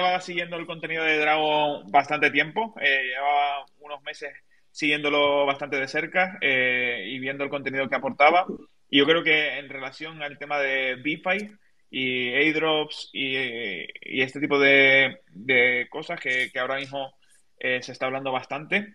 Llevaba 0.00 0.20
siguiendo 0.22 0.56
el 0.56 0.64
contenido 0.64 1.04
de 1.04 1.18
Dragon 1.18 1.84
bastante 1.90 2.30
tiempo, 2.30 2.74
eh, 2.80 3.02
llevaba 3.04 3.66
unos 3.80 4.02
meses 4.02 4.32
siguiéndolo 4.70 5.44
bastante 5.44 5.76
de 5.76 5.86
cerca 5.88 6.38
eh, 6.40 7.04
y 7.06 7.18
viendo 7.18 7.44
el 7.44 7.50
contenido 7.50 7.86
que 7.86 7.96
aportaba. 7.96 8.46
Y 8.88 8.98
yo 8.98 9.04
creo 9.04 9.22
que 9.22 9.58
en 9.58 9.68
relación 9.68 10.22
al 10.22 10.38
tema 10.38 10.58
de 10.58 10.94
BeFi 10.94 11.50
y 11.90 12.28
airdrops 12.32 13.10
y, 13.12 13.36
y 13.36 14.22
este 14.22 14.40
tipo 14.40 14.58
de, 14.58 15.20
de 15.32 15.86
cosas 15.90 16.18
que, 16.18 16.50
que, 16.50 16.58
ahora 16.58 16.76
mismo 16.76 17.12
eh, 17.58 17.82
se 17.82 17.92
está 17.92 18.06
hablando 18.06 18.32
bastante, 18.32 18.94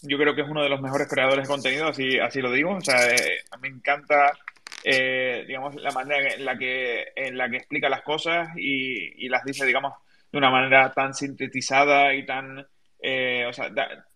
yo 0.00 0.16
creo 0.16 0.34
que 0.34 0.40
es 0.40 0.48
uno 0.48 0.62
de 0.62 0.70
los 0.70 0.80
mejores 0.80 1.06
creadores 1.06 1.46
de 1.46 1.52
contenido, 1.52 1.88
así, 1.88 2.18
así 2.18 2.40
lo 2.40 2.50
digo. 2.50 2.76
O 2.76 2.80
sea, 2.80 3.10
eh, 3.10 3.42
me 3.60 3.68
encanta, 3.68 4.32
eh, 4.84 5.44
digamos, 5.46 5.74
la 5.74 5.90
manera 5.90 6.32
en 6.32 6.46
la 6.46 6.56
que, 6.56 7.08
en 7.14 7.36
la 7.36 7.50
que 7.50 7.58
explica 7.58 7.90
las 7.90 8.00
cosas 8.00 8.48
y, 8.56 9.26
y 9.26 9.28
las 9.28 9.44
dice, 9.44 9.66
digamos, 9.66 9.92
de 10.32 10.38
una 10.38 10.50
manera 10.50 10.92
tan 10.92 11.14
sintetizada 11.14 12.14
y 12.14 12.24
tan, 12.26 12.66
eh, 13.02 13.46
o 13.48 13.52
sea, 13.52 13.68
da, 13.70 14.06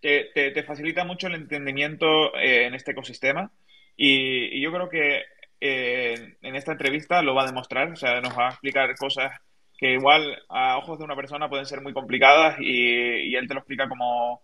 te, 0.00 0.62
facilita 0.64 1.04
mucho 1.04 1.26
el 1.26 1.34
entendimiento 1.34 2.34
eh, 2.36 2.66
en 2.66 2.74
este 2.74 2.92
ecosistema. 2.92 3.50
Y, 3.96 4.56
y 4.56 4.62
yo 4.62 4.72
creo 4.72 4.88
que 4.88 5.22
eh, 5.60 6.36
en 6.40 6.56
esta 6.56 6.72
entrevista 6.72 7.22
lo 7.22 7.34
va 7.34 7.42
a 7.42 7.46
demostrar, 7.46 7.92
o 7.92 7.96
sea, 7.96 8.20
nos 8.20 8.36
va 8.36 8.48
a 8.48 8.50
explicar 8.50 8.94
cosas 8.96 9.32
que 9.80 9.92
igual 9.92 10.42
a 10.50 10.76
ojos 10.76 10.98
de 10.98 11.04
una 11.04 11.16
persona 11.16 11.48
pueden 11.48 11.64
ser 11.64 11.80
muy 11.80 11.94
complicadas 11.94 12.56
y, 12.60 13.34
él 13.34 13.48
te 13.48 13.54
lo 13.54 13.60
explica 13.60 13.88
como, 13.88 14.42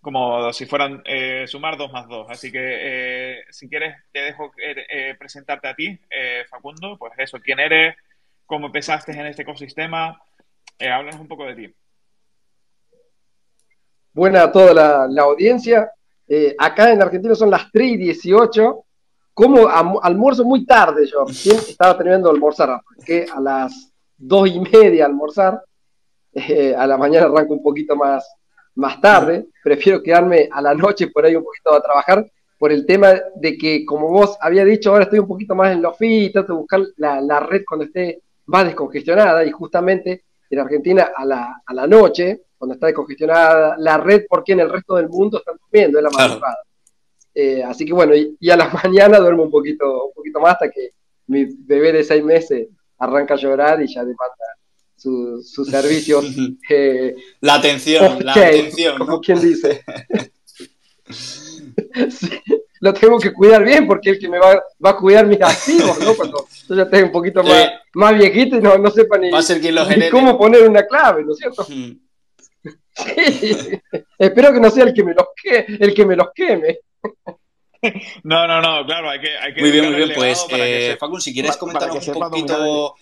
como 0.00 0.52
si 0.52 0.66
fueran 0.66 1.02
eh, 1.06 1.46
sumar 1.46 1.78
dos 1.78 1.90
más 1.90 2.06
dos. 2.06 2.26
Así 2.30 2.52
que 2.52 2.58
eh, 2.60 3.44
si 3.50 3.68
quieres 3.68 3.96
te 4.12 4.20
dejo 4.20 4.52
eh, 4.58 5.14
presentarte 5.18 5.68
a 5.68 5.74
ti, 5.74 5.98
Facundo, 6.50 6.98
pues 6.98 7.14
eso, 7.16 7.38
quién 7.40 7.60
eres, 7.60 7.96
cómo 8.48 8.66
empezaste 8.66 9.12
en 9.12 9.26
este 9.26 9.42
ecosistema, 9.42 10.20
háblanos 10.80 11.20
un 11.20 11.28
poco 11.28 11.44
de 11.44 11.54
ti. 11.54 11.74
Buena 14.14 14.44
a 14.44 14.50
toda 14.50 14.72
la, 14.72 15.06
la 15.06 15.22
audiencia. 15.22 15.92
acá 16.58 16.90
en 16.90 17.02
Argentina 17.02 17.34
son 17.34 17.50
las 17.50 17.70
3 17.70 17.92
y 17.92 17.96
18. 17.98 18.84
Como 19.34 19.68
almuerzo 19.68 20.44
muy 20.44 20.64
tarde 20.64 21.06
yo, 21.06 21.26
estaba 21.28 21.96
terminando 21.96 22.30
de 22.30 22.34
almorzar, 22.34 22.80
que 23.04 23.26
a 23.30 23.38
las 23.38 23.92
2 24.16 24.48
y 24.48 24.60
media 24.60 25.04
almorzar, 25.04 25.62
a 26.76 26.86
la 26.86 26.96
mañana 26.96 27.26
arranco 27.26 27.52
un 27.52 27.62
poquito 27.62 27.96
más, 27.96 28.26
más 28.76 28.98
tarde, 29.00 29.46
prefiero 29.62 30.02
quedarme 30.02 30.48
a 30.50 30.62
la 30.62 30.74
noche 30.74 31.08
por 31.08 31.26
ahí 31.26 31.36
un 31.36 31.44
poquito 31.44 31.74
a 31.74 31.82
trabajar, 31.82 32.26
por 32.56 32.72
el 32.72 32.86
tema 32.86 33.12
de 33.36 33.58
que, 33.58 33.84
como 33.84 34.08
vos 34.08 34.38
había 34.40 34.64
dicho, 34.64 34.90
ahora 34.90 35.04
estoy 35.04 35.18
un 35.18 35.28
poquito 35.28 35.54
más 35.54 35.70
en 35.70 35.82
lo 35.82 35.92
fit, 35.92 36.32
trato 36.32 36.54
de 36.54 36.58
buscar 36.58 36.80
la, 36.96 37.20
la, 37.20 37.40
red 37.40 37.62
cuando 37.68 37.84
esté 37.84 38.22
más 38.48 38.64
descongestionada, 38.64 39.44
y 39.44 39.50
justamente 39.50 40.24
en 40.50 40.58
Argentina 40.58 41.10
a 41.14 41.24
la, 41.24 41.62
a 41.64 41.74
la 41.74 41.86
noche, 41.86 42.42
cuando 42.56 42.74
está 42.74 42.86
descongestionada 42.86 43.76
la 43.78 43.98
red, 43.98 44.24
porque 44.28 44.52
en 44.52 44.60
el 44.60 44.70
resto 44.70 44.96
del 44.96 45.08
mundo 45.08 45.38
están 45.38 45.56
durmiendo, 45.60 45.98
es 45.98 46.04
la 46.04 46.10
madrugada. 46.10 46.58
Eh, 47.34 47.62
así 47.62 47.84
que 47.84 47.92
bueno, 47.92 48.16
y, 48.16 48.36
y, 48.40 48.50
a 48.50 48.56
la 48.56 48.68
mañana 48.84 49.18
duermo 49.18 49.44
un 49.44 49.50
poquito, 49.50 50.06
un 50.06 50.12
poquito 50.12 50.40
más 50.40 50.54
hasta 50.54 50.70
que 50.70 50.90
mi 51.28 51.44
bebé 51.44 51.92
de 51.92 52.02
seis 52.02 52.24
meses 52.24 52.68
arranca 52.98 53.34
a 53.34 53.36
llorar 53.36 53.80
y 53.82 53.86
ya 53.86 54.00
demanda 54.00 54.44
su, 54.96 55.42
su 55.42 55.64
servicio. 55.64 56.20
Eh, 56.70 57.16
la 57.40 57.54
atención, 57.54 58.18
la 58.22 58.32
atención. 58.32 58.98
Como 58.98 59.20
quien 59.20 59.40
dice. 59.40 59.82
sí, 62.10 62.30
lo 62.80 62.94
tengo 62.94 63.18
que 63.18 63.32
cuidar 63.32 63.64
bien 63.64 63.86
porque 63.86 64.10
es 64.10 64.16
el 64.16 64.22
que 64.22 64.28
me 64.28 64.38
va, 64.38 64.62
va 64.84 64.90
a 64.90 64.96
cuidar 64.96 65.26
mis 65.26 65.40
activos, 65.40 65.98
¿no? 66.00 66.14
Cuando 66.16 66.46
yo 66.68 66.74
ya 66.74 66.82
esté 66.82 67.02
un 67.02 67.12
poquito 67.12 67.42
más, 67.42 67.52
eh, 67.52 67.72
más 67.94 68.16
viejito 68.16 68.56
y 68.56 68.60
no, 68.60 68.78
no 68.78 68.90
sepa 68.90 69.18
ni, 69.18 69.30
ni 69.30 70.10
cómo 70.10 70.38
poner 70.38 70.68
una 70.68 70.86
clave, 70.86 71.24
¿no 71.24 71.32
es 71.32 71.38
cierto? 71.38 71.66
Mm. 71.68 71.92
Sí. 72.94 73.80
Espero 74.18 74.52
que 74.52 74.60
no 74.60 74.70
sea 74.70 74.84
el 74.84 74.92
que 74.92 75.04
me 75.04 75.14
los, 75.14 75.26
que, 75.40 75.66
el 75.78 75.94
que 75.94 76.04
me 76.04 76.16
los 76.16 76.28
queme. 76.34 76.78
No, 78.24 78.46
no, 78.48 78.60
no, 78.60 78.84
claro, 78.84 79.08
hay 79.08 79.20
que... 79.20 79.38
Hay 79.38 79.54
que 79.54 79.60
muy 79.60 79.70
bien, 79.70 79.84
muy 79.86 79.94
bien, 79.94 80.10
pues, 80.14 80.44
eh, 80.50 80.96
Facu, 80.98 81.20
si 81.20 81.32
quieres 81.32 81.56
comentarnos 81.56 82.06
un 82.08 82.14
poquito 82.14 82.94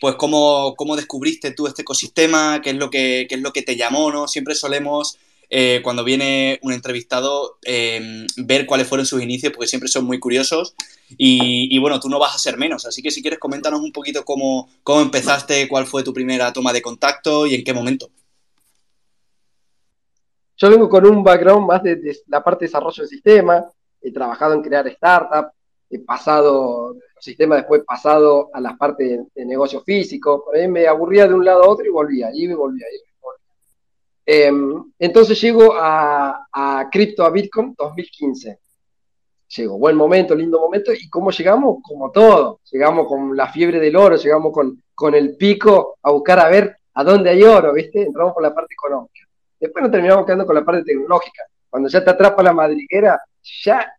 pues 0.00 0.16
cómo, 0.16 0.74
cómo, 0.76 0.96
descubriste 0.96 1.52
tú 1.52 1.68
este 1.68 1.82
ecosistema, 1.82 2.60
qué 2.60 2.70
es 2.70 2.76
lo 2.76 2.90
que, 2.90 3.26
qué 3.28 3.36
es 3.36 3.40
lo 3.40 3.52
que 3.52 3.62
te 3.62 3.76
llamó, 3.76 4.10
¿no? 4.10 4.26
Siempre 4.26 4.56
solemos, 4.56 5.16
eh, 5.54 5.82
cuando 5.82 6.02
viene 6.02 6.58
un 6.62 6.72
entrevistado, 6.72 7.58
eh, 7.62 8.26
ver 8.38 8.64
cuáles 8.64 8.88
fueron 8.88 9.04
sus 9.04 9.22
inicios, 9.22 9.52
porque 9.52 9.66
siempre 9.66 9.90
son 9.90 10.06
muy 10.06 10.18
curiosos. 10.18 10.74
Y, 11.18 11.78
bueno, 11.78 12.00
tú 12.00 12.08
no 12.08 12.18
vas 12.18 12.34
a 12.34 12.38
ser 12.38 12.56
menos, 12.56 12.86
así 12.86 13.02
que 13.02 13.10
si 13.10 13.20
quieres, 13.20 13.38
coméntanos 13.38 13.82
un 13.82 13.92
poquito 13.92 14.24
cómo, 14.24 14.70
cómo 14.82 15.02
empezaste, 15.02 15.68
cuál 15.68 15.84
fue 15.84 16.02
tu 16.02 16.14
primera 16.14 16.54
toma 16.54 16.72
de 16.72 16.80
contacto 16.80 17.46
y 17.46 17.54
en 17.54 17.64
qué 17.64 17.74
momento. 17.74 18.08
Yo 20.56 20.70
vengo 20.70 20.88
con 20.88 21.04
un 21.04 21.22
background 21.22 21.66
más 21.66 21.82
de, 21.82 22.00
la 22.28 22.42
parte 22.42 22.64
de 22.64 22.68
desarrollo 22.68 23.02
del 23.02 23.10
sistema, 23.10 23.62
he 24.00 24.10
trabajado 24.10 24.54
en 24.54 24.62
crear 24.62 24.90
startups, 24.90 25.52
he 25.90 25.98
pasado 25.98 26.96
sistema 27.20 27.56
después 27.56 27.82
pasado 27.86 28.48
a 28.54 28.60
la 28.60 28.74
parte 28.78 29.20
de, 29.34 29.44
negocio 29.44 29.82
físico, 29.82 30.42
por 30.46 30.56
ahí 30.56 30.66
me 30.66 30.86
aburría 30.86 31.28
de 31.28 31.34
un 31.34 31.44
lado 31.44 31.64
a 31.64 31.68
otro 31.68 31.84
y 31.84 31.90
volvía, 31.90 32.30
y 32.32 32.50
volvía, 32.54 32.86
y. 32.86 33.11
Eh, 34.24 34.50
entonces 34.98 35.40
llego 35.40 35.74
a, 35.74 36.46
a 36.52 36.88
Crypto, 36.90 37.24
a 37.24 37.30
Bitcoin 37.30 37.74
2015. 37.76 38.58
Llego, 39.56 39.78
buen 39.78 39.96
momento, 39.96 40.34
lindo 40.34 40.58
momento, 40.58 40.92
y 40.92 41.08
cómo 41.10 41.30
llegamos, 41.30 41.78
como 41.82 42.10
todo, 42.10 42.60
llegamos 42.70 43.06
con 43.06 43.36
la 43.36 43.48
fiebre 43.48 43.78
del 43.78 43.96
oro, 43.96 44.16
llegamos 44.16 44.52
con, 44.52 44.82
con 44.94 45.14
el 45.14 45.36
pico 45.36 45.98
a 46.02 46.10
buscar 46.10 46.38
a 46.38 46.48
ver 46.48 46.76
a 46.94 47.04
dónde 47.04 47.30
hay 47.30 47.42
oro, 47.42 47.72
¿viste? 47.72 48.02
Entramos 48.02 48.32
por 48.32 48.42
la 48.42 48.54
parte 48.54 48.72
económica. 48.72 49.26
Después 49.60 49.82
nos 49.82 49.92
terminamos 49.92 50.24
quedando 50.24 50.46
con 50.46 50.54
la 50.54 50.64
parte 50.64 50.84
tecnológica. 50.84 51.44
Cuando 51.68 51.88
ya 51.88 52.02
te 52.02 52.10
atrapa 52.10 52.42
la 52.42 52.52
madriguera, 52.52 53.20
ya, 53.42 53.92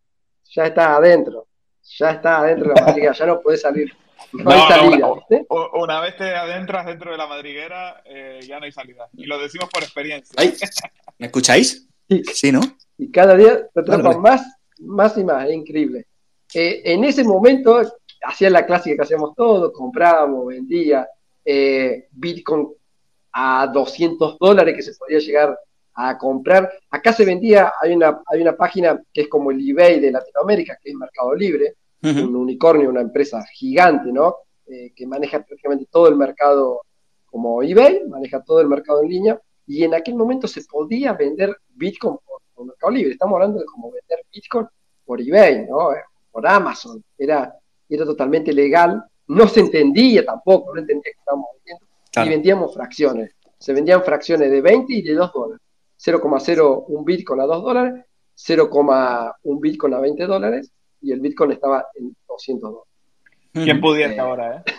ya 0.44 0.66
adentro 0.66 1.48
ya 1.84 2.12
está 2.12 2.40
adentro 2.40 2.70
de 2.70 2.76
la 2.76 2.86
madriguera, 2.86 3.14
ya 3.14 3.26
no 3.26 3.42
puedes 3.42 3.62
salir. 3.62 3.94
No, 4.32 4.44
no 4.44 4.52
hay 4.52 4.68
salida, 4.68 4.98
no, 4.98 5.16
¿viste? 5.16 5.46
Una 5.74 6.00
vez 6.00 6.18
te 6.18 6.36
adentras 6.36 6.86
dentro 6.86 7.12
de 7.12 7.18
la 7.18 7.28
madriguera, 7.28 8.02
eh, 8.06 8.40
ya 8.48 8.60
no 8.60 8.66
hay 8.66 8.72
salida. 8.72 9.10
Y 9.14 9.26
lo 9.26 9.38
decimos 9.38 9.70
por 9.70 9.84
experiencia. 9.84 10.34
¿Ay? 10.38 10.54
¿Me 11.20 11.28
escucháis? 11.28 11.88
Sí. 12.10 12.24
sí, 12.34 12.52
¿no? 12.52 12.62
Y 12.98 13.12
cada 13.12 13.36
día 13.36 13.68
te 13.74 13.80
atrapan 13.80 14.04
vale, 14.04 14.18
vale. 14.18 14.38
más, 14.38 14.58
más 14.80 15.18
y 15.18 15.24
más, 15.24 15.48
es 15.48 15.56
increíble. 15.56 16.08
Eh, 16.54 16.82
en 16.86 17.04
ese 17.04 17.24
momento, 17.24 17.82
hacía 18.24 18.50
la 18.50 18.66
clásica 18.66 18.96
que 18.96 19.02
hacíamos 19.04 19.36
todos, 19.36 19.72
comprábamos, 19.74 20.48
vendía, 20.48 21.08
eh, 21.44 22.08
Bitcoin 22.12 22.70
a 23.34 23.68
200 23.68 24.38
dólares 24.40 24.76
que 24.76 24.84
se 24.84 24.94
podía 24.94 25.20
llegar 25.20 25.58
a 25.96 26.18
comprar. 26.18 26.72
Acá 26.90 27.14
se 27.14 27.26
vendía, 27.26 27.74
hay 27.82 27.94
una, 27.94 28.22
hay 28.28 28.42
una 28.42 28.56
página 28.56 29.02
que 29.12 29.22
es 29.22 29.28
como 29.28 29.52
el 29.52 29.68
eBay 29.68 30.00
de 30.00 30.12
Latinoamérica, 30.12 30.78
que 30.82 30.92
es 30.92 30.96
Mercado 30.96 31.34
Libre, 31.36 31.76
uh 32.04 32.08
-huh. 32.08 32.28
un 32.28 32.36
unicornio, 32.36 32.90
una 32.90 33.02
empresa 33.02 33.44
gigante, 33.54 34.12
¿no? 34.12 34.36
Eh, 34.68 34.94
que 34.96 35.08
maneja 35.08 35.44
prácticamente 35.44 35.88
todo 35.90 36.08
el 36.08 36.16
mercado 36.16 36.82
como 37.26 37.64
eBay, 37.64 38.08
maneja 38.08 38.44
todo 38.44 38.62
el 38.62 38.68
mercado 38.68 39.02
en 39.02 39.10
línea, 39.10 39.42
y 39.66 39.84
en 39.84 39.94
aquel 39.94 40.16
momento 40.16 40.48
se 40.48 40.64
podía 40.66 41.14
vender 41.14 41.58
Bitcoin 41.70 42.18
por, 42.26 42.42
por 42.54 42.66
Mercado 42.66 42.92
Libre. 42.92 43.14
Estamos 43.14 43.36
hablando 43.36 43.60
de 43.60 43.66
como 43.66 43.92
vender 43.92 44.20
Bitcoin 44.32 44.68
por 45.06 45.20
eBay, 45.20 45.66
¿no? 45.68 45.90
Por 46.32 46.48
Amazon. 46.48 47.04
Era, 47.18 47.54
era 47.90 48.06
totalmente 48.06 48.54
legal. 48.54 49.04
No 49.28 49.48
se 49.48 49.62
entendía 49.62 50.26
tampoco, 50.26 50.74
no 50.74 50.82
entendía 50.82 51.12
que 51.12 51.20
estábamos 51.20 51.48
vendiendo. 51.56 51.86
Claro. 52.12 52.28
Y 52.28 52.34
vendíamos 52.34 52.74
fracciones. 52.74 53.36
Se 53.58 53.74
vendían 53.74 54.04
fracciones 54.04 54.52
de 54.52 54.62
20 54.62 54.94
y 54.94 55.02
de 55.02 55.14
2 55.14 55.32
dólares. 55.34 55.62
0,01 56.04 57.06
Bitcoin 57.06 57.40
a 57.40 57.46
2 57.46 57.64
dólares, 57.64 58.06
0,1 58.36 59.62
Bitcoin 59.62 59.94
a 59.94 60.00
20 60.00 60.26
dólares, 60.26 60.72
y 61.04 61.12
el 61.12 61.20
Bitcoin 61.20 61.52
estaba 61.52 61.88
en 61.96 62.16
200 62.28 62.72
dólares. 62.72 62.90
¿Quién 63.52 63.80
pudiera 63.80 64.14
eh, 64.14 64.20
ahora, 64.20 64.64
eh? 64.66 64.74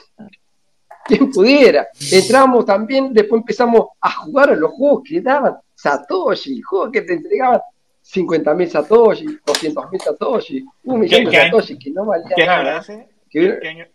Quien 1.04 1.30
pudiera. 1.30 1.86
Entramos 2.10 2.64
también, 2.64 3.12
después 3.12 3.40
empezamos 3.40 3.88
a 4.00 4.10
jugar 4.10 4.50
a 4.50 4.56
los 4.56 4.72
juegos 4.72 5.02
que 5.06 5.20
daban 5.20 5.56
Satoshi, 5.74 6.60
juegos 6.62 6.90
que 6.90 7.02
te 7.02 7.12
entregaban 7.12 7.60
50 8.00 8.54
mil 8.54 8.70
Satoshi, 8.70 9.26
200 9.44 9.90
mil 9.90 10.00
Satoshi, 10.00 10.64
un 10.84 11.00
millón 11.00 11.24
de 11.26 11.32
Satoshi, 11.32 11.78
que 11.78 11.90
no 11.90 12.06
valía 12.06 12.34
¿qué 12.34 12.46
nada. 12.46 12.78
Ese? 12.78 13.08
¿Qué, 13.28 13.58
¿Qué, 13.60 13.68
año, 13.68 13.86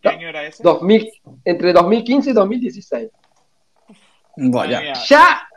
¿Qué, 0.00 0.08
año, 0.08 0.28
era 0.28 0.44
ese? 0.46 0.62
2000, 0.62 1.12
entre 1.44 1.72
2015 1.72 2.30
y 2.30 2.32
2016. 2.32 3.10
Vaya. 4.36 4.92
Ya 5.08 5.48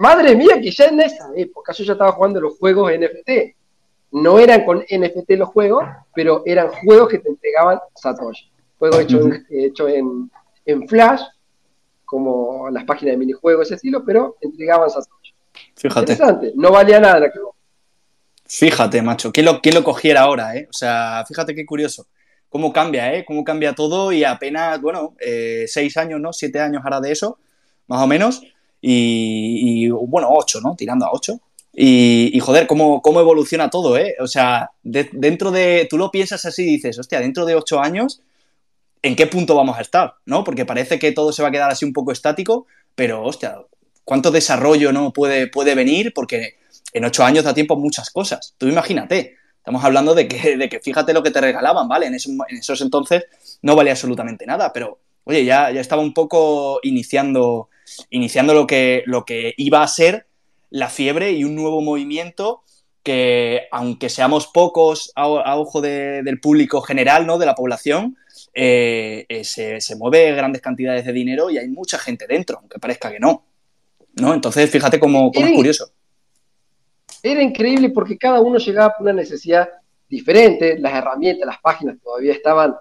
Madre 0.00 0.34
mía, 0.34 0.58
que 0.62 0.70
ya 0.70 0.86
en 0.86 0.98
esa 0.98 1.28
época 1.36 1.74
yo 1.74 1.84
ya 1.84 1.92
estaba 1.92 2.12
jugando 2.12 2.40
los 2.40 2.56
juegos 2.56 2.90
NFT. 2.90 3.54
No 4.12 4.38
eran 4.38 4.64
con 4.64 4.78
NFT 4.78 5.30
los 5.32 5.48
juegos, 5.50 5.84
pero 6.14 6.42
eran 6.44 6.68
juegos 6.68 7.08
que 7.08 7.18
te 7.18 7.28
entregaban 7.28 7.78
Satoshi. 7.94 8.50
Juegos 8.78 9.00
hechos 9.00 9.24
en, 9.26 9.46
hecho 9.50 9.88
en, 9.88 10.30
en, 10.64 10.88
Flash, 10.88 11.22
como 12.04 12.68
las 12.70 12.84
páginas 12.84 13.12
de 13.12 13.18
minijuegos, 13.18 13.66
ese 13.66 13.76
estilo, 13.76 14.04
pero 14.04 14.36
entregaban 14.40 14.90
Satoshi. 14.90 15.34
Fíjate. 15.76 16.12
Interesante, 16.12 16.52
no 16.56 16.72
valía 16.72 16.98
nada. 16.98 17.30
Fíjate, 18.46 19.00
macho, 19.00 19.32
¿qué 19.32 19.44
lo, 19.44 19.60
lo 19.62 19.84
cogiera 19.84 20.22
ahora, 20.22 20.56
eh? 20.56 20.66
O 20.68 20.72
sea, 20.72 21.24
fíjate 21.26 21.54
qué 21.54 21.64
curioso. 21.64 22.08
cómo 22.48 22.72
cambia, 22.72 23.14
¿eh? 23.14 23.24
Cómo 23.24 23.44
cambia 23.44 23.74
todo 23.74 24.10
y 24.10 24.24
apenas, 24.24 24.80
bueno, 24.80 25.14
eh, 25.20 25.66
seis 25.68 25.96
años, 25.96 26.20
¿no? 26.20 26.32
Siete 26.32 26.58
años 26.58 26.82
ahora 26.82 27.00
de 27.00 27.12
eso, 27.12 27.38
más 27.86 28.02
o 28.02 28.08
menos. 28.08 28.42
Y, 28.80 29.88
bueno, 29.90 30.28
ocho, 30.30 30.60
¿no? 30.60 30.74
Tirando 30.74 31.06
a 31.06 31.12
ocho. 31.12 31.38
Y, 31.82 32.38
joder, 32.40 32.66
cómo, 32.66 33.00
cómo, 33.00 33.20
evoluciona 33.20 33.70
todo, 33.70 33.96
¿eh? 33.96 34.14
O 34.20 34.26
sea, 34.26 34.72
dentro 34.82 35.50
de. 35.50 35.86
Tú 35.88 35.96
lo 35.96 36.10
piensas 36.10 36.44
así 36.44 36.64
y 36.64 36.74
dices, 36.74 36.98
hostia, 36.98 37.20
dentro 37.20 37.46
de 37.46 37.54
ocho 37.54 37.80
años, 37.80 38.20
¿en 39.00 39.16
qué 39.16 39.26
punto 39.26 39.54
vamos 39.54 39.78
a 39.78 39.80
estar? 39.80 40.16
¿No? 40.26 40.44
Porque 40.44 40.66
parece 40.66 40.98
que 40.98 41.12
todo 41.12 41.32
se 41.32 41.40
va 41.40 41.48
a 41.48 41.50
quedar 41.50 41.70
así 41.70 41.86
un 41.86 41.94
poco 41.94 42.12
estático, 42.12 42.66
pero 42.94 43.24
hostia, 43.24 43.56
¿cuánto 44.04 44.30
desarrollo 44.30 44.92
no 44.92 45.10
puede, 45.14 45.46
puede 45.46 45.74
venir? 45.74 46.12
Porque 46.14 46.58
en 46.92 47.06
ocho 47.06 47.24
años 47.24 47.44
da 47.44 47.54
tiempo 47.54 47.72
a 47.72 47.78
muchas 47.78 48.10
cosas. 48.10 48.54
Tú 48.58 48.68
imagínate, 48.68 49.36
estamos 49.56 49.82
hablando 49.82 50.14
de 50.14 50.28
que, 50.28 50.56
de 50.58 50.68
que 50.68 50.80
fíjate 50.80 51.14
lo 51.14 51.22
que 51.22 51.30
te 51.30 51.40
regalaban, 51.40 51.88
¿vale? 51.88 52.08
En, 52.08 52.14
esos 52.14 52.80
entonces 52.82 53.24
no 53.62 53.74
valía 53.74 53.92
absolutamente 53.92 54.44
nada, 54.44 54.70
pero 54.74 54.98
oye, 55.24 55.46
ya, 55.46 55.70
ya 55.70 55.80
estaba 55.80 56.02
un 56.02 56.12
poco 56.12 56.78
iniciando, 56.82 57.70
iniciando 58.10 58.52
lo, 58.52 58.66
que, 58.66 59.02
lo 59.06 59.24
que 59.24 59.54
iba 59.56 59.82
a 59.82 59.88
ser 59.88 60.26
la 60.70 60.88
fiebre 60.88 61.32
y 61.32 61.44
un 61.44 61.54
nuevo 61.54 61.80
movimiento 61.80 62.62
que, 63.02 63.68
aunque 63.72 64.08
seamos 64.08 64.46
pocos 64.46 65.12
a, 65.14 65.56
ojo 65.56 65.80
del 65.80 66.40
público 66.40 66.80
general, 66.80 67.26
¿no? 67.26 67.38
De 67.38 67.46
la 67.46 67.54
población, 67.54 68.16
eh, 68.54 69.26
eh, 69.28 69.44
se, 69.44 69.80
se, 69.80 69.96
mueve 69.96 70.32
grandes 70.32 70.62
cantidades 70.62 71.04
de 71.04 71.12
dinero 71.12 71.50
y 71.50 71.58
hay 71.58 71.68
mucha 71.68 71.98
gente 71.98 72.26
dentro, 72.26 72.58
aunque 72.58 72.78
parezca 72.78 73.10
que 73.10 73.20
no. 73.20 73.44
¿no? 74.14 74.34
Entonces, 74.34 74.70
fíjate 74.70 74.98
cómo, 74.98 75.30
cómo 75.32 75.46
es 75.46 75.54
curioso. 75.54 75.90
Era 77.22 77.42
increíble 77.42 77.90
porque 77.90 78.18
cada 78.18 78.40
uno 78.40 78.58
llegaba 78.58 78.94
por 78.96 79.02
una 79.02 79.12
necesidad 79.12 79.68
diferente, 80.08 80.78
las 80.78 80.94
herramientas, 80.94 81.46
las 81.46 81.60
páginas 81.60 81.96
todavía 82.02 82.32
estaban 82.32 82.74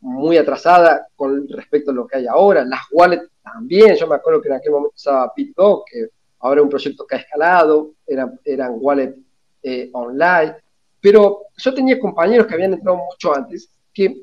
muy 0.00 0.38
atrasadas 0.38 1.02
con 1.14 1.46
respecto 1.48 1.90
a 1.90 1.94
lo 1.94 2.06
que 2.06 2.18
hay 2.18 2.26
ahora, 2.26 2.64
las 2.64 2.80
wallets 2.90 3.28
también, 3.42 3.96
yo 3.96 4.06
me 4.06 4.14
acuerdo 4.14 4.40
que 4.40 4.48
en 4.48 4.54
aquel 4.54 4.72
momento 4.72 4.94
usaba 4.96 5.32
BitGo, 5.36 5.84
que 5.84 6.08
ahora 6.40 6.60
es 6.60 6.64
un 6.64 6.70
proyecto 6.70 7.06
que 7.06 7.14
ha 7.16 7.18
escalado, 7.18 7.92
eran, 8.06 8.38
eran 8.44 8.72
wallets 8.76 9.16
eh, 9.62 9.90
online, 9.92 10.56
pero 11.00 11.42
yo 11.56 11.74
tenía 11.74 11.98
compañeros 11.98 12.46
que 12.46 12.54
habían 12.54 12.74
entrado 12.74 12.98
mucho 12.98 13.34
antes, 13.34 13.70
que 13.92 14.22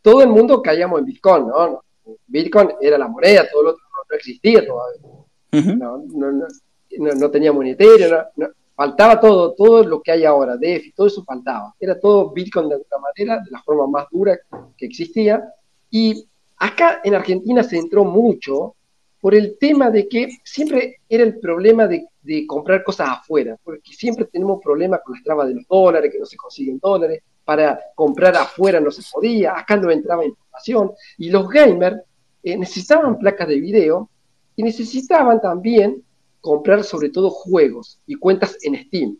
todo 0.00 0.22
el 0.22 0.28
mundo 0.28 0.62
caíamos 0.62 1.00
en 1.00 1.06
Bitcoin, 1.06 1.46
¿no? 1.46 1.82
Bitcoin 2.26 2.70
era 2.80 2.98
la 2.98 3.08
moneda, 3.08 3.48
todo 3.50 3.62
lo 3.62 3.70
otro 3.70 3.84
no, 4.10 4.16
existía 4.16 4.66
todavía. 4.66 5.76
no, 5.76 6.04
no, 6.08 6.48
no, 7.14 7.30
teníamos 7.30 7.64
ni 7.64 7.76
faltaba 8.74 9.20
todo, 9.20 9.52
todo 9.54 9.84
lo 9.84 10.02
que 10.02 10.12
hay 10.12 10.24
ahora, 10.24 10.56
DeFi, 10.56 10.92
todo 10.92 11.06
eso 11.06 11.22
faltaba. 11.24 11.74
Era 11.78 11.98
todo 11.98 12.30
Bitcoin 12.30 12.68
de 12.68 12.74
alguna 12.74 12.98
manera, 12.98 13.42
de 13.44 13.50
la 13.50 13.62
forma 13.62 13.86
más 13.86 14.06
dura 14.10 14.38
que 14.76 14.86
existía. 14.86 15.44
Y 15.90 16.26
acá 16.56 17.00
en 17.04 17.14
Argentina 17.14 17.62
se 17.62 17.76
entró 17.78 18.04
mucho 18.04 18.74
por 19.22 19.36
el 19.36 19.56
tema 19.56 19.88
de 19.88 20.08
que 20.08 20.40
siempre 20.42 20.96
era 21.08 21.22
el 21.22 21.38
problema 21.38 21.86
de, 21.86 22.08
comprar 22.44 22.82
cosas 22.82 23.08
afuera, 23.08 23.56
porque 23.62 23.92
siempre 23.92 24.24
tenemos 24.24 24.60
problemas 24.60 25.00
con 25.04 25.14
las 25.14 25.22
trabas 25.22 25.46
de 25.46 25.54
los 25.54 25.66
dólares, 25.68 26.10
que 26.12 26.18
no 26.18 26.26
se 26.26 26.36
consiguen 26.36 26.80
dólares, 26.80 27.22
para 27.44 27.78
comprar 27.94 28.34
afuera 28.36 28.80
no 28.80 28.90
se 28.90 29.02
podía, 29.12 29.56
acá 29.56 29.76
no 29.76 29.92
entraba 29.92 30.24
información, 30.24 30.90
y 31.18 31.30
los 31.30 31.48
gamers 31.48 31.98
eh, 32.42 32.56
necesitaban 32.58 33.16
placas 33.16 33.46
de 33.46 33.60
video 33.60 34.10
y 34.56 34.64
necesitaban 34.64 35.40
también 35.40 36.02
comprar 36.40 36.82
sobre 36.82 37.10
todo 37.10 37.30
juegos 37.30 38.00
y 38.08 38.16
cuentas 38.16 38.58
en 38.62 38.74
Steam. 38.86 39.16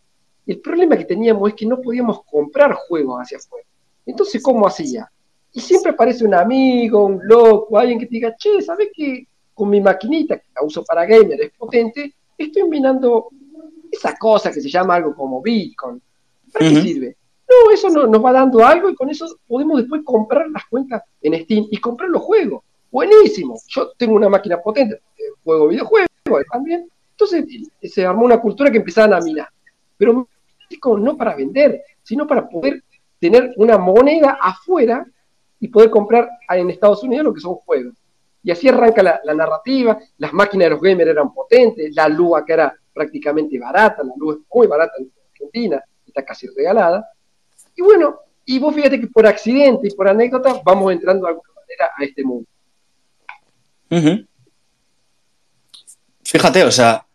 El 0.48 0.60
problema 0.60 0.96
que 0.96 1.04
teníamos 1.04 1.48
es 1.48 1.54
que 1.54 1.66
no 1.66 1.80
podíamos 1.80 2.24
comprar 2.24 2.72
juegos 2.88 3.20
hacia 3.20 3.38
afuera. 3.38 3.68
Entonces, 4.04 4.42
¿cómo 4.42 4.66
hacía? 4.66 5.08
Y 5.52 5.60
siempre 5.60 5.92
aparece 5.92 6.24
un 6.24 6.34
amigo, 6.34 7.06
un 7.06 7.20
loco, 7.22 7.78
alguien 7.78 8.00
que 8.00 8.06
te 8.06 8.16
diga, 8.16 8.34
che, 8.36 8.60
¿sabes 8.62 8.88
qué? 8.92 9.28
Con 9.62 9.70
mi 9.70 9.80
maquinita, 9.80 10.38
que 10.38 10.46
la 10.56 10.66
uso 10.66 10.82
para 10.82 11.06
gamer, 11.06 11.40
es 11.40 11.52
potente, 11.52 12.12
estoy 12.36 12.68
minando 12.68 13.28
esa 13.92 14.16
cosa 14.18 14.50
que 14.50 14.60
se 14.60 14.68
llama 14.68 14.96
algo 14.96 15.14
como 15.14 15.40
Bitcoin. 15.40 16.02
¿Para 16.52 16.68
qué 16.68 16.82
sirve? 16.82 17.16
No, 17.48 17.70
eso 17.70 17.88
nos 17.88 18.24
va 18.24 18.32
dando 18.32 18.66
algo 18.66 18.90
y 18.90 18.96
con 18.96 19.08
eso 19.08 19.38
podemos 19.46 19.78
después 19.78 20.02
comprar 20.04 20.50
las 20.50 20.64
cuentas 20.66 21.04
en 21.20 21.40
Steam 21.44 21.68
y 21.70 21.76
comprar 21.76 22.10
los 22.10 22.22
juegos. 22.22 22.64
Buenísimo. 22.90 23.56
Yo 23.68 23.92
tengo 23.96 24.16
una 24.16 24.28
máquina 24.28 24.60
potente, 24.60 25.00
juego 25.44 25.68
videojuegos 25.68 26.08
también, 26.50 26.88
entonces 27.12 27.44
se 27.84 28.04
armó 28.04 28.24
una 28.24 28.40
cultura 28.40 28.68
que 28.68 28.78
empezaban 28.78 29.14
a 29.14 29.20
minar. 29.20 29.48
Pero 29.96 30.26
no 30.98 31.16
para 31.16 31.36
vender, 31.36 31.82
sino 32.02 32.26
para 32.26 32.48
poder 32.48 32.82
tener 33.20 33.54
una 33.58 33.78
moneda 33.78 34.38
afuera 34.42 35.06
y 35.60 35.68
poder 35.68 35.88
comprar 35.88 36.28
en 36.48 36.68
Estados 36.68 37.04
Unidos 37.04 37.26
lo 37.26 37.32
que 37.32 37.40
son 37.40 37.54
juegos. 37.54 37.94
Y 38.42 38.50
así 38.50 38.68
arranca 38.68 39.02
la, 39.02 39.34
narrativa, 39.34 39.98
las 40.18 40.32
máquinas 40.32 40.66
de 40.66 40.70
los 40.70 40.80
gamers 40.80 41.10
eran 41.10 41.32
potentes, 41.32 41.94
la 41.94 42.08
luz 42.08 42.36
acá 42.36 42.54
era 42.54 42.76
prácticamente 42.92 43.58
barata, 43.58 44.02
la 44.02 44.12
luz 44.16 44.38
es 44.38 44.42
muy 44.52 44.66
barata 44.66 44.92
en 44.98 45.10
Argentina, 45.30 45.82
está 46.06 46.24
casi 46.24 46.48
regalada. 46.48 47.08
Y 47.76 47.82
bueno, 47.82 48.18
y 48.44 48.58
vos 48.58 48.74
fíjate 48.74 49.00
que 49.00 49.06
por 49.06 49.26
accidente 49.26 49.88
y 49.88 49.94
por 49.94 50.08
anécdota 50.08 50.60
vamos 50.64 50.92
entrando 50.92 51.26
de 51.26 51.30
alguna 51.30 51.50
manera 51.54 51.92
a 51.96 52.04
este 52.04 52.24
mundo. 52.24 52.48
Fíjate, 56.24 56.64
o 56.64 56.70
sea, 56.70 57.06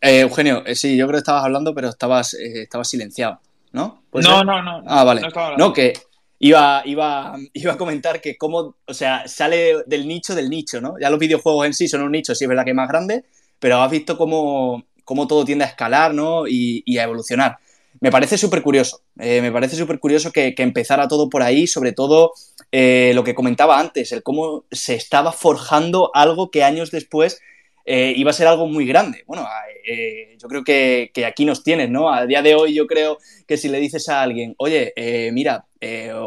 eh, 0.00 0.20
Eugenio, 0.20 0.64
eh, 0.64 0.74
sí, 0.74 0.96
yo 0.96 1.06
creo 1.06 1.16
que 1.16 1.22
estabas 1.22 1.44
hablando, 1.44 1.74
pero 1.74 1.88
estabas, 1.88 2.34
eh, 2.34 2.68
silenciado, 2.84 3.40
¿no? 3.72 4.02
No, 4.12 4.44
no, 4.44 4.62
no. 4.62 4.82
Ah, 4.86 5.04
vale. 5.04 5.22
No, 5.58 5.72
que 5.72 5.92
iba, 6.38 6.82
iba, 6.84 7.36
iba 7.52 7.72
a 7.72 7.76
comentar 7.78 8.20
que 8.20 8.36
cómo, 8.36 8.76
o 8.86 8.94
sea, 8.94 9.26
sale 9.26 9.84
del 9.86 10.06
nicho 10.06 10.34
del 10.34 10.50
nicho, 10.50 10.80
¿no? 10.80 10.94
Ya 11.00 11.10
los 11.10 11.18
videojuegos 11.18 11.66
en 11.66 11.74
sí 11.74 11.88
son 11.88 12.02
un 12.02 12.12
nicho, 12.12 12.34
sí 12.34 12.44
es 12.44 12.48
verdad 12.48 12.64
que 12.64 12.70
es 12.70 12.76
más 12.76 12.88
grande, 12.88 13.24
pero 13.58 13.82
has 13.82 13.90
visto 13.90 14.18
cómo, 14.18 14.84
cómo 15.04 15.26
todo 15.26 15.44
tiende 15.44 15.64
a 15.64 15.68
escalar, 15.68 16.14
¿no? 16.14 16.46
Y, 16.46 16.98
a 16.98 17.04
evolucionar. 17.04 17.58
Me 18.00 18.10
parece 18.10 18.36
súper 18.36 18.60
curioso, 18.60 19.00
me 19.14 19.50
parece 19.50 19.74
súper 19.74 19.98
curioso 19.98 20.30
que, 20.30 20.54
que, 20.54 20.62
empezara 20.62 21.08
todo 21.08 21.30
por 21.30 21.42
ahí, 21.42 21.66
sobre 21.66 21.92
todo 21.92 22.32
lo 22.70 23.24
que 23.24 23.34
comentaba 23.34 23.80
antes, 23.80 24.12
el 24.12 24.22
cómo 24.22 24.64
se 24.70 24.94
estaba 24.94 25.32
forjando 25.32 26.10
algo 26.12 26.50
que 26.50 26.62
años 26.62 26.90
después 26.90 27.40
eh, 27.88 28.12
iba 28.16 28.30
a 28.30 28.34
ser 28.34 28.48
algo 28.48 28.66
muy 28.66 28.84
grande. 28.84 29.22
Bueno, 29.28 29.46
eh, 29.86 30.36
yo 30.42 30.48
creo 30.48 30.64
que, 30.64 31.12
aquí 31.24 31.44
nos 31.44 31.62
tienes, 31.62 31.88
¿no? 31.88 32.12
A 32.12 32.26
día 32.26 32.42
de 32.42 32.56
hoy 32.56 32.74
yo 32.74 32.88
creo 32.88 33.18
que 33.46 33.56
si 33.56 33.68
le 33.68 33.78
dices 33.78 34.08
a 34.08 34.22
alguien, 34.22 34.56
oye, 34.58 34.92
eh, 34.96 35.30
mira, 35.32 35.66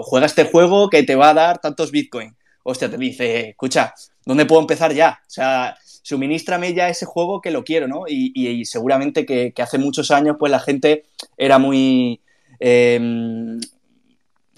juega 0.02 0.26
este 0.26 0.46
juego 0.46 0.90
que 0.90 1.04
te 1.04 1.16
va 1.16 1.32
a 1.32 1.34
dar 1.34 1.60
tantos 1.60 1.92
bitcoins, 1.92 2.34
hostia, 2.64 2.90
te 2.90 2.98
dice, 2.98 3.50
escucha, 3.50 3.94
¿dónde 4.26 4.46
puedo 4.46 4.62
empezar 4.62 4.94
ya? 4.94 5.20
O 5.28 5.30
sea, 5.30 5.78
suministrame 5.84 6.74
ya 6.74 6.88
ese 6.88 7.06
juego 7.06 7.42
que 7.42 7.52
lo 7.52 7.66
quiero, 7.66 7.90
¿no? 7.90 8.04
Y, 8.08 8.64
seguramente 8.64 9.26
que, 9.26 9.52
que, 9.52 9.62
hace 9.62 9.78
muchos 9.78 10.12
años 10.12 10.38
pues 10.40 10.52
la 10.52 10.62
gente 10.62 11.04
era 11.38 11.60
muy 11.60 12.22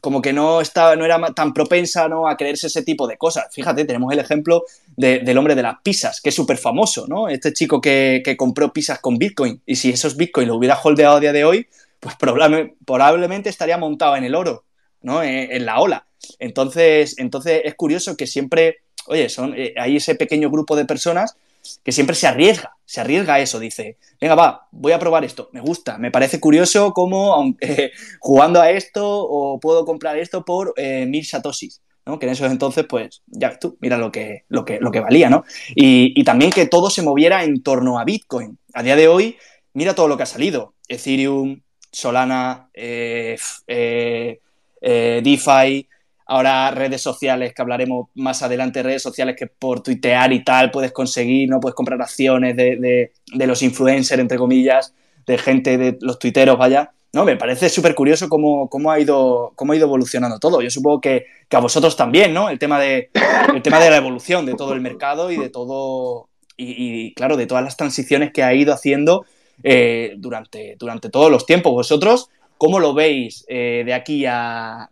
como 0.02 0.22
que 0.22 0.34
no, 0.34 0.62
estaba, 0.62 0.96
no 0.96 1.06
era 1.06 1.20
tan 1.34 1.54
propensa 1.54 2.10
¿no? 2.10 2.28
a 2.28 2.36
creerse 2.36 2.68
ese 2.68 2.82
tipo 2.82 3.08
de 3.08 3.18
cosas. 3.18 3.46
Fíjate, 3.54 3.86
tenemos 3.86 4.12
el 4.12 4.20
ejemplo 4.20 4.66
del 4.98 5.38
hombre 5.38 5.54
de 5.54 5.62
las 5.62 5.76
pizzas, 5.82 6.20
que 6.20 6.30
es 6.30 6.36
súper 6.36 6.58
famoso, 6.58 7.06
¿no? 7.08 7.30
Este 7.30 7.54
chico 7.54 7.80
que, 7.80 8.36
compró 8.38 8.74
pizzas 8.74 9.00
con 9.00 9.18
Bitcoin. 9.18 9.62
Y 9.66 9.76
si 9.76 9.92
esos 9.92 10.18
Bitcoin 10.18 10.48
lo 10.48 10.56
hubiera 10.56 10.80
holdeado 10.82 11.18
a 11.18 11.20
día 11.20 11.32
de 11.32 11.46
hoy, 11.46 11.68
pues 12.00 12.16
probablemente 12.16 13.50
estaría 13.50 13.78
montado 13.78 14.16
en 14.18 14.24
el 14.24 14.34
oro, 14.34 14.66
¿no? 15.04 15.22
En, 15.24 15.66
la 15.66 15.80
ola. 15.80 16.08
Entonces, 16.40 17.16
entonces 17.20 17.62
es 17.64 17.76
curioso 17.76 18.18
que 18.18 18.26
siempre, 18.26 18.80
oye, 19.06 19.30
son, 19.30 19.54
eh, 19.56 19.76
hay 19.78 19.98
ese 19.98 20.16
pequeño 20.16 20.50
grupo 20.50 20.76
de 20.76 20.86
personas 20.86 21.36
que 21.84 21.92
siempre 21.92 22.16
se 22.16 22.28
arriesga, 22.28 22.76
se 22.86 23.02
arriesga 23.02 23.36
a 23.36 23.40
eso, 23.40 23.60
dice, 23.60 23.98
venga, 24.20 24.36
va, 24.36 24.68
voy 24.72 24.92
a 24.92 25.00
probar 25.00 25.24
esto, 25.24 25.50
me 25.54 25.62
gusta, 25.62 25.98
me 25.98 26.12
parece 26.12 26.40
curioso 26.40 26.94
cómo 26.94 27.56
jugando 28.20 28.62
a 28.62 28.72
esto 28.72 29.06
o 29.06 29.60
puedo 29.60 29.86
comprar 29.86 30.18
esto 30.18 30.44
por 30.44 30.74
eh, 30.78 31.06
mil 31.06 31.26
satoshis, 31.26 31.82
¿no? 32.06 32.20
Que 32.20 32.26
en 32.26 32.34
esos 32.34 32.52
entonces, 32.52 32.86
pues, 32.88 33.22
ya 33.28 33.58
tú, 33.58 33.78
mira 33.80 33.98
lo 33.98 34.12
que, 34.12 34.44
lo 34.50 34.66
que, 34.66 34.80
lo 34.80 34.92
que 34.92 35.00
valía, 35.00 35.30
¿no? 35.30 35.44
Y, 35.76 36.24
también 36.24 36.52
que 36.52 36.66
todo 36.66 36.90
se 36.90 37.02
moviera 37.02 37.44
en 37.44 37.62
torno 37.64 38.00
a 38.00 38.06
Bitcoin. 38.06 38.58
A 38.74 38.84
día 38.84 38.96
de 38.96 39.08
hoy, 39.08 39.38
mira 39.74 39.96
todo 39.96 40.08
lo 40.08 40.18
que 40.18 40.24
ha 40.24 40.28
salido, 40.28 40.74
Ethereum, 40.88 41.62
Solana, 41.92 42.70
eh, 42.74 43.38
eh, 43.68 45.22
DeFi, 45.24 45.88
ahora 46.32 46.72
redes 46.72 47.02
sociales, 47.02 47.54
que 47.54 47.62
hablaremos 47.62 48.08
más 48.16 48.42
adelante, 48.42 48.82
redes 48.82 49.04
sociales 49.04 49.36
que 49.38 49.48
por 49.48 49.84
tuitear 49.84 50.32
y 50.32 50.46
tal 50.46 50.72
puedes 50.72 50.94
conseguir, 50.94 51.50
¿no? 51.50 51.60
Puedes 51.60 51.76
comprar 51.76 52.02
acciones 52.02 52.56
de, 52.56 53.12
los 53.34 53.62
influencers, 53.62 54.22
entre 54.22 54.38
comillas, 54.38 54.94
de 55.26 55.38
gente, 55.38 55.78
de 55.78 55.98
los 56.00 56.20
tuiteros, 56.20 56.58
vaya. 56.58 56.94
No, 57.12 57.26
me 57.26 57.36
parece 57.36 57.68
súper 57.68 57.94
curioso 57.96 58.30
cómo, 58.30 58.70
cómo, 58.70 58.92
ha 58.92 59.00
ido, 59.02 59.52
cómo 59.56 59.74
ha 59.74 59.76
ido 59.76 59.88
evolucionando 59.88 60.40
todo. 60.40 60.62
Yo 60.62 60.70
supongo 60.70 61.02
que, 61.02 61.26
a 61.52 61.60
vosotros 61.60 61.98
también, 61.98 62.34
¿no? 62.34 62.50
El 62.50 62.60
tema, 62.60 62.80
de, 62.80 63.10
el 63.54 63.62
tema 63.62 63.82
de 63.82 63.90
la 63.90 63.98
evolución 63.98 64.46
de 64.46 64.54
todo 64.54 64.72
el 64.72 64.80
mercado 64.80 65.32
y 65.32 65.38
de 65.38 65.50
todo, 65.50 66.30
y, 66.56 67.14
claro, 67.14 67.36
de 67.36 67.46
todas 67.46 67.64
las 67.66 67.76
transiciones 67.76 68.32
que 68.32 68.42
ha 68.42 68.54
ido 68.54 68.74
haciendo 68.74 69.26
eh, 69.64 70.14
durante, 70.18 70.78
durante 70.80 71.10
todos 71.10 71.30
los 71.30 71.46
tiempos. 71.46 71.74
Vosotros 71.74 72.30
¿cómo 72.62 72.80
lo 72.80 72.94
veis 72.94 73.44
eh, 73.48 73.82
de 73.84 73.92
aquí 73.92 74.24
a, 74.28 74.88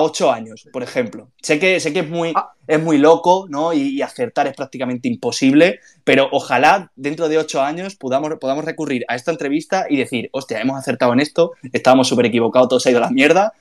ocho 0.00 0.32
años, 0.32 0.66
por 0.72 0.82
ejemplo? 0.82 1.28
Sé 1.40 1.60
que, 1.60 1.78
sé 1.78 1.92
que 1.92 2.00
es, 2.00 2.10
muy, 2.10 2.32
ah. 2.34 2.52
es 2.66 2.82
muy 2.82 2.98
loco, 2.98 3.46
¿no? 3.48 3.72
Y, 3.72 4.02
acertar 4.02 4.48
es 4.48 4.56
prácticamente 4.56 5.06
imposible, 5.06 5.78
pero 6.02 6.28
ojalá 6.32 6.90
dentro 6.96 7.28
de 7.28 7.38
ocho 7.38 7.62
años 7.62 7.94
podamos, 7.94 8.34
podamos 8.40 8.64
recurrir 8.64 9.04
a 9.06 9.14
esta 9.14 9.30
entrevista 9.30 9.86
y 9.88 9.98
decir, 9.98 10.30
hostia, 10.32 10.60
hemos 10.60 10.76
acertado 10.76 11.12
en 11.12 11.20
esto, 11.20 11.52
estábamos 11.72 12.08
súper 12.08 12.26
equivocados, 12.26 12.68
todo 12.68 12.80
se 12.80 12.88
ha 12.88 12.90
ido 12.90 12.98
a 12.98 13.06
la 13.06 13.10
mierda. 13.10 13.52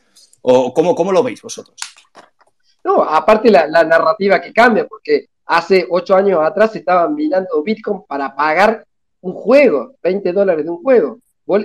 ¿O 0.42 0.74
cómo, 0.74 0.96
cómo 0.96 1.12
lo 1.12 1.22
veis 1.22 1.40
vosotros? 1.44 1.78
No, 2.84 3.04
aparte 3.04 3.52
la, 3.52 3.68
la 3.68 3.84
narrativa 3.84 4.42
que 4.42 4.52
cambia, 4.52 4.88
porque 4.88 5.28
hace 5.46 5.86
ocho 5.88 6.16
años 6.16 6.40
atrás 6.44 6.76
estaban 6.76 7.14
minando 7.14 7.62
Bitcoin 7.62 8.02
para 8.08 8.36
pagar 8.36 8.88
un 9.20 9.34
juego, 9.34 9.94
20 10.02 10.34
dólares 10.34 10.66
de 10.66 10.72
un 10.72 10.82
juego. 10.82 11.20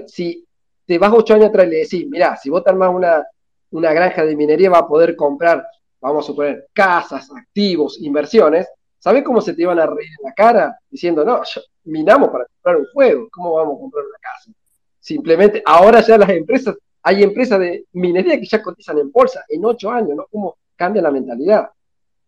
si 0.08 0.45
te 0.86 0.98
vas 0.98 1.12
ocho 1.12 1.34
años 1.34 1.48
atrás 1.48 1.66
y 1.66 1.70
le 1.70 1.76
decís, 1.78 2.06
mira, 2.08 2.36
si 2.36 2.48
vos 2.48 2.62
te 2.62 2.70
armás 2.70 2.94
una, 2.94 3.24
una 3.70 3.92
granja 3.92 4.24
de 4.24 4.36
minería, 4.36 4.70
va 4.70 4.78
a 4.78 4.88
poder 4.88 5.16
comprar, 5.16 5.66
vamos 6.00 6.24
a 6.24 6.26
suponer, 6.28 6.68
casas, 6.72 7.28
activos, 7.30 8.00
inversiones, 8.00 8.68
¿sabes 8.98 9.24
cómo 9.24 9.40
se 9.40 9.54
te 9.54 9.62
iban 9.62 9.78
a 9.78 9.86
reír 9.86 10.10
en 10.18 10.24
la 10.24 10.32
cara? 10.32 10.78
Diciendo, 10.88 11.24
no, 11.24 11.42
minamos 11.84 12.30
para 12.30 12.46
comprar 12.46 12.76
un 12.76 12.86
juego, 12.92 13.28
¿cómo 13.30 13.54
vamos 13.54 13.76
a 13.76 13.80
comprar 13.80 14.04
una 14.04 14.18
casa? 14.18 14.50
Simplemente, 15.00 15.62
ahora 15.64 16.00
ya 16.00 16.18
las 16.18 16.30
empresas, 16.30 16.76
hay 17.02 17.22
empresas 17.22 17.60
de 17.60 17.84
minería 17.92 18.38
que 18.38 18.46
ya 18.46 18.62
cotizan 18.62 18.98
en 18.98 19.10
bolsa 19.10 19.44
en 19.48 19.64
ocho 19.64 19.90
años, 19.90 20.16
¿no? 20.16 20.26
¿Cómo 20.30 20.56
cambia 20.74 21.02
la 21.02 21.10
mentalidad? 21.10 21.70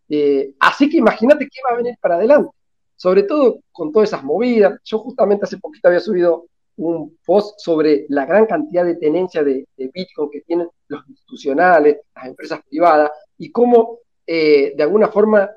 Eh, 0.08 0.52
así 0.60 0.88
que 0.88 0.98
imagínate 0.98 1.46
qué 1.46 1.60
va 1.68 1.74
a 1.74 1.76
venir 1.76 1.96
para 2.00 2.14
adelante, 2.14 2.50
sobre 2.96 3.24
todo 3.24 3.58
con 3.72 3.92
todas 3.92 4.08
esas 4.08 4.22
movidas. 4.22 4.80
Yo 4.84 5.00
justamente 5.00 5.44
hace 5.44 5.58
poquito 5.58 5.88
había 5.88 6.00
subido 6.00 6.46
un 6.78 7.18
post 7.24 7.60
sobre 7.60 8.06
la 8.08 8.24
gran 8.26 8.46
cantidad 8.46 8.84
de 8.84 8.96
tenencia 8.96 9.42
de, 9.42 9.66
Bitcoin 9.76 10.30
que 10.30 10.40
tienen 10.42 10.68
los 10.88 11.08
institucionales, 11.08 11.98
las 12.14 12.26
empresas 12.26 12.60
privadas, 12.68 13.10
y 13.36 13.50
cómo 13.50 13.98
eh, 14.26 14.74
de 14.76 14.82
alguna 14.82 15.08
forma 15.08 15.50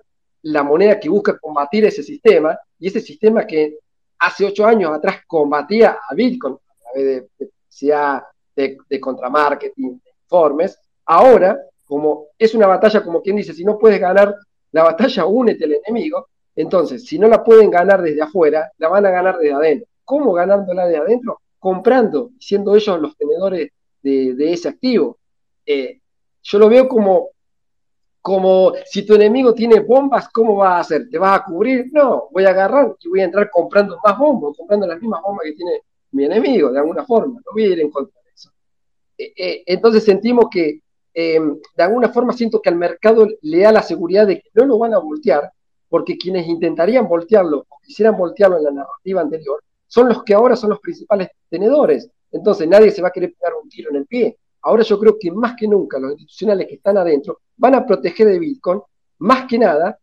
la 0.43 0.63
moneda 0.63 0.99
que 0.99 1.09
busca 1.09 1.37
combatir 1.37 1.85
ese 1.85 2.03
sistema, 2.03 2.57
y 2.79 2.87
ese 2.87 2.99
sistema 2.99 3.45
que 3.45 3.77
hace 4.19 4.45
ocho 4.45 4.65
años 4.65 4.91
atrás 4.91 5.21
combatía 5.27 5.97
a 6.07 6.13
Bitcoin 6.13 6.55
a 6.55 6.91
través 6.91 7.05
de, 7.05 7.29
de, 7.39 8.21
de, 8.55 8.77
de 8.89 8.99
contramarketing, 8.99 10.01
de 10.03 10.11
informes, 10.23 10.77
ahora 11.05 11.59
como 11.91 12.27
es 12.39 12.55
una 12.55 12.67
batalla, 12.67 13.03
como 13.03 13.21
quien 13.21 13.35
dice, 13.35 13.53
si 13.53 13.65
no 13.65 13.77
puedes 13.77 13.99
ganar 13.99 14.33
la 14.71 14.83
batalla, 14.83 15.25
únete 15.25 15.65
al 15.65 15.73
enemigo. 15.73 16.29
Entonces, 16.55 17.05
si 17.05 17.19
no 17.19 17.27
la 17.27 17.43
pueden 17.43 17.69
ganar 17.69 18.01
desde 18.01 18.21
afuera, 18.21 18.71
la 18.77 18.87
van 18.87 19.05
a 19.05 19.11
ganar 19.11 19.37
desde 19.37 19.53
adentro. 19.53 19.90
¿Cómo 20.11 20.33
ganándola 20.33 20.87
de 20.87 20.97
adentro? 20.97 21.39
Comprando, 21.57 22.31
siendo 22.39 22.75
ellos 22.75 22.99
los 22.99 23.15
tenedores 23.15 23.69
de, 24.01 24.51
ese 24.53 24.67
activo. 24.67 25.17
Eh, 25.65 26.01
yo 26.43 26.59
lo 26.59 26.67
veo 26.67 26.87
como, 26.87 27.29
como 28.21 28.73
si 28.85 29.05
tu 29.05 29.15
enemigo 29.15 29.53
tiene 29.53 29.79
bombas, 29.79 30.27
¿cómo 30.29 30.57
va 30.57 30.77
a 30.77 30.79
hacer? 30.79 31.07
¿Te 31.09 31.17
vas 31.17 31.39
a 31.39 31.45
cubrir? 31.45 31.89
No, 31.93 32.27
voy 32.31 32.45
a 32.45 32.49
agarrar 32.49 32.95
y 32.99 33.07
voy 33.07 33.21
a 33.21 33.25
entrar 33.25 33.49
comprando 33.49 33.97
más 34.03 34.17
bombas, 34.17 34.57
comprando 34.57 34.85
las 34.85 34.99
mismas 34.99 35.21
bombas 35.21 35.45
que 35.45 35.53
tiene 35.53 35.81
mi 36.11 36.25
enemigo, 36.25 36.71
de 36.71 36.79
alguna 36.79 37.05
forma. 37.05 37.39
No 37.45 37.51
voy 37.53 37.63
a 37.63 37.67
ir 37.67 37.79
en 37.79 37.91
contra 37.91 38.21
de 38.21 38.31
eso. 38.33 38.49
Eh, 39.17 39.33
eh, 39.37 39.63
entonces 39.65 40.03
sentimos 40.03 40.47
que 40.51 40.81
Em, 41.13 41.59
de 41.75 41.83
alguna 41.83 42.09
forma 42.09 42.31
siento 42.33 42.61
que 42.61 42.69
al 42.69 42.77
mercado 42.77 43.27
le 43.41 43.59
da 43.59 43.71
la 43.71 43.83
seguridad 43.83 44.25
de 44.27 44.41
que 44.41 44.49
no 44.53 44.65
lo 44.65 44.77
van 44.77 44.93
a 44.93 44.99
voltear, 44.99 45.51
porque 45.89 46.17
quienes 46.17 46.47
intentarían 46.47 47.07
voltearlo 47.07 47.65
o 47.67 47.79
quisieran 47.81 48.17
voltearlo 48.17 48.57
en 48.57 48.63
la 48.63 48.71
narrativa 48.71 49.21
anterior 49.21 49.61
son 49.91 50.07
los 50.07 50.23
que 50.23 50.33
ahora 50.33 50.55
son 50.55 50.69
los 50.69 50.79
principales 50.79 51.27
tenedores. 51.49 52.09
Entonces 52.31 52.65
nadie 52.65 52.91
se 52.91 53.01
va 53.01 53.09
a 53.09 53.11
querer 53.11 53.33
pegar 53.33 53.55
un 53.61 53.67
tiro 53.67 53.89
en 53.89 53.97
el 53.97 54.05
pie. 54.05 54.37
Ahora 54.61 54.83
yo 54.83 54.97
creo 54.97 55.17
que 55.19 55.29
más 55.31 55.53
que 55.57 55.67
nunca 55.67 55.99
los 55.99 56.11
institucionales 56.11 56.67
que 56.67 56.75
están 56.75 56.97
adentro 56.97 57.41
van 57.57 57.75
a 57.75 57.85
proteger 57.85 58.27
de 58.27 58.39
Bitcoin, 58.39 58.79
más 59.17 59.47
que 59.47 59.59
nada, 59.59 59.99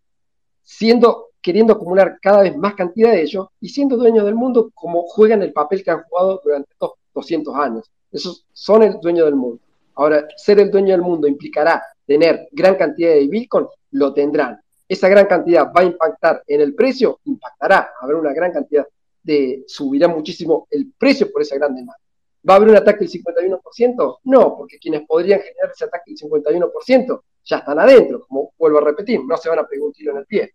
siendo, 0.63 1.29
queriendo 1.41 1.73
acumular 1.73 2.19
cada 2.21 2.43
vez 2.43 2.55
más 2.55 2.75
cantidad 2.75 3.13
de 3.13 3.23
ellos 3.23 3.47
y 3.61 3.71
siendo 3.71 3.97
dueños 3.97 4.27
del 4.27 4.35
mundo 4.35 4.71
como 4.75 5.05
juegan 5.05 5.41
el 5.41 5.55
papel 5.55 5.83
que 5.83 5.91
han 5.91 6.03
jugado 6.03 6.39
durante 6.45 6.71
estos 6.71 6.93
200 7.15 7.55
años. 7.55 7.91
Esos 8.13 8.45
son 8.53 8.83
el 8.83 9.01
dueño 9.01 9.25
del 9.25 9.37
mundo. 9.37 9.63
Ahora, 9.95 10.29
ser 10.37 10.61
el 10.61 10.71
dueño 10.71 10.93
del 10.93 11.03
mundo 11.03 11.27
implicará 11.27 11.83
tener 12.07 12.47
gran 12.53 12.75
cantidad 12.75 13.15
de 13.15 13.27
Bitcoin, 13.27 13.67
lo 13.93 14.13
tendrán. 14.13 14.61
Esa 14.87 15.09
gran 15.09 15.25
cantidad 15.25 15.73
va 15.75 15.81
a 15.81 15.85
impactar 15.85 16.43
en 16.47 16.61
el 16.61 16.75
precio, 16.75 17.21
impactará, 17.25 17.93
habrá 18.03 18.19
una 18.19 18.35
gran 18.35 18.53
cantidad 18.53 18.87
de, 19.29 19.65
subirá 19.67 20.09
muchísimo 20.09 20.67
el 20.71 20.93
precio 20.99 21.31
por 21.31 21.43
esa 21.43 21.57
gran 21.57 21.75
demanda. 21.75 22.01
¿Va 22.49 22.55
a 22.55 22.57
haber 22.57 22.71
un 22.71 22.77
ataque 22.77 23.01
del 23.01 23.11
51%? 23.11 24.19
No, 24.25 24.57
porque 24.57 24.79
quienes 24.79 25.03
podrían 25.07 25.41
generar 25.41 25.71
ese 25.71 25.85
ataque 25.85 26.13
del 26.13 26.19
51% 26.19 27.23
ya 27.45 27.59
están 27.59 27.79
adentro, 27.79 28.25
como 28.27 28.53
vuelvo 28.59 28.79
a 28.79 28.85
repetir, 28.85 29.21
no 29.25 29.37
se 29.37 29.49
van 29.49 29.59
a 29.59 29.67
pegar 29.67 29.87
un 29.87 29.93
tiro 29.93 30.13
en 30.13 30.19
el 30.19 30.27
pie. 30.27 30.53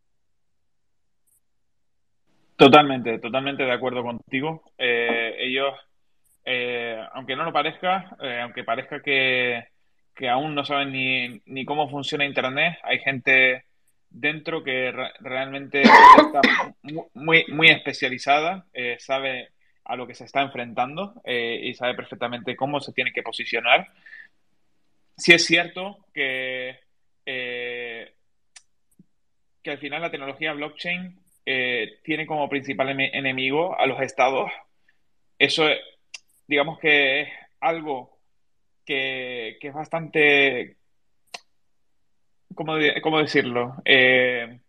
Totalmente, 2.55 3.19
totalmente 3.19 3.63
de 3.63 3.71
acuerdo 3.71 4.03
contigo. 4.03 4.63
Eh, 4.77 5.35
ellos 5.39 5.73
eh, 6.45 7.01
aunque 7.13 7.35
no 7.35 7.45
lo 7.45 7.53
parezca, 7.53 8.15
eh, 8.21 8.39
aunque 8.41 8.63
parezca 8.63 9.01
que, 9.01 9.63
aún 10.29 10.55
no 10.55 10.65
saben 10.65 10.91
ni, 10.91 11.41
ni, 11.45 11.65
cómo 11.65 11.89
funciona 11.89 12.25
Internet, 12.25 12.77
hay 12.83 12.99
gente 12.99 13.65
dentro 14.13 14.63
que 14.63 14.93
realmente 15.19 15.81
está 15.81 16.41
muy, 17.13 17.45
muy 17.47 17.69
especializada, 17.69 18.65
eh, 18.73 18.95
sabe 18.99 19.49
a 19.83 19.97
lo 19.97 20.07
que 20.07 20.15
se 20.15 20.23
está 20.23 20.41
enfrentando 20.41 21.21
y 21.25 21.73
sabe 21.73 21.93
perfectamente 21.93 22.55
cómo 22.55 22.79
se 22.79 22.93
tiene 22.93 23.11
que 23.11 23.21
posicionar. 23.21 23.89
Sí 25.17 25.33
es 25.33 25.45
cierto 25.45 26.05
que, 26.13 26.79
que 27.25 28.13
al 29.65 29.77
final 29.79 30.01
la 30.01 30.09
tecnología 30.09 30.53
blockchain 30.53 31.19
tiene 32.01 32.25
como 32.25 32.47
principal 32.47 32.97
enemigo 32.97 33.77
a 33.77 33.85
los 33.85 33.99
estados. 33.99 34.49
Eso 35.37 35.67
digamos 36.47 36.79
que 36.79 37.21
es 37.21 37.29
algo 37.59 38.19
que, 38.85 39.57
es 39.61 39.73
bastante, 39.73 40.77
¿cómo, 42.55 43.17
decirlo? 43.17 43.75
Eh, 43.85 44.59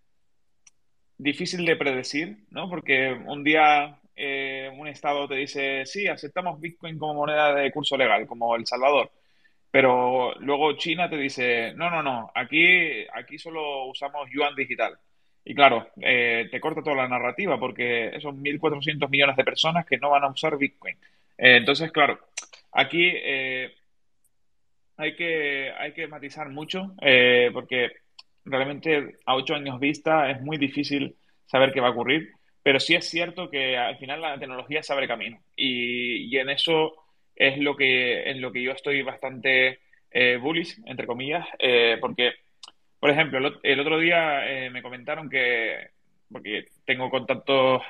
difícil 1.19 1.65
de 1.65 1.77
predecir, 1.77 2.39
¿no? 2.51 2.69
Porque 2.69 3.13
un 3.27 3.45
día 3.45 4.01
eh, 4.17 4.71
un 4.77 4.87
estado 4.89 5.27
te 5.29 5.35
dice, 5.37 5.87
sí, 5.87 6.07
aceptamos 6.07 6.61
Bitcoin 6.61 6.99
como 6.99 7.15
moneda 7.15 7.55
de 7.55 7.71
curso 7.73 7.97
legal, 7.97 8.27
como 8.27 8.55
El 8.57 8.67
Salvador. 8.67 9.11
Pero 9.71 10.35
luego 10.41 10.75
China 10.75 11.11
te 11.11 11.17
dice, 11.17 11.73
no, 11.75 11.91
no, 11.91 12.03
no, 12.03 12.31
aquí, 12.35 13.07
aquí 13.13 13.39
solo 13.39 13.87
usamos 13.87 14.29
yuan 14.31 14.55
digital. 14.55 14.97
Y 15.45 15.55
claro, 15.55 15.89
eh, 16.01 16.49
te 16.51 16.61
corta 16.61 16.83
toda 16.83 16.97
la 16.97 17.09
narrativa 17.09 17.59
porque 17.59 18.13
son 18.23 18.43
1.400 18.43 19.11
millones 19.11 19.37
de 19.37 19.45
personas 19.45 19.85
que 19.85 19.99
no 19.99 20.11
van 20.11 20.25
a 20.25 20.29
usar 20.29 20.57
Bitcoin. 20.57 20.97
Entonces, 21.37 21.91
claro, 21.93 22.19
aquí 22.73 23.11
eh, 23.13 23.75
hay, 24.97 25.15
que, 25.17 25.71
hay 25.79 25.93
que 25.93 26.07
matizar 26.07 26.49
mucho 26.51 26.95
eh, 27.01 27.51
porque 27.53 27.93
realmente 28.45 29.19
a 29.27 29.35
ocho 29.35 29.55
años 29.55 29.81
vista 29.81 30.31
es 30.31 30.41
muy 30.41 30.57
difícil 30.57 31.17
saber 31.47 31.73
qué 31.73 31.81
va 31.81 31.89
a 31.89 31.93
ocurrir, 31.93 32.31
pero 32.63 32.81
sí 32.81 32.95
es 32.95 33.09
cierto 33.09 33.51
que 33.51 33.77
al 33.77 33.99
final 33.99 34.21
la 34.21 34.39
tecnología 34.39 34.83
se 34.83 34.93
abre 34.93 35.09
camino 35.09 35.41
y, 35.57 36.37
en 36.37 36.51
eso 36.51 36.95
es 37.37 37.59
lo 37.59 37.77
que, 37.77 38.31
en 38.31 38.41
lo 38.41 38.53
que 38.53 38.63
yo 38.63 38.73
estoy 38.73 39.03
bastante 39.03 39.81
bullish, 40.41 40.77
entre 40.87 41.07
comillas, 41.07 41.47
porque, 42.01 42.35
por 43.01 43.11
ejemplo, 43.11 43.39
el, 43.63 43.81
otro 43.81 43.99
día 43.99 44.71
me 44.71 44.83
comentaron 44.83 45.29
que, 45.29 45.91
porque 46.31 46.67
tengo 46.85 47.11
contactos 47.11 47.83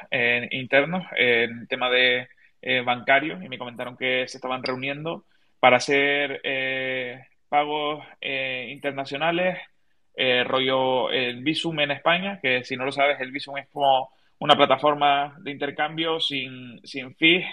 internos 0.51 1.05
en 1.17 1.61
el 1.61 1.69
tema 1.69 1.91
de 1.91 2.29
eh, 2.67 2.81
bancarios 2.81 3.45
y 3.45 3.49
me 3.51 3.59
comentaron 3.59 3.95
que 3.95 4.27
se 4.27 4.39
estaban 4.39 4.63
reuniendo 4.63 5.27
para 5.65 5.79
hacer 5.79 6.43
eh, 6.45 7.25
pagos 7.49 8.05
eh, 8.21 8.69
internacionales, 8.71 9.57
rollo 10.15 11.11
el 11.11 11.43
Visum 11.43 11.81
en 11.81 11.91
España, 11.91 12.39
que 12.43 12.65
si 12.65 12.77
no 12.77 12.85
lo 12.85 12.93
sabes, 12.93 13.19
el 13.19 13.33
Visum 13.33 13.57
es 13.57 13.67
como 13.71 14.11
una 14.41 14.57
plataforma 14.57 15.35
de 15.39 15.53
intercambio 15.53 16.21
sin, 16.21 16.87
sin 16.87 17.17
fees 17.17 17.47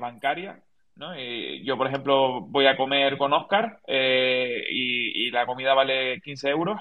bancaria. 0.00 0.60
¿no? 0.96 1.14
yo, 1.62 1.76
por 1.76 1.86
ejemplo, 1.86 2.40
voy 2.40 2.66
a 2.66 2.76
comer 2.76 3.16
con 3.16 3.32
Oscar 3.32 3.78
y, 3.86 5.30
la 5.30 5.46
comida 5.46 5.74
vale 5.74 6.20
15 6.22 6.48
euros 6.48 6.80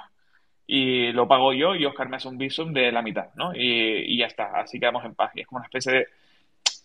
y 0.65 1.11
lo 1.11 1.27
pago 1.27 1.53
yo 1.53 1.75
y 1.75 1.85
Oscar 1.85 2.09
me 2.09 2.17
hace 2.17 2.29
un 2.29 2.39
Visum 2.39 2.73
de 2.73 2.91
la 2.91 3.03
mitad, 3.03 3.27
¿no? 3.35 3.53
Y, 3.53 3.59
y 4.07 4.17
ya 4.17 4.25
está, 4.25 4.59
así 4.59 4.79
quedamos 4.79 5.05
en 5.05 5.13
paz. 5.13 5.33
Y 5.35 5.41
es 5.41 5.47
como 5.47 5.59
una 5.59 5.67
especie 5.67 5.91
de, 5.91 6.07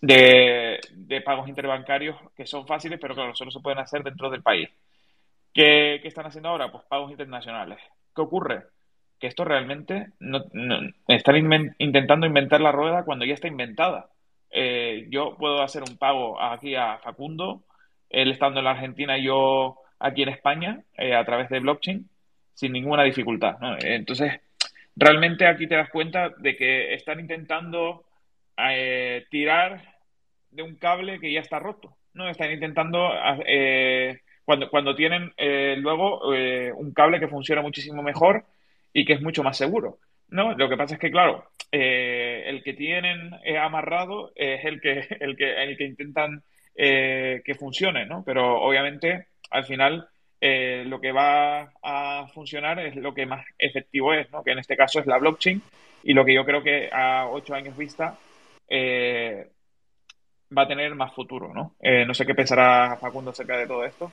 de, 0.01 0.81
pagos 1.25 1.49
interbancarios 1.49 2.17
que 2.37 2.47
son 2.47 2.67
fáciles, 2.67 2.99
pero 3.01 3.15
claro, 3.15 3.35
solo 3.35 3.51
se 3.51 3.61
pueden 3.61 3.79
hacer 3.79 4.03
dentro 4.03 4.31
del 4.31 4.43
país. 4.43 4.69
¿Qué, 5.53 5.97
están 6.05 6.27
haciendo 6.27 6.49
ahora? 6.49 6.71
Pues 6.71 6.85
pagos 6.85 7.11
internacionales. 7.11 7.79
¿Qué 8.15 8.23
ocurre? 8.23 8.65
Que 9.19 9.27
esto 9.27 9.45
realmente 9.45 10.09
no, 10.21 10.43
están 11.09 11.75
intentando 11.79 12.27
inventar 12.27 12.61
la 12.61 12.73
rueda 12.73 13.05
cuando 13.05 13.25
ya 13.25 13.35
está 13.35 13.49
inventada. 13.49 14.09
Eh, 14.51 15.07
yo 15.11 15.37
puedo 15.37 15.63
hacer 15.63 15.83
un 15.83 15.97
pago 15.97 16.41
aquí 16.41 16.75
a 16.75 16.99
Facundo 16.99 17.63
él 18.11 18.33
estando 18.33 18.59
en 18.59 18.65
la 18.65 18.73
Argentina 18.73 19.17
y 19.17 19.25
yo 19.25 19.79
aquí 20.01 20.23
en 20.23 20.31
España, 20.31 20.83
eh, 20.99 21.15
a 21.15 21.25
través 21.25 21.49
de 21.49 21.61
blockchain, 21.61 22.09
sin 22.53 22.73
ninguna 22.73 23.05
dificultad. 23.05 23.57
Entonces, 23.81 24.41
realmente 24.97 25.47
aquí 25.47 25.67
te 25.67 25.77
das 25.77 25.89
cuenta 25.89 26.31
de 26.39 26.57
que 26.57 26.93
están 26.95 27.21
intentando 27.21 28.05
eh, 28.57 29.25
tirar 29.31 29.90
de 30.51 30.63
un 30.63 30.77
cable 30.77 31.21
que 31.21 31.33
ya 31.33 31.41
está 31.41 31.59
roto. 31.59 31.97
¿no? 32.15 32.29
Están 32.29 32.51
intentando, 32.51 33.11
eh, 33.47 34.21
cuando, 34.45 34.69
cuando 34.69 34.95
tienen 34.95 35.33
luego 35.83 36.29
un 36.77 36.93
cable 36.93 37.21
que 37.21 37.29
funciona 37.29 37.63
muchísimo 37.63 38.03
mejor 38.03 38.45
y 38.93 39.05
que 39.05 39.13
es 39.15 39.23
mucho 39.23 39.43
más 39.43 39.57
seguro. 39.57 39.99
¿no? 40.29 40.55
Lo 40.57 40.69
que 40.69 40.77
pasa 40.77 40.95
es 40.95 41.01
que, 41.01 41.11
claro, 41.11 41.51
el 41.71 42.63
que 42.63 42.73
tienen 42.75 43.31
amarrado 43.61 44.33
es 44.35 44.65
el 44.65 44.81
que, 44.81 45.07
el 45.21 45.37
que, 45.37 45.63
el 45.63 45.77
que 45.77 45.85
intentan 45.85 46.43
que 46.75 47.57
funcione, 47.59 48.07
¿no? 48.07 48.25
Pero 48.25 48.61
obviamente 48.63 49.27
al 49.51 49.65
final 49.65 50.09
eh, 50.41 50.85
lo 50.87 51.01
que 51.01 51.13
va 51.13 51.73
a 51.83 52.27
funcionar 52.33 52.79
es 52.79 52.97
lo 52.97 53.13
que 53.13 53.27
más 53.27 53.45
efectivo 53.59 54.15
es, 54.15 54.31
¿no? 54.31 54.43
que 54.43 54.53
en 54.53 54.59
este 54.59 54.77
caso 54.77 54.99
es 54.99 55.07
la 55.07 55.19
blockchain 55.19 55.61
y 56.03 56.15
lo 56.15 56.25
que 56.25 56.33
yo 56.33 56.47
creo 56.47 56.63
que 56.63 56.89
a 56.91 57.29
ocho 57.29 57.55
años 57.55 57.77
vista 57.77 58.17
eh, 58.67 59.49
va 60.57 60.63
a 60.63 60.69
tener 60.69 60.95
más 60.95 61.15
futuro. 61.15 61.53
¿no? 61.53 61.75
Eh, 61.81 62.05
no 62.07 62.15
sé 62.15 62.27
qué 62.27 62.35
pensará 62.35 62.97
Facundo 63.01 63.31
acerca 63.31 63.57
de 63.57 63.67
todo 63.67 63.85
esto. 63.85 64.11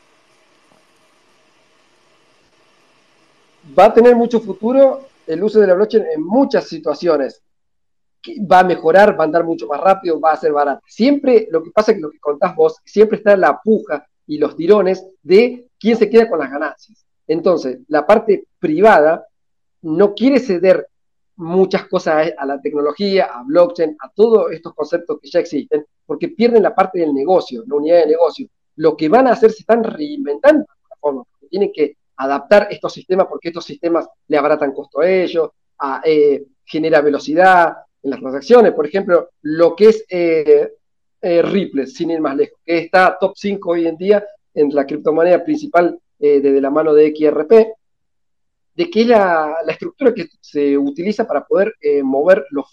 Va 3.78 3.86
a 3.86 3.94
tener 3.94 4.16
mucho 4.16 4.40
futuro 4.40 5.08
el 5.26 5.44
uso 5.44 5.60
de 5.60 5.68
la 5.68 5.74
blockchain 5.74 6.06
en 6.16 6.24
muchas 6.24 6.68
situaciones. 6.68 7.42
Va 8.52 8.60
a 8.60 8.64
mejorar, 8.64 9.18
va 9.18 9.24
a 9.24 9.28
andar 9.28 9.44
mucho 9.44 9.68
más 9.68 9.80
rápido, 9.80 10.20
va 10.20 10.34
a 10.34 10.38
ser 10.38 10.52
barato. 10.52 10.82
Siempre 10.88 11.48
lo 11.52 11.64
que 11.64 11.72
pasa 11.72 11.92
es 11.92 11.98
que 11.98 12.02
lo 12.02 12.12
que 12.12 12.20
contás 12.20 12.56
vos, 12.56 12.78
siempre 12.86 13.18
está 13.18 13.36
la 13.36 13.60
puja 13.62 14.08
y 14.26 14.38
los 14.38 14.56
tirones 14.56 15.06
de 15.22 15.68
quién 15.80 15.98
se 15.98 16.10
queda 16.10 16.30
con 16.30 16.40
las 16.40 16.52
ganancias. 16.52 17.06
Entonces, 17.28 17.80
la 17.88 18.06
parte 18.06 18.46
privada 18.60 19.26
no 19.82 20.14
quiere 20.14 20.40
ceder 20.40 20.88
muchas 21.36 21.88
cosas 21.88 22.32
a, 22.38 22.46
la 22.46 22.60
tecnología, 22.62 23.26
a 23.26 23.44
blockchain, 23.44 23.96
a 24.00 24.10
todos 24.10 24.52
estos 24.52 24.74
conceptos 24.74 25.20
que 25.22 25.30
ya 25.30 25.40
existen, 25.40 25.86
porque 26.08 26.30
pierden 26.30 26.64
la 26.64 26.74
parte 26.74 27.00
del 27.00 27.14
negocio, 27.14 27.64
la 27.68 27.76
unidad 27.76 28.00
de 28.00 28.08
negocio. 28.08 28.48
Lo 28.78 28.96
que 28.96 29.10
van 29.10 29.28
a 29.28 29.34
hacer 29.34 29.52
se 29.52 29.60
están 29.60 29.84
reinventando 29.84 30.64
de 30.64 30.72
alguna 30.72 30.96
forma, 31.00 31.24
tienen 31.50 31.72
que 31.72 31.98
adaptar 32.16 32.70
estos 32.72 32.94
sistemas 32.94 33.28
porque 33.28 33.50
estos 33.50 33.66
sistemas 33.66 34.08
le 34.28 34.38
abaratan 34.38 34.72
costo 34.72 35.02
a 35.02 35.10
ellos, 35.10 35.50
a, 35.80 36.02
eh, 36.04 36.46
genera 36.66 37.02
velocidad 37.02 37.76
en 38.02 38.10
las 38.10 38.20
transacciones. 38.20 38.74
Por 38.74 38.88
ejemplo, 38.88 39.30
lo 39.42 39.76
que 39.76 39.90
es 39.90 40.06
eh, 40.10 40.72
eh, 41.22 41.42
Ripple, 41.42 41.86
sin 41.86 42.12
ir 42.12 42.22
más 42.22 42.36
lejos, 42.36 42.60
que 42.66 42.80
está 42.80 43.18
top 43.20 43.34
5 43.36 43.70
hoy 43.70 43.88
en 43.88 43.98
día 43.98 44.26
en 44.54 44.74
la 44.74 44.86
criptomoneda 44.86 45.44
principal 45.44 46.00
desde 46.20 46.60
la 46.60 46.72
mano 46.72 46.96
de 46.96 47.14
XRP, 47.16 47.52
de 48.74 48.90
que 48.90 49.02
es 49.02 49.08
la, 49.08 49.58
estructura 49.68 50.16
que 50.16 50.30
se 50.42 50.76
utiliza 50.76 51.28
para 51.28 51.46
poder 51.46 51.76
mover 52.02 52.44
los, 52.50 52.66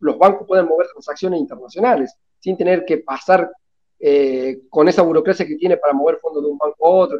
los 0.00 0.16
bancos 0.16 0.46
pueden 0.46 0.64
mover 0.64 0.86
transacciones 0.86 1.38
internacionales 1.38 2.16
sin 2.46 2.56
tener 2.56 2.84
que 2.84 2.98
pasar 2.98 3.50
con 4.70 4.88
esa 4.88 5.02
burocracia 5.02 5.46
que 5.46 5.56
tiene 5.56 5.78
para 5.78 5.92
mover 5.92 6.18
fondos 6.22 6.44
de 6.44 6.50
un 6.50 6.58
banco 6.58 6.86
a 6.86 6.90
otro, 6.90 7.18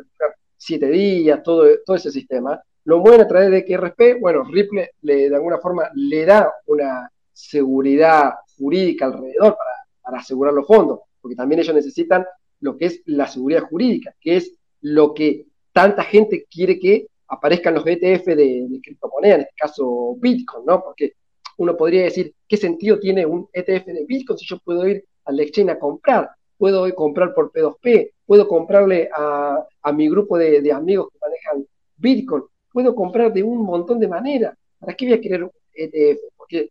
siete 0.56 0.88
días, 0.88 1.42
todo, 1.42 1.66
todo 1.85 1.97
ese 1.97 2.12
sistema, 2.12 2.62
lo 2.85 3.00
mueven 3.00 3.23
a 3.23 3.26
través 3.26 3.50
de 3.50 3.64
XRP, 3.66 4.21
bueno, 4.21 4.45
Ripple 4.45 4.90
le, 5.02 5.28
de 5.28 5.35
alguna 5.35 5.59
forma 5.59 5.90
le 5.95 6.25
da 6.25 6.52
una 6.66 7.11
seguridad 7.33 8.35
jurídica 8.56 9.06
alrededor 9.06 9.56
para 9.56 9.76
para 10.06 10.18
asegurar 10.18 10.54
los 10.54 10.68
fondos, 10.68 11.00
porque 11.21 11.35
también 11.35 11.61
ellos 11.61 11.75
necesitan 11.75 12.25
lo 12.61 12.76
que 12.76 12.87
es 12.87 13.02
la 13.06 13.26
seguridad 13.26 13.62
jurídica, 13.62 14.14
que 14.21 14.37
es 14.37 14.52
lo 14.83 15.12
que 15.12 15.47
tanta 15.73 16.04
gente 16.04 16.47
quiere 16.49 16.78
que 16.78 17.09
aparezcan 17.26 17.75
los 17.75 17.85
ETF 17.85 18.25
de, 18.25 18.66
de 18.68 18.80
criptomonedas, 18.80 19.38
en 19.38 19.40
este 19.42 19.54
caso 19.56 20.14
Bitcoin, 20.21 20.64
¿no? 20.64 20.80
Porque 20.80 21.14
uno 21.56 21.76
podría 21.76 22.04
decir, 22.04 22.33
¿qué 22.47 22.56
sentido 22.56 23.00
tiene 23.00 23.26
un 23.26 23.49
ETF 23.52 23.87
de 23.87 24.04
Bitcoin 24.06 24.38
si 24.38 24.47
yo 24.47 24.59
puedo 24.61 24.87
ir 24.87 25.04
al 25.26 25.40
exchange 25.40 25.70
a 25.70 25.79
comprar? 25.79 26.31
Puedo 26.57 26.92
comprar 26.94 27.35
por 27.35 27.53
P2P, 27.53 28.12
puedo 28.24 28.48
comprarle 28.48 29.11
a, 29.14 29.66
mi 29.92 30.09
grupo 30.09 30.38
de, 30.38 30.62
de, 30.62 30.72
amigos 30.72 31.09
que 31.12 31.18
manejan 31.20 31.66
Bitcoin, 31.96 32.44
puedo 32.72 32.94
comprar 32.94 33.33
de 33.33 33.42
un 33.42 33.62
montón 33.62 34.00
de 34.00 34.09
maneras. 34.09 34.57
¿Para 34.79 34.94
qué 34.94 35.07
voy 35.07 35.14
a 35.14 35.20
querer 35.20 35.50
ETF? 35.74 36.20
Porque 36.37 36.70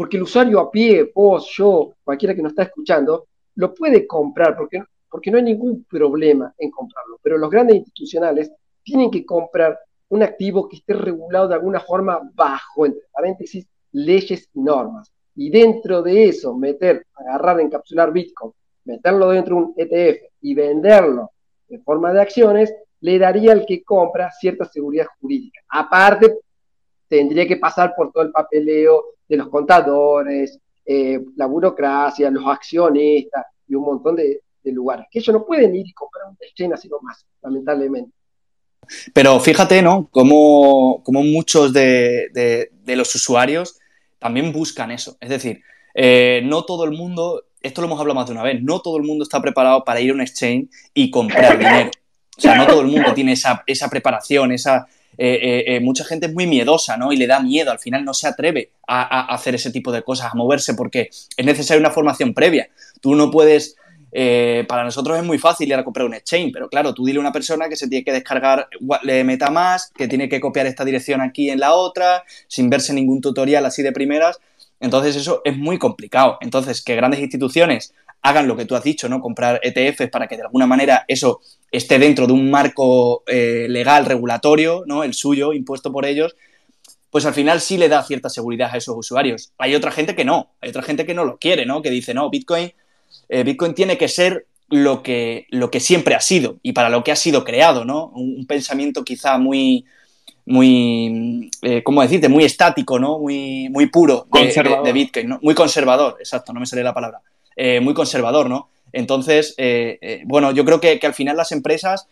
porque 0.00 0.16
el 0.16 0.22
usuario 0.22 0.58
a 0.60 0.70
pie, 0.70 1.12
vos, 1.14 1.52
yo, 1.58 1.92
cualquiera 2.02 2.34
que 2.34 2.40
nos 2.40 2.52
está 2.52 2.62
escuchando, 2.62 3.26
lo 3.56 3.74
puede 3.74 4.06
comprar 4.06 4.56
porque, 4.56 4.82
porque 5.10 5.30
no 5.30 5.36
hay 5.36 5.42
ningún 5.42 5.84
problema 5.84 6.54
en 6.56 6.70
comprarlo. 6.70 7.20
Pero 7.22 7.36
los 7.36 7.50
grandes 7.50 7.76
institucionales 7.76 8.50
tienen 8.82 9.10
que 9.10 9.26
comprar 9.26 9.78
un 10.08 10.22
activo 10.22 10.66
que 10.66 10.76
esté 10.76 10.94
regulado 10.94 11.48
de 11.48 11.56
alguna 11.56 11.80
forma 11.80 12.18
bajo, 12.32 12.86
entre 12.86 13.02
paréntesis, 13.12 13.66
leyes 13.92 14.48
y 14.54 14.60
normas. 14.62 15.12
Y 15.40 15.48
dentro 15.48 16.02
de 16.02 16.28
eso, 16.28 16.54
meter, 16.54 17.06
agarrar, 17.14 17.60
encapsular 17.60 18.12
Bitcoin, 18.12 18.52
meterlo 18.84 19.30
dentro 19.30 19.56
de 19.56 19.62
un 19.62 19.74
ETF 19.74 20.22
y 20.42 20.52
venderlo 20.52 21.30
en 21.70 21.82
forma 21.82 22.12
de 22.12 22.20
acciones, 22.20 22.74
le 23.00 23.18
daría 23.18 23.52
al 23.52 23.64
que 23.64 23.82
compra 23.82 24.30
cierta 24.38 24.66
seguridad 24.66 25.06
jurídica. 25.18 25.62
Aparte, 25.70 26.40
tendría 27.08 27.48
que 27.48 27.56
pasar 27.56 27.94
por 27.96 28.12
todo 28.12 28.24
el 28.24 28.32
papeleo 28.32 29.14
de 29.26 29.36
los 29.38 29.48
contadores, 29.48 30.58
eh, 30.84 31.24
la 31.36 31.46
burocracia, 31.46 32.30
los 32.30 32.46
accionistas 32.46 33.46
y 33.66 33.74
un 33.74 33.84
montón 33.84 34.16
de, 34.16 34.42
lugares. 34.64 35.06
Que 35.10 35.20
ellos 35.20 35.32
no 35.32 35.46
pueden 35.46 35.74
ir 35.74 35.86
y 35.86 35.94
comprar 35.94 36.26
un 36.28 36.36
exchange 36.38 36.74
así 36.74 36.90
más, 37.00 37.24
lamentablemente. 37.40 38.12
Pero 39.14 39.40
fíjate, 39.40 39.80
¿no? 39.80 40.06
Como, 40.10 41.02
como 41.02 41.22
muchos 41.22 41.72
de, 41.72 42.68
los 42.84 43.14
usuarios 43.14 43.79
también 44.20 44.52
buscan 44.52 44.92
eso. 44.92 45.16
Es 45.20 45.28
decir, 45.28 45.62
eh, 45.94 46.42
no 46.44 46.62
todo 46.62 46.84
el 46.84 46.92
mundo, 46.92 47.42
esto 47.60 47.80
lo 47.80 47.88
hemos 47.88 47.98
hablado 47.98 48.14
más 48.14 48.26
de 48.26 48.32
una 48.32 48.44
vez, 48.44 48.62
no 48.62 48.80
todo 48.80 48.96
el 48.98 49.02
mundo 49.02 49.24
está 49.24 49.42
preparado 49.42 49.84
para 49.84 50.00
ir 50.00 50.12
a 50.12 50.14
un 50.14 50.20
exchange 50.20 50.68
y 50.94 51.10
comprar 51.10 51.58
dinero. 51.58 51.90
O 52.38 52.40
sea, 52.40 52.54
no 52.54 52.66
todo 52.66 52.82
el 52.82 52.86
mundo 52.86 53.12
tiene 53.12 53.32
esa, 53.32 53.64
esa 53.66 53.88
preparación, 53.90 54.52
esa, 54.52 54.86
eh, 55.18 55.64
eh, 55.66 55.80
mucha 55.80 56.04
gente 56.04 56.26
es 56.26 56.32
muy 56.32 56.46
miedosa, 56.46 56.96
¿no? 56.96 57.12
Y 57.12 57.16
le 57.16 57.26
da 57.26 57.40
miedo, 57.40 57.70
al 57.70 57.78
final 57.78 58.04
no 58.04 58.14
se 58.14 58.28
atreve 58.28 58.70
a, 58.86 59.34
hacer 59.34 59.54
ese 59.54 59.70
tipo 59.70 59.92
de 59.92 60.02
cosas, 60.02 60.32
a 60.32 60.36
moverse, 60.36 60.74
porque 60.74 61.10
es 61.36 61.44
necesaria 61.44 61.80
una 61.80 61.90
formación 61.90 62.32
previa. 62.32 62.70
Tú 63.00 63.14
no 63.14 63.30
puedes, 63.30 63.76
para 64.68 64.84
nosotros 64.84 65.18
es 65.18 65.24
muy 65.24 65.38
fácil 65.38 65.68
ir 65.68 65.74
a 65.74 65.84
comprar 65.84 66.06
un 66.06 66.14
exchange, 66.14 66.52
pero 66.52 66.68
claro, 66.68 66.92
tú 66.94 67.04
dile 67.04 67.18
a 67.18 67.20
una 67.20 67.32
persona 67.32 67.68
que 67.68 67.76
se 67.76 67.88
tiene 67.88 68.04
que 68.04 68.12
descargar 68.12 68.68
le 69.02 69.24
meta 69.24 69.50
más, 69.50 69.92
que 69.96 70.08
tiene 70.08 70.28
que 70.28 70.40
copiar 70.40 70.66
esta 70.66 70.84
dirección 70.84 71.20
aquí 71.20 71.50
en 71.50 71.60
la 71.60 71.74
otra, 71.74 72.24
sin 72.48 72.68
verse 72.70 72.92
ningún 72.92 73.20
tutorial 73.20 73.64
así 73.66 73.82
de 73.82 73.92
primeras. 73.92 74.40
Entonces 74.80 75.14
eso 75.14 75.42
es 75.44 75.56
muy 75.56 75.78
complicado. 75.78 76.38
Entonces, 76.40 76.82
que 76.82 76.96
grandes 76.96 77.20
instituciones 77.20 77.94
hagan 78.22 78.48
lo 78.48 78.56
que 78.56 78.64
tú 78.64 78.74
has 78.74 78.82
dicho, 78.82 79.08
¿no? 79.08 79.20
Comprar 79.20 79.60
ETFs 79.62 80.08
para 80.10 80.26
que 80.26 80.36
de 80.36 80.42
alguna 80.42 80.66
manera 80.66 81.04
eso 81.08 81.40
esté 81.70 81.98
dentro 81.98 82.26
de 82.26 82.32
un 82.32 82.50
marco 82.50 83.22
eh, 83.26 83.66
legal, 83.68 84.06
regulatorio, 84.06 84.84
¿no? 84.86 85.04
El 85.04 85.14
suyo, 85.14 85.52
impuesto 85.52 85.92
por 85.92 86.04
ellos, 86.04 86.34
pues 87.10 87.24
al 87.26 87.34
final 87.34 87.60
sí 87.60 87.76
le 87.76 87.88
da 87.88 88.02
cierta 88.02 88.28
seguridad 88.28 88.70
a 88.72 88.76
esos 88.76 88.96
usuarios. 88.96 89.52
Hay 89.58 89.74
otra 89.74 89.90
gente 89.90 90.14
que 90.14 90.24
no, 90.24 90.52
hay 90.60 90.70
otra 90.70 90.82
gente 90.82 91.06
que 91.06 91.14
no 91.14 91.24
lo 91.24 91.38
quiere, 91.38 91.66
¿no? 91.66 91.82
Que 91.82 91.90
dice, 91.90 92.14
no, 92.14 92.28
Bitcoin, 92.30 92.72
eh, 93.28 93.44
Bitcoin 93.44 93.74
tiene 93.74 93.96
que 93.98 94.08
ser 94.08 94.46
lo 94.70 95.02
que, 95.02 95.46
lo 95.50 95.70
que 95.70 95.80
siempre 95.80 96.14
ha 96.14 96.20
sido 96.20 96.58
y 96.62 96.72
para 96.72 96.88
lo 96.88 97.02
que 97.02 97.12
ha 97.12 97.16
sido 97.16 97.44
creado, 97.44 97.84
¿no? 97.84 98.06
Un, 98.14 98.46
pensamiento 98.46 99.04
quizá 99.04 99.36
muy, 99.36 99.84
muy, 100.46 101.50
eh, 101.62 101.82
¿cómo 101.82 102.02
decirte? 102.02 102.28
Muy 102.28 102.44
estático, 102.44 102.98
¿no? 102.98 103.18
Muy, 103.18 103.68
muy 103.68 103.86
puro 103.86 104.26
de, 104.32 104.92
Bitcoin, 104.92 105.28
¿no? 105.28 105.38
Muy 105.42 105.54
conservador, 105.54 106.16
exacto, 106.20 106.52
no 106.52 106.60
me 106.60 106.66
sale 106.66 106.84
la 106.84 106.94
palabra. 106.94 107.20
Eh, 107.56 107.80
muy 107.80 107.94
conservador, 107.94 108.48
¿no? 108.48 108.68
Entonces, 108.92 109.54
eh, 109.58 110.22
bueno, 110.24 110.52
yo 110.52 110.64
creo 110.64 110.80
que, 110.80 110.98
al 111.02 111.14
final 111.14 111.36
las 111.36 111.52
empresas, 111.52 112.06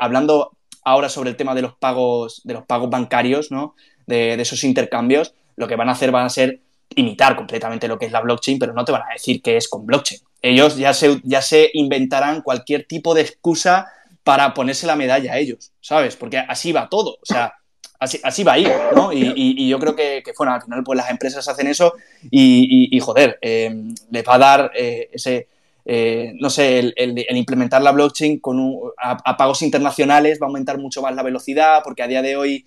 hablando 0.00 0.52
ahora 0.84 1.08
sobre 1.08 1.30
el 1.30 1.36
tema 1.36 1.54
de 1.54 1.62
los 1.62 1.74
pagos, 1.74 2.40
de 2.44 2.54
los 2.54 2.64
pagos 2.64 2.90
bancarios, 2.90 3.50
¿no? 3.50 3.74
De, 4.06 4.34
esos 4.34 4.64
intercambios, 4.64 5.34
lo 5.56 5.68
que 5.68 5.76
van 5.76 5.88
a 5.88 5.92
hacer 5.92 6.10
van 6.10 6.26
a 6.26 6.30
ser 6.30 6.60
imitar 6.94 7.36
completamente 7.36 7.88
lo 7.88 7.98
que 7.98 8.06
es 8.06 8.12
la 8.12 8.20
blockchain, 8.20 8.58
pero 8.58 8.72
no 8.72 8.84
te 8.84 8.92
van 8.92 9.02
a 9.02 9.12
decir 9.12 9.42
que 9.42 9.56
es 9.56 9.68
con 9.68 9.86
blockchain. 9.86 10.20
Ellos 10.40 10.76
ya 10.76 10.94
se, 10.94 11.20
ya 11.24 11.42
se 11.42 11.70
inventarán 11.74 12.42
cualquier 12.42 12.86
tipo 12.86 13.14
de 13.14 13.22
excusa 13.22 13.88
para 14.22 14.54
ponerse 14.54 14.86
la 14.86 14.96
medalla 14.96 15.32
a 15.32 15.38
ellos, 15.38 15.72
¿sabes? 15.80 16.16
Porque 16.16 16.38
así 16.38 16.72
va 16.72 16.88
todo. 16.88 17.18
O 17.20 17.24
sea, 17.24 17.54
así, 17.98 18.20
así 18.22 18.44
va 18.44 18.52
a 18.52 18.58
ir, 18.58 18.70
¿no? 18.94 19.12
Y, 19.12 19.68
yo 19.68 19.78
creo 19.78 19.96
que, 19.96 20.22
bueno, 20.36 20.54
al 20.54 20.62
final 20.62 20.84
pues 20.84 20.96
las 20.96 21.10
empresas 21.10 21.46
hacen 21.48 21.66
eso 21.66 21.94
y, 22.30 22.98
joder, 23.00 23.38
eh, 23.42 23.74
les 24.10 24.24
va 24.24 24.34
a 24.34 24.38
dar 24.38 24.70
eh, 24.74 25.08
ese, 25.12 25.48
eh, 25.84 26.32
no 26.38 26.50
sé, 26.50 26.78
el, 26.78 27.26
implementar 27.30 27.82
la 27.82 27.92
blockchain 27.92 28.40
con 28.40 28.58
a, 28.98 29.36
pagos 29.36 29.62
internacionales 29.62 30.38
va 30.40 30.46
a 30.46 30.48
aumentar 30.48 30.78
mucho 30.78 31.02
más 31.02 31.14
la 31.14 31.22
velocidad 31.22 31.80
porque 31.82 32.02
a 32.02 32.08
día 32.08 32.22
de 32.22 32.36
hoy 32.36 32.66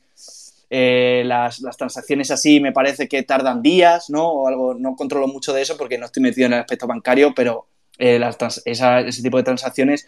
las, 0.72 1.60
las, 1.60 1.78
transacciones 1.78 2.32
así 2.32 2.60
me 2.60 2.72
parece 2.72 3.08
que 3.08 3.24
tardan 3.24 3.62
días, 3.62 4.10
¿no? 4.10 4.28
O 4.28 4.48
algo, 4.48 4.74
no 4.74 4.96
controlo 4.96 5.28
mucho 5.28 5.54
de 5.54 5.62
eso 5.62 5.78
porque 5.78 5.98
no 5.98 6.06
estoy 6.06 6.24
metido 6.24 6.48
en 6.48 6.54
el 6.54 6.60
aspecto 6.60 6.88
bancario, 6.88 7.34
pero 7.36 7.68
ese 7.98 9.22
tipo 9.22 9.38
de 9.38 9.44
transacciones 9.44 10.08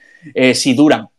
si 0.54 0.74
duran 0.74 1.10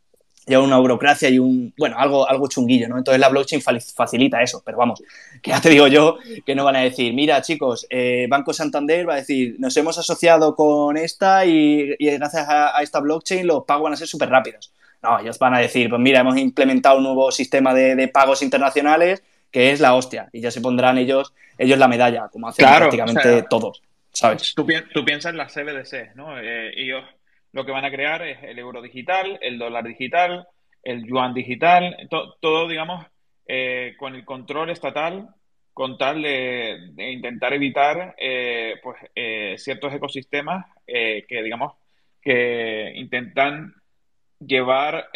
lleva 0.47 0.63
una 0.63 0.79
burocracia 0.79 1.29
y 1.29 1.39
un, 1.39 1.73
bueno, 1.77 1.99
algo, 1.99 2.29
algo 2.29 2.49
chunguillo, 2.49 2.89
¿no? 2.89 2.99
Entonces 2.99 3.21
la 3.21 3.29
blockchain 3.29 3.63
facilita 3.63 4.43
eso, 4.43 4.63
pero 4.65 4.79
vamos, 4.79 5.03
que 5.43 5.53
te 5.61 5.71
digo 5.71 5.87
yo 5.89 6.19
que 6.45 6.55
no 6.55 6.65
van 6.65 6.77
a 6.77 6.81
decir, 6.81 7.15
mira 7.15 7.41
chicos, 7.43 7.87
eh, 7.91 8.27
Banco 8.29 8.53
Santander 8.53 9.09
va 9.09 9.15
a 9.15 9.17
decir, 9.17 9.57
nos 9.59 9.77
hemos 9.77 9.99
asociado 9.99 10.55
con 10.55 10.97
esta 10.97 11.45
y, 11.47 11.97
gracias 11.99 12.47
a, 12.49 12.83
esta 12.83 13.01
blockchain 13.01 13.47
los 13.47 13.65
pagos 13.65 13.85
van 13.85 13.93
a 13.95 13.97
ser 13.97 14.09
súper 14.09 14.29
rápidos. 14.29 14.73
No, 15.03 15.19
ellos 15.19 15.39
van 15.39 15.55
a 15.55 15.59
decir, 15.59 15.91
pues 15.91 16.01
mira, 16.01 16.21
hemos 16.21 16.37
implementado 16.39 16.97
un 16.97 17.05
nuevo 17.05 17.31
sistema 17.31 17.75
de, 17.75 18.09
pagos 18.09 18.43
internacionales 18.43 19.23
que 19.55 19.71
es 19.71 19.79
la 19.79 19.95
hostia 19.95 20.29
y 20.33 20.41
ya 20.41 20.51
se 20.51 20.61
pondrán 20.61 20.99
ellos, 20.99 21.33
ellos 21.57 21.79
la 21.79 21.87
medalla, 21.87 22.27
como 22.29 22.49
hacen 22.49 22.67
prácticamente 22.67 23.45
todos, 23.49 23.81
¿sabes? 24.11 24.53
Tú, 24.53 24.67
piensas 24.67 25.31
en 25.31 25.37
las 25.37 25.55
CBDC, 25.55 26.17
¿no? 26.17 26.37
Eh, 26.41 26.73
ellos 26.75 27.05
lo 27.53 27.65
que 27.65 27.71
van 27.71 27.85
a 27.85 27.91
crear 27.93 28.21
es 28.23 28.43
el 28.43 28.59
euro 28.59 28.83
digital, 28.83 29.39
el 29.41 29.57
dólar 29.57 29.85
digital, 29.85 30.49
el 30.83 31.07
yuan 31.07 31.35
digital, 31.35 31.97
todo, 32.41 32.67
digamos, 32.67 33.07
eh, 33.47 33.95
con 33.97 34.17
el 34.17 34.25
control 34.25 34.71
estatal, 34.71 35.29
con 35.73 35.97
tal 35.99 36.23
de, 36.23 36.91
intentar 37.13 37.53
evitar 37.53 38.17
eh, 38.19 38.81
pues, 38.83 38.97
eh, 39.15 39.55
ciertos 39.57 39.95
ecosistemas 39.95 40.67
que, 40.85 41.43
digamos, 41.45 41.75
que 42.21 42.93
intentan 42.97 43.73
llevar 44.41 45.11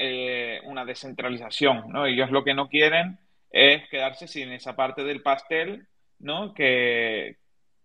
una 0.62 0.84
descentralización, 0.84 1.88
¿no? 1.88 2.06
Ellos 2.06 2.30
lo 2.30 2.44
que 2.44 2.54
no 2.54 2.68
quieren 2.68 3.18
es 3.50 3.88
quedarse 3.88 4.28
sin 4.28 4.52
esa 4.52 4.76
parte 4.76 5.04
del 5.04 5.22
pastel, 5.22 5.86
¿no? 6.18 6.54
Que, 6.54 7.36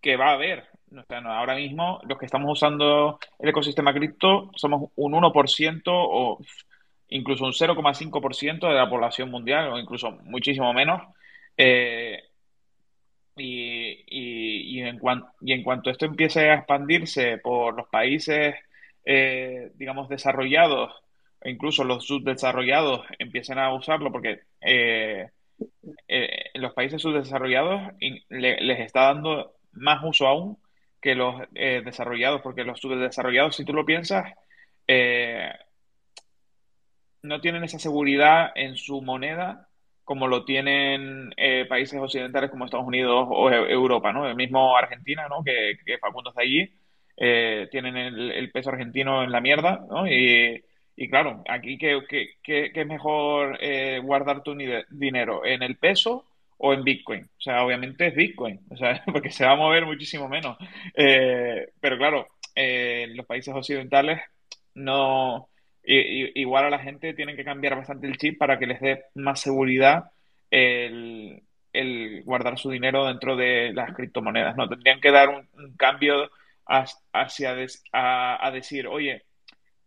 que 0.02 0.18
va 0.18 0.30
a 0.30 0.34
haber, 0.34 0.68
ahora 1.10 1.56
mismo 1.56 2.00
los 2.04 2.18
que 2.18 2.26
estamos 2.26 2.52
usando 2.52 3.20
el 3.40 3.50
ecosistema 3.50 3.94
cripto 3.94 4.52
somos 4.56 4.92
un 4.96 5.14
1% 5.14 5.82
o 5.86 6.40
incluso 7.10 7.46
un 7.46 7.54
0,5% 7.54 8.68
de 8.68 8.76
la 8.76 8.90
población 8.90 9.30
mundial 9.30 9.70
o 9.70 9.80
incluso 9.80 10.12
muchísimo 10.24 10.74
menos. 10.74 11.02
Eh, 11.58 12.24
y, 13.36 14.80
en 14.82 15.00
y, 15.42 15.54
en 15.54 15.64
cuanto 15.64 15.90
esto 15.90 16.06
empiece 16.06 16.50
a 16.50 16.56
expandirse 16.56 17.38
por 17.40 17.76
los 17.76 17.88
países, 17.90 18.56
eh, 19.06 19.72
digamos, 19.76 20.10
desarrollados, 20.10 20.92
e 21.42 21.52
incluso 21.52 21.84
los 21.84 22.06
subdesarrollados 22.06 23.06
empiecen 23.20 23.60
a 23.60 23.74
usarlo, 23.74 24.12
porque 24.12 24.42
eh, 24.62 25.30
los 26.56 26.74
países 26.74 27.02
subdesarrollados 27.02 27.94
les 28.30 28.80
está 28.80 29.14
dando 29.14 29.56
más 29.74 30.04
uso 30.04 30.28
aún 30.28 30.58
que 31.04 31.16
los 31.16 31.36
eh, 31.54 31.82
desarrollados, 31.84 32.42
porque 32.42 32.64
los 32.64 32.80
subdesarrollados, 32.80 33.58
si 33.58 33.66
tú 33.66 33.74
lo 33.74 33.86
piensas, 33.86 34.34
eh, 34.88 35.52
no 37.22 37.42
tienen 37.42 37.66
esa 37.66 37.78
seguridad 37.78 38.52
en 38.56 38.78
su 38.78 39.02
moneda 39.02 39.68
como 40.06 40.28
lo 40.28 40.44
tienen 40.46 41.34
eh, 41.38 41.66
países 41.66 42.00
occidentales 42.00 42.50
como 42.50 42.66
Estados 42.66 42.88
Unidos 42.88 43.28
o 43.30 43.50
Europa, 43.50 44.12
¿no? 44.12 44.28
El 44.28 44.36
mismo 44.36 44.76
Argentina, 44.76 45.28
¿no? 45.30 45.44
Que, 45.44 45.78
que 45.86 45.98
Facundo 45.98 46.30
está 46.30 46.42
allí, 46.42 46.74
tienen 47.16 47.96
el, 47.96 48.52
peso 48.52 48.70
argentino 48.70 49.24
en 49.24 49.32
la 49.32 49.40
mierda, 49.40 49.86
¿no? 49.90 50.08
Y, 50.08 50.64
claro, 51.10 51.44
aquí 51.50 51.78
¿qué, 51.78 52.72
es 52.74 52.88
mejor 52.88 53.58
guardar 54.04 54.44
tu 54.44 54.56
dinero? 54.90 55.46
¿En 55.46 55.64
el 55.64 55.78
peso 55.78 56.26
o 56.66 56.74
en 56.74 56.84
Bitcoin. 56.84 57.24
O 57.24 57.42
sea, 57.42 57.66
obviamente 57.66 58.08
es 58.08 58.16
Bitcoin, 58.16 58.58
o 58.70 58.78
sea, 58.78 59.04
porque 59.12 59.30
se 59.32 59.46
va 59.46 59.52
a 59.52 59.58
mover 59.58 59.86
muchísimo 59.86 60.30
menos. 60.30 60.58
Eh, 60.96 61.68
pero 61.80 61.98
claro, 61.98 62.28
eh, 62.56 63.08
los 63.14 63.26
países 63.26 63.54
occidentales 63.54 64.22
no... 64.76 65.50
igual 65.84 66.66
a 66.66 66.70
la 66.70 66.80
gente 66.80 67.14
tienen 67.14 67.36
que 67.36 67.44
cambiar 67.44 67.76
bastante 67.76 68.08
el 68.08 68.18
chip 68.18 68.38
para 68.38 68.58
que 68.58 68.68
les 68.68 68.80
dé 68.80 69.04
más 69.16 69.42
seguridad 69.42 70.12
el, 70.50 71.42
guardar 72.24 72.58
su 72.58 72.70
dinero 72.70 73.08
dentro 73.08 73.36
de 73.36 73.74
las 73.74 73.94
criptomonedas. 73.94 74.56
No, 74.56 74.70
tendrían 74.70 75.02
que 75.02 75.12
dar 75.12 75.30
un, 75.30 75.76
cambio 75.76 76.32
hacia 76.66 77.58
a, 77.92 78.52
decir, 78.52 78.88
oye, 78.88 79.26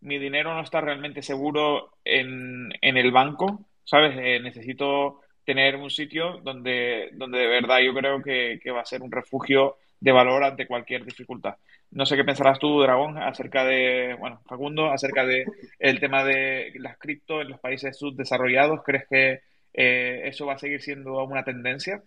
mi 0.00 0.18
dinero 0.18 0.54
no 0.54 0.62
está 0.62 0.80
realmente 0.80 1.22
seguro 1.22 1.96
en, 2.04 2.70
en 2.80 2.96
el 2.96 3.11
banco, 3.12 3.66
¿sabes? 3.85 4.16
Eh, 4.18 4.40
necesito 4.40 5.20
tener 5.44 5.76
un 5.76 5.90
sitio 5.90 6.40
donde, 6.42 7.11
donde 7.14 7.38
de 7.38 7.46
verdad 7.46 7.78
yo 7.78 7.94
creo 7.94 8.22
que, 8.22 8.61
va 8.72 8.80
a 8.80 8.85
ser 8.85 9.00
un 9.00 9.12
refugio 9.12 9.76
de 10.00 10.12
valor 10.12 10.44
ante 10.44 10.66
cualquier 10.66 11.04
dificultad. 11.04 11.54
No 11.92 12.04
sé 12.04 12.16
qué 12.16 12.24
pensarás 12.24 12.59
tú, 12.59 12.80
Dragón, 12.82 13.16
acerca 13.16 13.64
de, 13.64 14.16
bueno, 14.18 14.40
Facundo, 14.46 14.90
acerca 14.90 15.24
de 15.24 15.46
el 15.78 16.00
tema 16.00 16.24
de 16.24 16.72
las 16.76 16.98
cripto 16.98 17.40
en 17.40 17.50
los 17.50 17.61
países 17.61 17.96
subdesarrollados. 17.96 18.82
¿Crees 18.85 19.06
que 19.09 19.40
eh, 19.72 20.22
eso 20.24 20.46
va 20.46 20.54
a 20.54 20.59
seguir 20.59 20.82
siendo 20.82 21.24
una 21.24 21.44
tendencia? 21.44 22.02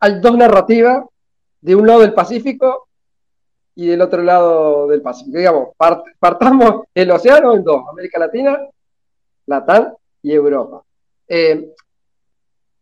Hay 0.00 0.20
dos 0.20 0.36
narrativas, 0.36 1.04
de 1.60 1.74
un 1.74 1.88
lado 1.88 2.00
del 2.00 2.14
Pacífico 2.14 2.87
y 3.78 3.86
del 3.86 4.00
otro 4.00 4.24
lado 4.24 4.88
del 4.88 5.02
Pacífico. 5.02 5.38
Digamos, 5.38 5.68
partamos 6.18 6.86
el 6.92 7.12
océano 7.12 7.54
en 7.54 7.62
dos, 7.62 7.84
América 7.88 8.18
Latina, 8.18 8.58
Latam 9.46 9.94
y 10.20 10.32
Europa. 10.32 10.82
Eh, 11.28 11.74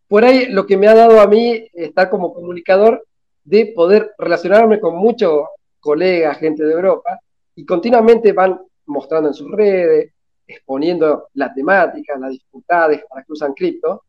por 0.07 0.25
ahí 0.25 0.47
lo 0.47 0.65
que 0.65 0.75
me 0.75 0.87
ha 0.87 0.95
dado 0.95 1.21
a 1.21 1.27
mí 1.27 1.67
estar 1.71 2.09
como 2.09 2.33
comunicador 2.33 3.05
de 3.43 3.73
poder 3.75 4.15
relacionarme 4.17 4.79
con 4.79 4.95
muchos 4.95 5.43
colegas, 5.79 6.39
gente 6.39 6.65
de 6.65 6.73
Europa, 6.73 7.19
y 7.53 7.63
continuamente 7.63 8.33
van 8.33 8.59
mostrando 8.87 9.29
en 9.29 9.35
sus 9.35 9.51
redes, 9.51 10.11
exponiendo 10.47 11.27
la 11.35 11.53
temática, 11.53 12.17
las 12.17 12.31
dificultades 12.31 13.03
para 13.07 13.23
que 13.23 13.33
usan 13.33 13.53
cripto. 13.53 14.05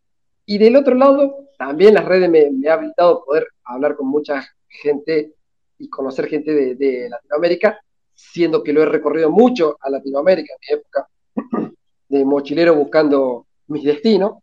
Y 0.46 0.56
del 0.56 0.74
otro 0.74 0.94
lado, 0.94 1.48
también 1.58 1.92
las 1.92 2.06
redes 2.06 2.30
me, 2.30 2.50
me 2.50 2.66
ha 2.70 2.74
habilitado 2.74 3.26
poder 3.26 3.46
hablar 3.62 3.94
con 3.94 4.08
mucha 4.08 4.42
gente 4.66 5.34
y 5.78 5.88
conocer 5.88 6.26
gente 6.26 6.74
de, 6.74 7.08
Latinoamérica, 7.08 7.80
siendo 8.14 8.62
que 8.62 8.72
lo 8.72 8.82
he 8.82 8.86
recorrido 8.86 9.30
mucho 9.30 9.76
a 9.80 9.90
Latinoamérica 9.90 10.54
en 10.54 10.58
mi 10.60 10.80
época 10.80 11.08
de 12.08 12.24
mochilero 12.24 12.74
buscando 12.74 13.46
mis 13.68 13.84
destinos, 13.84 14.38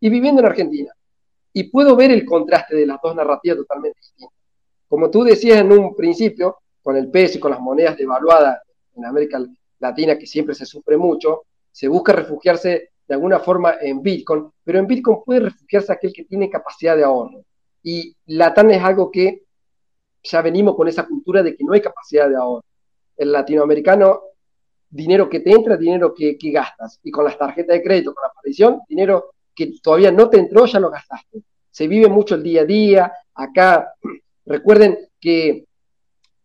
y 0.00 0.10
viviendo 0.10 0.40
en 0.40 0.46
Argentina. 0.46 0.92
Y 1.52 1.64
puedo 1.64 1.96
ver 1.96 2.10
el 2.10 2.24
contraste 2.24 2.76
de 2.76 2.86
las 2.86 2.98
dos 3.02 3.14
narrativas 3.14 3.58
totalmente 3.58 3.98
distintas. 3.98 4.36
Como 4.88 5.10
tú 5.10 5.24
decías 5.24 5.58
en 5.58 5.72
un 5.72 5.96
principio, 5.96 6.58
con 6.82 6.96
el 6.96 7.10
peso 7.10 7.38
y 7.38 7.40
con 7.40 7.50
las 7.50 7.60
monedas 7.60 7.96
devaluadas 7.96 8.60
en 8.94 9.04
América 9.04 9.44
Latina, 9.78 10.18
que 10.18 10.26
siempre 10.26 10.54
se 10.54 10.66
sufre 10.66 10.96
mucho, 10.96 11.44
se 11.72 11.88
busca 11.88 12.12
refugiarse 12.12 12.90
de 13.08 13.14
alguna 13.14 13.38
forma 13.38 13.76
en 13.80 14.02
Bitcoin, 14.02 14.50
pero 14.62 14.78
en 14.78 14.86
Bitcoin 14.86 15.18
puede 15.24 15.40
refugiarse 15.40 15.92
aquel 15.92 16.12
que 16.12 16.24
tiene 16.24 16.50
capacidad 16.50 16.96
de 16.96 17.04
ahorro. 17.04 17.42
Y 17.82 18.14
Latam 18.26 18.70
es 18.70 18.82
algo 18.82 19.10
que 19.10 19.45
ya 20.30 20.42
venimos 20.42 20.76
con 20.76 20.88
esa 20.88 21.06
cultura 21.06 21.42
de 21.42 21.56
que 21.56 21.64
no 21.64 21.72
hay 21.72 21.80
capacidad 21.80 22.28
de 22.28 22.36
ahorro. 22.36 22.64
El 23.16 23.32
latinoamericano 23.32 24.20
dinero 24.90 25.28
que 25.28 25.40
te 25.40 25.50
entra, 25.50 25.76
dinero 25.76 26.14
que, 26.14 26.36
gastas. 26.50 27.00
Y 27.02 27.10
con 27.10 27.24
las 27.24 27.38
tarjetas 27.38 27.76
de 27.76 27.82
crédito, 27.82 28.14
con 28.14 28.22
la 28.22 28.28
aparición, 28.28 28.80
dinero 28.88 29.32
que 29.54 29.72
todavía 29.82 30.12
no 30.12 30.28
te 30.28 30.38
entró, 30.38 30.66
ya 30.66 30.80
lo 30.80 30.90
gastaste. 30.90 31.42
Se 31.70 31.88
vive 31.88 32.08
mucho 32.08 32.34
el 32.34 32.42
día 32.42 32.62
a 32.62 32.64
día. 32.64 33.12
Acá, 33.34 33.94
recuerden 34.46 34.98
que 35.20 35.66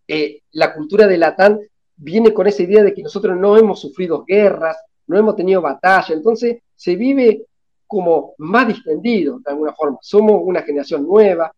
eh, 0.07 0.41
la 0.51 0.73
cultura 0.73 1.07
de 1.07 1.17
Latán 1.17 1.59
viene 1.95 2.33
con 2.33 2.47
esa 2.47 2.63
idea 2.63 2.83
de 2.83 2.93
que 2.93 3.03
nosotros 3.03 3.37
no 3.37 3.57
hemos 3.57 3.79
sufrido 3.79 4.23
guerras, 4.25 4.77
no 5.07 5.17
hemos 5.17 5.35
tenido 5.35 5.61
batalla, 5.61 6.15
entonces 6.15 6.61
se 6.75 6.95
vive 6.95 7.45
como 7.85 8.33
más 8.37 8.67
distendido 8.67 9.39
de 9.39 9.51
alguna 9.51 9.73
forma. 9.73 9.97
Somos 10.01 10.41
una 10.43 10.61
generación 10.63 11.05
nueva 11.05 11.53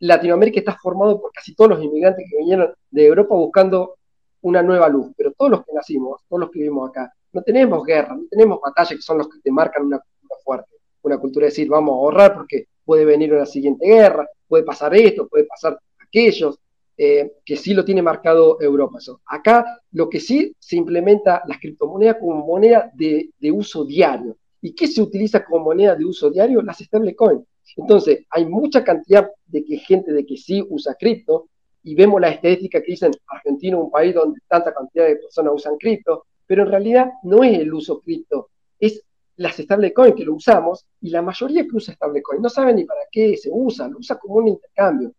Latinoamérica 0.00 0.60
está 0.60 0.76
formado 0.76 1.20
por 1.20 1.32
casi 1.32 1.54
todos 1.54 1.70
los 1.70 1.82
inmigrantes 1.82 2.24
que 2.30 2.36
vinieron 2.36 2.72
de 2.90 3.06
Europa 3.06 3.34
buscando 3.34 3.96
una 4.42 4.62
nueva 4.62 4.88
luz, 4.88 5.12
pero 5.16 5.32
todos 5.32 5.50
los 5.50 5.64
que 5.64 5.72
nacimos, 5.72 6.20
todos 6.28 6.40
los 6.40 6.50
que 6.50 6.60
vivimos 6.60 6.88
acá, 6.90 7.12
no 7.32 7.42
tenemos 7.42 7.84
guerra, 7.84 8.14
no 8.14 8.24
tenemos 8.30 8.60
batallas 8.60 8.94
que 8.94 9.02
son 9.02 9.18
los 9.18 9.28
que 9.28 9.40
te 9.40 9.50
marcan 9.50 9.84
una 9.84 9.98
cultura 9.98 10.40
fuerte, 10.44 10.70
una 11.02 11.18
cultura 11.18 11.44
de 11.44 11.50
decir 11.50 11.68
vamos 11.68 11.92
a 11.92 11.96
ahorrar 11.96 12.34
porque 12.34 12.66
puede 12.84 13.04
venir 13.04 13.32
una 13.34 13.46
siguiente 13.46 13.86
guerra, 13.86 14.26
puede 14.46 14.64
pasar 14.64 14.94
esto, 14.94 15.28
puede 15.28 15.44
pasar 15.44 15.78
aquellos, 16.00 16.58
eh, 17.00 17.34
que 17.44 17.56
sí 17.56 17.74
lo 17.74 17.84
tiene 17.84 18.02
marcado 18.02 18.60
Europa. 18.60 18.98
Acá 19.26 19.64
lo 19.92 20.08
que 20.08 20.18
sí 20.18 20.52
se 20.58 20.76
implementa 20.76 21.42
las 21.46 21.58
criptomonedas 21.58 22.16
como 22.16 22.44
moneda 22.44 22.90
de, 22.92 23.30
de 23.38 23.52
uso 23.52 23.84
diario. 23.84 24.36
¿Y 24.60 24.74
qué 24.74 24.88
se 24.88 25.00
utiliza 25.00 25.44
como 25.44 25.66
moneda 25.66 25.94
de 25.94 26.04
uso 26.04 26.28
diario? 26.28 26.60
Las 26.60 26.78
stablecoins. 26.78 27.44
Entonces, 27.76 28.24
hay 28.30 28.46
mucha 28.46 28.82
cantidad 28.82 29.30
de 29.46 29.64
que 29.64 29.78
gente 29.78 30.12
de 30.12 30.24
que 30.26 30.36
sí 30.36 30.64
usa 30.68 30.94
cripto, 30.94 31.48
y 31.82 31.94
vemos 31.94 32.20
la 32.20 32.30
estadística 32.30 32.80
que 32.82 32.92
dicen 32.92 33.12
Argentina, 33.26 33.78
un 33.78 33.90
país 33.90 34.14
donde 34.14 34.40
tanta 34.46 34.74
cantidad 34.74 35.06
de 35.06 35.16
personas 35.16 35.54
usan 35.54 35.76
cripto, 35.76 36.26
pero 36.46 36.62
en 36.62 36.70
realidad 36.70 37.10
no 37.22 37.44
es 37.44 37.58
el 37.58 37.72
uso 37.72 38.00
cripto, 38.00 38.50
es 38.78 39.02
las 39.36 39.56
stablecoins 39.56 40.14
que 40.14 40.24
lo 40.24 40.34
usamos 40.34 40.84
y 41.00 41.10
la 41.10 41.22
mayoría 41.22 41.62
que 41.62 41.76
usa 41.76 41.94
stablecoin 41.94 42.42
no 42.42 42.48
saben 42.48 42.76
ni 42.76 42.84
para 42.84 43.00
qué 43.10 43.36
se 43.36 43.50
usa, 43.52 43.88
lo 43.88 43.98
usa 43.98 44.18
como 44.18 44.34
un 44.36 44.48
intercambio. 44.48 45.12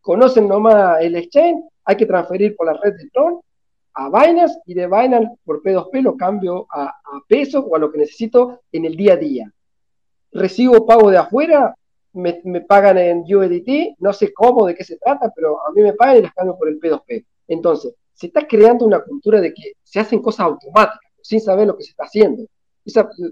Conocen 0.00 0.46
nomás 0.46 1.02
el 1.02 1.16
exchange, 1.16 1.64
hay 1.84 1.96
que 1.96 2.06
transferir 2.06 2.54
por 2.54 2.66
la 2.66 2.74
red 2.74 2.94
de 2.94 3.10
Tron 3.10 3.40
a 3.94 4.08
Binance 4.08 4.60
y 4.66 4.74
de 4.74 4.86
Binance 4.86 5.36
por 5.44 5.62
P2P 5.62 6.02
lo 6.02 6.16
cambio 6.16 6.66
a, 6.70 6.84
a 6.86 7.20
pesos 7.26 7.64
o 7.66 7.74
a 7.74 7.78
lo 7.78 7.90
que 7.90 7.98
necesito 7.98 8.60
en 8.70 8.84
el 8.84 8.96
día 8.96 9.14
a 9.14 9.16
día. 9.16 9.52
Recibo 10.32 10.86
pago 10.86 11.10
de 11.10 11.18
afuera, 11.18 11.74
me, 12.16 12.60
pagan 12.62 12.98
en 12.98 13.18
USDT, 13.22 13.96
no 13.98 14.12
sé 14.12 14.32
cómo, 14.32 14.66
de 14.66 14.74
qué 14.74 14.84
se 14.84 14.96
trata, 14.96 15.32
pero 15.34 15.64
a 15.66 15.72
mí 15.72 15.82
me 15.82 15.92
pagan 15.92 16.16
y 16.16 16.22
las 16.22 16.34
cambio 16.34 16.56
por 16.56 16.68
el 16.68 16.80
P2P. 16.80 17.24
Entonces, 17.48 17.94
se 18.12 18.28
está 18.28 18.46
creando 18.46 18.86
una 18.86 19.00
cultura 19.00 19.40
de 19.40 19.52
que 19.52 19.74
se 19.82 20.00
hacen 20.00 20.22
cosas 20.22 20.46
automáticas, 20.46 21.12
sin 21.22 21.40
saber 21.40 21.66
lo 21.66 21.76
que 21.76 21.84
se 21.84 21.90
está 21.90 22.04
haciendo. 22.04 22.44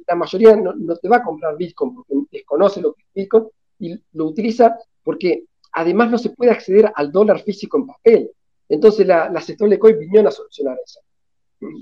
la 0.07 0.14
mayoría 0.14 0.57
no, 0.57 0.97
te 0.97 1.09
va 1.09 1.16
a 1.16 1.23
comprar 1.23 1.57
Bitcoin 1.57 1.94
porque 1.94 2.14
desconoce 2.31 2.81
lo 2.81 2.92
que 2.92 3.03
es 3.03 3.09
Bitcoin 3.14 3.49
y 3.79 3.99
lo 4.12 4.27
utiliza 4.27 4.77
porque 5.03 5.44
además 5.73 6.11
no 6.11 6.18
se 6.18 6.31
puede 6.31 6.51
acceder 6.51 6.92
al 6.94 7.11
dólar 7.11 7.40
físico 7.40 7.79
en 7.79 7.87
papel. 7.87 8.31
Entonces 8.68 9.07
la, 9.07 9.31
las 9.31 9.47
stablecoins 9.47 9.99
vinieron 9.99 10.27
a 10.27 10.31
solucionar 10.31 10.79
eso. 10.85 11.01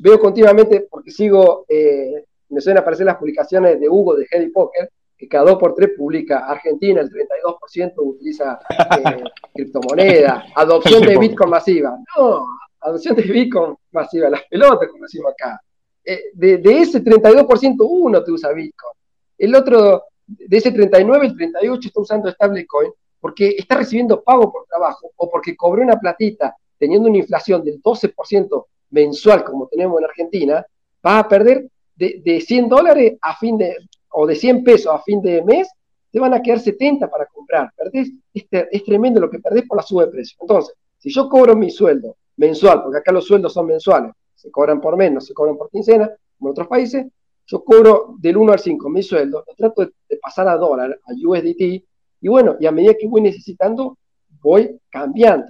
Veo 0.01 0.21
continuamente, 0.21 0.87
porque 0.89 1.11
sigo, 1.11 1.65
eh, 1.69 2.25
me 2.51 2.61
suelen 2.61 2.83
aparecer 2.83 3.07
las 3.07 3.17
publicaciones 3.17 3.81
de 3.81 3.89
Hugo 3.89 4.15
de 4.15 4.27
Heady 4.31 4.51
Poker, 4.51 4.91
que 5.23 5.29
cada 5.29 5.45
dos 5.45 5.57
por 5.57 5.73
tres 5.77 5.91
publica 5.97 6.47
Argentina, 6.49 7.01
el 7.01 7.09
32% 7.09 7.93
utiliza 7.99 8.59
eh, 8.99 9.23
criptomoneda, 9.55 10.47
adopción 10.53 11.01
de 11.07 11.17
Bitcoin 11.17 11.49
masiva. 11.49 11.97
No, 12.19 12.45
adopción 12.81 13.15
de 13.15 13.23
Bitcoin 13.23 13.77
masiva, 13.93 14.29
las 14.29 14.43
pelotas, 14.51 14.89
como 14.89 15.05
decimos 15.05 15.33
acá. 15.33 15.61
Eh, 16.05 16.33
de, 16.35 16.59
de, 16.59 16.81
ese 16.81 17.05
32%, 17.05 17.77
uno 17.89 18.25
te 18.25 18.33
usa 18.33 18.53
Bitcoin. 18.53 18.95
El 19.39 19.55
otro, 19.55 20.07
de 20.27 20.57
ese 20.57 20.73
39, 20.73 21.27
el 21.27 21.37
38 21.37 21.87
está 21.87 22.01
usando 22.01 22.29
stablecoin 22.29 22.91
porque 23.21 23.55
está 23.57 23.77
recibiendo 23.77 24.25
pago 24.25 24.51
por 24.51 24.67
trabajo 24.67 25.13
o 25.15 25.31
porque 25.31 25.55
cobró 25.55 25.83
una 25.83 26.01
platita 26.01 26.57
teniendo 26.79 27.09
una 27.09 27.19
inflación 27.19 27.63
del 27.63 27.81
12% 27.81 28.65
mensual 28.91 29.45
como 29.45 29.69
tenemos 29.69 30.01
en 30.01 30.05
Argentina, 30.05 30.67
vas 31.01 31.25
a 31.25 31.29
perder 31.29 31.69
de, 31.95 32.41
100 32.45 32.69
dólares 32.69 33.19
a 33.23 33.37
fin 33.37 33.57
de, 33.57 33.77
o 34.13 34.27
de 34.27 34.35
100 34.35 34.65
pesos 34.65 34.93
a 34.93 35.03
fin 35.03 35.21
de 35.21 35.43
mes, 35.43 35.69
te 36.11 36.21
van 36.21 36.35
a 36.35 36.43
quedar 36.43 36.61
70 36.61 37.11
para 37.11 37.27
comprar. 37.27 37.73
Perdés, 37.77 38.13
este, 38.33 38.69
es 38.71 38.85
tremendo 38.85 39.21
lo 39.21 39.31
que 39.31 39.39
perdés 39.39 39.67
por 39.67 39.79
la 39.79 39.83
suba 39.83 40.05
de 40.05 40.13
precio. 40.13 40.37
Entonces, 40.41 40.75
si 40.99 41.11
yo 41.11 41.29
cobro 41.29 41.57
mi 41.57 41.71
sueldo 41.71 42.17
mensual, 42.37 42.83
porque 42.83 42.99
acá 42.99 43.13
los 43.13 43.27
sueldos 43.27 43.53
son 43.53 43.67
mensuales, 43.67 44.13
se 44.35 44.51
cobran 44.51 44.81
por 44.81 44.97
mes, 44.97 45.13
no 45.13 45.21
se 45.21 45.33
cobran 45.33 45.57
por 45.57 45.71
quincena, 45.71 46.11
como 46.39 46.49
en 46.49 46.53
otros 46.53 46.69
países, 46.69 47.07
yo 47.47 47.65
cobro 47.65 48.15
del 48.19 48.37
1 48.37 48.53
al 48.53 48.59
5 48.59 48.89
mi 48.89 49.03
sueldo, 49.03 49.45
lo 49.47 49.55
trato 49.55 49.83
de, 49.83 50.17
pasar 50.21 50.49
a 50.49 50.57
dólar, 50.57 50.99
a 51.05 51.13
USDT, 51.13 51.85
y 52.21 52.29
bueno, 52.29 52.57
y 52.61 52.67
a 52.67 52.73
medida 52.73 52.95
que 52.95 53.09
voy 53.09 53.21
necesitando, 53.21 53.99
voy 54.41 54.79
cambiando. 54.89 55.47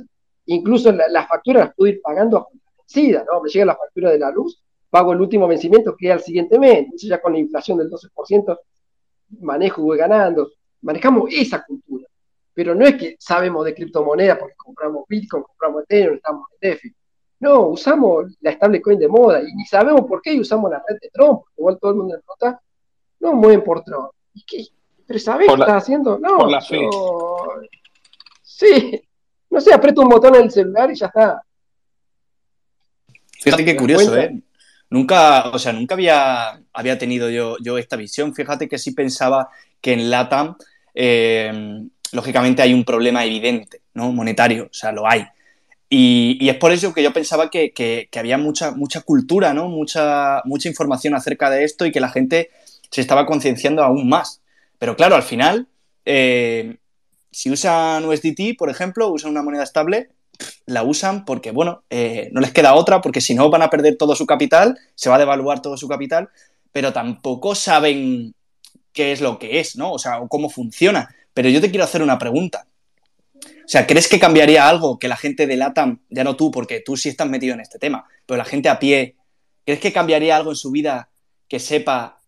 Incluso 0.46 0.90
las 0.92 1.28
facturas 1.28 1.66
las 1.66 1.74
puedo 1.74 1.92
ir 1.92 2.00
pagando 2.00 2.38
a 2.38 2.46
¿no? 2.94 3.42
Me 3.42 3.50
llega 3.50 3.64
la 3.64 3.76
factura 3.76 4.10
de 4.10 4.18
la 4.18 4.30
luz, 4.30 4.62
pago 4.92 5.14
el 5.14 5.22
último 5.22 5.48
vencimiento 5.48 5.96
que 5.96 6.08
es 6.08 6.12
al 6.12 6.20
siguiente 6.20 6.58
mes, 6.58 6.80
entonces 6.80 7.08
ya 7.08 7.18
con 7.18 7.32
la 7.32 7.38
inflación 7.38 7.78
del 7.78 7.90
12% 7.90 8.58
manejo 9.40 9.80
y 9.80 9.84
voy 9.84 9.96
ganando. 9.96 10.50
Manejamos 10.82 11.30
esa 11.32 11.64
cultura, 11.64 12.06
pero 12.52 12.74
no 12.74 12.84
es 12.84 12.96
que 12.96 13.16
sabemos 13.18 13.64
de 13.64 13.74
criptomonedas 13.74 14.36
porque 14.36 14.54
compramos 14.54 15.04
Bitcoin, 15.08 15.44
compramos 15.44 15.84
Ethereum, 15.84 16.16
estamos 16.16 16.46
en 16.50 16.70
DeFi. 16.70 16.94
No, 17.40 17.68
usamos 17.68 18.36
la 18.40 18.52
stablecoin 18.52 18.98
de 18.98 19.08
moda 19.08 19.40
y 19.40 19.54
ni 19.54 19.64
sabemos 19.64 20.02
por 20.02 20.20
qué 20.20 20.34
y 20.34 20.40
usamos 20.40 20.70
la 20.70 20.84
red 20.86 20.98
de 21.00 21.08
Tron, 21.08 21.38
porque 21.38 21.54
igual 21.56 21.78
todo 21.80 21.90
el 21.92 21.96
mundo 21.96 22.14
en 22.14 22.22
flota 22.22 22.60
no 23.20 23.32
mueven 23.32 23.64
por 23.64 23.82
Tron. 23.82 24.10
¿Y 24.34 24.44
qué? 24.44 24.66
¿Pero 25.06 25.18
sabés 25.18 25.48
qué 25.48 25.54
estás 25.54 25.84
haciendo? 25.84 26.18
No, 26.18 26.36
por 26.36 26.50
la 26.50 26.60
Sí, 28.42 29.02
no 29.48 29.58
sé, 29.58 29.72
aprieto 29.72 30.02
un 30.02 30.10
botón 30.10 30.34
en 30.34 30.42
el 30.42 30.50
celular 30.50 30.90
y 30.90 30.96
ya 30.96 31.06
está. 31.06 31.42
Fíjate 33.40 33.64
qué 33.64 33.74
curioso, 33.74 34.14
¿eh? 34.18 34.42
Nunca, 34.92 35.48
o 35.48 35.58
sea, 35.58 35.72
nunca 35.72 35.94
había, 35.94 36.60
había 36.70 36.98
tenido 36.98 37.30
yo, 37.30 37.56
yo 37.62 37.78
esta 37.78 37.96
visión. 37.96 38.34
Fíjate 38.34 38.68
que 38.68 38.76
sí 38.76 38.90
pensaba 38.90 39.48
que 39.80 39.94
en 39.94 40.10
LATAM, 40.10 40.56
eh, 40.94 41.80
lógicamente, 42.12 42.60
hay 42.60 42.74
un 42.74 42.84
problema 42.84 43.24
evidente, 43.24 43.80
¿no? 43.94 44.12
Monetario, 44.12 44.64
o 44.64 44.74
sea, 44.74 44.92
lo 44.92 45.08
hay. 45.08 45.24
Y, 45.88 46.46
es 46.46 46.56
por 46.56 46.72
eso 46.72 46.92
que 46.92 47.02
yo 47.02 47.10
pensaba 47.10 47.48
que, 47.48 48.08
había 48.14 48.36
mucha, 48.36 48.72
mucha 48.72 49.00
cultura, 49.00 49.54
¿no? 49.54 49.68
Mucha, 49.68 50.42
mucha 50.44 50.68
información 50.68 51.14
acerca 51.14 51.48
de 51.48 51.64
esto 51.64 51.86
y 51.86 51.90
que 51.90 52.00
la 52.00 52.10
gente 52.10 52.50
se 52.90 53.00
estaba 53.00 53.24
concienciando 53.24 53.82
aún 53.82 54.10
más. 54.10 54.42
Pero 54.78 54.94
claro, 54.94 55.16
al 55.16 55.22
final, 55.22 55.68
eh, 56.04 56.76
si 57.30 57.50
usan 57.50 58.04
USDT, 58.04 58.58
por 58.58 58.68
ejemplo, 58.68 59.08
usan 59.08 59.30
una 59.30 59.42
moneda 59.42 59.62
estable, 59.62 60.10
la 60.66 60.82
usan 60.82 61.24
porque, 61.24 61.50
bueno, 61.50 61.84
eh, 61.90 62.28
no 62.32 62.40
les 62.40 62.52
queda 62.52 62.74
otra, 62.74 63.00
porque 63.00 63.20
si 63.20 63.34
no 63.34 63.50
van 63.50 63.62
a 63.62 63.70
perder 63.70 63.96
todo 63.96 64.14
su 64.14 64.26
capital, 64.26 64.78
se 64.94 65.10
va 65.10 65.16
a 65.16 65.18
devaluar 65.18 65.62
todo 65.62 65.76
su 65.76 65.88
capital, 65.88 66.28
pero 66.72 66.92
tampoco 66.92 67.54
saben 67.54 68.34
qué 68.92 69.12
es 69.12 69.20
lo 69.20 69.38
que 69.38 69.60
es, 69.60 69.76
¿no? 69.76 69.92
O 69.92 69.98
sea, 69.98 70.20
cómo 70.28 70.50
funciona. 70.50 71.14
Pero 71.34 71.48
yo 71.48 71.60
te 71.60 71.70
quiero 71.70 71.84
hacer 71.84 72.02
una 72.02 72.18
pregunta. 72.18 72.66
O 73.44 73.68
sea, 73.68 73.86
¿crees 73.86 74.08
que 74.08 74.18
cambiaría 74.18 74.68
algo 74.68 74.98
que 74.98 75.08
la 75.08 75.16
gente 75.16 75.46
de 75.46 75.56
LATAM, 75.56 76.00
ya 76.10 76.24
no 76.24 76.36
tú, 76.36 76.50
porque 76.50 76.80
tú 76.80 76.96
sí 76.96 77.08
estás 77.08 77.28
metido 77.28 77.54
en 77.54 77.60
este 77.60 77.78
tema, 77.78 78.04
pero 78.26 78.38
la 78.38 78.44
gente 78.44 78.68
a 78.68 78.78
pie, 78.78 79.16
¿crees 79.64 79.80
que 79.80 79.92
cambiaría 79.92 80.36
algo 80.36 80.50
en 80.50 80.56
su 80.56 80.70
vida 80.70 81.10
que 81.48 81.58
sepa 81.58 82.20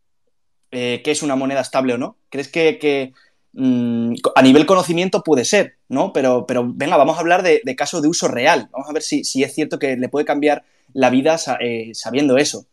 eh, 0.70 1.02
qué 1.04 1.10
es 1.10 1.22
una 1.22 1.36
moneda 1.36 1.60
estable 1.60 1.94
o 1.94 1.98
no? 1.98 2.18
¿Crees 2.30 2.48
que, 2.48 3.12
Mm, 3.56 4.14
a 4.34 4.42
nivel 4.42 4.66
conocimiento 4.66 5.22
puede 5.22 5.44
ser, 5.44 5.76
¿no? 5.88 6.12
Pero, 6.12 6.44
pero 6.44 6.64
venga, 6.66 6.96
vamos 6.96 7.16
a 7.16 7.20
hablar 7.20 7.44
de, 7.44 7.76
caso 7.76 8.00
de 8.00 8.08
uso 8.08 8.26
real. 8.26 8.68
Vamos 8.72 8.88
a 8.88 8.92
ver 8.92 9.02
si, 9.02 9.20
es 9.20 9.54
cierto 9.54 9.78
que 9.78 9.96
le 9.96 10.08
puede 10.08 10.26
cambiar 10.26 10.64
la 10.92 11.08
vida 11.10 11.36
eh, 11.60 11.92
sabiendo 11.94 12.36
eso. 12.36 12.66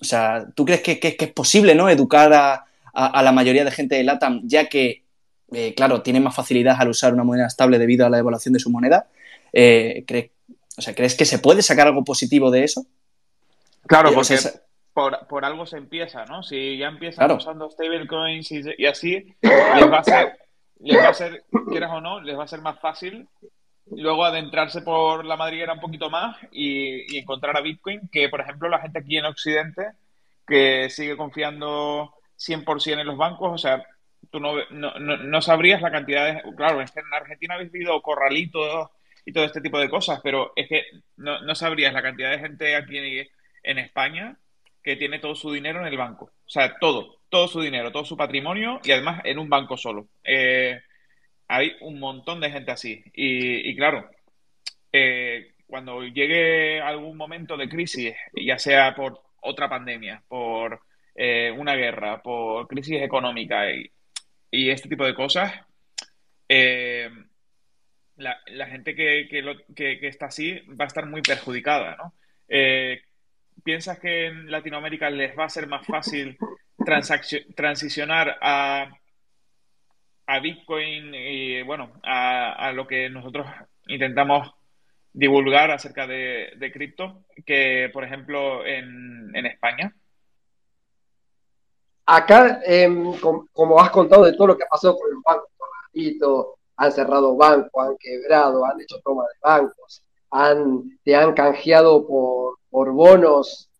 O 0.00 0.04
sea, 0.04 0.46
¿tú 0.54 0.64
crees 0.64 0.82
que, 0.82 1.00
es 1.02 1.32
posible, 1.32 1.74
¿no? 1.74 1.90
Educar 1.90 2.32
a, 2.32 3.22
la 3.22 3.32
mayoría 3.32 3.64
de 3.64 3.70
gente 3.72 3.96
de 3.96 4.04
LATAM, 4.04 4.42
ya 4.44 4.68
que, 4.68 5.02
eh, 5.52 5.74
claro, 5.74 6.02
tiene 6.02 6.20
más 6.20 6.34
facilidad 6.34 6.76
al 6.78 6.88
usar 6.88 7.12
una 7.12 7.24
moneda 7.24 7.46
estable 7.46 7.78
debido 7.78 8.06
a 8.06 8.10
la 8.10 8.18
evaluación 8.18 8.52
de 8.52 8.60
su 8.60 8.70
moneda? 8.70 9.08
Eh, 9.52 10.04
o 10.76 10.82
sea, 10.82 10.94
¿crees 10.94 11.16
que 11.16 11.24
se 11.24 11.40
puede 11.40 11.62
sacar 11.62 11.88
algo 11.88 12.04
positivo 12.04 12.52
de 12.52 12.62
eso? 12.62 12.86
Claro, 13.86 14.12
porque 14.14 14.38
por, 15.28 15.44
algo 15.44 15.66
se 15.66 15.76
empieza, 15.76 16.24
¿no? 16.24 16.42
Si 16.42 16.76
ya 16.76 16.88
empiezan 16.88 17.30
usando 17.30 17.70
stablecoins 17.70 18.50
y, 18.50 18.62
y, 18.78 18.86
así, 18.86 19.36
les 19.42 19.90
va 19.90 19.98
a 19.98 20.04
ser, 20.04 20.38
les 20.80 20.98
va 20.98 21.08
a 21.08 21.14
ser, 21.14 21.44
quieras 21.68 21.92
o 21.92 22.00
no, 22.00 22.20
les 22.20 22.36
va 22.36 22.44
a 22.44 22.48
ser 22.48 22.60
más 22.60 22.80
fácil 22.80 23.28
luego 23.90 24.24
adentrarse 24.24 24.82
por 24.82 25.24
la 25.24 25.36
madriguera 25.36 25.72
un 25.72 25.80
poquito 25.80 26.10
más 26.10 26.36
y, 26.50 27.16
encontrar 27.16 27.56
a 27.56 27.60
Bitcoin, 27.60 28.08
que 28.10 28.28
por 28.28 28.40
ejemplo 28.40 28.68
la 28.68 28.80
gente 28.80 28.98
aquí 28.98 29.16
en 29.16 29.24
Occidente, 29.24 29.92
que 30.46 30.90
sigue 30.90 31.16
confiando 31.16 32.12
100% 32.36 33.00
en 33.00 33.06
los 33.06 33.16
bancos, 33.16 33.52
o 33.52 33.58
sea, 33.58 33.82
tú 34.30 34.40
no, 34.40 34.54
no, 34.70 34.98
no, 34.98 35.42
sabrías 35.42 35.80
la 35.80 35.90
cantidad 35.90 36.26
de... 36.26 36.56
Claro, 36.56 36.82
es 36.82 36.90
que 36.90 37.00
en 37.00 37.14
Argentina 37.14 37.54
habéis 37.54 37.72
vivido 37.72 38.02
corralitos 38.02 38.90
y 39.24 39.32
todo 39.32 39.44
este 39.44 39.60
tipo 39.60 39.78
de 39.78 39.88
cosas, 39.88 40.20
pero 40.22 40.52
es 40.56 40.68
que 40.68 40.84
no, 41.16 41.40
no 41.40 41.54
sabrías 41.54 41.94
la 41.94 42.02
cantidad 42.02 42.30
de 42.30 42.40
gente 42.40 42.76
aquí 42.76 42.98
en 43.62 43.78
España 43.78 44.36
que 44.82 44.96
tiene 44.96 45.18
todo 45.18 45.34
su 45.34 45.52
dinero 45.52 45.80
en 45.80 45.86
el 45.86 45.96
banco. 45.96 46.26
O 46.26 46.50
sea, 46.50 46.78
todo, 46.78 47.20
todo 47.28 47.48
su 47.48 47.60
dinero, 47.60 47.92
todo 47.92 48.04
su 48.04 48.16
patrimonio 48.16 48.80
y 48.84 48.92
además 48.92 49.20
en 49.24 49.38
un 49.38 49.48
banco 49.48 49.76
solo. 49.76 50.08
Eh, 50.24 50.80
hay 51.48 51.72
un 51.80 51.98
montón 51.98 52.40
de 52.40 52.50
gente 52.50 52.70
así. 52.70 53.02
Y, 53.14 53.74
claro, 53.76 54.08
eh, 54.92 55.54
cuando 55.66 56.02
llegue 56.02 56.80
algún 56.80 57.16
momento 57.16 57.56
de 57.56 57.68
crisis, 57.68 58.14
ya 58.34 58.58
sea 58.58 58.94
por 58.94 59.22
otra 59.40 59.68
pandemia, 59.68 60.22
por 60.28 60.80
eh, 61.14 61.50
una 61.56 61.74
guerra, 61.74 62.22
por 62.22 62.66
crisis 62.68 63.02
económica 63.02 63.70
y, 63.70 63.90
este 64.50 64.88
tipo 64.88 65.04
de 65.04 65.14
cosas, 65.14 65.52
la, 68.16 68.66
gente 68.66 68.94
que, 68.94 69.28
que, 69.76 70.08
está 70.08 70.26
así 70.26 70.58
va 70.68 70.84
a 70.84 70.86
estar 70.86 71.06
muy 71.06 71.20
perjudicada, 71.22 71.96
¿no? 71.96 72.14
¿Piensas 73.64 73.98
que 73.98 74.26
en 74.26 74.50
Latinoamérica 74.50 75.10
les 75.10 75.36
va 75.38 75.44
a 75.44 75.48
ser 75.48 75.66
más 75.66 75.86
fácil 75.86 76.38
transicionar 77.54 78.38
a, 78.40 78.88
a 80.26 80.40
Bitcoin 80.40 81.14
y, 81.14 81.62
bueno, 81.62 81.92
a, 82.02 82.70
lo 82.72 82.86
que 82.86 83.08
nosotros 83.08 83.46
intentamos 83.86 84.50
divulgar 85.12 85.70
acerca 85.70 86.06
de, 86.06 86.70
cripto 86.72 87.24
que, 87.44 87.90
por 87.92 88.04
ejemplo, 88.04 88.64
en, 88.64 89.34
España? 89.46 89.94
Acá, 92.06 92.60
em, 92.64 93.12
como, 93.52 93.80
has 93.80 93.90
contado 93.90 94.24
de 94.24 94.32
todo 94.32 94.48
lo 94.48 94.56
que 94.56 94.64
ha 94.64 94.68
pasado 94.68 94.96
con 94.96 95.10
los 95.10 95.22
bancos, 95.22 95.48
han 96.76 96.92
cerrado 96.92 97.36
bancos, 97.36 97.86
han 97.86 97.96
quebrado, 97.98 98.64
han 98.64 98.80
hecho 98.80 99.00
toma 99.02 99.24
de 99.24 99.38
bancos, 99.42 100.02
te 101.02 101.16
han 101.16 101.32
canjeado 101.32 102.06
por, 102.06 102.92
bonos 102.92 103.70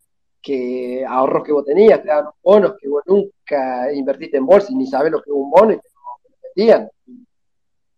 que 0.41 1.05
ahorros 1.07 1.45
que 1.45 1.53
vos 1.53 1.65
tenías, 1.65 2.03
te 2.03 2.09
daban 2.09 2.33
bonos 2.43 2.75
que 2.81 2.89
vos 2.89 3.03
nunca 3.07 3.93
invertiste 3.93 4.39
en 4.39 4.47
bolsa 4.47 4.73
y 4.73 4.77
ni 4.77 4.87
sabés 4.87 5.13
lo 5.13 5.23
que 5.23 5.31
es 5.31 5.37
un 5.37 5.51
bono 5.51 5.73
y 5.73 5.77
te 5.77 5.89
lo 5.89 6.41
metían. 6.43 6.91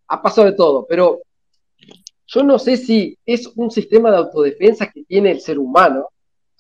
Ha 0.09 0.23
pasado 0.23 0.47
de 0.49 0.55
todo, 0.55 0.87
pero 0.89 1.21
yo 2.27 2.43
no 2.43 2.59
sé 2.59 2.77
si 2.77 3.17
es 3.27 3.47
un 3.57 3.71
sistema 3.71 4.11
de 4.11 4.19
autodefensa 4.19 4.91
que 4.91 5.05
tiene 5.05 5.31
el 5.33 5.41
ser 5.41 5.59
humano. 5.59 6.09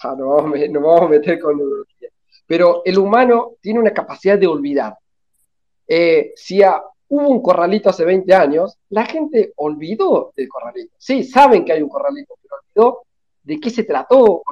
Ah, 0.00 0.14
no, 0.18 0.28
vamos 0.28 1.02
a 1.02 1.08
meter 1.08 1.38
con 1.38 1.56
neurología. 1.56 2.08
Pero 2.46 2.82
el 2.84 2.98
humano 2.98 3.52
tiene 3.60 3.78
una 3.78 3.92
capacidad 3.92 4.38
de 4.38 4.46
olvidar. 4.46 4.96
Eh, 5.86 6.32
si 6.34 6.60
hubo 7.10 7.28
un 7.28 7.42
corralito 7.42 7.90
hace 7.90 8.04
20 8.04 8.32
años, 8.34 8.78
la 8.88 9.04
gente 9.04 9.52
olvidó 9.56 10.32
del 10.36 10.48
corralito. 10.48 10.92
Sí, 10.96 11.24
saben 11.24 11.64
que 11.64 11.72
hay 11.72 11.82
un 11.82 11.88
corralito, 11.88 12.34
pero 12.40 12.56
olvidó 12.56 13.02
de 13.42 13.60
qué 13.60 13.68
se 13.68 13.82
trató. 13.82 14.42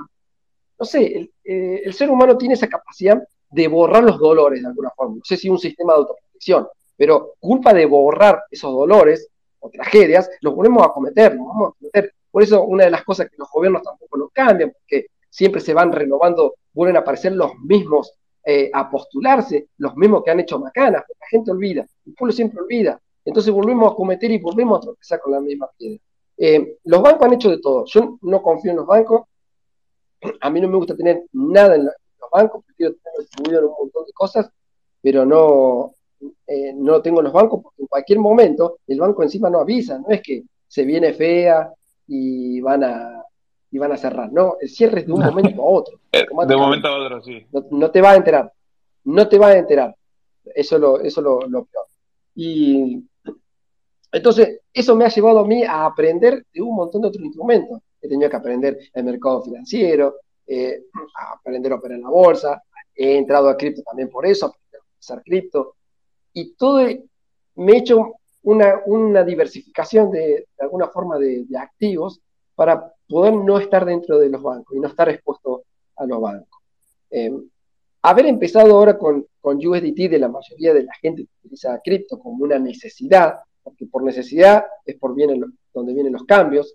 No 0.78 0.84
sé, 0.84 1.30
eh, 1.44 1.82
el, 1.84 1.94
ser 1.94 2.10
humano 2.10 2.36
tiene 2.36 2.54
esa 2.54 2.68
capacidad 2.68 3.22
de 3.50 3.68
borrar 3.68 4.02
los 4.02 4.18
dolores 4.18 4.60
de 4.60 4.68
alguna 4.68 4.90
forma. 4.90 5.16
No 5.16 5.24
sé 5.24 5.36
si 5.36 5.48
un 5.48 5.58
sistema 5.58 5.92
de 5.92 6.00
autoprotección, 6.00 6.68
pero 6.96 7.34
culpa 7.38 7.72
de 7.72 7.86
borrar 7.86 8.42
esos 8.50 8.72
dolores 8.72 9.28
o 9.60 9.70
tragedias, 9.70 10.28
los 10.40 10.54
volvemos 10.54 10.84
a 10.84 10.88
cometer, 10.88 11.36
vamos 11.36 11.70
a 11.70 11.78
cometer. 11.78 12.12
Por 12.30 12.42
eso 12.42 12.64
una 12.64 12.84
de 12.84 12.90
las 12.90 13.04
cosas 13.04 13.30
que 13.30 13.36
los 13.38 13.48
gobiernos 13.50 13.82
tampoco 13.82 14.16
lo 14.16 14.28
cambian, 14.30 14.72
porque 14.72 15.06
siempre 15.30 15.60
se 15.60 15.74
van 15.74 15.92
renovando, 15.92 16.56
vuelven 16.72 16.96
a 16.96 17.00
aparecer 17.00 17.32
los 17.32 17.56
mismos 17.60 18.14
eh, 18.50 18.70
a 18.72 18.90
postularse, 18.90 19.68
los 19.76 19.94
mismos 19.94 20.22
que 20.24 20.30
han 20.30 20.40
hecho 20.40 20.58
macanas, 20.58 21.02
porque 21.06 21.20
la 21.20 21.28
gente 21.28 21.50
olvida, 21.50 21.86
el 22.06 22.14
pueblo 22.14 22.32
siempre 22.32 22.62
olvida. 22.62 22.98
Entonces 23.22 23.52
volvemos 23.52 23.92
a 23.92 23.94
cometer 23.94 24.30
y 24.30 24.38
volvemos 24.38 24.78
a 24.78 24.80
tropezar 24.80 25.20
con 25.20 25.32
la 25.32 25.40
misma 25.42 25.68
piedra. 25.76 26.00
Eh, 26.38 26.78
los 26.84 27.02
bancos 27.02 27.26
han 27.26 27.34
hecho 27.34 27.50
de 27.50 27.58
todo. 27.58 27.84
Yo 27.84 28.16
no 28.22 28.42
confío 28.42 28.70
en 28.70 28.78
los 28.78 28.86
bancos. 28.86 29.26
A 30.40 30.48
mí 30.48 30.62
no 30.62 30.68
me 30.68 30.78
gusta 30.78 30.96
tener 30.96 31.26
nada 31.32 31.76
en, 31.76 31.84
los 31.84 31.94
bancos, 32.32 32.64
prefiero 32.64 32.94
tener 32.94 33.18
distribuido 33.18 33.58
en 33.60 33.66
un 33.66 33.74
montón 33.80 34.06
de 34.06 34.12
cosas, 34.14 34.50
pero 35.02 35.26
no, 35.26 35.92
eh, 36.46 36.72
no 36.74 37.02
tengo 37.02 37.20
los 37.20 37.34
bancos 37.34 37.62
porque 37.62 37.82
en 37.82 37.86
cualquier 37.86 38.18
momento 38.18 38.78
el 38.86 38.98
banco 38.98 39.22
encima 39.22 39.50
no 39.50 39.60
avisa, 39.60 39.98
no 39.98 40.08
es 40.08 40.22
que 40.22 40.44
se 40.66 40.86
viene 40.86 41.12
fea 41.12 41.70
y 42.06 42.62
van 42.62 42.82
a 42.82 43.17
y 43.70 43.78
van 43.78 43.92
a 43.92 43.96
cerrar, 43.96 44.32
no, 44.32 44.56
el 44.60 44.68
cierre 44.68 45.00
es 45.00 45.06
de 45.06 45.12
un 45.12 45.20
momento 45.24 45.62
a 45.62 45.66
otro. 45.66 46.00
Eh, 46.12 46.26
de 46.46 46.54
un 46.54 46.60
momento 46.60 46.88
a 46.88 47.04
otro, 47.04 47.22
sí. 47.22 47.46
No, 47.70 47.90
te 47.90 48.00
va 48.00 48.12
a 48.12 48.16
enterar, 48.16 48.52
no 49.04 49.28
te 49.28 49.38
va 49.38 49.48
a 49.48 49.58
enterar. 49.58 49.94
Eso 50.54 50.76
es 50.76 50.80
lo, 50.80 51.00
eso 51.00 51.20
lo, 51.20 51.40
lo 51.42 51.64
peor. 51.64 51.86
Y 52.34 53.04
entonces, 54.12 54.60
eso 54.72 54.96
me 54.96 55.04
ha 55.04 55.08
llevado 55.08 55.40
a 55.40 55.46
mí 55.46 55.62
a 55.64 55.84
aprender 55.84 56.46
de 56.52 56.62
un 56.62 56.74
montón 56.74 57.02
de 57.02 57.08
otros 57.08 57.24
instrumentos. 57.24 57.80
He 58.00 58.08
tenido 58.08 58.30
que 58.30 58.36
aprender 58.36 58.78
el 58.94 59.04
mercado 59.04 59.42
financiero, 59.42 60.16
eh, 60.46 60.84
a 61.14 61.34
aprender 61.34 61.72
a 61.72 61.76
operar 61.76 61.98
en 61.98 62.04
la 62.04 62.10
bolsa, 62.10 62.62
he 62.94 63.18
entrado 63.18 63.48
a 63.48 63.56
cripto 63.56 63.82
también 63.82 64.08
por 64.08 64.24
eso, 64.24 64.46
a 64.46 64.52
usar 64.98 65.22
cripto, 65.22 65.76
y 66.32 66.54
todo 66.54 66.86
me 67.56 67.72
he 67.72 67.76
hecho 67.78 68.14
una, 68.42 69.24
diversificación 69.24 70.10
de, 70.10 70.46
alguna 70.58 70.88
forma 70.88 71.18
de, 71.18 71.46
activos 71.58 72.20
para 72.58 72.92
poder 73.08 73.34
no 73.34 73.60
estar 73.60 73.84
dentro 73.84 74.18
de 74.18 74.28
los 74.28 74.42
bancos 74.42 74.76
y 74.76 74.80
no 74.80 74.88
estar 74.88 75.08
expuesto 75.08 75.62
a 75.94 76.04
los 76.04 76.20
bancos. 76.20 76.60
Em, 77.08 77.48
haber 78.02 78.26
empezado 78.26 78.74
ahora 78.74 78.98
con, 78.98 79.24
con 79.40 79.64
USDT 79.64 80.10
de 80.10 80.18
la 80.18 80.26
mayoría 80.26 80.74
de 80.74 80.82
la 80.82 80.92
gente 80.94 81.22
que 81.22 81.30
utiliza 81.38 81.80
cripto 81.84 82.18
como 82.18 82.42
una 82.42 82.58
necesidad, 82.58 83.36
porque 83.62 83.86
por 83.86 84.02
necesidad 84.02 84.64
es 84.84 84.96
por 84.96 85.14
vienen, 85.14 85.56
donde 85.72 85.94
vienen 85.94 86.14
los 86.14 86.24
cambios. 86.24 86.74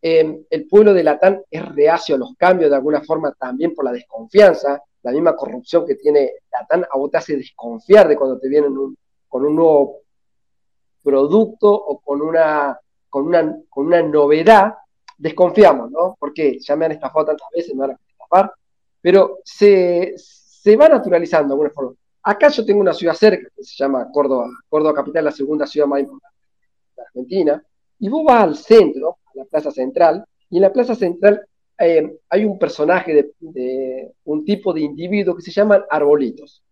Em, 0.00 0.44
el 0.48 0.68
pueblo 0.68 0.94
de 0.94 1.02
Latán 1.02 1.42
es 1.50 1.74
reacio 1.74 2.14
a 2.14 2.18
los 2.18 2.36
cambios 2.38 2.70
de 2.70 2.76
alguna 2.76 3.02
forma 3.02 3.32
también 3.32 3.74
por 3.74 3.84
la 3.84 3.90
desconfianza, 3.90 4.80
la 5.02 5.10
misma 5.10 5.34
corrupción 5.34 5.84
que 5.84 5.96
tiene 5.96 6.34
Latán 6.52 6.84
a 6.88 6.96
vos 6.96 7.10
te 7.10 7.16
hace 7.16 7.36
desconfiar 7.36 8.06
de 8.06 8.14
cuando 8.14 8.38
te 8.38 8.48
vienen 8.48 8.72
con 9.26 9.44
un 9.44 9.56
nuevo 9.56 10.02
producto 11.02 11.74
o 11.74 11.98
con 11.98 12.22
una, 12.22 12.78
con 13.08 13.26
una, 13.26 13.56
con 13.68 13.86
una 13.86 14.02
novedad, 14.02 14.74
desconfiamos, 15.16 15.90
¿no? 15.90 16.16
Porque 16.18 16.58
ya 16.60 16.76
me 16.76 16.86
han 16.86 16.92
estafado 16.92 17.26
tantas 17.26 17.48
veces, 17.54 17.74
me 17.74 17.80
van 17.80 17.90
a 17.92 17.98
estafar, 18.12 18.52
pero 19.00 19.38
se, 19.44 20.14
se 20.16 20.76
va 20.76 20.88
naturalizando 20.88 21.48
de 21.48 21.52
alguna 21.54 21.70
forma. 21.70 21.94
Acá 22.22 22.48
yo 22.48 22.64
tengo 22.64 22.80
una 22.80 22.92
ciudad 22.92 23.14
cerca 23.14 23.48
que 23.54 23.62
se 23.62 23.76
llama 23.76 24.10
Córdoba, 24.12 24.48
Córdoba 24.68 24.94
capital, 24.94 25.24
la 25.26 25.30
segunda 25.30 25.66
ciudad 25.66 25.86
más 25.86 26.00
importante 26.00 26.36
de 26.96 27.02
Argentina, 27.02 27.64
y 27.98 28.08
vos 28.08 28.24
vas 28.24 28.42
al 28.42 28.56
centro, 28.56 29.18
a 29.26 29.30
la 29.38 29.44
plaza 29.44 29.70
central, 29.70 30.24
y 30.50 30.56
en 30.56 30.62
la 30.62 30.72
plaza 30.72 30.94
central 30.94 31.46
eh, 31.78 32.18
hay 32.28 32.44
un 32.44 32.58
personaje 32.58 33.30
de, 33.40 34.12
un 34.24 34.44
tipo 34.44 34.72
de 34.72 34.80
individuo 34.80 35.36
que 35.36 35.42
se 35.42 35.50
llaman 35.50 35.84
arbolitos. 35.90 36.62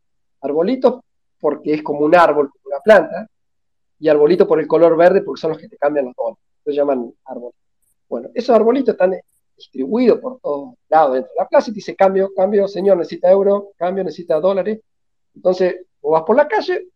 Arbolitos 0.40 1.00
porque 1.38 1.74
es 1.74 1.82
como 1.82 2.00
un 2.00 2.14
árbol, 2.14 2.50
como 2.50 2.74
una 2.74 2.80
planta, 2.80 3.28
y 3.98 4.08
arbolitos 4.08 4.48
por 4.48 4.60
el 4.60 4.66
color 4.66 4.96
verde 4.96 5.22
porque 5.22 5.40
son 5.40 5.50
los 5.50 5.58
que 5.58 5.68
te 5.68 5.76
cambian 5.76 6.06
los 6.06 6.14
dólares. 6.16 6.42
Se 6.64 6.72
llaman 6.72 7.12
arbolitos. 7.24 7.63
Bueno, 8.14 8.30
esos 8.32 8.54
arbolitos 8.54 8.92
están 8.92 9.12
distribuidos 9.56 10.20
por 10.20 10.38
todos 10.38 10.74
lados 10.88 11.14
dentro 11.14 11.32
de 11.32 11.36
la 11.36 11.48
plaza 11.48 11.70
y 11.70 11.72
te 11.72 11.78
dice 11.78 11.96
cambio, 11.96 12.32
cambio, 12.32 12.68
señor, 12.68 12.96
necesita 12.96 13.28
euro, 13.28 13.72
cambio, 13.76 14.04
necesita 14.04 14.38
dólares. 14.38 14.78
Entonces, 15.34 15.86
vos 16.00 16.12
vas 16.12 16.22
por 16.22 16.36
la 16.36 16.46
calle, 16.46 16.90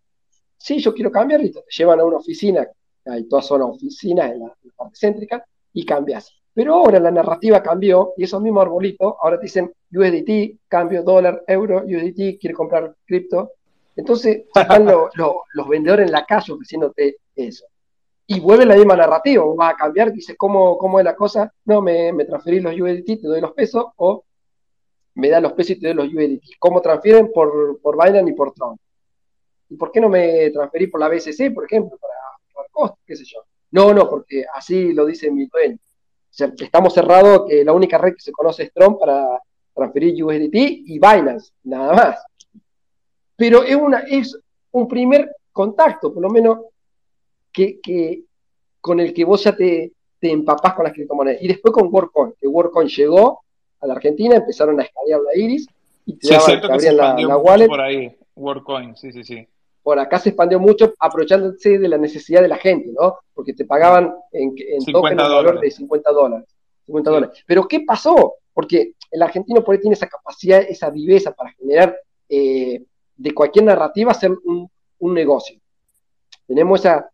sí, 0.56 0.78
yo 0.78 0.94
quiero 0.94 1.10
cambiar, 1.10 1.44
y 1.44 1.50
te 1.50 1.60
llevan 1.76 1.98
a 1.98 2.04
una 2.04 2.18
oficina, 2.18 2.68
hay 3.04 3.24
todas 3.24 3.46
son 3.46 3.62
oficinas 3.62 4.30
en 4.30 4.38
la, 4.38 4.54
parte 4.76 4.94
céntrica, 4.96 5.44
y 5.72 5.84
cambias. 5.84 6.32
Pero 6.54 6.74
ahora 6.74 7.00
la 7.00 7.10
narrativa 7.10 7.60
cambió 7.64 8.12
y 8.16 8.22
esos 8.22 8.40
mismos 8.40 8.62
arbolitos 8.62 9.14
ahora 9.20 9.40
te 9.40 9.46
dicen 9.46 9.72
USDT, 9.92 10.60
cambio 10.68 11.02
dólar, 11.02 11.42
euro, 11.48 11.82
USDT, 11.84 12.38
quiere 12.38 12.54
comprar 12.54 12.94
cripto. 13.04 13.54
Entonces 13.96 14.44
están 14.54 14.86
los 14.86 15.68
vendedores 15.68 16.06
en 16.06 16.12
la 16.12 16.24
calle 16.24 16.52
ofreciéndote 16.52 17.16
eso. 17.34 17.66
Y 18.28 18.40
vuelve 18.40 18.64
la 18.66 18.76
misma 18.76 18.94
narrativa, 18.94 19.42
vas 19.56 19.74
a 19.74 19.76
cambiar, 19.76 20.12
dices, 20.12 20.36
¿cómo, 20.38 20.78
cómo 20.78 21.00
es 21.00 21.04
la 21.04 21.16
cosa? 21.16 21.52
No, 21.64 21.82
me, 21.82 22.12
me 22.12 22.24
transferís 22.24 22.62
los 22.62 22.74
USDT, 22.74 23.20
te 23.20 23.26
doy 23.26 23.40
los 23.40 23.52
pesos, 23.52 23.86
o 23.96 24.24
me 25.14 25.28
da 25.28 25.40
los 25.40 25.54
pesos 25.54 25.72
y 25.72 25.80
te 25.80 25.88
doy 25.88 25.96
los 25.96 26.14
USDT. 26.14 26.58
¿Cómo 26.60 26.80
transfieren? 26.80 27.32
Por, 27.32 27.80
por 27.80 27.96
Binance 27.96 28.30
y 28.30 28.34
por 28.34 28.52
Tron. 28.52 28.78
¿Y 29.70 29.76
por 29.76 29.90
qué 29.90 30.00
no 30.00 30.08
me 30.08 30.50
transferís 30.50 30.90
por 30.90 31.00
la 31.00 31.08
BSC, 31.08 31.52
por 31.52 31.64
ejemplo, 31.64 31.98
para, 31.98 32.14
para 32.54 32.68
costo, 32.70 32.98
qué 33.04 33.16
sé 33.16 33.24
yo? 33.24 33.40
No, 33.70 33.92
no, 33.92 34.08
porque 34.08 34.44
así 34.54 34.92
lo 34.92 35.04
dice 35.04 35.30
mi 35.30 35.46
dueño 35.46 35.78
estamos 36.30 36.94
cerrados 36.94 37.46
que 37.48 37.64
la 37.64 37.72
única 37.72 37.98
red 37.98 38.14
que 38.14 38.20
se 38.20 38.32
conoce 38.32 38.64
es 38.64 38.72
Tron 38.72 38.98
para 38.98 39.40
transferir 39.74 40.22
USDT 40.22 40.54
y 40.54 40.98
Binance, 40.98 41.52
nada 41.64 41.92
más. 41.92 42.24
Pero 43.36 43.62
es, 43.62 43.76
una, 43.76 44.00
es 44.00 44.38
un 44.72 44.88
primer 44.88 45.34
contacto, 45.52 46.12
por 46.12 46.22
lo 46.22 46.30
menos, 46.30 46.58
que, 47.52 48.24
con 48.80 49.00
el 49.00 49.12
que 49.12 49.24
vos 49.24 49.44
ya 49.44 49.56
te, 49.56 49.92
te 50.18 50.30
empapás 50.30 50.74
con 50.74 50.84
las 50.84 50.92
criptomonedas. 50.92 51.42
Y 51.42 51.48
después 51.48 51.72
con 51.72 51.88
WorkCoin, 51.92 52.34
que 52.40 52.46
WorkCoin 52.46 52.88
llegó 52.88 53.40
a 53.80 53.86
la 53.86 53.94
Argentina, 53.94 54.36
empezaron 54.36 54.80
a 54.80 54.84
escanear 54.84 55.20
la 55.20 55.40
iris 55.40 55.66
y 56.06 56.14
te, 56.14 56.34
abrían 56.34 56.96
la, 56.96 57.14
la 57.14 57.36
wallet. 57.36 57.66
Por 57.66 57.80
ahí, 57.80 58.16
WorkCoin, 58.34 58.96
sí, 58.96 59.12
sí, 59.12 59.24
sí 59.24 59.46
por 59.88 59.98
acá 59.98 60.18
se 60.18 60.28
expandió 60.28 60.60
mucho 60.60 60.92
aprovechándose 60.98 61.78
de 61.78 61.88
la 61.88 61.96
necesidad 61.96 62.42
de 62.42 62.48
la 62.48 62.58
gente, 62.58 62.90
¿no? 62.92 63.20
Porque 63.32 63.54
te 63.54 63.64
pagaban 63.64 64.14
en, 64.32 64.54
en 64.58 64.84
token 64.84 65.16
valor 65.16 65.60
de 65.60 65.70
50 65.70 66.12
dólares. 66.12 66.46
50 66.84 67.10
dólares. 67.10 67.44
Pero 67.46 67.66
¿qué 67.66 67.80
pasó? 67.80 68.34
Porque 68.52 68.92
el 69.10 69.22
argentino 69.22 69.64
por 69.64 69.74
ahí 69.74 69.80
tiene 69.80 69.94
esa 69.94 70.06
capacidad, 70.06 70.60
esa 70.60 70.90
viveza 70.90 71.32
para 71.32 71.52
generar 71.52 71.96
eh, 72.28 72.84
de 73.16 73.32
cualquier 73.32 73.64
narrativa 73.64 74.12
hacer 74.12 74.30
un, 74.44 74.70
negocio. 75.00 75.58
Tenemos 76.46 76.80
esa, 76.80 77.08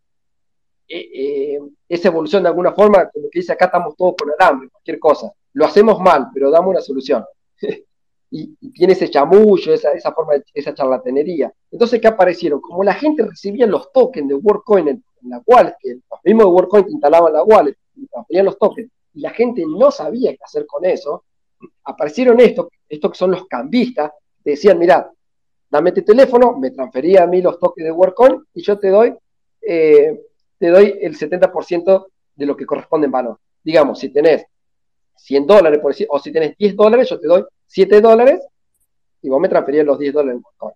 eh, 0.89 1.09
eh, 1.15 1.59
esa 1.89 2.09
evolución 2.09 2.43
de 2.43 2.51
alguna 2.51 2.73
forma, 2.73 3.09
como 3.11 3.29
que 3.31 3.41
dice 3.41 3.53
acá 3.53 3.67
estamos 3.67 3.97
todos 3.97 4.15
con 4.19 4.31
alambre, 4.39 4.69
cualquier 4.69 4.99
cosa. 4.99 5.33
Lo 5.53 5.65
hacemos 5.65 6.01
mal, 6.01 6.29
pero 6.33 6.51
damos 6.51 6.71
una 6.71 6.81
solución. 6.81 7.25
y, 8.31 8.71
tiene 8.73 8.95
ese 8.95 9.09
chamullo, 9.09 9.73
esa, 9.73 9.93
esa 9.93 10.13
forma, 10.13 10.35
esa 10.53 10.75
charlatanería. 10.75 11.53
Entonces, 11.71 12.01
¿qué 12.01 12.09
aparecieron? 12.09 12.61
Como 12.61 12.83
la 12.83 12.95
gente 12.95 13.25
recibía 13.25 13.67
los 13.67 13.93
tokens 13.93 14.29
de 14.29 14.35
WorkCoin 14.35 14.89
en, 14.89 15.05
la 15.29 15.41
wallet, 15.47 15.75
que 15.81 15.95
los 15.95 16.21
mismos 16.25 16.45
de 16.45 16.51
WorkCoin 16.51 16.87
instalaban 16.91 17.33
la 17.33 17.43
wallet 17.45 17.77
transferían 18.11 18.47
los 18.47 18.59
tokens, 18.59 18.91
y 19.15 19.21
la 19.21 19.31
gente 19.31 19.65
no 19.67 19.91
sabía 19.91 20.33
qué 20.33 20.43
hacer 20.43 20.67
con 20.67 20.85
eso, 20.85 21.25
aparecieron 21.85 22.41
estos, 22.41 22.69
estos 22.89 23.13
que 23.13 23.19
son 23.19 23.31
los 23.31 23.47
cambistas, 23.47 24.11
decían, 24.45 24.79
mira, 24.79 25.11
dame 25.71 25.93
tu 25.93 26.03
teléfono, 26.03 26.59
me 26.59 26.71
transfería 26.73 27.23
a 27.23 27.27
mí 27.27 27.41
los 27.41 27.59
tokens 27.59 27.87
de 27.87 27.93
WorkCoin 27.93 28.45
y 28.55 28.63
yo 28.63 28.79
te 28.79 28.89
doy, 28.89 29.15
eh, 29.63 30.21
te 30.59 30.69
doy 30.69 30.99
el 31.01 31.17
70% 31.17 32.07
de 32.35 32.47
lo 32.47 32.57
que 32.57 32.67
corresponde 32.67 33.07
en 33.07 33.13
valor. 33.13 33.39
Digamos, 33.63 33.99
si 33.99 34.11
tenés 34.11 34.45
100 35.17 35.47
dólares, 35.47 35.81
por 35.81 35.93
decir, 35.93 36.07
o 36.11 36.19
si 36.19 36.33
tenés 36.33 36.57
10 36.57 36.77
dólares, 36.77 37.09
yo 37.09 37.21
te 37.21 37.27
doy 37.27 37.45
7 37.67 38.01
dólares 38.01 38.41
y 39.23 39.29
vos 39.29 39.41
me 39.41 39.49
transferías 39.49 39.87
los 39.87 39.99
10 39.99 40.13
dólares 40.13 40.41
en 40.41 40.71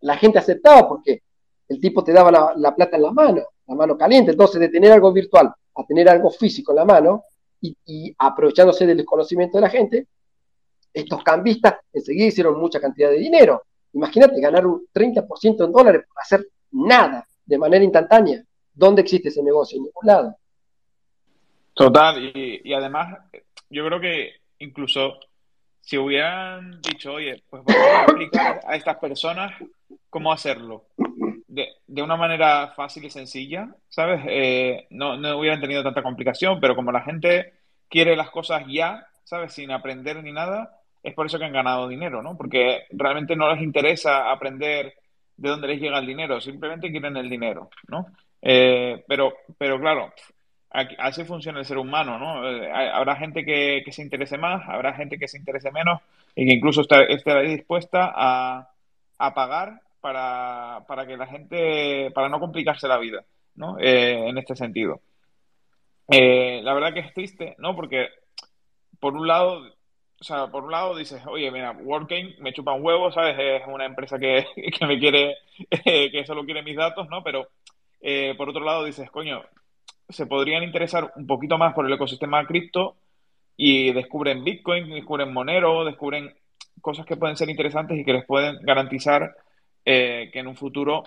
La 0.00 0.16
gente 0.16 0.38
aceptaba 0.38 0.88
porque 0.88 1.22
el 1.68 1.80
tipo 1.80 2.02
te 2.02 2.12
daba 2.12 2.52
la, 2.56 2.74
plata 2.74 2.96
en 2.96 3.02
la 3.02 3.12
mano, 3.12 3.42
la 3.66 3.74
mano 3.74 3.96
caliente. 3.96 4.32
Entonces, 4.32 4.60
de 4.60 4.68
tener 4.68 4.90
algo 4.92 5.12
virtual 5.12 5.52
a 5.74 5.84
tener 5.86 6.08
algo 6.08 6.30
físico 6.30 6.72
en 6.72 6.76
la 6.76 6.84
mano 6.84 7.24
y, 7.60 8.14
aprovechándose 8.18 8.86
del 8.86 8.96
desconocimiento 8.96 9.58
de 9.58 9.62
la 9.62 9.70
gente, 9.70 10.08
estos 10.92 11.22
cambistas 11.22 11.76
enseguida 11.92 12.26
hicieron 12.26 12.58
mucha 12.58 12.80
cantidad 12.80 13.10
de 13.10 13.18
dinero. 13.18 13.62
Imagínate 13.92 14.40
ganar 14.40 14.66
un 14.66 14.86
30% 14.92 15.64
en 15.64 15.72
dólares 15.72 16.02
por 16.08 16.20
hacer 16.20 16.48
nada 16.72 17.26
de 17.44 17.58
manera 17.58 17.84
instantánea. 17.84 18.42
¿Dónde 18.72 19.02
existe 19.02 19.28
ese 19.28 19.42
negocio? 19.42 19.76
En 19.76 19.84
ningún 19.84 20.06
lado. 20.06 20.36
Total, 21.74 22.22
y, 22.34 22.72
además 22.74 23.18
yo 23.70 23.86
creo 23.86 24.00
que 24.00 24.32
incluso 24.58 25.18
si 25.80 25.96
hubieran 25.96 26.80
dicho, 26.82 27.14
oye, 27.14 27.42
pues 27.48 27.62
vamos 27.64 27.82
a 27.82 28.02
explicar 28.02 28.60
a 28.66 28.76
estas 28.76 28.96
personas 28.98 29.52
cómo 30.10 30.32
hacerlo 30.32 30.84
de, 31.46 31.68
de 31.86 32.02
una 32.02 32.16
manera 32.16 32.68
fácil 32.76 33.04
y 33.04 33.10
sencilla, 33.10 33.74
¿sabes? 33.88 34.20
Eh, 34.28 34.86
no, 34.90 35.16
no 35.16 35.38
hubieran 35.38 35.60
tenido 35.60 35.82
tanta 35.82 36.02
complicación, 36.02 36.60
pero 36.60 36.76
como 36.76 36.92
la 36.92 37.00
gente 37.00 37.54
quiere 37.88 38.14
las 38.14 38.30
cosas 38.30 38.64
ya, 38.68 39.06
¿sabes? 39.24 39.52
Sin 39.54 39.70
aprender 39.70 40.22
ni 40.22 40.32
nada, 40.32 40.80
es 41.02 41.14
por 41.14 41.26
eso 41.26 41.38
que 41.38 41.44
han 41.44 41.52
ganado 41.52 41.88
dinero, 41.88 42.22
¿no? 42.22 42.36
Porque 42.36 42.84
realmente 42.90 43.36
no 43.36 43.52
les 43.52 43.62
interesa 43.62 44.30
aprender 44.30 44.94
de 45.36 45.48
dónde 45.48 45.68
les 45.68 45.80
llega 45.80 45.98
el 45.98 46.06
dinero, 46.06 46.40
simplemente 46.40 46.90
quieren 46.90 47.16
el 47.16 47.30
dinero, 47.30 47.70
¿no? 47.88 48.06
Eh, 48.42 49.04
pero, 49.06 49.34
pero 49.58 49.78
claro, 49.78 50.12
así 50.70 51.24
funciona 51.24 51.58
el 51.58 51.64
ser 51.64 51.78
humano, 51.78 52.18
¿no? 52.18 52.48
Eh, 52.48 52.70
habrá 52.70 53.16
gente 53.16 53.44
que, 53.44 53.82
se 53.90 54.02
interese 54.02 54.38
más, 54.38 54.62
habrá 54.68 54.94
gente 54.94 55.18
que 55.18 55.28
se 55.28 55.38
interese 55.38 55.70
menos 55.72 56.00
y 56.34 56.46
que 56.46 56.54
incluso 56.54 56.82
esté, 56.82 57.42
dispuesta 57.42 58.12
a, 58.14 58.68
pagar 59.34 59.80
para, 60.00 60.84
para, 60.86 61.06
que 61.06 61.16
la 61.16 61.26
gente, 61.26 62.10
para 62.12 62.28
no 62.28 62.38
complicarse 62.40 62.88
la 62.88 62.98
vida, 62.98 63.24
¿no? 63.56 63.78
Eh, 63.78 64.28
en 64.28 64.38
este 64.38 64.54
sentido. 64.54 65.00
Eh, 66.08 66.60
la 66.62 66.74
verdad 66.74 66.94
que 66.94 67.00
es 67.00 67.14
triste, 67.14 67.54
¿no? 67.58 67.74
Porque 67.74 68.08
por 69.00 69.14
un 69.14 69.26
lado, 69.26 69.62
o 70.20 70.24
sea, 70.24 70.46
por 70.46 70.64
un 70.64 70.70
lado 70.70 70.96
dices, 70.96 71.22
oye, 71.26 71.50
mira, 71.50 71.72
Working 71.72 72.36
me 72.40 72.52
chupa 72.52 72.72
un 72.72 72.84
huevo, 72.84 73.10
¿sabes? 73.10 73.36
Es 73.38 73.62
una 73.66 73.86
empresa 73.86 74.18
que, 74.18 74.46
que 74.78 74.86
me 74.86 74.98
quiere, 75.00 75.36
que 75.84 76.24
solo 76.26 76.44
quiere 76.44 76.62
mis 76.62 76.76
datos, 76.76 77.08
¿no? 77.08 77.22
Pero 77.24 77.48
por 78.36 78.48
otro 78.48 78.64
lado 78.64 78.84
dices, 78.84 79.10
coño, 79.10 79.42
se 80.08 80.26
podrían 80.26 80.62
interesar 80.62 81.12
un 81.16 81.26
poquito 81.26 81.58
más 81.58 81.74
por 81.74 81.86
el 81.86 81.92
ecosistema 81.92 82.44
cripto 82.46 82.96
y 83.56 83.92
descubren 83.92 84.42
Bitcoin, 84.42 84.88
descubren 84.90 85.32
Monero, 85.32 85.84
descubren 85.84 86.34
cosas 86.80 87.04
que 87.06 87.16
pueden 87.16 87.36
ser 87.36 87.50
interesantes 87.50 87.98
y 87.98 88.04
que 88.04 88.14
les 88.14 88.24
pueden 88.24 88.58
garantizar 88.62 89.36
eh, 89.84 90.30
que 90.32 90.38
en 90.38 90.46
un 90.46 90.56
futuro, 90.56 91.04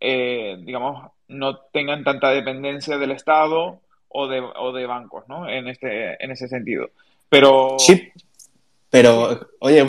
eh, 0.00 0.56
digamos, 0.60 1.10
no 1.28 1.58
tengan 1.72 2.04
tanta 2.04 2.30
dependencia 2.30 2.96
del 2.96 3.10
Estado 3.10 3.80
o 4.08 4.28
de, 4.28 4.40
o 4.40 4.72
de 4.72 4.86
bancos, 4.86 5.24
¿no? 5.28 5.48
En, 5.48 5.68
este, 5.68 6.22
en 6.22 6.30
ese 6.30 6.48
sentido. 6.48 6.90
Pero... 7.28 7.76
Sí, 7.78 8.10
pero, 8.90 9.48
oye, 9.60 9.86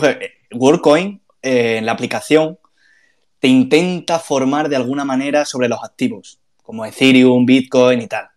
WorldCoin, 0.51 1.21
eh, 1.41 1.77
en 1.77 1.85
la 1.85 1.93
aplicación, 1.93 2.57
te 3.39 3.47
intenta 3.47 4.19
formar 4.19 4.69
de 4.69 4.75
alguna 4.75 5.05
manera 5.05 5.45
sobre 5.45 5.69
los 5.69 5.83
activos 5.83 6.39
como 6.69 6.85
Ethereum, 6.85 7.47
Bitcoin 7.47 7.99
y 7.99 8.07
tal. 8.07 8.29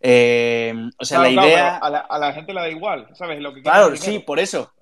Eh, 0.00 0.74
o 0.98 1.04
sea, 1.04 1.20
la 1.20 1.30
idea... 1.30 1.76
A 1.76 2.18
la, 2.18 2.32
gente 2.32 2.52
le 2.52 2.60
da 2.62 2.68
igual, 2.68 3.06
¿sabes? 3.14 3.40
Lo 3.40 3.54
que 3.54 3.62
claro, 3.62 3.94
sí, 3.96 4.18
por 4.18 4.40
eso. 4.40 4.72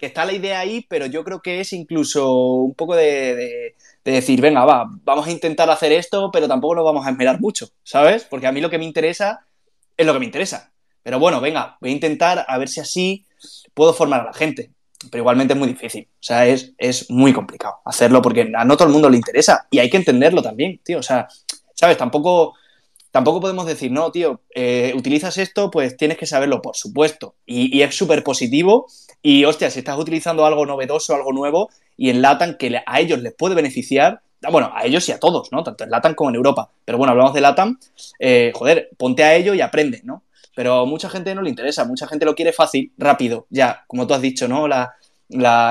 Que 0.00 0.06
está 0.06 0.24
la 0.24 0.32
idea 0.32 0.58
ahí, 0.58 0.84
pero 0.88 1.06
yo 1.06 1.22
creo 1.22 1.40
que 1.40 1.60
es 1.60 1.72
incluso 1.72 2.34
un 2.34 2.74
poco 2.74 2.96
de, 2.96 3.76
decir, 4.04 4.40
venga, 4.40 4.64
va, 4.64 4.86
vamos 5.04 5.28
a 5.28 5.30
intentar 5.30 5.70
hacer 5.70 5.92
esto, 5.92 6.30
pero 6.32 6.48
tampoco 6.48 6.74
nos 6.74 6.84
vamos 6.84 7.06
a 7.06 7.10
esmerar 7.10 7.40
mucho, 7.40 7.68
¿sabes? 7.84 8.24
Porque 8.24 8.48
a 8.48 8.52
mí 8.52 8.60
lo 8.60 8.70
que 8.70 8.78
me 8.78 8.86
interesa 8.86 9.46
es 9.96 10.04
lo 10.04 10.12
que 10.12 10.18
me 10.18 10.24
interesa. 10.24 10.72
Pero 11.04 11.20
bueno, 11.20 11.40
venga, 11.40 11.76
voy 11.80 11.90
a 11.90 11.94
intentar 11.94 12.44
a 12.48 12.58
ver 12.58 12.68
si 12.68 12.80
así 12.80 13.24
puedo 13.72 13.94
formar 13.94 14.22
a 14.22 14.24
la 14.24 14.32
gente. 14.32 14.72
Pero 15.10 15.22
igualmente 15.22 15.54
es 15.54 15.58
muy 15.58 15.68
difícil. 15.68 16.08
O 16.12 16.22
sea, 16.22 16.46
es, 16.46 16.72
es 16.78 17.10
muy 17.10 17.32
complicado 17.32 17.76
hacerlo 17.84 18.22
porque 18.22 18.52
a 18.56 18.64
no 18.64 18.76
todo 18.76 18.88
el 18.88 18.92
mundo 18.92 19.10
le 19.10 19.16
interesa. 19.16 19.66
Y 19.70 19.78
hay 19.78 19.90
que 19.90 19.96
entenderlo 19.96 20.42
también, 20.42 20.80
tío. 20.84 20.98
O 20.98 21.02
sea, 21.02 21.28
¿Sabes? 21.82 21.96
Tampoco, 21.96 22.54
tampoco 23.10 23.40
podemos 23.40 23.66
decir, 23.66 23.90
no, 23.90 24.12
tío, 24.12 24.40
eh, 24.54 24.92
utilizas 24.94 25.36
esto, 25.36 25.68
pues 25.68 25.96
tienes 25.96 26.16
que 26.16 26.26
saberlo, 26.26 26.62
por 26.62 26.76
supuesto. 26.76 27.34
Y, 27.44 27.82
es 27.82 27.96
súper 27.96 28.22
positivo. 28.22 28.86
Y, 29.20 29.44
hostia, 29.44 29.68
si 29.68 29.80
estás 29.80 29.98
utilizando 29.98 30.46
algo 30.46 30.64
novedoso, 30.64 31.12
algo 31.12 31.32
nuevo, 31.32 31.70
y 31.96 32.10
en 32.10 32.22
LATAM 32.22 32.56
que 32.56 32.80
a 32.86 33.00
ellos 33.00 33.20
les 33.20 33.34
puede 33.34 33.56
beneficiar, 33.56 34.20
ah, 34.44 34.50
bueno, 34.50 34.70
a 34.72 34.84
ellos 34.84 35.08
y 35.08 35.12
a 35.12 35.18
todos, 35.18 35.50
¿no? 35.50 35.64
Tanto 35.64 35.82
en 35.82 35.90
LATAM 35.90 36.14
como 36.14 36.30
en 36.30 36.36
Europa. 36.36 36.70
Pero 36.84 36.98
bueno, 36.98 37.10
hablamos 37.10 37.34
de 37.34 37.40
LATAM, 37.40 37.80
eh, 38.20 38.52
joder, 38.54 38.90
ponte 38.96 39.24
a 39.24 39.34
ello 39.34 39.52
y 39.52 39.60
aprende, 39.60 40.02
¿no? 40.04 40.22
Pero 40.54 40.86
mucha 40.86 41.08
gente 41.08 41.34
no 41.34 41.42
le 41.42 41.50
interesa, 41.50 41.84
mucha 41.84 42.06
gente 42.06 42.26
lo 42.26 42.34
quiere 42.34 42.52
fácil, 42.52 42.92
rápido, 42.98 43.46
ya, 43.50 43.84
como 43.86 44.06
tú 44.06 44.14
has 44.14 44.20
dicho, 44.20 44.48
¿no? 44.48 44.68
La, 44.68 44.94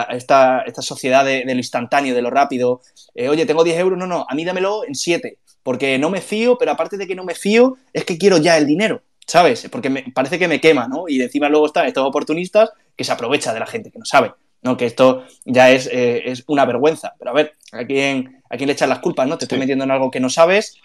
esta, 0.10 0.64
sociedad 0.80 1.24
de, 1.24 1.46
lo 1.46 1.52
instantáneo, 1.52 2.16
de 2.16 2.22
lo 2.22 2.32
rápido. 2.32 2.82
Eh, 3.14 3.30
oye, 3.30 3.46
tengo 3.46 3.64
10 3.64 3.78
euros, 3.80 4.00
no, 4.00 4.08
no, 4.08 4.26
a 4.28 4.34
mí 4.34 4.44
dámelo 4.44 4.84
en 4.86 4.96
7 4.96 5.38
porque 5.64 5.98
no 6.00 6.10
me 6.10 6.22
fío, 6.22 6.58
pero 6.58 6.72
aparte 6.72 6.98
de 6.98 7.08
que 7.08 7.16
no 7.16 7.24
me 7.24 7.36
fío, 7.36 7.78
es 7.94 8.06
que 8.06 8.18
quiero 8.18 8.38
ya 8.38 8.58
el 8.58 8.66
dinero, 8.66 9.02
¿sabes? 9.28 9.68
Porque 9.72 9.90
me, 9.90 10.04
parece 10.14 10.40
que 10.40 10.48
me 10.48 10.60
quema, 10.60 10.88
¿no? 10.88 11.06
Y 11.08 11.22
encima 11.22 11.50
luego 11.50 11.68
están 11.68 11.86
estos 11.86 12.06
oportunistas 12.06 12.72
que 12.96 13.04
se 13.04 13.12
aprovecha 13.12 13.54
de 13.54 13.60
la 13.60 13.68
gente 13.68 13.92
que 13.92 14.00
no 14.00 14.06
sabe, 14.06 14.34
¿no? 14.62 14.78
Que 14.78 14.86
esto 14.86 15.24
ya 15.46 15.72
es, 15.72 15.88
eh, 15.88 16.24
es 16.26 16.44
una 16.48 16.66
vergüenza. 16.66 17.14
Pero 17.20 17.32
a 17.32 17.34
ver, 17.34 17.54
¿a 17.72 17.86
quién, 17.86 18.42
¿a 18.50 18.58
quién 18.58 18.68
le 18.68 18.74
echan 18.74 18.90
las 18.90 19.00
culpas, 19.00 19.28
no? 19.28 19.38
Te 19.38 19.46
estoy 19.46 19.60
metiendo 19.60 19.84
en 19.84 19.92
algo 19.92 20.10
que 20.10 20.20
no 20.20 20.30
sabes, 20.30 20.78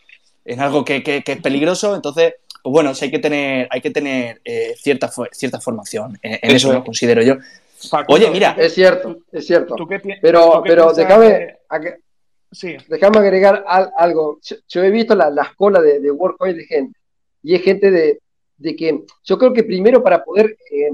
en 0.44 0.60
algo 0.60 0.84
que, 0.84 1.02
que, 1.02 1.22
es 1.24 1.40
peligroso, 1.40 1.96
entonces, 1.96 2.34
pues 2.66 2.72
bueno, 2.72 2.90
hay 3.00 3.10
que 3.12 3.20
tener, 3.20 3.68
hay 3.70 3.80
que 3.80 3.92
tener 3.92 4.40
eh, 4.44 4.74
cierta, 4.76 5.08
cierta 5.30 5.60
formación, 5.60 6.18
en, 6.20 6.50
eso, 6.50 6.72
lo 6.72 6.82
considero 6.82 7.22
yo. 7.22 7.36
Oye, 8.08 8.28
mira. 8.28 8.56
Es 8.58 8.74
cierto, 8.74 9.18
es 9.30 9.46
cierto. 9.46 9.76
pero, 10.20 10.64
pero 10.64 10.92
déjame, 10.92 11.58
Sí. 12.50 12.76
Déjame 12.88 13.18
agregar 13.18 13.64
algo. 13.68 14.40
Yo, 14.66 14.82
he 14.82 14.90
visto 14.90 15.14
las 15.14 15.54
colas 15.54 15.84
de, 15.84 16.00
de 16.00 16.10
WorkCoin 16.10 16.56
de 16.56 16.64
gente. 16.64 16.98
Y 17.40 17.54
es 17.54 17.62
gente 17.62 17.92
de, 17.92 18.18
que 18.74 19.04
yo 19.22 19.38
creo 19.38 19.52
que 19.52 19.62
primero 19.62 20.02
para 20.02 20.24
poder 20.24 20.56
eh, 20.68 20.90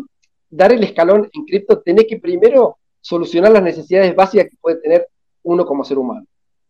dar 0.51 0.75
el 0.75 0.85
escalón 0.85 1.31
en 1.33 1.45
cripto, 1.47 1.81
tenés 1.81 2.05
que 2.07 2.19
primero 2.19 2.77
solucionar 3.01 3.51
las 3.51 3.63
necesidades 3.63 4.15
básicas 4.15 4.51
que 4.51 4.59
puede 4.61 4.77
tener 4.77 5.09
uno 5.45 5.65
como 5.65 5.85
ser 5.85 5.97
humano. 5.97 6.27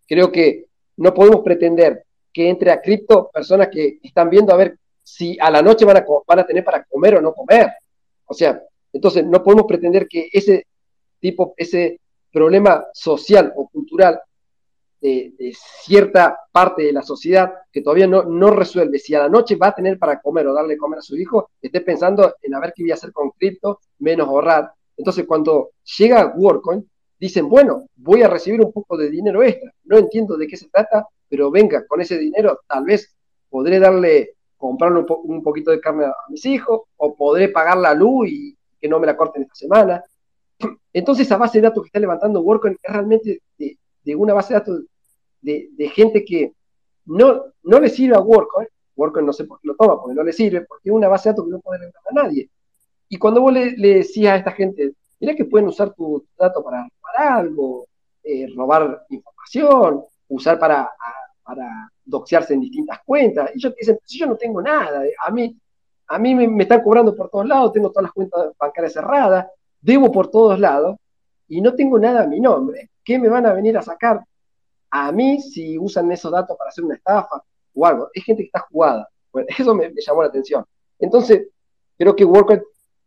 Creo 0.06 0.30
que 0.30 0.66
no 0.96 1.12
podemos 1.12 1.40
pretender 1.40 2.04
que 2.32 2.48
entre 2.48 2.70
a 2.70 2.80
cripto 2.80 3.30
personas 3.34 3.66
que 3.66 3.98
están 4.00 4.30
viendo 4.30 4.54
a 4.54 4.56
ver 4.56 4.78
si 5.02 5.36
a 5.40 5.50
la 5.50 5.62
noche 5.62 5.84
van 5.84 5.98
a, 5.98 6.04
van 6.26 6.38
a 6.38 6.46
tener 6.46 6.64
para 6.64 6.84
comer 6.84 7.16
o 7.16 7.20
no 7.20 7.32
comer. 7.32 7.70
O 8.26 8.34
sea, 8.34 8.62
entonces 8.92 9.24
no 9.26 9.42
podemos 9.42 9.66
pretender 9.66 10.06
que 10.06 10.28
ese 10.32 10.66
tipo, 11.20 11.54
ese 11.56 12.00
problema 12.30 12.86
social 12.92 13.52
o 13.56 13.68
cultural 13.68 14.20
de, 15.00 15.52
cierta 15.84 16.38
parte 16.52 16.84
de 16.84 16.92
la 16.92 17.02
sociedad 17.02 17.52
que 17.72 17.82
todavía 17.82 18.06
no, 18.06 18.22
no 18.22 18.50
resuelve 18.50 18.98
si 18.98 19.14
a 19.14 19.18
la 19.18 19.28
noche 19.28 19.56
va 19.56 19.68
a 19.68 19.74
tener 19.74 19.98
para 19.98 20.20
comer 20.20 20.46
o 20.46 20.54
darle 20.54 20.76
comer 20.76 21.00
a 21.00 21.02
su 21.02 21.16
hijo, 21.16 21.50
esté 21.60 21.80
pensando 21.80 22.36
en 22.40 22.54
a 22.54 22.60
ver 22.60 22.72
qué 22.74 22.84
voy 22.84 22.92
a 22.92 22.94
hacer 22.94 23.12
con 23.12 23.30
cripto, 23.30 23.80
menos 23.98 24.28
ahorrar. 24.28 24.72
Entonces, 24.96 25.26
cuando 25.26 25.70
llega 25.98 26.32
WorkCoin, 26.36 26.88
dicen, 27.18 27.48
bueno, 27.48 27.86
voy 27.96 28.22
a 28.22 28.28
recibir 28.28 28.60
un 28.60 28.72
poco 28.72 28.96
de 28.96 29.10
dinero 29.10 29.42
extra. 29.42 29.72
No 29.84 29.98
entiendo 29.98 30.36
de 30.36 30.46
qué 30.46 30.56
se 30.56 30.68
trata, 30.68 31.06
pero 31.28 31.50
venga, 31.50 31.86
con 31.86 32.00
ese 32.00 32.18
dinero 32.18 32.60
tal 32.66 32.84
vez 32.84 33.14
podré 33.48 33.78
darle, 33.78 34.34
comprarle 34.62 35.04
un, 35.24 35.42
poquito 35.42 35.72
de 35.72 35.80
carne 35.80 36.04
a 36.04 36.14
mis 36.28 36.46
hijos, 36.46 36.82
o 36.96 37.16
podré 37.16 37.48
pagar 37.48 37.76
la 37.78 37.94
luz 37.94 38.28
y 38.28 38.56
que 38.80 38.88
no 38.88 39.00
me 39.00 39.08
la 39.08 39.16
corten 39.16 39.42
esta 39.42 39.56
semana. 39.56 40.04
Entonces, 40.92 41.26
esa 41.26 41.36
base 41.36 41.58
de 41.58 41.62
datos 41.62 41.82
que 41.82 41.88
está 41.88 41.98
levantando 41.98 42.42
WorkCoin 42.42 42.78
es 42.80 42.92
realmente 42.92 43.42
de, 43.58 43.76
de 44.04 44.14
una 44.14 44.34
base 44.34 44.54
de 44.54 44.60
datos 44.60 44.82
de, 45.40 45.92
gente 45.92 46.24
que 46.24 46.52
no, 47.06 47.46
no 47.64 47.80
le 47.80 47.88
sirve 47.88 48.14
a 48.14 48.20
WorkCoin, 48.20 48.68
WorkCoin 48.94 49.26
no 49.26 49.32
sé 49.32 49.46
por 49.46 49.60
qué 49.60 49.66
lo 49.66 49.74
toma, 49.74 50.00
porque 50.00 50.14
no 50.14 50.22
le 50.22 50.32
sirve, 50.32 50.60
porque 50.60 50.90
es 50.90 50.94
una 50.94 51.08
base 51.08 51.28
de 51.28 51.32
datos 51.32 51.46
que 51.46 51.50
no 51.50 51.60
puede 51.60 51.80
regalar 51.80 52.02
a 52.10 52.22
nadie. 52.22 52.48
Y 53.08 53.18
cuando 53.18 53.40
vos 53.40 53.52
le, 53.52 53.74
decías 53.74 54.34
a 54.34 54.36
esta 54.36 54.52
gente, 54.52 54.92
mira 55.18 55.34
que 55.34 55.44
pueden 55.44 55.66
usar 55.66 55.92
tu, 55.92 56.24
dato 56.38 56.62
para 56.62 56.88
robar 56.88 57.38
algo, 57.38 57.88
eh, 58.22 58.46
robar 58.54 59.06
información, 59.10 60.04
usar 60.28 60.56
para, 60.60 60.88
para 61.42 61.91
doxearse 62.04 62.54
en 62.54 62.60
distintas 62.60 63.00
cuentas, 63.04 63.50
y 63.54 63.58
ellos 63.58 63.74
dicen, 63.78 63.98
si 64.04 64.18
yo 64.18 64.26
no 64.26 64.36
tengo 64.36 64.60
nada, 64.60 65.02
a 65.24 65.30
mí, 65.30 65.56
a 66.08 66.18
mí 66.18 66.34
me, 66.34 66.62
están 66.62 66.82
cobrando 66.82 67.14
por 67.14 67.30
todos 67.30 67.46
lados, 67.46 67.72
tengo 67.72 67.90
todas 67.90 68.04
las 68.04 68.12
cuentas 68.12 68.52
bancarias 68.58 68.92
cerradas, 68.92 69.46
debo 69.80 70.10
por 70.10 70.30
todos 70.30 70.58
lados, 70.58 70.96
y 71.48 71.60
no 71.60 71.74
tengo 71.74 71.98
nada 71.98 72.22
a 72.22 72.26
mi 72.26 72.40
nombre. 72.40 72.90
¿Qué 73.04 73.18
me 73.18 73.28
van 73.28 73.46
a 73.46 73.52
venir 73.52 73.76
a 73.76 73.82
sacar 73.82 74.24
a 74.92 75.10
mí 75.10 75.40
si 75.40 75.78
usan 75.78 76.12
esos 76.12 76.30
datos 76.30 76.56
para 76.56 76.68
hacer 76.68 76.84
una 76.84 76.94
estafa 76.94 77.42
o 77.74 77.86
algo. 77.86 78.10
Es 78.12 78.24
gente 78.24 78.42
que 78.42 78.46
está 78.46 78.60
jugada. 78.70 79.08
Bueno, 79.32 79.48
eso 79.58 79.74
me, 79.74 79.90
llamó 80.06 80.22
la 80.22 80.28
atención. 80.28 80.64
Entonces, 80.98 81.48
creo 81.98 82.14
que 82.14 82.24
WorkCoin 82.24 82.62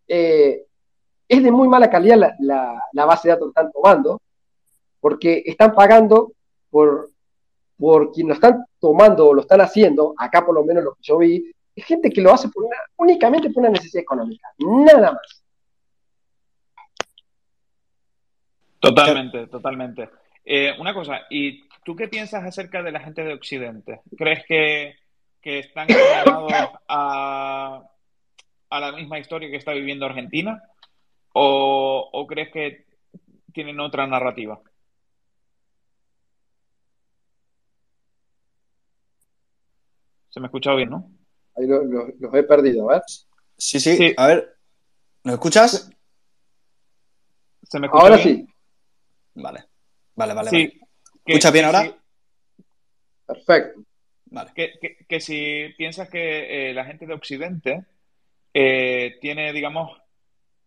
eh, 0.08 0.66
es 1.28 1.44
de 1.44 1.52
muy 1.52 1.68
mala 1.68 1.90
calidad 1.90 2.34
la, 2.40 3.06
base 3.06 3.28
de 3.28 3.34
datos 3.34 3.48
que 3.48 3.60
están 3.60 3.72
tomando, 3.72 4.20
porque 5.00 5.44
están 5.46 5.74
pagando 5.74 6.34
por, 6.72 7.12
por 7.78 8.12
quien 8.12 8.28
lo 8.28 8.34
están 8.34 8.66
tomando 8.80 9.28
o 9.28 9.34
lo 9.34 9.42
están 9.42 9.62
haciendo, 9.62 10.14
acá 10.18 10.46
por 10.46 10.56
lo 10.56 10.64
menos 10.64 10.84
lo 10.84 10.96
que 10.96 11.04
yo 11.04 11.18
vi, 11.18 11.52
es 11.76 11.86
gente 11.86 12.10
que 12.10 12.22
lo 12.22 12.34
hace 12.34 12.48
por 12.50 12.66
únicamente 12.98 13.50
por 13.50 13.62
una 13.62 13.72
necesidad 13.72 14.04
económica, 14.04 14.48
nada 14.60 15.12
más. 15.12 15.44
Totalmente, 18.80 19.48
totalmente. 19.48 20.10
Eh, 20.46 20.74
una 20.80 20.94
cosa, 20.94 21.22
¿y 21.30 21.68
tú 21.84 21.96
qué 21.96 22.08
piensas 22.08 22.44
acerca 22.44 22.84
de 22.84 22.92
la 22.92 23.00
gente 23.00 23.24
de 23.24 23.34
Occidente? 23.34 24.02
¿Crees 24.16 24.46
que, 24.46 24.96
están 25.42 25.88
condenados 25.88 26.52
a, 26.88 27.84
misma 28.96 29.20
historia 29.20 29.50
que 29.50 29.58
está 29.58 29.74
viviendo 29.74 30.06
Argentina? 30.06 30.62
¿O, 31.34 32.10
o 32.12 32.28
crees 32.28 32.52
que 32.52 32.86
tienen 33.54 33.80
otra 33.80 34.08
narrativa? 34.08 34.62
Se 40.36 40.42
me 40.42 40.48
ha 40.48 40.50
escuchado 40.50 40.76
bien, 40.76 40.90
¿no? 40.90 41.10
Ahí 41.56 41.66
los 41.66 42.34
he 42.34 42.44
perdido, 42.44 42.88
¿verdad? 42.88 43.04
Sí, 43.58 43.80
sí, 43.80 44.14
A 44.18 44.28
ver, 44.28 44.58
¿me 45.24 45.32
escuchas? 45.32 45.90
¿Se 47.64 47.80
me 47.80 47.88
escucha 47.88 48.04
ahora 48.04 48.18
sí. 48.18 48.46
Vale, 49.34 49.64
vale, 50.14 50.34
vale. 50.34 50.50
Sí. 50.50 50.82
¿Escuchas 51.26 51.54
bien 51.54 51.64
ahora? 51.64 51.98
Perfecto. 53.26 53.82
Vale. 54.26 54.52
Que, 55.08 55.20
si 55.22 55.74
piensas 55.78 56.10
que 56.10 56.72
eh, 56.72 56.74
la 56.74 56.84
gente 56.84 57.06
de 57.06 57.14
Occidente 57.14 57.86
eh, 58.54 59.18
tiene, 59.22 59.54
digamos, 59.54 59.98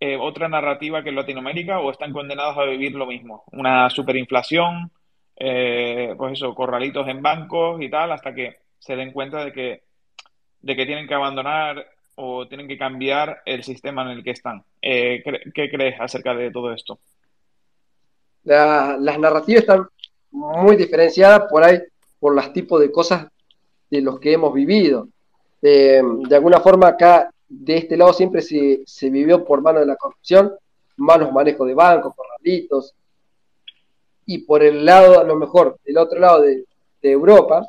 eh, 0.00 0.16
otra 0.16 0.48
narrativa 0.48 1.02
que 1.02 1.10
en 1.10 1.16
Latinoamérica 1.16 1.78
o 1.80 1.90
están 1.90 2.14
condenados 2.14 2.56
a 2.56 2.64
vivir 2.64 2.94
lo 2.94 3.04
mismo. 3.04 3.44
Una 3.52 3.90
superinflación, 3.90 4.90
pues 5.36 6.32
eso, 6.32 6.54
corralitos 6.54 7.06
en 7.06 7.20
bancos 7.20 7.82
y 7.82 7.90
tal, 7.90 8.12
hasta 8.12 8.34
que 8.34 8.67
se 8.78 8.96
den 8.96 9.12
cuenta 9.12 9.44
de 9.44 9.52
que, 9.52 9.82
de 10.60 10.76
que 10.76 10.86
tienen 10.86 11.06
que 11.06 11.14
abandonar 11.14 11.86
o 12.16 12.48
tienen 12.48 12.66
que 12.66 12.78
cambiar 12.78 13.42
el 13.46 13.62
sistema 13.62 14.02
en 14.02 14.18
el 14.18 14.24
que 14.24 14.32
están. 14.32 14.64
Eh, 14.82 15.22
¿Qué 15.54 15.70
crees 15.70 16.00
acerca 16.00 16.34
de 16.34 16.50
todo 16.50 16.72
esto? 16.72 16.98
las 18.44 19.18
narrativas 19.18 19.60
están 19.60 19.86
muy 20.30 20.76
diferenciadas 20.76 21.50
por 21.50 21.62
ahí, 21.62 21.80
por 22.18 22.34
los 22.34 22.50
tipos 22.54 22.80
de 22.80 22.90
cosas 22.90 23.26
de 23.90 24.00
los 24.00 24.18
que 24.20 24.32
hemos 24.32 24.54
vivido. 24.54 25.08
Eh, 25.60 26.00
de 26.02 26.34
alguna 26.34 26.60
forma 26.60 26.88
acá, 26.88 27.30
de 27.46 27.76
este 27.76 27.96
lado 27.96 28.12
siempre 28.14 28.40
se, 28.40 28.82
se 28.86 29.10
vivió 29.10 29.44
por 29.44 29.60
mano 29.60 29.80
de 29.80 29.86
la 29.86 29.96
corrupción, 29.96 30.54
malos 30.96 31.30
manejos 31.32 31.66
de 31.66 31.74
bancos, 31.74 32.14
corralitos, 32.14 32.94
y 34.26 34.38
por 34.38 34.62
el 34.62 34.84
lado, 34.84 35.18
a 35.18 35.24
lo 35.24 35.36
mejor, 35.36 35.78
del 35.84 35.98
otro 35.98 36.18
lado 36.18 36.42
de, 36.42 36.64
de 37.02 37.10
Europa, 37.10 37.66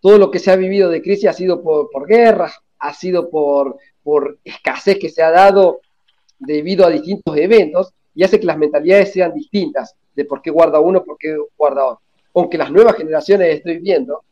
todo 0.00 0.18
lo 0.18 0.30
que 0.30 0.38
se 0.38 0.50
ha 0.50 0.56
vivido 0.56 0.90
de 0.90 1.02
crisis 1.02 1.28
ha 1.28 1.32
sido 1.32 1.62
por, 1.62 1.90
por 1.90 2.06
guerras, 2.06 2.58
ha 2.78 2.94
sido 2.94 3.28
por, 3.30 3.78
por 4.02 4.38
escasez 4.44 4.98
que 4.98 5.08
se 5.08 5.22
ha 5.22 5.30
dado 5.30 5.80
debido 6.38 6.86
a 6.86 6.90
distintos 6.90 7.36
eventos 7.36 7.92
y 8.14 8.24
hace 8.24 8.38
que 8.38 8.46
las 8.46 8.58
mentalidades 8.58 9.12
sean 9.12 9.34
distintas 9.34 9.94
de 10.14 10.24
por 10.24 10.42
qué 10.42 10.50
guarda 10.50 10.80
uno, 10.80 11.04
por 11.04 11.18
qué 11.18 11.36
guarda 11.56 11.86
otro. 11.86 12.02
Aunque 12.34 12.58
las 12.58 12.70
nuevas 12.70 12.96
generaciones 12.96 13.56
estoy 13.56 13.78
viendo 13.78 14.24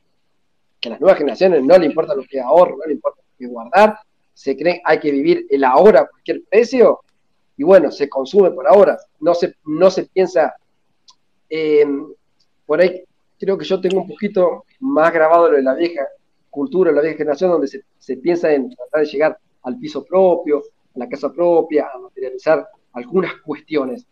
que 0.80 0.88
a 0.88 0.92
las 0.92 1.00
nuevas 1.00 1.18
generaciones 1.18 1.62
no 1.62 1.78
le 1.78 1.86
importa 1.86 2.14
lo 2.14 2.24
que 2.24 2.40
ahorro, 2.40 2.76
no 2.76 2.84
le 2.86 2.94
importa 2.94 3.22
lo 3.22 3.38
que 3.38 3.46
guardar, 3.46 3.98
se 4.32 4.56
creen 4.56 4.80
hay 4.84 5.00
que 5.00 5.10
vivir 5.10 5.46
el 5.48 5.64
ahora 5.64 6.02
a 6.02 6.06
cualquier 6.06 6.42
precio 6.48 7.00
y 7.56 7.64
bueno, 7.64 7.90
se 7.90 8.08
consume 8.08 8.50
por 8.50 8.68
ahora, 8.68 8.98
no 9.20 9.34
se, 9.34 9.54
no 9.64 9.90
se 9.90 10.04
piensa, 10.04 10.54
por 12.66 12.80
ahí 12.80 13.02
creo 13.38 13.58
que 13.58 13.64
yo 13.64 13.80
tengo 13.80 14.00
un 14.00 14.08
poquito 14.08 14.64
más 14.80 15.12
grabado 15.12 15.50
lo 15.50 15.56
de 15.56 15.62
la 15.62 15.74
vieja 15.74 16.06
cultura, 16.50 16.92
la 16.92 17.02
vieja 17.02 17.18
generación, 17.18 17.50
donde 17.50 17.68
se, 17.68 18.16
piensa 18.16 18.52
en 18.52 18.74
tratar 18.74 19.02
de 19.02 19.06
llegar 19.06 19.38
al 19.62 19.78
piso 19.78 20.04
propio, 20.04 20.62
a 20.94 20.98
la 20.98 21.08
casa 21.08 21.30
propia, 21.32 21.88
a 21.92 21.98
materializar 21.98 22.66
algunas 22.92 23.34
cuestiones, 23.42 24.06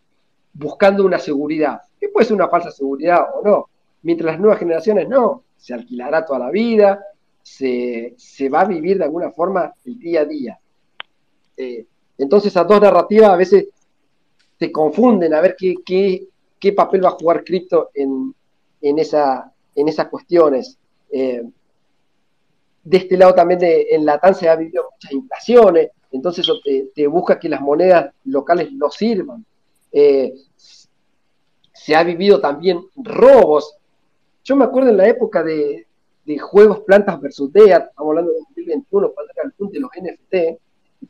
buscando 0.53 1.03
una 1.03 1.17
seguridad, 1.17 1.81
que 1.99 2.09
puede 2.09 2.25
ser 2.25 2.35
una 2.35 2.47
falsa 2.47 2.71
seguridad 2.71 3.25
o 3.33 3.43
no, 3.43 3.69
mientras 4.03 4.33
las 4.33 4.39
nuevas 4.39 4.59
generaciones 4.59 5.09
no, 5.09 5.43
se 5.57 5.73
alquilará 5.73 6.25
toda 6.25 6.39
la 6.39 6.51
vida, 6.51 7.03
se, 7.41 8.15
va 8.53 8.61
a 8.61 8.65
vivir 8.65 8.97
de 8.97 9.05
alguna 9.05 9.31
forma 9.31 9.73
el 9.85 9.97
día 9.97 10.21
a 10.21 10.25
día. 10.25 10.59
Eh, 11.57 11.85
entonces 12.17 12.51
esas 12.51 12.67
dos 12.67 12.81
narrativas 12.81 13.29
a 13.29 13.35
veces 13.35 13.69
se 14.57 14.71
confunden 14.71 15.33
a 15.33 15.41
ver 15.41 15.55
qué, 15.57 15.75
qué, 15.85 16.73
papel 16.73 17.03
va 17.03 17.09
a 17.09 17.13
jugar 17.19 17.43
cripto 17.43 17.89
en, 17.93 18.33
en, 18.89 18.99
esa, 18.99 19.51
en 19.73 19.87
esas 19.87 20.07
cuestiones. 20.07 20.77
Eh, 21.11 21.43
de 22.83 22.97
este 22.97 23.17
lado 23.17 23.33
también 23.33 23.59
de, 23.59 23.87
en 23.91 24.05
Latam 24.05 24.35
se 24.35 24.47
ha 24.47 24.55
vivido 24.55 24.87
muchas 24.91 25.11
inflaciones, 25.11 25.89
entonces 26.11 26.45
eso 26.45 26.59
te, 26.93 27.07
busca 27.07 27.39
que 27.39 27.49
las 27.49 27.61
monedas 27.61 28.13
locales 28.25 28.71
no 28.71 28.91
sirvan. 28.91 29.43
Eh, 29.91 30.33
se 31.73 31.95
ha 31.95 32.03
vivido 32.03 32.39
también 32.39 32.79
robos. 32.95 33.75
Yo 34.43 34.55
me 34.55 34.65
acuerdo 34.65 34.91
en 34.91 34.97
la 34.97 35.07
época 35.07 35.43
de, 35.43 35.87
juegos 36.39 36.81
Plantas 36.81 37.19
versus 37.19 37.51
DEAT, 37.51 37.89
estamos 37.89 38.11
hablando 38.11 38.31
de 38.31 38.39
2021, 38.39 39.11
cuando 39.13 39.31
era 39.35 39.45
el 39.45 39.51
punto 39.53 39.73
de 39.73 39.79
los 39.79 39.91
NFT. 39.91 40.59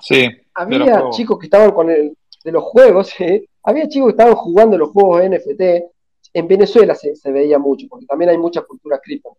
Sí, 0.01 0.27
había 0.53 1.09
chicos 1.11 1.39
que 1.39 1.47
estaban 1.47 1.71
con 1.71 1.89
el 1.89 2.17
de 2.43 2.51
los 2.51 2.63
juegos, 2.63 3.13
había 3.63 3.87
chicos 3.89 4.07
que 4.07 4.11
estaban 4.11 4.35
jugando 4.35 4.77
los 4.77 4.91
juegos 4.91 5.23
NFT. 5.23 5.94
En 6.35 6.49
Venezuela 6.49 6.93
se, 6.95 7.31
veía 7.31 7.57
mucho, 7.57 7.87
porque 7.89 8.05
también 8.05 8.29
hay 8.29 8.37
mucha 8.37 8.61
cultura 8.61 8.99
cripto. 8.99 9.37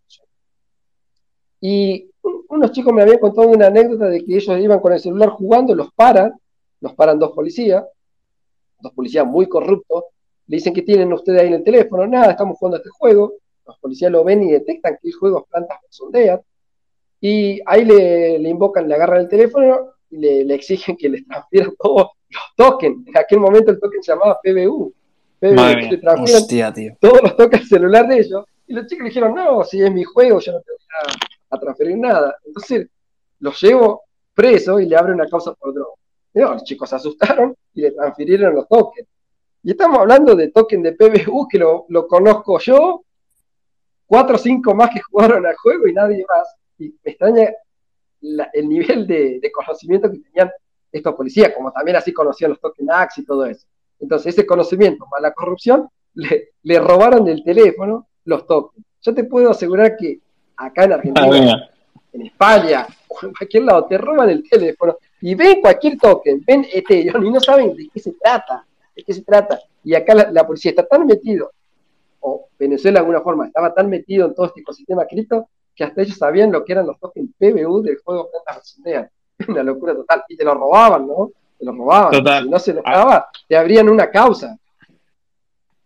Y 1.61 2.11
unos 2.49 2.72
chicos 2.72 2.90
me 2.94 3.03
habían 3.03 3.18
contado 3.18 3.49
una 3.49 3.66
anécdota 3.66 4.07
de 4.07 4.24
que 4.24 4.34
ellos 4.34 4.59
iban 4.59 4.80
con 4.80 4.94
el 4.94 5.01
celular 5.01 5.28
jugando, 5.28 5.74
los 5.74 5.92
paran, 5.92 6.32
los 6.80 6.94
paran 6.94 7.18
dos 7.18 7.32
policías, 7.32 7.84
dos 8.80 8.92
policías 8.94 9.26
muy 9.26 9.47
corruptos, 9.47 10.05
le 10.47 10.57
dicen 10.57 10.72
que 10.72 10.80
tienen 10.80 11.12
ustedes 11.12 11.42
ahí 11.42 11.49
en 11.49 11.55
el 11.55 11.64
teléfono, 11.64 12.07
nada, 12.07 12.30
estamos 12.30 12.57
jugando 12.57 12.78
este 12.78 12.88
juego, 12.88 13.34
los 13.66 13.78
policías 13.78 14.11
lo 14.11 14.24
ven 14.24 14.44
y 14.44 14.53
detectan 14.53 14.97
que 15.03 15.09
el 15.09 15.14
juego 15.14 15.40
es 15.40 15.44
plantas 15.51 15.78
sondean, 15.90 16.40
y 17.20 17.61
ahí 17.66 17.84
le, 17.84 18.49
invocan, 18.49 18.88
le 18.88 18.94
agarran 18.94 19.20
el 19.20 19.28
teléfono 19.28 19.90
y 20.09 20.16
le, 20.16 20.55
exigen 20.55 20.97
que 20.97 21.11
les 21.11 21.26
transfieran 21.28 21.74
todos 21.78 22.09
los 22.30 22.42
tokens. 22.57 23.07
En 23.07 23.18
aquel 23.18 23.40
momento 23.40 23.70
el 23.70 23.78
token 23.78 24.03
se 24.03 24.12
llamaba 24.12 24.40
PBU. 24.42 24.94
PBU 25.39 25.91
le 25.91 25.99
transfieran 25.99 26.97
todos 27.01 27.22
los 27.22 27.37
tokens 27.37 27.62
al 27.62 27.68
celular 27.68 28.09
de 28.09 28.18
ellos. 28.18 28.45
Y 28.66 28.74
los 28.74 28.87
chicos 28.87 29.05
le 29.05 29.09
dijeron, 29.11 29.34
no, 29.34 29.62
si 29.64 29.82
es 29.82 29.93
mi 29.93 30.03
juego, 30.05 30.41
yo 30.41 30.53
no 30.53 30.61
tengo 30.61 30.78
nada 30.91 31.16
a 31.51 31.59
transferir 31.59 31.97
nada. 31.97 32.37
Entonces 32.45 32.89
los 33.41 33.61
llevo 33.61 34.03
preso 34.34 34.80
y 34.80 34.87
le 34.87 34.97
abren 34.97 35.14
una 35.14 35.28
causa 35.28 35.55
por 35.55 35.72
droga. 35.72 35.95
los 36.32 36.64
chicos 36.64 36.91
se 36.91 36.97
asustaron 36.97 37.57
y 37.74 37.82
le 37.82 37.93
transfirieron 37.93 38.55
los 38.55 38.68
tokens. 38.68 39.09
Y 39.62 39.70
estamos 39.70 39.99
hablando 39.99 40.37
de 40.37 40.51
token 40.51 40.82
de 40.82 40.93
PBU 40.93 41.49
que 41.49 41.59
lo, 41.59 41.87
conozco 42.07 42.59
yo, 42.61 43.03
cuatro 44.07 44.37
o 44.37 44.39
cinco 44.39 44.74
más 44.74 44.91
que 44.91 45.01
jugaron 45.01 45.45
al 45.45 45.57
juego 45.57 45.89
y 45.89 45.93
nadie 45.93 46.24
más. 46.28 46.55
Y 46.78 46.95
me 47.03 47.11
extraña 47.11 47.51
el 48.53 48.68
nivel 48.68 49.07
de, 49.07 49.51
conocimiento 49.53 50.11
que 50.11 50.18
tenían 50.18 50.51
estos 50.93 51.14
policías, 51.14 51.53
como 51.55 51.72
también 51.72 51.97
así 51.97 52.12
conocían 52.12 52.51
los 52.51 52.61
tokens 52.61 52.91
AX 52.91 53.18
y 53.18 53.24
todo 53.24 53.45
eso. 53.47 53.66
Entonces, 54.01 54.34
ese 54.34 54.47
conocimiento 54.47 55.07
más 55.11 55.22
la 55.22 55.32
corrupción, 55.32 55.88
le, 56.14 56.51
le 56.62 56.78
robaron 56.78 57.24
del 57.24 57.42
teléfono 57.44 58.07
los 58.24 58.47
tokens. 58.47 58.84
Yo 59.03 59.14
te 59.14 59.24
puedo 59.24 59.51
asegurar 59.51 59.97
que 59.97 60.20
acá 60.57 60.84
en 60.84 60.92
Argentina, 60.92 61.70
en 62.12 62.22
España 62.22 62.86
o 63.09 63.26
en 63.26 63.32
cualquier 63.32 63.62
lado, 63.64 63.84
te 63.86 63.99
roban 63.99 64.30
el 64.30 64.49
teléfono 64.49 64.97
y 65.20 65.34
ven 65.34 65.61
cualquier 65.61 65.99
token, 65.99 66.42
ven 66.47 66.66
Ethereum 66.72 67.24
y 67.24 67.30
no 67.30 67.40
saben 67.40 67.74
de 67.74 67.88
qué 67.92 68.01
se 68.01 68.12
trata, 68.12 68.66
de 68.94 69.03
qué 69.03 69.12
se 69.12 69.22
trata. 69.22 69.61
Y 69.82 69.94
acá 69.94 70.14
la, 70.14 70.47
policía 70.47 70.70
está 70.70 70.86
tan 70.86 71.07
metido, 71.07 71.53
o 72.20 72.49
Venezuela 72.59 72.99
de 72.99 73.01
alguna 73.01 73.20
forma 73.20 73.47
estaba 73.47 73.72
tan 73.72 73.88
metido 73.88 74.26
en 74.26 74.34
todo 74.34 74.47
este 74.47 74.61
ecosistema 74.61 75.07
cripto, 75.07 75.49
que 75.74 75.84
hasta 75.84 76.03
ellos 76.03 76.16
sabían 76.16 76.51
lo 76.51 76.64
que 76.64 76.72
eran 76.72 76.86
los 76.86 76.99
tokens 76.99 77.30
PBU 77.38 77.82
del 77.82 77.99
juego 77.99 78.30
Plantas 78.30 78.78
una 79.49 79.62
locura 79.62 79.94
total. 79.94 80.24
Y 80.28 80.36
te 80.36 80.44
lo 80.44 80.55
robaban, 80.55 81.07
¿no? 81.07 81.30
Te 81.59 81.64
lo 81.64 81.72
robaban. 81.72 82.11
Total. 82.11 82.44
Si 82.44 82.50
no 82.50 82.59
se 82.59 82.74
lo 82.74 82.82
daba, 82.82 83.28
te 83.48 83.57
abrían 83.57 83.88
una 83.88 84.11
causa. 84.11 84.59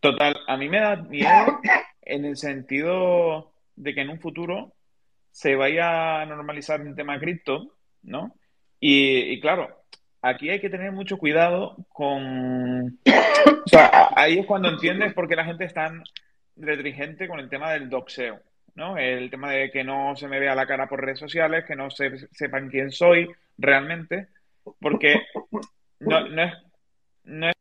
Total. 0.01 0.35
A 0.47 0.57
mí 0.57 0.68
me 0.68 0.81
da 0.81 0.97
miedo 0.97 1.61
en 2.03 2.25
el 2.25 2.37
sentido 2.37 3.53
de 3.77 3.95
que 3.95 4.01
en 4.01 4.11
un 4.11 4.21
futuro 4.21 4.73
se 5.31 5.55
vaya 5.55 6.21
a 6.21 6.27
normalizar 6.27 6.81
el 6.81 6.95
tema 6.95 7.18
cripto, 7.18 7.75
¿no? 8.03 8.35
Y, 8.81 9.39
claro, 9.41 9.68
aquí 10.23 10.49
hay 10.49 10.61
que 10.61 10.71
tener 10.71 10.91
mucho 10.93 11.18
cuidado 11.18 11.77
con... 11.91 12.99
O 13.64 13.68
sea, 13.68 14.11
ahí 14.16 14.39
es 14.39 14.47
cuando 14.47 14.71
entiendes 14.71 15.12
por 15.12 15.29
qué 15.29 15.37
la 15.37 15.45
gente 15.45 15.64
es 15.64 15.75
tan 15.75 16.03
retrigente 16.57 17.29
con 17.29 17.41
el 17.41 17.49
tema 17.49 17.73
del 17.73 17.91
doxeo, 17.91 18.41
¿no? 18.75 18.97
El 18.97 19.31
tema 19.31 19.53
de 19.53 19.71
que 19.71 19.85
no 19.85 20.16
se 20.16 20.29
me 20.29 20.41
vea 20.41 20.55
la 20.55 20.66
cara 20.66 20.89
por 20.89 21.05
redes 21.05 21.18
sociales, 21.18 21.64
que 21.66 21.77
no 21.77 21.91
se, 21.91 22.29
sepan 22.33 22.71
quién 22.71 22.91
soy 22.91 23.31
realmente, 23.59 24.29
porque 24.81 25.27
no, 26.01 26.29
no 26.29 26.43
es, 26.43 26.53
no 27.25 27.49
es 27.49 27.55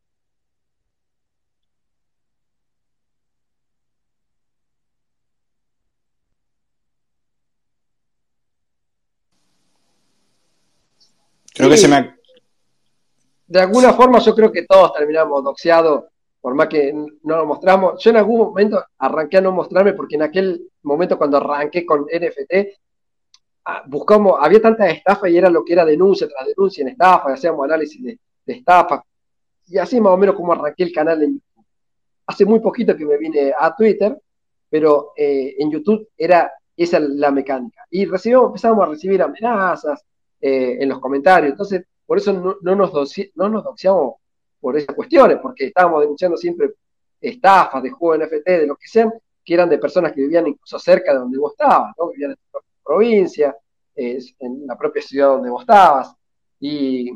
Creo 11.52 11.68
que 11.68 11.76
se 11.76 11.88
me 11.88 12.16
De 13.46 13.60
alguna 13.60 13.92
forma 13.92 14.18
yo 14.20 14.34
creo 14.34 14.50
que 14.50 14.64
todos 14.64 14.94
terminamos 14.94 15.44
doxeados, 15.44 16.04
por 16.40 16.54
más 16.54 16.68
que 16.68 16.92
no 16.92 17.36
lo 17.36 17.44
mostramos. 17.44 18.02
Yo 18.02 18.10
en 18.10 18.16
algún 18.16 18.38
momento 18.38 18.82
arranqué 18.96 19.38
a 19.38 19.40
no 19.42 19.52
mostrarme 19.52 19.92
porque 19.92 20.14
en 20.14 20.22
aquel 20.22 20.70
momento 20.82 21.18
cuando 21.18 21.36
arranqué 21.36 21.84
con 21.84 22.06
NFT, 22.06 22.78
ah, 23.66 23.82
buscamos, 23.86 24.38
había 24.40 24.62
tanta 24.62 24.88
estafa 24.88 25.28
y 25.28 25.36
era 25.36 25.50
lo 25.50 25.62
que 25.62 25.74
era 25.74 25.84
denuncia 25.84 26.26
tras 26.28 26.46
denuncia 26.46 26.82
en 26.82 26.88
estafa, 26.88 27.34
hacíamos 27.34 27.64
análisis 27.64 28.02
de, 28.02 28.18
estafa, 28.54 29.04
y 29.66 29.78
así 29.78 30.00
más 30.00 30.12
o 30.12 30.16
menos 30.16 30.34
como 30.34 30.52
arranqué 30.52 30.82
el 30.84 30.92
canal 30.92 31.22
en 31.22 31.34
YouTube. 31.34 31.64
Hace 32.26 32.44
muy 32.44 32.60
poquito 32.60 32.96
que 32.96 33.04
me 33.04 33.16
vine 33.16 33.52
a 33.58 33.74
Twitter, 33.74 34.20
pero 34.68 35.12
eh, 35.16 35.54
en 35.58 35.70
YouTube 35.70 36.08
era 36.16 36.52
esa 36.76 36.98
la 36.98 37.30
mecánica. 37.30 37.86
Y 37.90 38.04
recibimos, 38.06 38.46
empezamos 38.46 38.82
a 38.84 38.90
recibir 38.90 39.22
amenazas 39.22 40.04
eh, 40.40 40.78
en 40.80 40.88
los 40.88 40.98
comentarios, 40.98 41.52
entonces 41.52 41.84
por 42.06 42.18
eso 42.18 42.32
no, 42.32 42.56
nos, 42.74 42.92
no 43.34 43.48
nos 43.48 43.64
doxiamos 43.64 44.14
por 44.60 44.76
esas 44.76 44.94
cuestiones, 44.94 45.38
porque 45.40 45.66
estábamos 45.66 46.00
denunciando 46.00 46.36
siempre 46.36 46.70
estafas 47.20 47.82
de 47.82 47.90
juego 47.90 48.24
NFT, 48.24 48.46
de 48.46 48.66
lo 48.66 48.76
que 48.76 48.88
sean, 48.88 49.12
que 49.44 49.54
eran 49.54 49.68
de 49.68 49.78
personas 49.78 50.12
que 50.12 50.22
vivían 50.22 50.48
incluso 50.48 50.78
cerca 50.78 51.12
de 51.12 51.20
donde 51.20 51.38
vos 51.38 51.52
estabas, 51.52 51.94
¿no? 51.98 52.08
Vivían 52.10 52.32
en 52.32 52.36
tu 52.36 52.50
propia 52.50 52.70
provincia, 52.84 53.56
en 53.94 54.66
la 54.66 54.76
propia 54.76 55.02
ciudad 55.02 55.28
donde 55.28 55.50
vos 55.50 55.62
estabas, 55.62 56.14
y, 56.58 57.10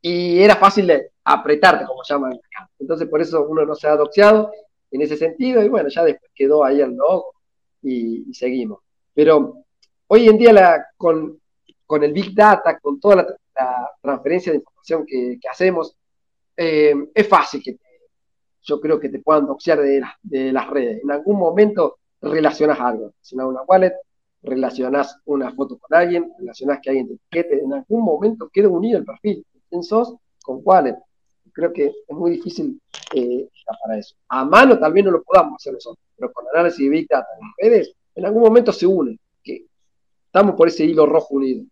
y 0.00 0.40
era 0.40 0.56
fácil 0.56 0.86
de 0.86 1.10
apretarte, 1.24 1.84
como 1.84 2.02
llaman 2.02 2.32
acá. 2.32 2.70
Entonces, 2.78 3.08
por 3.08 3.20
eso 3.20 3.46
uno 3.48 3.64
no 3.64 3.74
se 3.74 3.88
ha 3.88 3.96
doxeado 3.96 4.52
en 4.90 5.02
ese 5.02 5.16
sentido, 5.16 5.62
y 5.62 5.68
bueno, 5.68 5.88
ya 5.88 6.04
después 6.04 6.30
quedó 6.34 6.64
ahí 6.64 6.80
el 6.80 6.94
logo 6.94 7.34
y, 7.82 8.32
seguimos. 8.32 8.80
Pero 9.14 9.64
hoy 10.06 10.28
en 10.28 10.38
día 10.38 10.52
la, 10.52 10.86
con, 10.96 11.40
con 11.86 12.04
el 12.04 12.12
Big 12.12 12.34
Data, 12.34 12.78
con 12.78 12.98
toda 13.00 13.16
la, 13.16 13.26
transferencia 14.00 14.52
de 14.52 14.58
información 14.58 15.04
que, 15.04 15.38
hacemos, 15.50 15.96
eh, 16.56 16.94
es 17.12 17.28
fácil 17.28 17.60
que 17.62 17.76
yo 18.62 18.80
creo 18.80 19.00
que 19.00 19.08
te 19.08 19.18
puedan 19.18 19.46
doxear 19.46 19.80
de, 19.80 20.02
de 20.22 20.52
las 20.52 20.68
redes. 20.70 21.02
En 21.02 21.10
algún 21.10 21.38
momento 21.38 21.98
relacionas 22.20 22.78
algo, 22.80 23.12
relacionas 23.14 23.46
una 23.46 23.62
wallet, 23.62 23.94
relacionas 24.42 25.18
una 25.24 25.52
foto 25.52 25.78
con 25.78 25.96
alguien, 25.98 26.32
relacionas 26.38 26.78
que 26.80 26.90
alguien 26.90 27.08
te 27.08 27.14
etiquete, 27.14 27.60
en 27.62 27.72
algún 27.72 28.04
momento 28.04 28.48
queda 28.52 28.68
unido 28.68 28.98
el 28.98 29.04
perfil. 29.04 29.44
¿Con 30.42 30.60
wallet? 30.64 30.96
Creo 31.52 31.72
que 31.72 31.86
es 31.86 32.16
muy 32.16 32.32
difícil 32.32 32.80
eh, 33.14 33.48
para 33.82 33.98
eso. 33.98 34.14
A 34.28 34.44
mano 34.44 34.78
también 34.78 35.06
no 35.06 35.12
lo 35.12 35.22
podamos 35.22 35.54
hacer 35.56 35.74
nosotros, 35.74 36.04
pero 36.16 36.32
con 36.32 36.44
análisis 36.54 36.78
de 36.78 36.88
Big 36.88 37.08
Data 37.08 37.26
en 37.40 37.70
redes, 37.70 37.92
en 38.14 38.24
algún 38.24 38.42
momento 38.42 38.72
se 38.72 38.86
une, 38.86 39.18
que 39.42 39.66
estamos 40.26 40.54
por 40.54 40.68
ese 40.68 40.84
hilo 40.84 41.06
rojo 41.06 41.34
unido. 41.34 41.64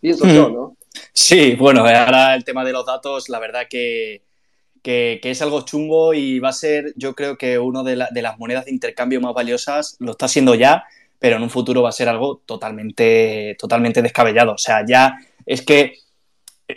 Pienso 0.00 0.26
yo, 0.26 0.50
hmm. 0.50 0.54
¿no? 0.54 0.76
Sí, 1.12 1.54
bueno, 1.56 1.80
ahora 1.80 2.34
el 2.34 2.44
tema 2.44 2.64
de 2.64 2.72
los 2.72 2.84
datos, 2.84 3.28
la 3.28 3.38
verdad 3.38 3.66
que 3.68 4.22
que, 4.82 5.20
es 5.22 5.42
algo 5.42 5.62
chungo 5.62 6.12
y 6.12 6.40
va 6.40 6.50
a 6.50 6.52
ser, 6.52 6.92
yo 6.96 7.14
creo 7.14 7.38
que 7.38 7.58
una 7.58 7.82
de, 7.82 7.96
las 7.96 8.38
monedas 8.38 8.66
de 8.66 8.72
intercambio 8.72 9.20
más 9.20 9.34
valiosas, 9.34 9.96
lo 10.00 10.12
está 10.12 10.28
siendo 10.28 10.54
ya, 10.54 10.84
pero 11.18 11.36
en 11.36 11.42
un 11.42 11.50
futuro 11.50 11.82
va 11.82 11.90
a 11.90 11.92
ser 11.92 12.08
algo 12.08 12.42
totalmente, 12.44 13.56
totalmente 13.58 14.02
descabellado. 14.02 14.54
O 14.54 14.58
sea, 14.58 14.84
ya 14.86 15.14
es 15.46 15.62
que 15.62 15.94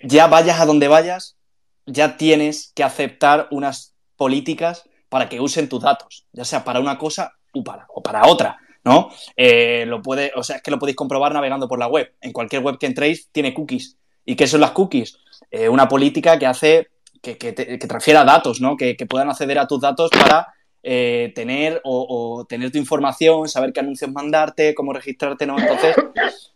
ya 0.03 0.27
vayas 0.27 0.59
a 0.59 0.65
donde 0.65 0.87
vayas, 0.87 1.37
ya 1.85 2.17
tienes 2.17 2.71
que 2.75 2.83
aceptar 2.83 3.47
unas 3.51 3.95
políticas 4.15 4.83
para 5.09 5.29
que 5.29 5.39
usen 5.39 5.69
tus 5.69 5.81
datos, 5.81 6.25
ya 6.33 6.45
sea 6.45 6.63
para 6.63 6.79
una 6.79 6.97
cosa 6.97 7.33
o 7.53 7.63
para, 7.63 8.25
otra. 8.25 8.57
¿no? 8.83 9.09
Eh, 9.35 9.85
lo 9.87 10.01
puede, 10.01 10.31
o 10.35 10.43
sea, 10.43 10.57
es 10.57 10.61
que 10.61 10.71
lo 10.71 10.77
podéis 10.77 10.95
comprobar 10.95 11.33
navegando 11.33 11.67
por 11.67 11.79
la 11.79 11.87
web. 11.87 12.13
En 12.21 12.31
cualquier 12.31 12.61
web 12.61 12.77
que 12.77 12.85
entréis 12.85 13.29
tiene 13.31 13.53
cookies. 13.53 13.97
¿Y 14.25 14.35
qué 14.35 14.47
son 14.47 14.61
las 14.61 14.71
cookies? 14.71 15.17
Eh, 15.51 15.69
una 15.69 15.87
política 15.87 16.37
que 16.37 16.45
hace 16.45 16.89
que, 17.21 17.77
transfiera 17.87 18.23
datos, 18.23 18.61
¿no? 18.61 18.77
Que, 18.77 18.95
puedan 19.09 19.29
acceder 19.29 19.57
a 19.57 19.67
tus 19.67 19.81
datos 19.81 20.11
para 20.11 20.53
eh, 20.87 21.31
tener 21.33 21.81
o, 21.83 22.45
tener 22.47 22.71
tu 22.71 22.77
información, 22.77 23.49
saber 23.49 23.73
qué 23.73 23.79
anuncios 23.79 24.11
mandarte, 24.11 24.75
cómo 24.75 24.93
registrarte, 24.93 25.47
¿no? 25.47 25.57
Entonces, 25.57 25.95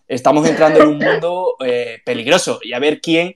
estamos 0.07 0.47
entrando 0.47 0.84
en 0.84 0.88
un 0.88 0.97
mundo 0.99 1.55
eh, 1.65 1.97
peligroso 2.05 2.59
y 2.61 2.73
a 2.73 2.80
ver 2.80 3.01
quién, 3.01 3.34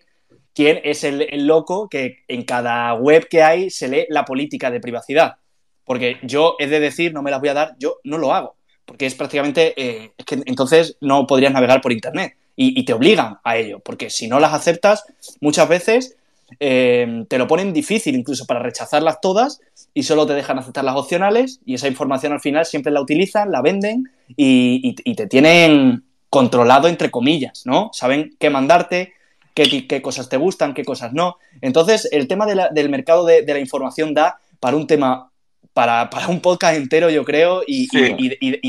quién 0.53 0.81
es 0.83 1.03
el, 1.03 1.47
loco 1.47 1.89
que 1.89 2.19
en 2.27 2.43
cada 2.43 2.93
web 2.93 3.27
que 3.27 3.41
hay 3.41 3.71
se 3.71 3.87
lee 3.87 4.05
la 4.09 4.23
política 4.23 4.69
de 4.69 4.79
privacidad. 4.79 5.37
Porque 5.83 6.19
yo 6.21 6.57
he 6.59 6.67
de 6.67 6.79
decir, 6.79 7.11
no 7.11 7.23
me 7.23 7.31
las 7.31 7.39
voy 7.39 7.49
a 7.49 7.55
dar, 7.55 7.75
yo 7.79 7.97
no 8.03 8.19
lo 8.19 8.31
hago. 8.31 8.55
Porque 8.85 9.07
es 9.07 9.15
prácticamente, 9.15 9.73
eh, 9.75 10.11
es 10.15 10.25
que 10.25 10.43
entonces 10.45 10.97
no 11.01 11.25
podrías 11.25 11.53
navegar 11.53 11.81
por 11.81 11.91
Internet. 11.91 12.35
y, 12.55 12.85
te 12.85 12.93
obligan 12.93 13.39
a 13.43 13.57
ello, 13.57 13.79
porque 13.79 14.11
si 14.11 14.27
no 14.27 14.39
las 14.39 14.53
aceptas, 14.53 15.05
muchas 15.41 15.67
veces 15.67 16.17
eh, 16.59 17.25
te 17.27 17.37
lo 17.37 17.47
ponen 17.47 17.73
difícil 17.73 18.15
incluso 18.15 18.45
para 18.45 18.59
rechazarlas 18.59 19.21
todas 19.21 19.61
y 19.93 20.03
solo 20.03 20.25
te 20.25 20.33
dejan 20.33 20.59
aceptar 20.59 20.83
las 20.83 20.95
opcionales 20.95 21.59
y 21.65 21.75
esa 21.75 21.87
información 21.87 22.33
al 22.33 22.39
final 22.39 22.65
siempre 22.65 22.91
la 22.91 23.01
utilizan, 23.01 23.51
la 23.51 23.61
venden 23.61 24.09
y, 24.35 24.93
te 25.15 25.27
tienen 25.27 26.03
controlado 26.29 26.87
entre 26.87 27.11
comillas, 27.11 27.63
¿no? 27.65 27.91
Saben 27.93 28.35
qué 28.39 28.49
mandarte, 28.49 29.13
qué, 29.53 30.01
cosas 30.01 30.29
te 30.29 30.37
gustan, 30.37 30.73
qué 30.73 30.83
cosas 30.83 31.13
no. 31.13 31.37
Entonces, 31.61 32.09
el 32.11 32.27
tema 32.27 32.45
del 32.45 32.89
mercado 32.89 33.25
de, 33.25 33.45
la 33.45 33.59
información 33.59 34.13
da 34.13 34.39
para 34.59 34.75
un 34.75 34.87
tema, 34.87 35.29
para, 35.73 36.09
un 36.27 36.41
podcast 36.41 36.75
entero, 36.75 37.09
yo 37.09 37.23
creo, 37.23 37.63
y, 37.67 37.87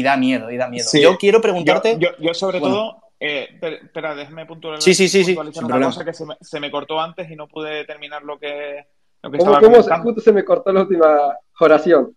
da 0.03 0.17
miedo, 0.17 0.51
y 0.51 0.57
da 0.57 0.69
miedo. 0.69 0.89
Yo 1.01 1.17
quiero 1.17 1.41
preguntarte... 1.41 1.99
Yo, 1.99 2.35
sobre 2.35 2.61
todo 2.61 3.04
eh, 3.27 3.59
espera, 3.83 4.15
déjame 4.15 4.45
puntualizar, 4.45 4.83
sí, 4.83 5.09
sí, 5.09 5.25
sí, 5.25 5.35
una 5.35 5.81
cosa 5.87 6.05
que 6.05 6.13
se 6.13 6.61
me, 6.61 6.71
cortó 6.71 7.01
antes 7.01 7.31
y 7.31 7.37
no 7.37 7.49
pude 7.49 7.87
terminar 7.87 8.23
lo 8.23 8.39
que, 8.39 8.85
lo 9.23 9.31
que 9.31 9.39
¿Cómo, 9.39 9.59
¿cómo 9.59 9.83
justo 10.03 10.21
se 10.21 10.33
me 10.33 10.45
cortó 10.45 10.71
la 10.73 10.83
última 10.83 11.35
oración? 11.59 12.15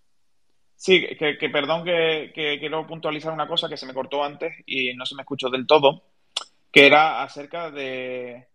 Sí, 0.75 1.07
que, 1.17 1.49
perdón 1.49 1.85
que, 1.85 2.57
quiero 2.59 2.85
puntualizar 2.85 3.31
una 3.31 3.47
cosa 3.47 3.69
que 3.69 3.77
se 3.77 3.85
me 3.85 3.93
cortó 3.93 4.21
antes 4.21 4.53
y 4.65 4.93
no 4.95 5.05
se 5.05 5.15
me 5.15 5.21
escuchó 5.21 5.49
del 5.49 5.65
todo, 5.65 6.03
que 6.73 6.85
era 6.85 7.23
acerca 7.23 7.71
de 7.71 8.49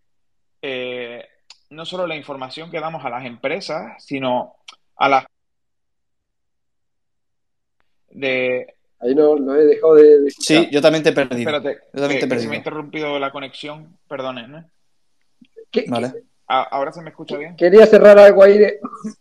eh, 0.60 1.26
no 1.70 1.86
solo 1.86 2.06
la 2.06 2.16
información 2.16 2.70
que 2.70 2.80
damos 2.80 3.02
a 3.02 3.08
las 3.08 3.24
empresas, 3.24 4.04
sino 4.04 4.56
a 4.96 5.08
las 5.08 5.26
de 8.10 8.74
Ahí 9.02 9.14
no 9.16 9.36
lo 9.36 9.56
he 9.56 9.64
dejado 9.64 9.96
de, 9.96 10.30
Sí, 10.30 10.68
yo 10.70 10.80
también 10.80 11.02
te 11.02 11.10
he 11.10 11.12
perdido. 11.12 11.50
Espérate, 11.50 11.80
yo 11.92 12.00
también 12.00 12.20
te 12.20 12.26
he 12.26 12.28
perdido. 12.28 12.42
se 12.42 12.48
me 12.48 12.54
ha 12.54 12.58
interrumpido 12.58 13.18
la 13.18 13.32
conexión, 13.32 13.98
perdonen. 14.08 14.54
¿eh? 14.54 15.84
vale. 15.88 16.12
¿Ahora 16.46 16.92
se 16.92 17.02
me 17.02 17.10
escucha 17.10 17.36
bien? 17.36 17.56
Quería 17.56 17.86
cerrar 17.86 18.18
algo 18.18 18.42
ahí 18.44 18.58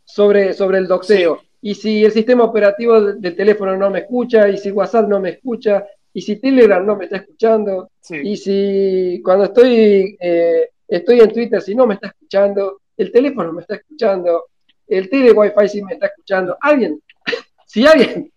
sobre, 0.03 0.53
sobre 0.53 0.79
el 0.79 0.87
doxeo. 0.87 1.41
Y 1.61 1.75
si 1.75 2.03
el 2.03 2.11
sistema 2.11 2.43
operativo 2.43 2.99
del 2.99 3.35
teléfono 3.35 3.75
no 3.77 3.89
me 3.89 3.99
escucha, 3.99 4.49
y 4.49 4.57
si 4.57 4.71
WhatsApp 4.71 5.07
no 5.07 5.19
me 5.19 5.29
escucha, 5.29 5.85
y 6.13 6.21
si 6.21 6.35
Telegram 6.37 6.85
no 6.85 6.95
me 6.95 7.05
está 7.05 7.17
escuchando, 7.17 7.91
y 8.09 8.35
si 8.35 9.21
cuando 9.23 9.45
estoy, 9.45 10.17
eh, 10.19 10.69
estoy 10.87 11.21
en 11.21 11.31
Twitter, 11.31 11.61
si 11.61 11.73
no 11.73 11.87
me 11.87 11.93
está 11.95 12.07
escuchando, 12.07 12.81
el 12.97 13.11
teléfono 13.11 13.53
me 13.53 13.61
está 13.61 13.75
escuchando, 13.75 14.45
el 14.87 15.09
tele 15.09 15.31
Wi-Fi 15.31 15.69
sí 15.69 15.81
me 15.83 15.93
está 15.93 16.07
escuchando, 16.07 16.57
alguien, 16.59 17.01
si 17.65 17.87
alguien 17.87 18.31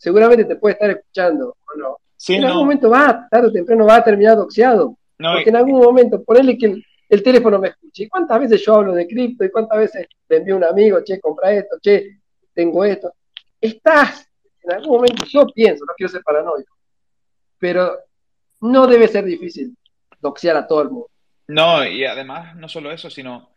seguramente 0.00 0.46
te 0.46 0.56
puede 0.56 0.72
estar 0.72 0.90
escuchando 0.90 1.56
o 1.60 1.78
no. 1.78 1.98
en 2.28 2.44
algún 2.44 2.62
momento 2.62 2.88
va, 2.88 3.28
tarde 3.30 3.48
o 3.48 3.52
temprano 3.52 3.84
va 3.84 3.96
a 3.96 4.04
terminar 4.04 4.36
doxeado. 4.36 4.96
porque 5.16 5.50
en 5.50 5.56
algún 5.56 5.78
momento, 5.80 6.24
ponele 6.24 6.56
que 6.56 6.82
el, 7.08 7.22
teléfono 7.22 7.58
me 7.58 7.68
escuche. 7.68 8.04
¿Y 8.04 8.08
cuántas 8.08 8.40
veces 8.40 8.64
yo 8.64 8.76
hablo 8.76 8.94
de 8.94 9.06
cripto? 9.06 9.44
¿Y 9.44 9.50
cuántas 9.50 9.78
veces 9.78 10.06
le 10.28 10.36
envío 10.38 10.54
a 10.54 10.56
un 10.58 10.64
amigo, 10.64 11.04
che, 11.04 11.20
compra 11.20 11.52
esto, 11.52 11.76
che, 11.82 12.20
tengo 12.54 12.82
esto? 12.82 13.12
Estás, 13.60 14.26
en 14.62 14.72
algún 14.72 14.96
momento, 14.96 15.26
yo 15.26 15.44
pienso, 15.54 15.84
no 15.84 15.92
quiero 15.94 16.10
ser 16.10 16.22
paranoico, 16.22 16.74
pero 17.58 17.98
no 18.62 18.86
debe 18.86 19.06
ser 19.06 19.24
difícil 19.24 19.76
doxear 20.18 20.56
a 20.56 20.66
todo 20.66 20.80
el 20.80 20.90
mundo. 20.90 21.10
No, 21.46 21.84
y 21.84 22.06
además, 22.06 22.56
no 22.56 22.68
solo 22.68 22.90
eso, 22.90 23.10
sino 23.10 23.50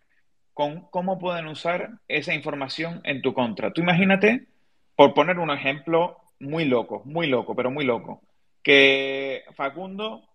con 0.53 0.89
cómo 0.89 1.19
pueden 1.19 1.47
usar 1.47 1.99
esa 2.09 2.33
información 2.33 2.99
en 3.05 3.21
tu 3.21 3.33
contra. 3.33 3.71
Tú 3.71 3.81
imagínate, 3.81 4.47
por 4.95 5.13
poner 5.13 5.39
un 5.39 5.51
ejemplo, 5.51 6.22
muy 6.43 6.65
loco, 6.65 7.01
muy 7.05 7.27
loco, 7.27 7.55
pero 7.55 7.71
muy 7.71 7.85
loco. 7.85 8.21
Que 8.61 9.43
Facundo 9.55 10.29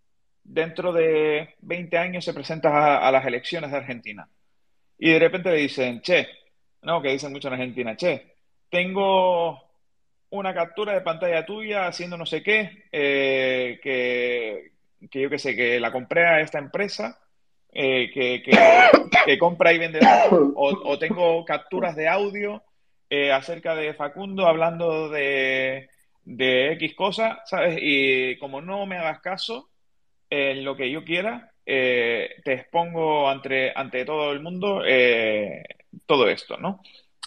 dentro 0.48 0.92
de 0.92 1.54
20 1.61 1.98
años 1.98 2.24
se 2.24 2.34
presenta 2.34 3.06
a, 3.06 3.12
las 3.12 3.26
elecciones 3.26 3.70
de 3.70 3.76
Argentina. 3.76 4.28
Y 4.98 5.12
de 5.12 5.18
repente 5.18 5.50
le 5.50 5.59
dicen, 5.59 6.00
che, 6.00 6.26
no, 6.82 7.00
que 7.02 7.12
dicen 7.12 7.32
mucho 7.32 7.48
en 7.48 7.54
Argentina, 7.54 7.96
che, 7.96 8.34
tengo 8.70 9.62
una 10.30 10.54
captura 10.54 10.94
de 10.94 11.02
pantalla 11.02 11.46
tuya 11.46 11.86
haciendo 11.86 12.16
no 12.16 12.26
sé 12.26 12.42
qué, 12.42 12.86
eh, 12.92 13.78
que, 13.82 14.72
yo 15.00 15.30
qué 15.30 15.38
sé, 15.38 15.54
que 15.54 15.78
la 15.78 15.92
compré 15.92 16.26
a 16.26 16.40
esta 16.40 16.59
empresa, 16.59 17.18
eh, 17.70 18.11
que, 18.12 19.38
compra 19.38 19.72
y 19.72 19.78
vende 19.78 20.00
o, 20.30 20.68
o, 20.84 20.98
tengo 20.98 21.44
capturas 21.44 21.94
de 21.94 22.09
audio 22.09 22.62
eh, 23.11 23.30
acerca 23.30 23.74
de 23.74 23.92
Facundo 23.94 24.46
hablando 24.46 25.11
de, 25.11 25.88
de 26.29 26.72
X 26.72 26.95
cosa, 26.95 27.41
¿sabes? 27.47 27.79
Y 27.81 28.37
como 28.37 28.61
no 28.61 28.85
me 28.85 28.99
hagas 28.99 29.20
caso 29.20 29.70
en 30.29 30.62
lo 30.62 30.76
que 30.76 30.91
yo 30.91 31.03
quiera, 31.03 31.53
eh, 31.64 32.37
te 32.45 32.53
expongo 32.53 33.31
ante, 33.31 33.72
ante 33.74 34.05
todo 34.05 34.33
el 34.33 34.41
mundo 34.41 34.83
eh, 34.87 35.64
todo 36.05 36.29
esto, 36.29 36.59
¿no? 36.59 36.83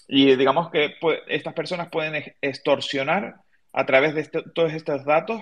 Y 0.07 0.35
digamos 0.35 0.69
que 0.69 0.95
estas 1.27 1.53
personas 1.55 1.89
pueden 1.89 2.35
extorsionar 2.41 3.37
a 3.73 3.85
través 3.85 4.13
de 4.13 4.25
todos 4.53 4.73
estos 4.73 5.03
datos 5.03 5.41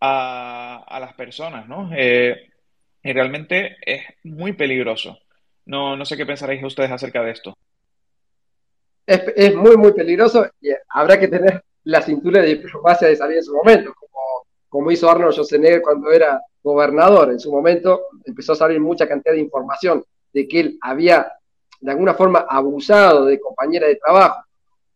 a, 0.00 0.98
las 1.00 1.14
personas, 1.14 1.66
¿no? 1.66 1.90
Eh, 1.96 2.50
y 3.02 3.12
realmente 3.12 3.76
es 3.80 4.02
muy 4.24 4.52
peligroso. 4.52 5.18
No, 5.64 5.96
no 5.96 6.04
sé 6.04 6.18
qué 6.18 6.26
pensaréis 6.26 6.62
ustedes 6.62 6.90
acerca 6.90 7.22
de 7.22 7.30
esto. 7.30 7.56
Es, 9.06 9.54
muy, 9.54 9.76
muy 9.76 9.92
peligroso 9.92 10.46
y 10.60 10.68
habrá 10.88 11.18
que 11.18 11.28
tener 11.28 11.62
la 11.84 12.02
cintura 12.02 12.40
de 12.40 12.48
diplomacia 12.48 13.08
de 13.08 13.16
salir 13.16 13.38
en 13.38 13.44
su 13.44 13.54
momento, 13.54 13.94
como, 13.94 14.46
como 14.68 14.90
hizo 14.90 15.08
Arnold 15.08 15.32
Schwarzenegger 15.32 15.82
cuando 15.82 16.10
era 16.10 16.40
gobernador. 16.62 17.30
En 17.30 17.38
su 17.40 17.52
momento 17.52 18.06
empezó 18.24 18.52
a 18.52 18.56
salir 18.56 18.80
mucha 18.80 19.06
cantidad 19.06 19.34
de 19.34 19.40
información 19.40 20.04
de 20.32 20.48
que 20.48 20.60
él 20.60 20.78
había 20.80 21.30
de 21.84 21.90
alguna 21.90 22.14
forma 22.14 22.46
abusado 22.48 23.26
de 23.26 23.38
compañera 23.38 23.86
de 23.86 23.96
trabajo, 23.96 24.42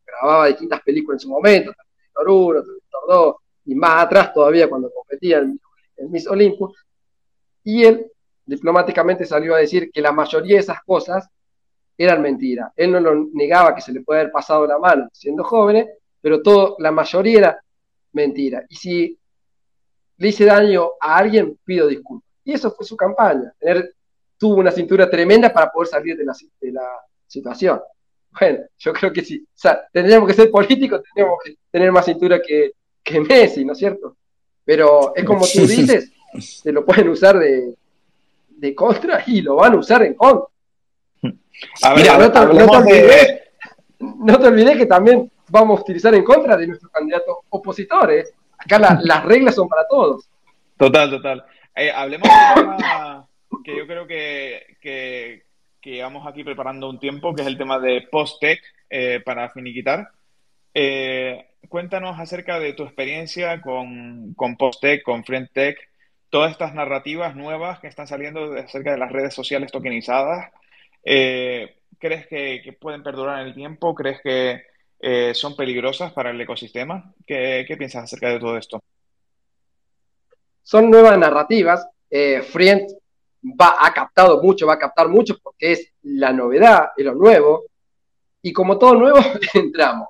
grababa 0.07 0.47
distintas 0.47 0.81
películas 0.81 1.17
en 1.17 1.29
su 1.29 1.29
momento, 1.29 1.71
Terminator 1.73 2.29
1, 2.29 2.63
Terminator 2.63 3.01
2, 3.09 3.37
y 3.67 3.75
más 3.75 4.05
atrás 4.05 4.33
todavía 4.33 4.71
cuando 4.71 4.91
competía 4.91 5.39
en, 5.39 5.61
Miss 6.11 6.27
Olympus, 6.29 6.79
y 7.65 7.85
él 7.85 8.11
diplomáticamente 8.47 9.27
salió 9.27 9.55
a 9.55 9.59
decir 9.59 9.91
que 9.93 10.01
la 10.01 10.13
mayoría 10.13 10.55
de 10.55 10.61
esas 10.61 10.83
cosas 10.85 11.29
eran 11.99 12.23
mentiras. 12.23 12.73
Él 12.77 12.93
no 12.93 13.01
lo 13.01 13.27
negaba 13.35 13.75
que 13.75 13.81
se 13.83 13.93
le 13.93 14.01
puede 14.01 14.21
haber 14.21 14.33
pasado 14.33 14.67
la 14.67 14.79
mano 14.79 15.09
siendo 15.13 15.45
joven, 15.45 15.89
pero 16.21 16.43
todo, 16.43 16.77
la 16.79 16.91
mayoría 16.91 17.39
era 17.39 17.65
mentira. 18.13 18.65
Y 18.69 18.77
si 18.77 19.19
le 20.17 20.29
hice 20.29 20.45
daño 20.45 20.91
a 21.01 21.17
alguien, 21.17 21.59
pido 21.65 21.87
disculpas. 21.87 22.29
Y 22.45 22.53
eso 22.53 22.71
fue 22.71 22.87
su 22.87 22.97
campaña, 22.97 23.53
tener 23.59 23.95
tuvo 24.39 24.57
una 24.57 24.71
cintura 24.71 25.11
tremenda 25.11 25.53
para 25.53 25.71
poder 25.71 25.89
salir 25.89 26.17
de 26.17 26.25
la, 26.25 26.33
de 26.61 26.73
la 26.73 26.89
situación. 27.27 27.81
Bueno, 28.39 28.61
yo 28.79 28.93
creo 28.93 29.13
que 29.13 29.25
sí. 29.25 29.45
O 29.45 29.59
sea, 29.59 29.87
tendríamos 29.93 30.29
que 30.29 30.35
ser 30.35 30.51
políticos, 30.51 31.03
tendríamos 31.03 31.41
que 31.45 31.57
tener 31.71 31.91
más 31.91 32.05
cintura 32.05 32.41
que, 32.41 32.73
que 33.03 33.21
Messi, 33.21 33.65
¿no 33.65 33.73
es 33.73 33.79
cierto? 33.79 34.17
Pero 34.65 35.13
es 35.17 35.25
como 35.25 35.41
tú 35.41 35.67
dices, 35.67 36.13
se 36.39 36.71
lo 36.73 36.85
pueden 36.85 37.09
usar 37.09 37.39
de, 37.39 37.75
de 38.49 38.75
contra 38.75 39.25
y 39.27 39.41
lo 39.41 39.57
van 39.57 39.75
a 39.75 39.79
usar 39.79 40.03
en 40.03 40.15
contra. 40.15 40.47
A 41.83 41.95
ver, 41.95 42.07
no, 42.07 42.31
te, 42.31 42.39
olvides, 42.39 43.41
no, 43.99 44.39
te, 44.39 44.47
olvides, 44.47 44.77
que 44.77 44.87
también 44.87 45.31
vamos 45.51 45.79
a 45.79 45.83
utilizar 45.83 46.15
en 46.15 46.25
contra 46.25 46.57
de 46.57 46.67
nuestros 46.67 46.91
candidatos 46.93 47.39
opositores. 47.51 48.33
Acá 48.59 48.79
las 48.79 49.25
reglas 49.25 49.55
son 49.55 49.69
para 49.69 49.87
todos. 49.87 50.29
Total, 50.77 51.11
total. 51.11 51.45
Eh, 51.75 51.91
hablemos 51.91 52.29
de 52.29 53.63
que 53.65 53.77
yo 53.77 53.87
creo 53.87 54.07
que, 54.07 54.77
que, 54.81 55.45
llevamos 55.83 56.27
aquí 56.27 56.45
preparando 56.45 56.91
un 56.91 56.99
tiempo, 56.99 57.35
que 57.35 57.43
es 57.43 57.49
el 57.49 57.57
tema 57.57 57.79
de 57.79 58.07
post-tech 58.11 58.61
eh, 58.91 59.21
para 59.25 59.49
finiquitar. 59.51 60.11
Eh, 60.75 61.47
cuéntanos 61.69 62.19
acerca 62.21 62.59
de 62.59 62.75
tu 62.75 62.83
experiencia 62.85 63.61
con, 63.61 64.35
con 64.35 64.57
post-tech, 64.57 65.03
con 65.03 65.25
friend-tech, 65.25 65.79
todas 66.31 66.53
estas 66.53 66.75
narrativas 66.75 67.35
nuevas 67.37 67.81
que 67.81 67.87
están 67.87 68.07
saliendo 68.07 68.53
acerca 68.55 68.93
de 68.93 68.99
las 68.99 69.11
redes 69.11 69.35
sociales 69.35 69.73
tokenizadas. 69.73 70.53
Eh, 71.05 71.77
¿Crees 71.99 72.27
que, 72.27 72.77
pueden 72.81 73.03
perdurar 73.03 73.41
en 73.41 73.49
el 73.49 73.55
tiempo? 73.55 73.95
¿Crees 73.95 74.21
que 74.23 74.63
son 75.35 75.57
peligrosas 75.57 76.13
para 76.13 76.31
el 76.31 76.41
ecosistema? 76.41 77.13
¿Qué, 77.27 77.65
¿Qué, 77.67 77.77
piensas 77.77 78.05
acerca 78.05 78.31
de 78.31 78.39
todo 78.39 78.57
esto? 78.57 78.81
Son 80.63 80.91
nuevas 80.91 81.19
narrativas. 81.19 81.87
Friend 82.51 82.89
va, 83.43 83.77
ha 83.81 83.93
captado 83.93 84.43
mucho, 84.43 84.67
va 84.67 84.75
a 84.75 84.79
captar 84.79 85.09
mucho 85.09 85.37
porque 85.43 85.73
es 85.73 85.93
la 86.03 86.33
novedad, 86.33 86.91
es 86.97 87.05
lo 87.05 87.15
nuevo. 87.15 87.65
Y 88.43 88.53
como 88.53 88.79
todo 88.79 88.95
nuevo, 88.95 89.19
entramos. 89.55 90.09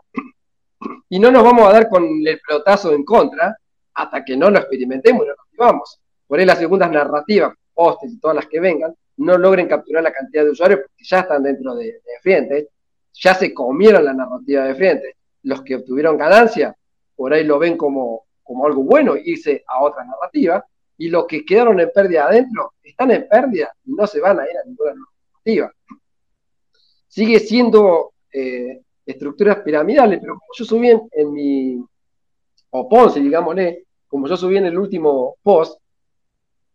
Y 1.09 1.19
no 1.19 1.31
nos 1.31 1.43
vamos 1.43 1.69
a 1.69 1.73
dar 1.73 1.89
con 1.89 2.05
el 2.05 2.41
pelotazo 2.47 2.93
en 2.93 3.05
contra 3.05 3.57
hasta 3.95 4.25
que 4.25 4.37
no 4.37 4.51
lo 4.51 4.59
experimentemos 4.59 5.25
y 5.25 5.29
no 5.29 5.35
nos 5.35 5.51
vivamos. 5.51 6.01
Por 6.27 6.39
ahí 6.39 6.47
las 6.47 6.59
segundas 6.59 6.91
narrativas, 6.91 7.55
postes 7.75 8.13
y 8.13 8.21
todas 8.21 8.37
las 8.37 8.47
que 8.47 8.61
vengan, 8.61 8.95
no 9.17 9.37
logren 9.39 9.67
capturar 9.67 10.03
la 10.03 10.13
cantidad 10.13 10.45
de 10.45 10.51
usuarios 10.51 10.81
porque 10.81 11.05
ya 11.05 11.21
están 11.21 11.43
dentro 11.43 11.75
de, 11.75 11.87
de 11.87 12.21
Frientes, 12.23 12.69
ya 13.13 13.35
se 13.35 13.53
comieron 13.53 14.05
la 14.05 14.15
narrativa 14.15 14.65
de 14.65 14.75
Frientes. 14.75 15.15
Los 15.43 15.63
que 15.63 15.77
obtuvieron 15.77 16.17
ganancia, 16.17 16.77
por 17.17 17.33
ahí 17.33 17.45
lo 17.45 17.59
ven 17.59 17.77
como, 17.77 18.27
como 18.43 18.67
algo 18.67 18.83
bueno, 18.83 19.17
irse 19.17 19.65
a 19.67 19.83
otra 19.83 20.05
narrativa, 20.05 20.65
y 20.97 21.09
los 21.09 21.27
que 21.27 21.45
quedaron 21.45 21.79
en 21.81 21.91
pérdida 21.93 22.27
adentro 22.27 22.75
están 22.83 23.13
en 23.13 23.29
pérdida 23.29 23.73
y 23.85 23.93
no 23.93 24.07
se 24.07 24.21
van 24.21 24.41
a 24.41 24.45
ir 24.45 24.57
a 24.57 24.67
ninguna 24.67 24.95
normativa. 24.95 25.73
Sigue 27.07 27.39
siendo 27.39 28.13
eh, 28.33 28.83
estructuras 29.07 29.61
piramidales, 29.61 30.19
pero 30.21 30.35
como 30.35 30.53
yo 30.57 30.65
subí 30.65 30.91
en, 30.91 31.33
mi, 31.33 31.85
o 32.71 32.89
Ponce, 32.89 33.21
digámosle, 33.21 33.85
como 34.09 34.27
yo 34.27 34.37
subí 34.37 34.57
en 34.57 34.67
el 34.67 34.79
último 34.79 35.37
post, 35.43 35.81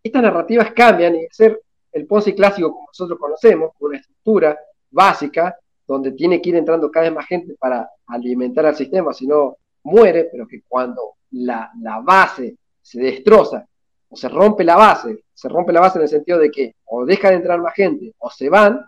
estas 0.02 0.22
narrativas 0.24 0.72
cambian 0.74 1.16
y 1.16 1.28
ser 1.30 1.62
el 1.92 2.08
Ponce 2.08 2.34
clásico 2.34 2.72
como 2.72 2.88
nosotros 2.88 3.20
conocemos, 3.20 3.72
con 3.78 3.90
una 3.90 4.00
estructura 4.00 4.58
básica, 4.90 5.56
donde 5.94 6.12
tiene 6.12 6.42
que 6.42 6.50
ir 6.50 6.56
entrando 6.56 6.92
cada 6.92 7.06
vez 7.06 7.16
más 7.16 7.26
gente 7.26 7.56
para 7.60 7.90
alimentar 8.08 8.66
al 8.66 8.76
sistema, 8.76 9.14
si 9.14 9.28
no 9.28 9.58
muere, 9.84 10.30
pero 10.32 10.48
que 10.48 10.62
cuando 10.68 11.16
la, 11.32 11.72
la 11.82 12.00
base 12.00 12.58
se 12.82 13.00
destroza 13.00 13.66
o 14.10 14.16
se 14.16 14.30
rompe 14.30 14.64
la 14.64 14.76
base, 14.76 15.24
se 15.34 15.50
rompe 15.50 15.74
la 15.74 15.80
base 15.80 15.98
en 15.98 16.04
el 16.04 16.10
sentido 16.10 16.40
de 16.40 16.52
que 16.52 16.76
o 16.86 17.06
deja 17.06 17.30
de 17.30 17.36
entrar 17.36 17.60
más 17.60 17.74
gente 17.74 18.14
o 18.18 18.30
se 18.30 18.50
van, 18.50 18.86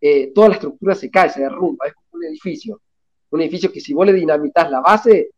eh, 0.00 0.32
toda 0.34 0.48
la 0.48 0.54
estructura 0.54 0.94
se 0.94 1.10
cae, 1.10 1.30
se 1.30 1.40
derrumba, 1.40 1.86
es 1.86 1.94
como 1.94 2.08
un 2.12 2.24
edificio. 2.24 2.80
Un 3.30 3.40
edificio 3.40 3.72
que 3.72 3.80
si 3.80 3.94
vos 3.94 4.06
le 4.06 4.12
dinamitas 4.12 4.70
la 4.70 4.80
base, 4.80 5.30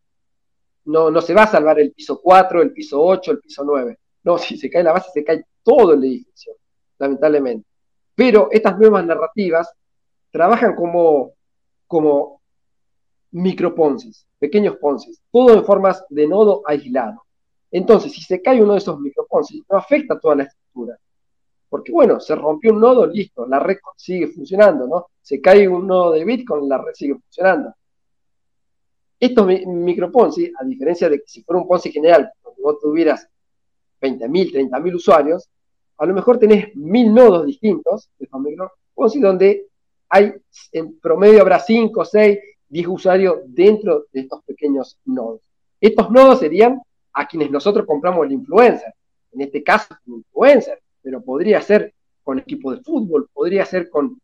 no, 0.87 1.11
no 1.11 1.21
se 1.21 1.35
va 1.35 1.45
a 1.45 1.47
salvar 1.47 1.81
el 1.81 1.93
piso 1.93 2.21
4, 2.21 2.63
el 2.63 2.73
piso 2.73 3.03
8, 3.03 3.31
el 3.33 3.39
piso 3.39 3.65
9. 3.65 3.99
No, 4.25 4.39
si 4.39 4.57
se 4.57 4.71
cae 4.71 4.83
la 4.83 4.93
base, 4.93 5.11
se 5.13 5.25
cae 5.25 5.45
todo 5.63 5.95
el 5.95 6.05
edificio, 6.05 6.55
lamentablemente. 6.99 7.67
Pero 8.15 8.49
estas 8.51 8.79
nuevas 8.79 9.05
narrativas 9.05 9.73
trabajan 10.31 10.75
como, 10.75 11.33
como 11.87 12.41
microponces, 13.31 14.27
pequeños 14.39 14.77
ponces, 14.77 15.21
todo 15.31 15.55
en 15.55 15.65
formas 15.65 16.05
de 16.09 16.27
nodo 16.27 16.63
aislado. 16.67 17.23
Entonces, 17.71 18.13
si 18.13 18.23
se 18.23 18.41
cae 18.41 18.63
uno 18.63 18.73
de 18.73 18.79
esos 18.79 18.99
microponces, 18.99 19.61
no 19.69 19.77
afecta 19.77 20.19
toda 20.19 20.37
la 20.37 20.45
estructura. 20.45 20.99
Porque 21.69 21.93
bueno, 21.93 22.21
se 22.21 22.35
rompió 22.35 22.73
un 22.73 22.81
nodo, 22.81 23.07
listo, 23.07 23.47
la 23.47 23.59
red 23.59 23.77
sigue 23.97 24.29
funcionando, 24.29 24.87
¿no? 24.87 25.07
Se 25.21 25.41
cae 25.41 25.69
un 25.69 25.87
nodo 25.87 26.13
de 26.13 26.25
Bitcoin, 26.25 26.69
la 26.69 26.79
red 26.79 26.95
sigue 26.95 27.15
funcionando. 27.15 27.75
Estos 29.19 29.47
microponzi, 29.47 30.53
a 30.59 30.65
diferencia 30.65 31.09
de 31.09 31.19
que 31.19 31.27
si 31.27 31.43
fuera 31.43 31.61
un 31.61 31.67
Ponzi 31.67 31.91
general, 31.91 32.31
donde 32.45 32.63
vos 32.63 32.79
tuvieras 32.81 33.27
20.000, 34.01 34.71
30.000 34.71 34.95
usuarios, 34.95 35.49
a 35.99 36.07
lo 36.07 36.15
mejor 36.15 36.39
tenés 36.39 36.75
mil 36.77 37.13
nodos 37.13 37.47
distintos 37.47 38.11
de 38.19 38.25
estos 38.27 38.41
microponzi 38.41 39.21
donde 39.21 39.69
hay, 40.09 40.35
en 40.73 40.99
promedio 40.99 41.41
habrá 41.41 41.59
5, 41.59 42.05
6, 42.05 42.39
10 42.69 42.89
usuarios 42.89 43.39
dentro 43.47 44.07
de 44.13 44.21
estos 44.21 44.43
pequeños 44.45 44.99
nodos. 45.05 45.41
Estos 45.81 46.11
nodos 46.11 46.41
serían 46.41 46.81
a 47.13 47.27
quienes 47.27 47.51
nosotros 47.51 47.87
compramos 47.87 48.27
el 48.27 48.33
influencer. 48.33 48.95
En 49.33 49.43
este 49.43 49.63
caso, 49.63 49.95
un 50.07 50.17
influencer, 50.17 50.81
pero 51.03 51.23
podría 51.23 51.61
ser 51.61 51.95
con 52.23 52.39
equipos 52.39 52.77
de 52.77 52.83
fútbol, 52.83 53.29
podría 53.33 53.65
ser 53.65 53.89
con 53.89 54.21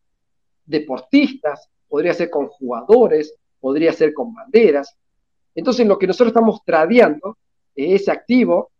deportistas, 0.65 1.69
podría 1.87 2.13
ser 2.13 2.29
con 2.29 2.47
jugadores, 2.47 3.35
podría 3.59 3.93
ser 3.93 4.13
con 4.13 4.33
banderas. 4.33 4.95
Entonces, 5.55 5.85
lo 5.87 5.97
que 5.97 6.07
nosotros 6.07 6.29
estamos 6.29 6.61
tradeando 6.65 7.37
es 7.75 8.01
ese 8.01 8.11
activo, 8.11 8.71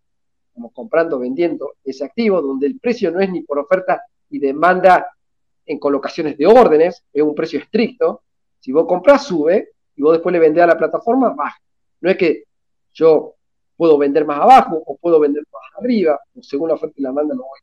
como 0.53 0.71
comprando, 0.71 1.19
vendiendo 1.19 1.73
ese 1.83 2.05
activo, 2.05 2.41
donde 2.41 2.67
el 2.67 2.79
precio 2.79 3.11
no 3.11 3.19
es 3.19 3.29
ni 3.29 3.41
por 3.41 3.59
oferta 3.59 4.03
y 4.29 4.39
demanda 4.39 5.07
en 5.65 5.79
colocaciones 5.79 6.37
de 6.37 6.45
órdenes, 6.45 7.03
es 7.11 7.23
un 7.23 7.35
precio 7.35 7.59
estricto. 7.59 8.23
Si 8.59 8.71
vos 8.71 8.85
compras, 8.87 9.25
sube, 9.25 9.69
y 9.95 10.01
vos 10.01 10.13
después 10.13 10.33
le 10.33 10.39
vendés 10.39 10.63
a 10.63 10.67
la 10.67 10.77
plataforma, 10.77 11.33
baja. 11.33 11.57
No 12.01 12.09
es 12.09 12.17
que 12.17 12.43
yo 12.93 13.35
puedo 13.75 13.97
vender 13.97 14.25
más 14.25 14.39
abajo 14.39 14.81
o 14.85 14.97
puedo 14.97 15.19
vender 15.19 15.43
más 15.51 15.83
arriba, 15.83 16.19
según 16.41 16.69
la 16.69 16.75
oferta 16.75 16.95
y 16.97 17.01
la 17.01 17.09
demanda 17.09 17.35
voy, 17.35 17.59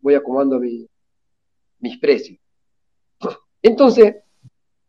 voy 0.00 0.14
acomodando 0.14 0.60
mis 0.60 1.98
precios. 1.98 2.38
Entonces, 3.62 4.16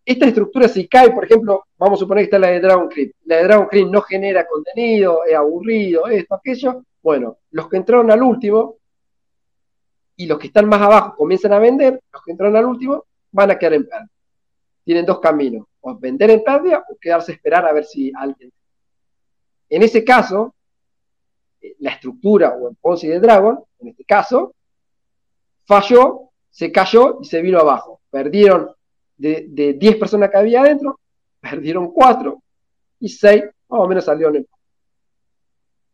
esta 0.06 0.28
estructura 0.28 0.68
si 0.68 0.88
cae, 0.88 1.12
por 1.12 1.26
ejemplo, 1.26 1.66
vamos 1.78 1.98
a 1.98 2.02
suponer 2.02 2.22
que 2.22 2.26
está 2.26 2.40
la 2.40 2.50
de 2.50 2.60
Dragon 2.60 2.88
Creep, 2.88 3.14
la 3.26 3.38
de 3.38 3.44
Dragon 3.44 3.68
Creep 3.68 3.88
no 3.88 4.02
genera 4.02 4.46
contenido, 4.46 5.24
es 5.26 5.36
aburrido, 5.36 6.08
esto, 6.08 6.36
aquello, 6.36 6.84
bueno, 7.02 7.38
los 7.52 7.68
que 7.70 7.78
entraron 7.78 8.12
al 8.12 8.22
último 8.22 8.76
y 10.16 10.26
los 10.28 10.40
que 10.40 10.48
están 10.48 10.68
más 10.68 10.82
abajo 10.82 11.16
comienzan 11.16 11.54
a 11.54 11.60
vender, 11.60 12.02
los 12.12 12.24
que 12.24 12.32
entraron 12.32 12.56
al 12.56 12.66
último 12.66 13.06
van 13.32 13.52
a 13.52 13.58
quedar 13.58 13.74
en 13.74 13.88
pérdida. 13.88 14.10
Tienen 14.84 15.06
dos 15.06 15.20
caminos, 15.20 15.66
o 15.82 15.98
vender 15.98 16.30
en 16.30 16.44
pérdida 16.44 16.86
o 16.90 16.98
quedarse 16.98 17.32
a 17.32 17.36
esperar 17.36 17.66
a 17.66 17.74
ver 17.74 17.86
si 17.86 18.12
alguien. 18.16 18.52
En 19.70 19.84
ese 19.84 20.04
caso, 20.04 20.56
la 21.80 21.92
estructura 21.92 22.56
o 22.56 22.70
el 22.70 22.76
Ponzi 22.76 23.08
de 23.08 23.20
Dragon, 23.20 23.64
en 23.80 23.88
este 23.88 24.06
caso, 24.06 24.54
falló, 25.66 26.30
se 26.50 26.72
cayó 26.72 27.20
y 27.22 27.26
se 27.26 27.42
vino 27.42 27.60
abajo. 27.60 28.02
Perdieron 28.10 28.72
de, 29.18 29.76
10 29.78 29.96
personas 29.98 30.30
que 30.30 30.38
había 30.38 30.62
adentro, 30.62 31.00
perdieron 31.42 31.92
4 31.92 32.42
y 33.00 33.10
6 33.10 33.44
más 33.68 33.80
o 33.80 33.88
menos 33.88 34.06
salieron 34.06 34.36
en 34.36 34.48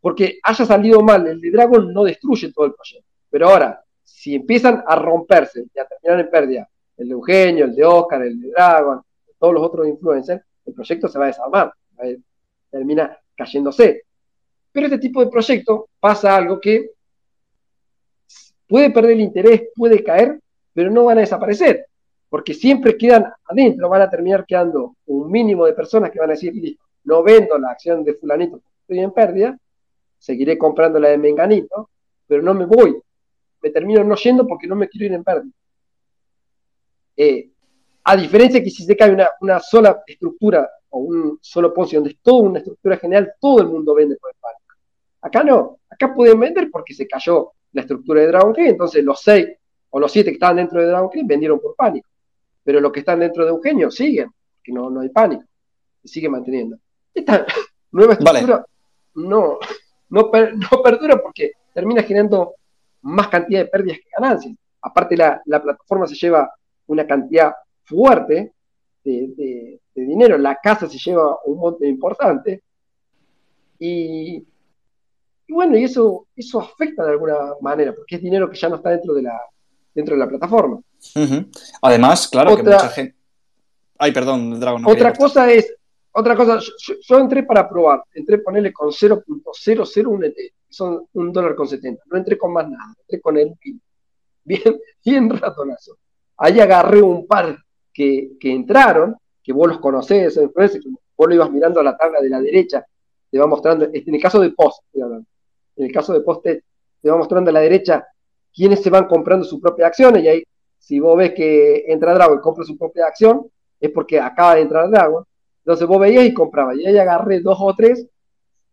porque 0.02 0.40
haya 0.42 0.66
salido 0.66 1.02
mal 1.02 1.28
el 1.28 1.40
de 1.40 1.52
Dragon 1.52 1.94
no 1.94 2.04
destruye 2.04 2.52
todo 2.52 2.66
el 2.66 2.74
proyecto. 2.74 3.08
Pero 3.30 3.50
ahora, 3.50 3.84
si 4.14 4.36
empiezan 4.36 4.84
a 4.86 4.96
romperse 4.96 5.66
y 5.74 5.80
a 5.80 5.86
terminar 5.86 6.20
en 6.20 6.30
pérdida 6.30 6.70
el 6.98 7.08
de 7.08 7.14
Eugenio, 7.14 7.66
el 7.66 7.76
de 7.76 7.84
Oscar, 7.84 8.22
el 8.22 8.40
de 8.40 8.50
Dragon, 8.50 9.02
todos 9.40 9.54
los 9.54 9.64
otros 9.64 9.88
influencers, 9.88 10.44
el 10.66 10.74
proyecto 10.74 11.08
se 11.08 11.18
va 11.18 11.26
a 11.26 11.28
desarmar, 11.28 11.74
termina 12.70 13.18
cayéndose. 13.36 14.04
Pero 14.72 14.86
este 14.86 15.00
tipo 15.00 15.24
de 15.24 15.32
proyecto 15.32 15.90
pasa 16.00 16.36
algo 16.36 16.60
que 16.60 16.92
puede 18.68 18.92
perder 18.92 19.12
el 19.12 19.22
interés, 19.22 19.64
puede 19.76 20.04
caer, 20.04 20.40
pero 20.74 20.92
no 20.92 21.06
van 21.06 21.18
a 21.18 21.22
desaparecer, 21.22 21.88
porque 22.30 22.54
siempre 22.54 22.96
quedan 22.98 23.26
adentro, 23.46 23.90
van 23.90 24.04
a 24.04 24.10
terminar 24.10 24.46
quedando 24.46 24.96
un 25.08 25.32
mínimo 25.32 25.66
de 25.66 25.74
personas 25.74 26.12
que 26.12 26.20
van 26.20 26.30
a 26.30 26.34
decir, 26.34 26.54
no 27.04 27.24
vendo 27.24 27.58
la 27.58 27.72
acción 27.72 28.04
de 28.04 28.14
fulanito, 28.14 28.62
estoy 28.82 29.00
en 29.00 29.12
pérdida, 29.12 29.58
seguiré 30.20 30.58
comprando 30.58 31.00
la 31.00 31.10
de 31.10 31.18
menganito, 31.18 31.90
pero 32.28 32.44
no 32.44 32.54
me 32.54 32.66
voy, 32.66 33.02
me 33.62 33.70
termino 33.70 34.04
no 34.04 34.16
yendo 34.16 34.48
porque 34.48 34.68
no 34.68 34.76
me 34.76 34.88
quiero 34.88 35.06
ir 35.06 35.14
en 35.14 35.24
pérdida. 35.24 35.54
Eh, 37.16 37.50
a 38.04 38.16
diferencia 38.16 38.60
de 38.60 38.64
que 38.64 38.72
si 38.72 38.84
se 38.84 38.96
cae 38.98 39.16
una, 39.40 39.60
sola 39.60 40.02
estructura 40.08 40.70
o 40.90 41.00
un 41.00 41.38
solo 41.42 41.74
pozo 41.74 41.98
donde 41.98 42.12
es 42.12 42.18
toda 42.22 42.50
una 42.50 42.60
estructura 42.60 42.98
general, 42.98 43.34
todo 43.40 43.62
el 43.62 43.68
mundo 43.68 43.94
vende 43.94 44.16
por 44.16 44.32
el 44.32 44.38
pánico. 44.40 44.62
Acá 45.22 45.44
no, 45.44 45.80
acá 45.90 46.14
pueden 46.14 46.40
vender 46.40 46.70
porque 46.72 46.94
se 46.94 47.08
cayó 47.08 47.52
la 47.74 47.82
estructura 47.82 48.22
de 48.22 48.28
Dragon 48.28 48.54
King, 48.54 48.70
entonces 48.70 49.04
los 49.04 49.22
seis 49.22 49.48
o 49.92 50.00
los 50.00 50.12
siete 50.12 50.32
que 50.32 50.36
estaban 50.36 50.58
dentro 50.58 50.82
de 50.82 50.88
Dragon 50.88 51.10
King 51.10 51.26
vendieron 51.26 51.60
por 51.60 51.76
pánico. 51.76 52.08
Pero 52.64 52.80
los 52.80 52.92
que 52.92 53.00
están 53.00 53.20
dentro 53.20 53.44
de 53.44 53.52
Eugenio 53.52 53.92
siguen, 53.92 54.30
porque 54.56 54.72
no, 54.72 54.90
no 54.90 55.02
hay 55.02 55.10
pánico, 55.10 55.44
se 56.02 56.08
sigue 56.08 56.30
manteniendo. 56.30 56.78
Esta 57.14 57.46
nueva 57.92 58.14
estructura 58.14 58.66
no, 59.16 59.60
no, 60.10 60.32
perdura 60.32 61.22
porque 61.22 61.54
termina 61.74 62.04
generando 62.04 62.56
más 63.02 63.28
cantidad 63.28 63.62
de 63.62 63.68
pérdidas 63.68 64.00
que 64.00 64.10
ganancias. 64.18 64.56
Aparte, 64.82 65.16
la, 65.16 65.42
plataforma 65.46 66.08
se 66.08 66.16
lleva 66.16 66.52
una 66.88 67.06
cantidad 67.06 67.54
fuerte 67.84 68.54
de, 69.04 69.80
dinero, 69.94 70.38
la 70.38 70.56
casa 70.56 70.88
se 70.88 70.98
lleva 70.98 71.38
un 71.46 71.58
monte 71.60 71.88
importante. 71.88 72.64
Y, 73.80 74.46
bueno, 75.50 75.78
y 75.78 75.84
eso, 75.84 76.28
eso 76.36 76.60
afecta 76.60 77.04
de 77.04 77.12
alguna 77.12 77.36
manera, 77.62 77.94
porque 77.94 78.16
es 78.16 78.22
dinero 78.22 78.50
que 78.50 78.58
ya 78.58 78.70
no 78.70 78.78
está 78.78 78.90
dentro 78.92 79.14
de 79.14 79.24
la, 79.24 79.40
dentro 79.94 80.16
de 80.16 80.20
la 80.20 80.28
plataforma. 80.28 80.80
Además, 81.82 82.28
claro 82.28 82.56
que 82.56 82.64
mucha 82.64 82.90
gente. 82.90 83.16
Ay, 83.98 84.12
perdón, 84.12 84.60
Dragon. 84.60 84.84
otra 84.86 85.14
cosa 85.14 85.52
es, 85.52 85.76
otra 86.14 86.36
cosa, 86.36 86.60
yo, 86.60 87.20
entré 87.20 87.44
para 87.44 87.70
probar, 87.70 88.04
entré 88.14 88.40
ponerle 88.40 88.74
con 88.74 88.90
0.001 88.90 90.26
ET, 90.26 90.36
son 90.70 91.08
un 91.14 91.32
dólar 91.32 91.56
con 91.56 91.68
70, 91.68 92.04
no 92.08 92.18
entré 92.18 92.38
con 92.38 92.52
más 92.52 92.70
nada, 92.70 92.94
entré 93.00 93.22
con 93.22 93.38
el 93.38 93.54
bien, 94.44 94.80
bien 95.06 95.30
ratonazo. 95.30 95.98
Ahí 96.38 96.60
agarré 96.60 97.02
un 97.02 97.28
par 97.28 97.58
que, 97.94 98.32
entraron, 98.42 99.16
que 99.42 99.54
vos 99.54 99.68
los 99.68 99.80
conocés, 99.80 100.38
vos 100.38 101.28
lo 101.28 101.34
ibas 101.34 101.52
mirando 101.52 101.80
a 101.80 101.84
la 101.84 101.96
tabla 101.96 102.20
de 102.20 102.30
la 102.30 102.42
derecha, 102.42 102.86
te 103.30 103.40
va 103.40 103.48
mostrando, 103.48 103.86
en 103.86 104.16
el 104.16 104.22
caso 104.22 104.40
de 104.42 104.50
post, 104.52 104.84
en 104.94 105.26
el 105.86 105.92
caso 105.92 106.14
de 106.14 106.22
post 106.22 106.44
te 106.44 107.10
va 107.10 107.18
mostrando 107.18 107.50
a 107.50 107.54
la 107.54 107.62
derecha 107.62 108.06
quiénes 108.54 108.82
se 108.82 108.90
van 108.90 109.08
comprando 109.08 109.46
su 109.46 109.62
propia 109.62 109.88
acción, 109.88 110.20
y 110.20 110.28
ahí, 110.28 110.44
si 110.78 111.00
vos 111.00 111.18
ves 111.18 111.34
que 111.34 111.86
entra 111.88 112.14
Dragon 112.14 112.38
y 112.38 112.42
compra 112.42 112.66
su 112.66 112.78
propia 112.78 113.06
acción, 113.06 113.48
es 113.80 113.92
porque 113.92 114.20
acaba 114.20 114.56
de 114.56 114.62
entrar 114.62 114.90
Dragon, 114.90 115.24
entonces 115.64 115.88
vos 115.88 116.00
veías 116.00 116.26
y 116.26 116.34
comprabas, 116.34 116.78
y 116.78 116.86
ahí 116.86 116.98
agarré 116.98 117.40
dos 117.40 117.58
o 117.60 117.74
tres, 117.76 118.08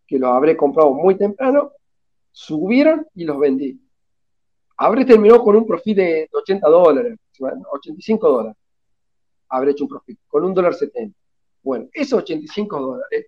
que 0.06 0.18
los 0.18 0.30
habré 0.30 0.56
comprado 0.56 0.92
muy 0.94 1.16
temprano, 1.16 1.72
subieron 2.32 3.06
y 3.14 3.24
los 3.24 3.38
vendí. 3.38 3.80
Habré 4.76 5.04
terminado 5.04 5.42
con 5.42 5.56
un 5.56 5.66
profit 5.66 5.96
de 5.96 6.28
80 6.32 6.68
dólares, 6.68 7.18
85 7.38 8.28
dólares. 8.28 8.56
Habré 9.48 9.72
hecho 9.72 9.84
un 9.84 9.90
profit, 9.90 10.18
con 10.28 10.44
un 10.44 10.54
dólar 10.54 10.74
70. 10.74 11.18
Bueno, 11.62 11.88
esos 11.92 12.20
85 12.22 12.80
dólares 12.80 13.26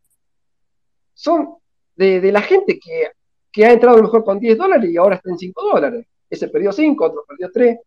son 1.13 1.57
de, 1.97 2.33
la 2.33 2.41
gente 2.41 2.79
que, 2.79 3.11
que, 3.53 3.67
ha 3.67 3.73
entrado 3.73 4.03
mejor 4.03 4.25
con 4.25 4.39
10 4.39 4.57
dólares 4.57 4.91
y 4.91 4.97
ahora 4.97 5.17
está 5.17 5.31
en 5.31 5.39
5 5.39 5.63
dólares. 5.75 6.07
Ese 6.31 6.49
perdió 6.49 6.73
5, 6.73 7.05
otro 7.05 7.25
perdió 7.27 7.51
3. 7.53 7.79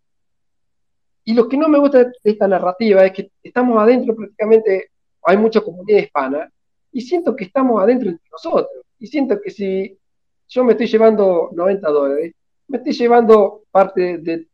Y 1.26 1.34
lo 1.34 1.48
que 1.48 1.58
no 1.58 1.70
me 1.70 1.80
gusta 1.80 2.04
de 2.04 2.12
esta 2.24 2.48
narrativa 2.48 3.06
es 3.06 3.14
que 3.14 3.32
estamos 3.42 3.82
adentro 3.82 4.16
prácticamente, 4.16 4.92
hay 5.26 5.38
mucha 5.38 5.62
comunidad 5.62 6.00
hispana, 6.00 6.52
y 6.92 7.02
siento 7.02 7.36
que 7.36 7.46
estamos 7.46 7.82
adentro 7.82 8.10
entre 8.10 8.30
nosotros. 8.32 8.84
Y 9.00 9.08
siento 9.08 9.42
que 9.42 9.50
si 9.50 9.98
yo 10.48 10.64
me 10.64 10.74
estoy 10.74 10.88
llevando 10.88 11.50
90 11.54 11.90
dólares, 11.90 12.34
me 12.68 12.78
estoy 12.78 12.94
llevando 12.94 13.64
parte 13.72 14.20
de 14.20 14.48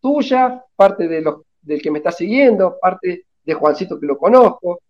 tuya, 0.00 0.64
parte 0.76 1.08
de 1.08 1.20
los, 1.20 1.42
del 1.60 1.82
que 1.82 1.90
me 1.90 1.98
está 1.98 2.12
siguiendo, 2.12 2.78
parte 2.80 3.26
de 3.44 3.54
Juancito 3.54 3.98
que 3.98 4.06
lo 4.06 4.16
conozco, 4.18 4.80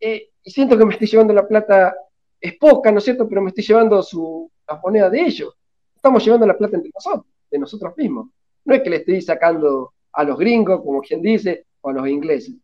eh, 0.00 0.30
y 0.42 0.50
siento 0.50 0.76
que 0.76 0.84
me 0.84 0.92
estoy 0.92 1.08
llevando 1.08 1.32
la 1.32 1.46
plata, 1.48 1.94
es 2.40 2.56
poca, 2.58 2.92
¿no 2.92 2.98
es 2.98 3.04
cierto? 3.04 3.28
Pero 3.28 3.40
me 3.40 3.48
estoy 3.48 3.64
llevando 3.64 4.02
su, 4.02 4.50
la 4.68 4.78
moneda 4.82 5.08
de 5.08 5.20
ellos. 5.20 5.54
Estamos 5.96 6.22
llevando 6.24 6.46
la 6.46 6.58
plata 6.58 6.76
entre 6.76 6.90
nosotros, 6.94 7.24
de 7.50 7.58
nosotros 7.58 7.96
mismos. 7.96 8.28
No 8.64 8.74
es 8.74 8.82
que 8.82 8.90
le 8.90 8.96
estoy 8.96 9.22
sacando 9.22 9.94
a 10.12 10.24
los 10.24 10.38
gringos, 10.38 10.82
como 10.82 11.00
quien 11.00 11.22
dice, 11.22 11.64
o 11.80 11.88
a 11.88 11.94
los 11.94 12.08
ingleses. 12.08 12.54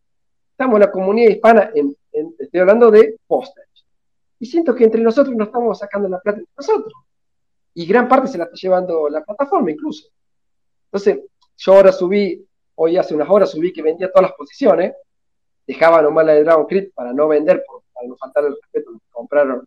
Estamos 0.61 0.77
en 0.77 0.81
la 0.81 0.93
comunidad 0.93 1.31
hispana, 1.31 1.71
en, 1.75 1.97
estoy 2.39 2.61
hablando 2.61 2.91
de 2.91 3.17
postage. 3.27 3.67
Y 4.39 4.45
siento 4.45 4.75
que 4.75 4.85
entre 4.85 5.01
nosotros 5.01 5.35
no 5.35 5.45
estamos 5.45 5.79
sacando 5.79 6.07
la 6.07 6.21
plata 6.21 6.41
entre 6.41 6.53
nosotros. 6.55 6.93
Y 7.73 7.87
gran 7.87 8.07
parte 8.07 8.29
se 8.29 8.37
la 8.37 8.45
está 8.45 8.57
llevando 8.57 9.09
la 9.09 9.25
plataforma 9.25 9.71
incluso. 9.71 10.09
Entonces, 10.85 11.25
yo 11.57 11.73
ahora 11.73 11.93
subí, 11.93 12.47
hoy 12.75 12.99
hace 12.99 13.15
unas 13.15 13.31
horas 13.31 13.51
subí 13.51 13.73
que 13.73 13.81
vendía 13.81 14.13
todas 14.13 14.29
las 14.29 14.37
posiciones, 14.37 14.93
dejaba 15.67 16.03
nomás 16.03 16.27
la 16.27 16.35
de 16.35 16.45
Dragon 16.45 16.67
Crit 16.67 16.93
para 16.93 17.15
no 17.15 17.27
vender, 17.27 17.65
para 17.95 18.07
no 18.07 18.15
faltar 18.19 18.45
el 18.45 18.55
respeto 18.55 19.01
compraron 19.11 19.67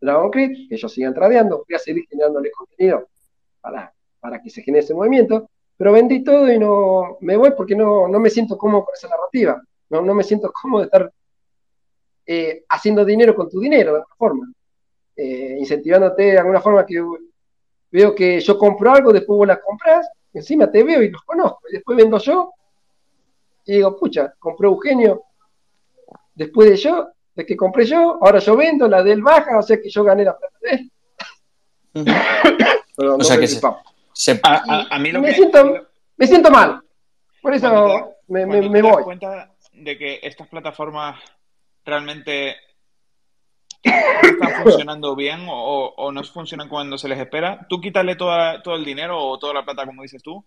Dragon 0.00 0.28
Crit, 0.28 0.68
que 0.68 0.74
ellos 0.74 0.92
sigan 0.92 1.14
tradeando, 1.14 1.64
voy 1.68 1.76
a 1.76 1.78
seguir 1.78 2.04
generándole 2.08 2.50
contenido 2.50 3.08
para, 3.60 3.94
para 4.18 4.42
que 4.42 4.50
se 4.50 4.60
genere 4.62 4.82
ese 4.82 4.92
movimiento, 4.92 5.48
pero 5.76 5.92
vendí 5.92 6.24
todo 6.24 6.50
y 6.50 6.58
no 6.58 7.18
me 7.20 7.36
voy 7.36 7.52
porque 7.56 7.76
no, 7.76 8.08
no 8.08 8.18
me 8.18 8.28
siento 8.28 8.58
cómodo 8.58 8.86
con 8.86 8.94
esa 8.94 9.06
narrativa, 9.06 9.62
no, 9.92 10.00
no 10.00 10.14
me 10.14 10.24
siento 10.24 10.50
cómodo 10.50 10.80
de 10.80 10.86
estar 10.86 11.12
eh, 12.26 12.64
haciendo 12.70 13.04
dinero 13.04 13.34
con 13.34 13.50
tu 13.50 13.60
dinero 13.60 13.92
de 13.92 13.98
alguna 13.98 14.16
forma, 14.16 14.52
eh, 15.14 15.56
incentivándote 15.58 16.22
de 16.22 16.38
alguna 16.38 16.62
forma 16.62 16.86
que 16.86 17.04
veo 17.90 18.14
que 18.14 18.40
yo 18.40 18.56
compro 18.56 18.90
algo, 18.90 19.12
después 19.12 19.36
vos 19.36 19.46
la 19.46 19.60
compras, 19.60 20.08
encima 20.32 20.70
te 20.70 20.82
veo 20.82 21.02
y 21.02 21.10
los 21.10 21.22
conozco, 21.22 21.60
y 21.68 21.74
después 21.74 21.98
vendo 21.98 22.18
yo, 22.18 22.54
y 23.66 23.74
digo, 23.74 23.98
pucha, 23.98 24.32
compró 24.38 24.70
Eugenio, 24.70 25.24
después 26.34 26.70
de 26.70 26.76
yo, 26.76 27.10
de 27.34 27.44
que 27.44 27.54
compré 27.54 27.84
yo, 27.84 28.18
ahora 28.22 28.38
yo 28.38 28.56
vendo, 28.56 28.88
la 28.88 29.02
de 29.02 29.12
él 29.12 29.22
baja, 29.22 29.58
o 29.58 29.62
sea 29.62 29.78
que 29.78 29.90
yo 29.90 30.04
gané 30.04 30.24
la 30.24 30.38
plata 30.38 30.56
de 30.62 30.70
él. 30.70 30.92
o 32.96 33.22
sea 33.22 33.38
que 33.38 33.46
se, 33.46 34.40
a, 34.42 34.98
mí 34.98 35.12
me, 35.12 35.34
siento, 35.34 35.86
me 36.16 36.26
siento 36.26 36.50
mal, 36.50 36.80
por 37.42 37.52
eso 37.52 38.14
me, 38.28 38.46
me, 38.46 38.70
me 38.70 38.80
voy. 38.80 39.02
cuenta 39.02 39.51
de 39.82 39.98
que 39.98 40.20
estas 40.22 40.48
plataformas 40.48 41.20
realmente 41.84 42.56
están 43.82 44.62
funcionando 44.62 45.16
bien 45.16 45.46
o, 45.48 46.10
no 46.12 46.24
funcionan 46.24 46.68
cuando 46.68 46.96
se 46.96 47.08
les 47.08 47.18
espera, 47.18 47.66
tú 47.68 47.80
quítale 47.80 48.16
todo 48.16 48.76
el 48.76 48.84
dinero 48.84 49.18
o 49.18 49.38
toda 49.38 49.54
la 49.54 49.64
plata, 49.64 49.86
como 49.86 50.02
dices 50.02 50.22
tú, 50.22 50.44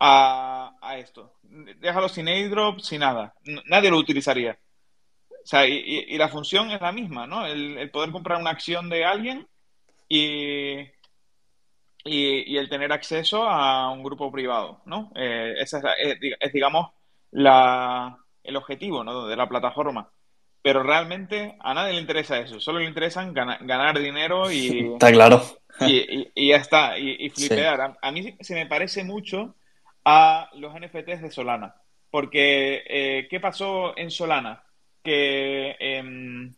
a, 0.00 0.96
esto. 0.96 1.34
Déjalo 1.42 2.08
sin 2.08 2.28
airdrop, 2.28 2.80
sin 2.80 3.00
nada. 3.00 3.34
Nadie 3.66 3.90
lo 3.90 3.98
utilizaría. 3.98 4.58
O 5.30 5.46
sea, 5.46 5.66
y, 5.66 6.16
la 6.16 6.28
función 6.28 6.70
es 6.70 6.80
la 6.80 6.92
misma, 6.92 7.26
¿no? 7.26 7.46
El, 7.46 7.90
poder 7.90 8.12
comprar 8.12 8.40
una 8.40 8.50
acción 8.50 8.88
de 8.88 9.04
alguien 9.04 9.48
y, 10.08 10.80
y, 12.04 12.56
el 12.56 12.68
tener 12.68 12.92
acceso 12.92 13.42
a 13.44 13.90
un 13.90 14.02
grupo 14.04 14.30
privado, 14.30 14.82
¿no? 14.84 15.10
Eh, 15.16 15.54
ese 15.58 15.80
es, 16.38 16.52
digamos, 16.52 16.90
la, 17.30 18.18
el 18.48 18.56
objetivo 18.56 19.04
¿no? 19.04 19.26
de 19.26 19.36
la 19.36 19.48
plataforma 19.48 20.10
pero 20.62 20.82
realmente 20.82 21.56
a 21.60 21.74
nadie 21.74 21.94
le 21.94 22.00
interesa 22.00 22.38
eso, 22.38 22.60
solo 22.60 22.80
le 22.80 22.86
interesan 22.86 23.32
ganar 23.32 23.98
dinero 23.98 24.50
y... 24.50 24.92
Está 24.92 25.12
claro. 25.12 25.42
Y, 25.80 26.48
ya 26.48 26.56
está, 26.56 26.98
y, 26.98 27.30
flipear. 27.30 27.96
A, 28.02 28.10
mí 28.10 28.36
se 28.40 28.54
me 28.54 28.66
parece 28.66 29.04
mucho 29.04 29.54
a 30.04 30.50
los 30.54 30.74
NFTs 30.74 31.22
de 31.22 31.30
Solana, 31.30 31.76
porque 32.10 32.82
eh, 32.88 33.28
¿qué 33.30 33.38
pasó 33.38 33.96
en 33.96 34.10
Solana? 34.10 34.64
Que, 35.04 35.76
em, 35.78 36.52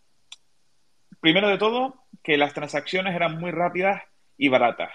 primero 1.21 1.49
de 1.49 1.59
todo, 1.59 2.07
que 2.23 2.39
las 2.39 2.55
transacciones 2.55 3.15
eran 3.15 3.39
muy 3.39 3.51
rápidas 3.51 4.03
y 4.39 4.49
baratas. 4.49 4.91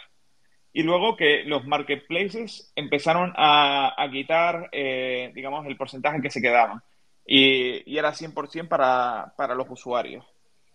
Y 0.75 0.83
luego 0.83 1.15
que 1.15 1.43
los 1.45 1.65
marketplaces 1.65 2.71
empezaron 2.75 3.33
a, 3.35 3.95
quitar, 4.11 4.69
eh, 4.71 5.31
digamos, 5.33 5.65
el 5.65 5.77
porcentaje 5.77 6.21
que 6.21 6.29
se 6.29 6.41
quedaban 6.41 6.83
y, 7.25 7.97
era 7.97 8.11
100% 8.11 8.67
para, 8.67 9.33
para 9.37 9.55
los 9.55 9.67
usuarios. 9.69 10.25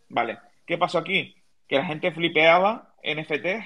Vale, 0.08 0.38
¿qué 0.66 0.78
pasó 0.78 0.98
aquí? 0.98 1.36
que 1.70 1.76
la 1.76 1.84
gente 1.84 2.10
flipeaba 2.10 2.94
NFTs 3.04 3.64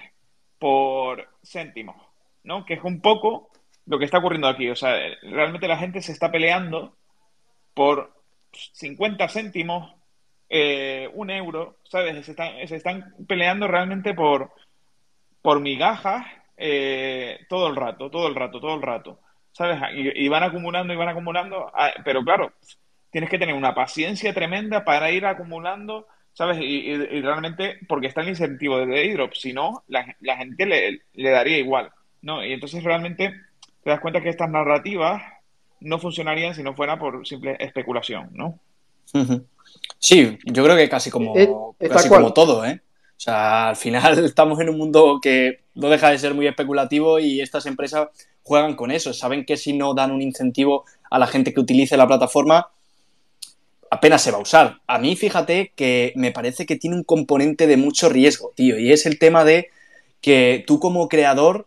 por 0.58 1.26
céntimos, 1.42 1.96
¿no? 2.42 2.66
Que 2.66 2.74
es 2.74 2.84
un 2.84 3.00
poco 3.00 3.50
lo 3.86 3.98
que 3.98 4.04
está 4.04 4.18
ocurriendo 4.18 4.46
aquí. 4.46 4.68
O 4.68 4.76
sea, 4.76 4.94
realmente 5.22 5.66
la 5.66 5.78
gente 5.78 6.02
se 6.02 6.12
está 6.12 6.30
peleando 6.30 6.98
por 7.72 8.12
50 8.52 9.26
céntimos, 9.30 9.94
eh, 10.50 11.08
un 11.14 11.30
euro, 11.30 11.78
¿sabes? 11.84 12.26
Se 12.26 12.32
están, 12.32 12.68
se 12.68 12.76
están 12.76 13.14
peleando 13.26 13.66
realmente 13.68 14.12
por, 14.12 14.52
por 15.44 15.60
migajas 15.60 16.24
eh, 16.56 17.40
todo 17.50 17.68
el 17.68 17.76
rato, 17.76 18.10
todo 18.10 18.28
el 18.28 18.34
rato, 18.34 18.60
todo 18.60 18.74
el 18.76 18.80
rato, 18.80 19.20
¿sabes? 19.52 19.78
Y, 19.94 20.26
van 20.28 20.42
acumulando 20.42 20.94
y 20.94 20.96
van 20.96 21.10
acumulando, 21.10 21.70
ah, 21.74 21.92
pero 22.02 22.24
claro, 22.24 22.54
tienes 23.10 23.28
que 23.28 23.38
tener 23.38 23.54
una 23.54 23.74
paciencia 23.74 24.32
tremenda 24.32 24.86
para 24.86 25.10
ir 25.10 25.26
acumulando, 25.26 26.06
¿sabes? 26.32 26.56
Y, 26.62 26.96
realmente, 27.20 27.78
porque 27.86 28.06
está 28.06 28.22
el 28.22 28.30
incentivo 28.30 28.78
de 28.78 28.98
airdrop, 28.98 29.34
si 29.34 29.52
no, 29.52 29.84
la, 29.88 30.06
gente 30.38 30.64
le, 30.64 31.02
le 31.12 31.30
daría 31.30 31.58
igual, 31.58 31.90
¿no? 32.22 32.42
Y 32.42 32.54
entonces 32.54 32.82
realmente 32.82 33.34
te 33.82 33.90
das 33.90 34.00
cuenta 34.00 34.22
que 34.22 34.30
estas 34.30 34.48
narrativas 34.48 35.22
no 35.80 35.98
funcionarían 35.98 36.54
si 36.54 36.62
no 36.62 36.74
fuera 36.74 36.98
por 36.98 37.26
simple 37.26 37.58
especulación, 37.60 38.30
¿no? 38.32 38.58
Sí, 39.98 40.38
yo 40.46 40.64
creo 40.64 40.74
que 40.74 40.88
casi 40.88 41.10
como, 41.10 41.36
eh, 41.36 41.50
casi 41.90 42.08
como 42.08 42.32
todo, 42.32 42.64
¿eh? 42.64 42.80
Sea, 43.24 43.70
al 43.70 43.76
final 43.76 44.18
estamos 44.24 44.60
en 44.60 44.68
un 44.68 44.76
mundo 44.76 45.18
que 45.22 45.60
no 45.74 45.88
deja 45.88 46.10
de 46.10 46.18
ser 46.18 46.34
muy 46.34 46.46
especulativo 46.46 47.18
y 47.18 47.40
estas 47.40 47.64
empresas 47.64 48.08
juegan 48.42 48.76
con 48.76 48.90
eso. 48.90 49.14
Saben 49.14 49.46
que 49.46 49.56
si 49.56 49.72
no 49.72 49.94
dan 49.94 50.10
un 50.10 50.20
incentivo 50.20 50.84
a 51.10 51.18
la 51.18 51.26
gente 51.26 51.54
que 51.54 51.60
utilice 51.60 51.96
la 51.96 52.06
plataforma, 52.06 52.68
apenas 53.90 54.20
se 54.20 54.30
va 54.30 54.36
a 54.36 54.42
usar. 54.42 54.76
A 54.86 54.98
mí, 54.98 55.16
fíjate 55.16 55.72
que 55.74 56.12
me 56.16 56.32
parece 56.32 56.66
que 56.66 56.76
tiene 56.76 56.96
un 56.96 57.04
componente 57.04 57.66
de 57.66 57.78
mucho 57.78 58.10
riesgo, 58.10 58.52
tío, 58.54 58.78
y 58.78 58.92
es 58.92 59.06
el 59.06 59.18
tema 59.18 59.42
de 59.44 59.70
que 60.20 60.62
tú 60.66 60.78
como 60.78 61.08
creador 61.08 61.66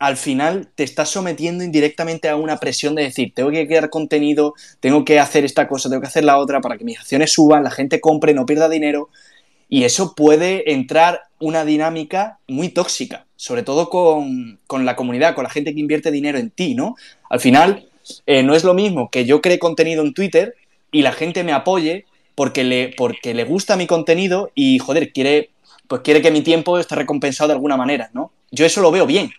al 0.00 0.16
final 0.16 0.68
te 0.74 0.84
estás 0.84 1.10
sometiendo 1.10 1.64
indirectamente 1.64 2.28
a 2.28 2.36
una 2.36 2.58
presión 2.58 2.94
de 2.94 3.02
decir, 3.02 3.32
tengo 3.34 3.50
que 3.50 3.66
crear 3.66 3.90
contenido, 3.90 4.54
tengo 4.80 5.04
que 5.04 5.18
hacer 5.18 5.44
esta 5.44 5.66
cosa, 5.66 5.88
tengo 5.88 6.00
que 6.02 6.08
hacer 6.08 6.24
la 6.24 6.38
otra 6.38 6.60
para 6.60 6.76
que 6.76 6.84
mis 6.84 6.98
acciones 6.98 7.32
suban, 7.32 7.64
la 7.64 7.70
gente 7.70 8.00
compre, 8.00 8.34
no 8.34 8.46
pierda 8.46 8.68
dinero. 8.68 9.10
Y 9.68 9.84
eso 9.84 10.14
puede 10.14 10.72
entrar 10.72 11.22
una 11.38 11.64
dinámica 11.64 12.38
muy 12.48 12.70
tóxica, 12.70 13.26
sobre 13.36 13.62
todo 13.62 13.90
con, 13.90 14.58
la 14.84 14.96
comunidad, 14.96 15.34
con 15.34 15.44
la 15.44 15.50
gente 15.50 15.74
que 15.74 15.80
invierte 15.80 16.10
dinero 16.10 16.38
en 16.38 16.50
ti, 16.50 16.74
¿no? 16.74 16.96
Al 17.28 17.40
final, 17.40 17.86
eh, 18.26 18.42
no 18.42 18.54
es 18.54 18.64
lo 18.64 18.74
mismo 18.74 19.10
que 19.10 19.24
yo 19.24 19.40
cree 19.40 19.58
contenido 19.58 20.02
en 20.02 20.14
Twitter 20.14 20.54
y 20.90 21.02
la 21.02 21.12
gente 21.12 21.44
me 21.44 21.52
apoye 21.52 22.06
porque 22.34 22.64
le, 22.64 22.94
porque 22.96 23.34
le 23.34 23.44
gusta 23.44 23.76
mi 23.76 23.86
contenido 23.86 24.50
y, 24.54 24.78
joder, 24.78 25.12
quiere, 25.12 25.50
pues 25.86 26.02
quiere 26.02 26.22
que 26.22 26.30
mi 26.30 26.40
tiempo 26.40 26.78
esté 26.78 26.94
recompensado 26.94 27.48
de 27.48 27.54
alguna 27.54 27.76
manera, 27.76 28.10
¿no? 28.14 28.32
Yo 28.50 28.64
eso 28.64 28.80
lo 28.80 28.90
veo 28.90 29.06
bien, 29.06 29.30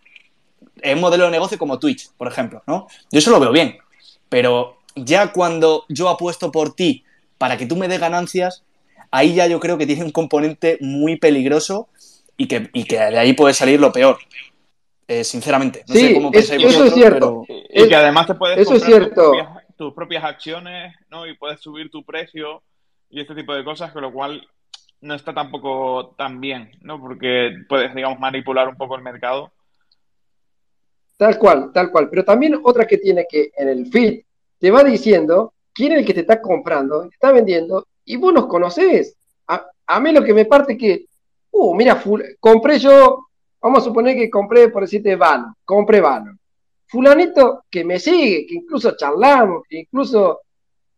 es 0.81 0.95
un 0.95 1.01
modelo 1.01 1.25
de 1.25 1.31
negocio 1.31 1.57
como 1.57 1.79
Twitch, 1.79 2.11
por 2.17 2.27
ejemplo, 2.27 2.63
¿no? 2.67 2.87
Yo 3.11 3.19
eso 3.19 3.31
lo 3.31 3.39
veo 3.39 3.51
bien, 3.51 3.77
pero 4.29 4.77
ya 4.95 5.31
cuando 5.31 5.85
yo 5.89 6.09
apuesto 6.09 6.51
por 6.51 6.75
ti 6.75 7.03
para 7.37 7.57
que 7.57 7.65
tú 7.65 7.75
me 7.75 7.87
des 7.87 7.99
ganancias, 7.99 8.63
ahí 9.11 9.35
ya 9.35 9.47
yo 9.47 9.59
creo 9.59 9.77
que 9.77 9.85
tiene 9.85 10.03
un 10.03 10.11
componente 10.11 10.77
muy 10.81 11.17
peligroso 11.17 11.89
y 12.37 12.47
que, 12.47 12.69
que 12.71 12.97
de 12.97 13.17
ahí 13.17 13.33
puede 13.33 13.53
salir 13.53 13.79
lo 13.79 13.91
peor. 13.91 14.17
Eh, 15.07 15.23
sinceramente, 15.23 15.83
no 15.87 15.95
sé 15.95 16.13
cómo 16.13 16.31
pensáis 16.31 16.63
eso 16.63 16.85
es 16.85 16.93
cierto. 16.93 17.43
Y 17.47 17.87
que 17.87 17.95
además 17.95 18.27
te 18.27 18.35
puedes 18.35 18.59
eso 18.59 18.75
es 18.75 18.83
cierto. 18.83 19.33
Tus, 19.75 19.93
propias, 19.93 20.23
acciones, 20.23 20.93
¿no? 21.09 21.25
Y 21.25 21.35
puedes 21.37 21.59
subir 21.61 21.89
tu 21.89 22.03
precio 22.03 22.61
y 23.09 23.21
este 23.21 23.33
tipo 23.33 23.55
de 23.55 23.63
cosas, 23.63 23.91
con 23.91 24.01
lo 24.01 24.11
cual 24.11 24.45
no 25.01 25.15
está 25.15 25.33
tampoco 25.33 26.13
tan 26.17 26.39
bien, 26.41 26.71
¿no? 26.81 26.99
Porque 26.99 27.53
puedes, 27.67 27.95
digamos, 27.95 28.19
manipular 28.19 28.67
un 28.67 28.75
poco 28.75 28.95
el 28.95 29.01
mercado 29.01 29.51
Tal 31.19 31.37
cual, 31.37 31.71
tal 31.73 31.91
cual. 31.91 32.09
Pero 32.09 32.23
también 32.23 32.57
otra 32.63 32.87
que 32.87 32.97
tiene 32.97 33.27
que 33.29 33.51
en 33.57 33.67
el 33.67 33.87
feed 33.87 34.21
te 34.57 34.71
va 34.71 34.85
diciendo 34.85 35.53
quién 35.73 35.91
es 35.91 35.99
el 35.99 36.05
que 36.05 36.13
te 36.13 36.21
está 36.21 36.41
comprando, 36.41 37.09
te 37.09 37.15
está 37.15 37.33
vendiendo, 37.33 37.85
y 38.09 38.17
vos 38.17 38.33
nos 38.33 38.47
conocés. 38.47 39.15
A, 39.47 39.99
mí 39.99 40.11
lo 40.11 40.23
que 40.23 40.33
me 40.33 40.45
parte 40.45 40.75
que, 40.75 41.05
uh, 41.51 41.75
mira, 41.75 42.01
compré 42.39 42.79
yo, 42.79 43.27
vamos 43.61 43.79
a 43.79 43.83
suponer 43.83 44.15
que 44.15 44.29
compré, 44.31 44.69
por 44.69 44.81
decirte, 44.81 45.15
Vano, 45.15 45.55
compré 45.63 46.01
Vano. 46.01 46.37
Fulanito 46.87 47.65
que 47.69 47.83
me 47.83 47.99
sigue, 47.99 48.47
que 48.47 48.55
incluso 48.55 48.95
charlamos, 48.97 49.61
que 49.69 49.79
incluso 49.81 50.41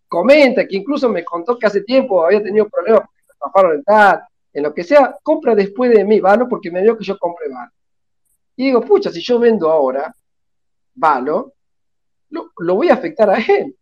comenta, 0.07 0.65
que 0.65 0.77
incluso 0.77 1.09
me 1.09 1.25
contó 1.25 1.59
que 1.59 1.67
hace 1.67 1.81
tiempo 1.81 2.25
había 2.25 2.41
tenido 2.41 2.69
problemas 2.69 3.01
porque 3.01 3.23
me 3.27 3.33
estafaron 3.33 3.75
en 3.75 3.83
tal, 3.83 4.21
en 4.53 4.63
lo 4.63 4.73
que 4.73 4.83
sea, 4.85 5.17
compra 5.21 5.53
después 5.53 5.91
de 5.91 6.05
mí 6.05 6.21
Vano 6.21 6.47
porque 6.47 6.71
me 6.71 6.81
vio 6.81 6.97
que 6.97 7.03
yo 7.03 7.19
compré 7.19 7.49
Vano. 7.49 7.71
Y 8.55 8.67
digo, 8.67 8.79
pucha, 8.81 9.11
si 9.11 9.21
yo 9.21 9.37
vendo 9.37 9.69
ahora, 9.69 10.15
Valo, 10.95 11.55
lo, 12.29 12.75
voy 12.75 12.87
a 12.87 12.93
afectar 12.93 13.29
a 13.29 13.37
él. 13.37 13.75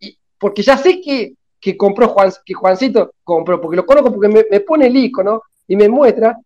Y, 0.00 0.18
porque 0.38 0.62
ya 0.62 0.76
sé 0.76 1.00
que, 1.00 1.34
que 1.62 1.76
compró 1.76 2.08
Juan, 2.08 2.32
que 2.44 2.54
Juancito 2.54 3.14
compró, 3.22 3.60
porque 3.60 3.76
lo 3.76 3.86
conozco, 3.86 4.12
porque 4.12 4.28
me, 4.28 4.60
pone 4.60 4.88
el 4.88 4.96
icono 4.96 5.44
y 5.68 5.76
me 5.76 5.88
muestra, 5.88 6.36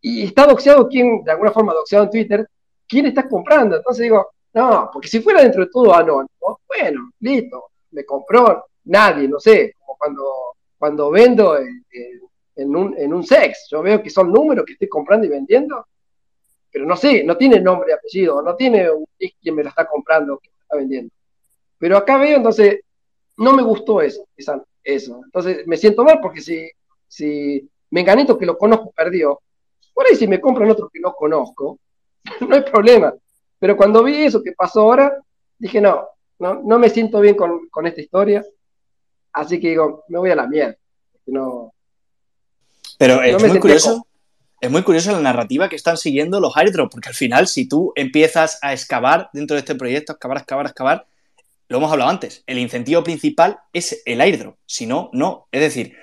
y 0.00 0.22
está 0.22 0.46
doxeado 0.46 0.88
quién, 0.88 1.24
de 1.24 1.32
alguna 1.32 1.50
forma 1.50 1.74
doxeado 1.74 2.04
en 2.04 2.10
Twitter, 2.10 2.48
quién 2.86 3.06
está 3.06 3.28
comprando. 3.28 3.76
Entonces 3.76 4.04
digo, 4.04 4.30
no, 4.54 4.90
porque 4.92 5.08
si 5.08 5.18
fuera 5.18 5.42
dentro 5.42 5.64
de 5.64 5.70
todo 5.72 5.92
anónimo, 5.92 6.60
bueno, 6.68 7.10
listo, 7.18 7.64
me 7.90 8.04
compró 8.04 8.66
nadie, 8.84 9.26
no 9.26 9.40
sé, 9.40 9.74
como 9.80 9.98
cuando, 9.98 10.24
cuando 10.78 11.10
vendo 11.10 11.58
en, 11.58 12.76
un, 12.76 12.96
en 12.96 13.12
un 13.12 13.24
sex, 13.24 13.66
yo 13.68 13.82
veo 13.82 14.00
que 14.00 14.08
son 14.08 14.32
números 14.32 14.64
que 14.64 14.74
estoy 14.74 14.88
comprando 14.88 15.26
y 15.26 15.30
vendiendo, 15.30 15.84
pero 16.70 16.86
no 16.86 16.96
sé, 16.96 17.24
no 17.24 17.36
tiene 17.36 17.60
nombre 17.60 17.90
y 17.90 17.94
apellido, 17.94 18.40
no 18.40 18.54
tiene 18.54 18.88
un 18.88 19.04
quien 19.42 19.56
me 19.56 19.64
lo 19.64 19.70
está 19.70 19.84
comprando, 19.84 20.38
quien 20.38 20.52
me 20.54 20.62
está 20.62 20.76
vendiendo. 20.76 21.12
Pero 21.76 21.96
acá 21.96 22.18
veo, 22.18 22.36
entonces, 22.36 22.82
no 23.38 23.52
me 23.52 23.62
gustó 23.62 24.00
eso, 24.02 24.26
eso. 24.84 25.20
Entonces, 25.24 25.66
me 25.66 25.76
siento 25.76 26.04
mal 26.04 26.20
porque 26.20 26.40
si, 26.40 26.70
si 27.06 27.68
Menganito 27.90 28.36
que 28.38 28.46
lo 28.46 28.58
conozco 28.58 28.92
perdió, 28.92 29.40
por 29.94 30.06
ahí 30.06 30.14
si 30.14 30.26
me 30.26 30.40
compran 30.40 30.70
otro 30.70 30.88
que 30.92 31.00
no 31.00 31.12
conozco, 31.14 31.78
no 32.40 32.54
hay 32.54 32.62
problema. 32.62 33.14
Pero 33.58 33.76
cuando 33.76 34.04
vi 34.04 34.24
eso 34.24 34.42
que 34.42 34.52
pasó 34.52 34.82
ahora, 34.82 35.20
dije, 35.58 35.80
no, 35.80 36.06
no, 36.38 36.54
no 36.62 36.78
me 36.78 36.90
siento 36.90 37.20
bien 37.20 37.34
con, 37.34 37.68
con 37.68 37.86
esta 37.86 38.00
historia, 38.00 38.44
así 39.32 39.58
que 39.58 39.70
digo, 39.70 40.04
me 40.08 40.18
voy 40.18 40.30
a 40.30 40.36
la 40.36 40.46
mierda. 40.46 40.76
No, 41.26 41.72
Pero 42.98 43.22
es 43.22 43.42
muy 43.42 43.58
curioso 43.58 44.06
es 44.60 44.70
muy 44.70 44.82
curiosa 44.82 45.12
la 45.12 45.20
narrativa 45.20 45.68
que 45.68 45.76
están 45.76 45.96
siguiendo 45.96 46.40
los 46.40 46.56
airdrops, 46.56 46.90
porque 46.90 47.08
al 47.08 47.14
final, 47.14 47.46
si 47.46 47.68
tú 47.68 47.92
empiezas 47.94 48.58
a 48.60 48.72
excavar 48.72 49.30
dentro 49.32 49.54
de 49.54 49.60
este 49.60 49.76
proyecto, 49.76 50.12
excavar, 50.12 50.38
excavar, 50.38 50.66
excavar, 50.66 51.06
lo 51.68 51.78
hemos 51.78 51.92
hablado 51.92 52.10
antes, 52.10 52.42
el 52.46 52.58
incentivo 52.58 53.04
principal 53.04 53.58
es 53.72 54.02
el 54.06 54.20
airdrop, 54.20 54.56
si 54.66 54.86
no, 54.86 55.10
no. 55.12 55.48
Es 55.52 55.60
decir, 55.60 55.96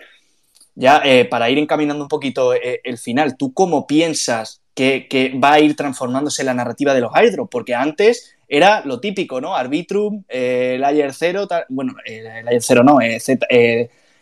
ya 0.75 1.01
eh, 1.03 1.25
para 1.25 1.49
ir 1.49 1.57
encaminando 1.57 2.03
un 2.03 2.07
poquito 2.07 2.53
eh, 2.53 2.81
el 2.83 2.97
final, 2.97 3.37
¿tú 3.37 3.53
cómo 3.53 3.87
piensas 3.87 4.61
que, 4.73 5.33
va 5.43 5.53
a 5.53 5.59
ir 5.59 5.75
transformándose 5.75 6.43
la 6.43 6.53
narrativa 6.53 6.93
de 6.93 7.01
los 7.01 7.15
airdrops? 7.15 7.49
Porque 7.49 7.73
antes 7.73 8.35
era 8.47 8.81
lo 8.85 8.99
típico, 8.99 9.41
¿no? 9.41 9.55
Arbitrum, 9.55 10.23
eh, 10.29 10.77
Layer 10.79 11.13
0, 11.13 11.47
bueno, 11.69 11.95
Layer 12.05 12.61
0 12.61 12.83
no, 12.83 12.99
Z, 13.19 13.47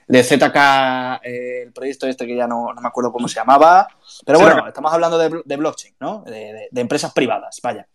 de 0.07 0.23
ZK, 0.23 1.21
eh, 1.23 1.63
el 1.63 1.71
proyecto 1.71 2.07
este 2.07 2.27
que 2.27 2.35
ya 2.35 2.47
no, 2.47 2.73
me 2.79 2.87
acuerdo 2.87 3.11
cómo 3.11 3.27
se 3.27 3.35
llamaba. 3.35 3.87
Pero 4.25 4.39
bueno, 4.39 4.67
estamos 4.67 4.93
hablando 4.93 5.17
de, 5.17 5.57
blockchain, 5.57 5.95
¿no? 5.99 6.23
De, 6.25 6.69
empresas 6.75 7.13
privadas, 7.13 7.59
vaya. 7.63 7.87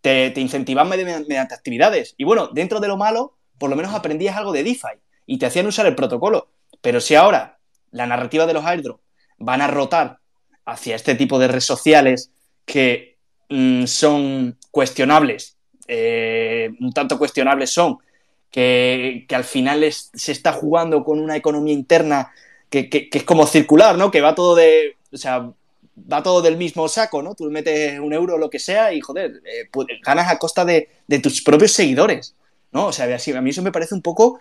Te, 0.00 0.30
te 0.30 0.40
incentivan 0.40 0.88
mediante, 0.88 1.54
actividades. 1.54 2.14
Y 2.16 2.24
bueno, 2.24 2.48
dentro 2.48 2.80
de 2.80 2.88
lo 2.88 2.96
malo, 2.96 3.36
por 3.58 3.68
lo 3.68 3.76
menos 3.76 3.94
aprendías 3.94 4.36
algo 4.36 4.52
de 4.52 4.64
DeFi 4.64 4.98
y 5.26 5.38
te 5.38 5.46
hacían 5.46 5.66
usar 5.66 5.86
el 5.86 5.94
protocolo. 5.94 6.48
Pero 6.80 7.00
si 7.00 7.14
ahora 7.14 7.58
la 7.90 8.06
narrativa 8.06 8.46
de 8.46 8.54
los 8.54 8.64
airdrops 8.64 9.02
van 9.38 9.60
a 9.60 9.66
rotar 9.66 10.18
hacia 10.64 10.96
este 10.96 11.14
tipo 11.14 11.38
de 11.38 11.48
redes 11.48 11.64
sociales 11.64 12.30
que 12.64 13.18
mm, 13.48 13.84
son 13.84 14.56
cuestionables, 14.70 15.56
eh, 15.88 16.70
un 16.80 16.92
tanto 16.92 17.18
cuestionables 17.18 17.70
son, 17.70 17.98
que, 18.50 19.26
al 19.30 19.44
final 19.44 19.84
se 19.92 20.32
está 20.32 20.52
jugando 20.52 21.04
con 21.04 21.20
una 21.20 21.36
economía 21.36 21.74
interna 21.74 22.32
que, 22.68 23.08
es 23.12 23.22
como 23.24 23.46
circular, 23.46 23.96
¿no? 23.98 24.10
Que 24.10 24.20
va 24.20 24.34
todo 24.34 24.54
de. 24.54 24.96
O 25.12 25.16
sea, 25.16 25.50
va 26.10 26.22
todo 26.22 26.42
del 26.42 26.56
mismo 26.56 26.88
saco, 26.88 27.22
¿no? 27.22 27.34
Tú 27.34 27.50
metes 27.50 27.98
un 27.98 28.12
euro 28.12 28.34
o 28.34 28.38
lo 28.38 28.50
que 28.50 28.58
sea 28.58 28.92
y, 28.92 29.00
joder, 29.00 29.42
eh, 29.44 29.68
pues, 29.70 29.86
ganas 30.02 30.30
a 30.30 30.38
costa 30.38 30.64
de, 30.64 30.88
tus 31.22 31.42
propios 31.42 31.72
seguidores, 31.72 32.36
¿no? 32.72 32.86
O 32.86 32.92
sea, 32.92 33.06
a 33.06 33.40
mí 33.40 33.50
eso 33.50 33.62
me 33.62 33.72
parece 33.72 33.94
un 33.94 34.02
poco. 34.02 34.38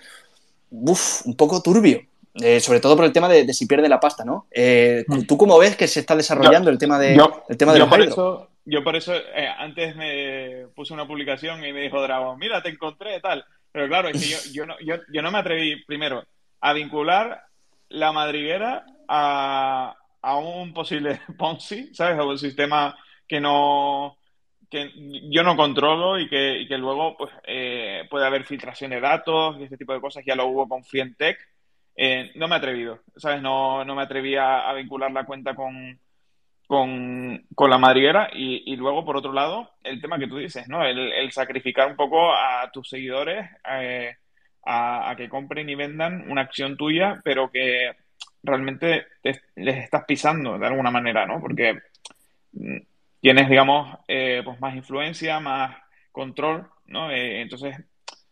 Uf, 0.72 1.26
un 1.26 1.36
poco 1.36 1.62
turbio. 1.62 2.02
Eh, 2.42 2.60
sobre 2.60 2.80
todo 2.80 2.96
por 2.96 3.06
el 3.06 3.12
tema 3.12 3.28
de, 3.28 3.52
si 3.54 3.66
pierde 3.66 3.90
la 3.90 4.00
pasta, 4.00 4.24
¿no? 4.24 4.48
Eh, 4.52 5.04
mm. 5.08 5.22
¿Tú 5.24 5.36
cómo 5.38 5.58
ves 5.58 5.76
que 5.76 5.88
se 5.88 6.00
está 6.00 6.16
desarrollando 6.16 6.70
el 6.70 6.78
tema 6.78 7.00
de, 7.00 7.20
el 7.50 7.58
tema 7.58 7.74
de 7.74 7.80
yo 7.80 7.90
por 7.90 8.02
eso, 8.02 8.50
Yo 8.66 8.84
por 8.84 8.96
eso 8.96 9.14
antes 9.58 9.96
me 9.96 10.68
puse 10.76 10.94
una 10.94 11.08
publicación 11.08 11.66
y 11.66 11.74
me 11.74 11.82
dijo 11.82 12.02
Dragon, 12.02 12.38
mira, 12.38 12.62
te 12.62 12.70
encontré 12.70 13.20
tal. 13.20 13.44
Pero 13.72 13.88
claro, 13.88 14.10
es 14.10 14.22
que 14.22 14.30
yo, 14.30 14.38
yo, 14.54 14.66
no, 14.66 14.76
yo, 14.80 14.96
yo 15.12 15.22
no 15.22 15.32
me 15.32 15.40
atreví, 15.40 15.84
primero, 15.86 16.24
a 16.62 16.74
vincular 16.74 17.44
la 17.90 18.12
madriguera 18.12 18.86
a, 19.08 19.96
a 20.22 20.38
un 20.38 20.74
posible 20.74 21.22
Ponzi, 21.38 21.94
¿sabes? 21.94 22.18
A 22.20 22.24
un 22.24 22.38
sistema 22.38 22.98
que 23.28 23.40
no 23.40 24.20
que 24.70 24.92
yo 25.32 25.44
no 25.44 25.56
controlo 25.58 26.20
y 26.20 26.30
que, 26.30 26.60
y 26.60 26.68
que 26.68 26.78
luego 26.78 27.18
pues, 27.18 27.32
eh, 27.48 28.04
puede 28.10 28.26
haber 28.26 28.46
filtración 28.46 28.92
de 28.92 29.02
datos 29.02 29.58
y 29.60 29.64
este 29.64 29.78
tipo 29.78 29.94
de 29.94 30.02
cosas. 30.02 30.24
Ya 30.26 30.36
lo 30.36 30.46
hubo 30.48 30.68
con 30.68 30.84
Frientech. 30.84 31.40
Eh, 31.96 32.32
no 32.36 32.48
me 32.48 32.56
he 32.56 32.58
atrevido, 32.60 33.02
¿sabes? 33.18 33.42
No, 33.42 33.84
no 33.84 33.96
me 33.96 34.04
atreví 34.04 34.36
a, 34.36 34.72
vincular 34.74 35.12
la 35.12 35.26
cuenta 35.26 35.56
con, 35.56 36.00
con, 36.68 37.46
con 37.56 37.70
la 37.70 37.78
madriguera. 37.78 38.30
Y, 38.34 38.72
y, 38.72 38.76
luego, 38.76 39.04
por 39.04 39.18
otro 39.18 39.34
lado, 39.34 39.72
el 39.84 40.00
tema 40.02 40.20
que 40.20 40.28
tú 40.28 40.38
dices, 40.38 40.68
¿no? 40.70 40.86
El, 40.86 41.32
sacrificar 41.32 41.90
un 41.90 41.96
poco 41.98 42.34
a 42.34 42.70
tus 42.72 42.90
seguidores 42.90 43.50
eh, 43.70 44.16
a, 44.66 45.10
a, 45.10 45.16
que 45.16 45.30
compren 45.30 45.70
y 45.70 45.76
vendan 45.76 46.30
una 46.30 46.42
acción 46.42 46.78
tuya, 46.78 47.20
pero 47.24 47.52
que 47.52 47.96
realmente 48.44 49.06
les 49.56 49.78
estás 49.78 50.06
pisando 50.06 50.58
de 50.58 50.68
alguna 50.68 50.92
manera, 50.92 51.26
¿no? 51.26 51.42
Porque 51.42 51.80
mm, 52.54 52.78
tienes, 53.20 53.50
digamos, 53.50 53.98
eh, 54.08 54.42
pues 54.44 54.60
más 54.60 54.76
influencia, 54.76 55.40
más 55.40 55.76
control, 56.12 56.70
¿no? 56.88 57.12
Eh, 57.12 57.42
entonces, 57.42 57.78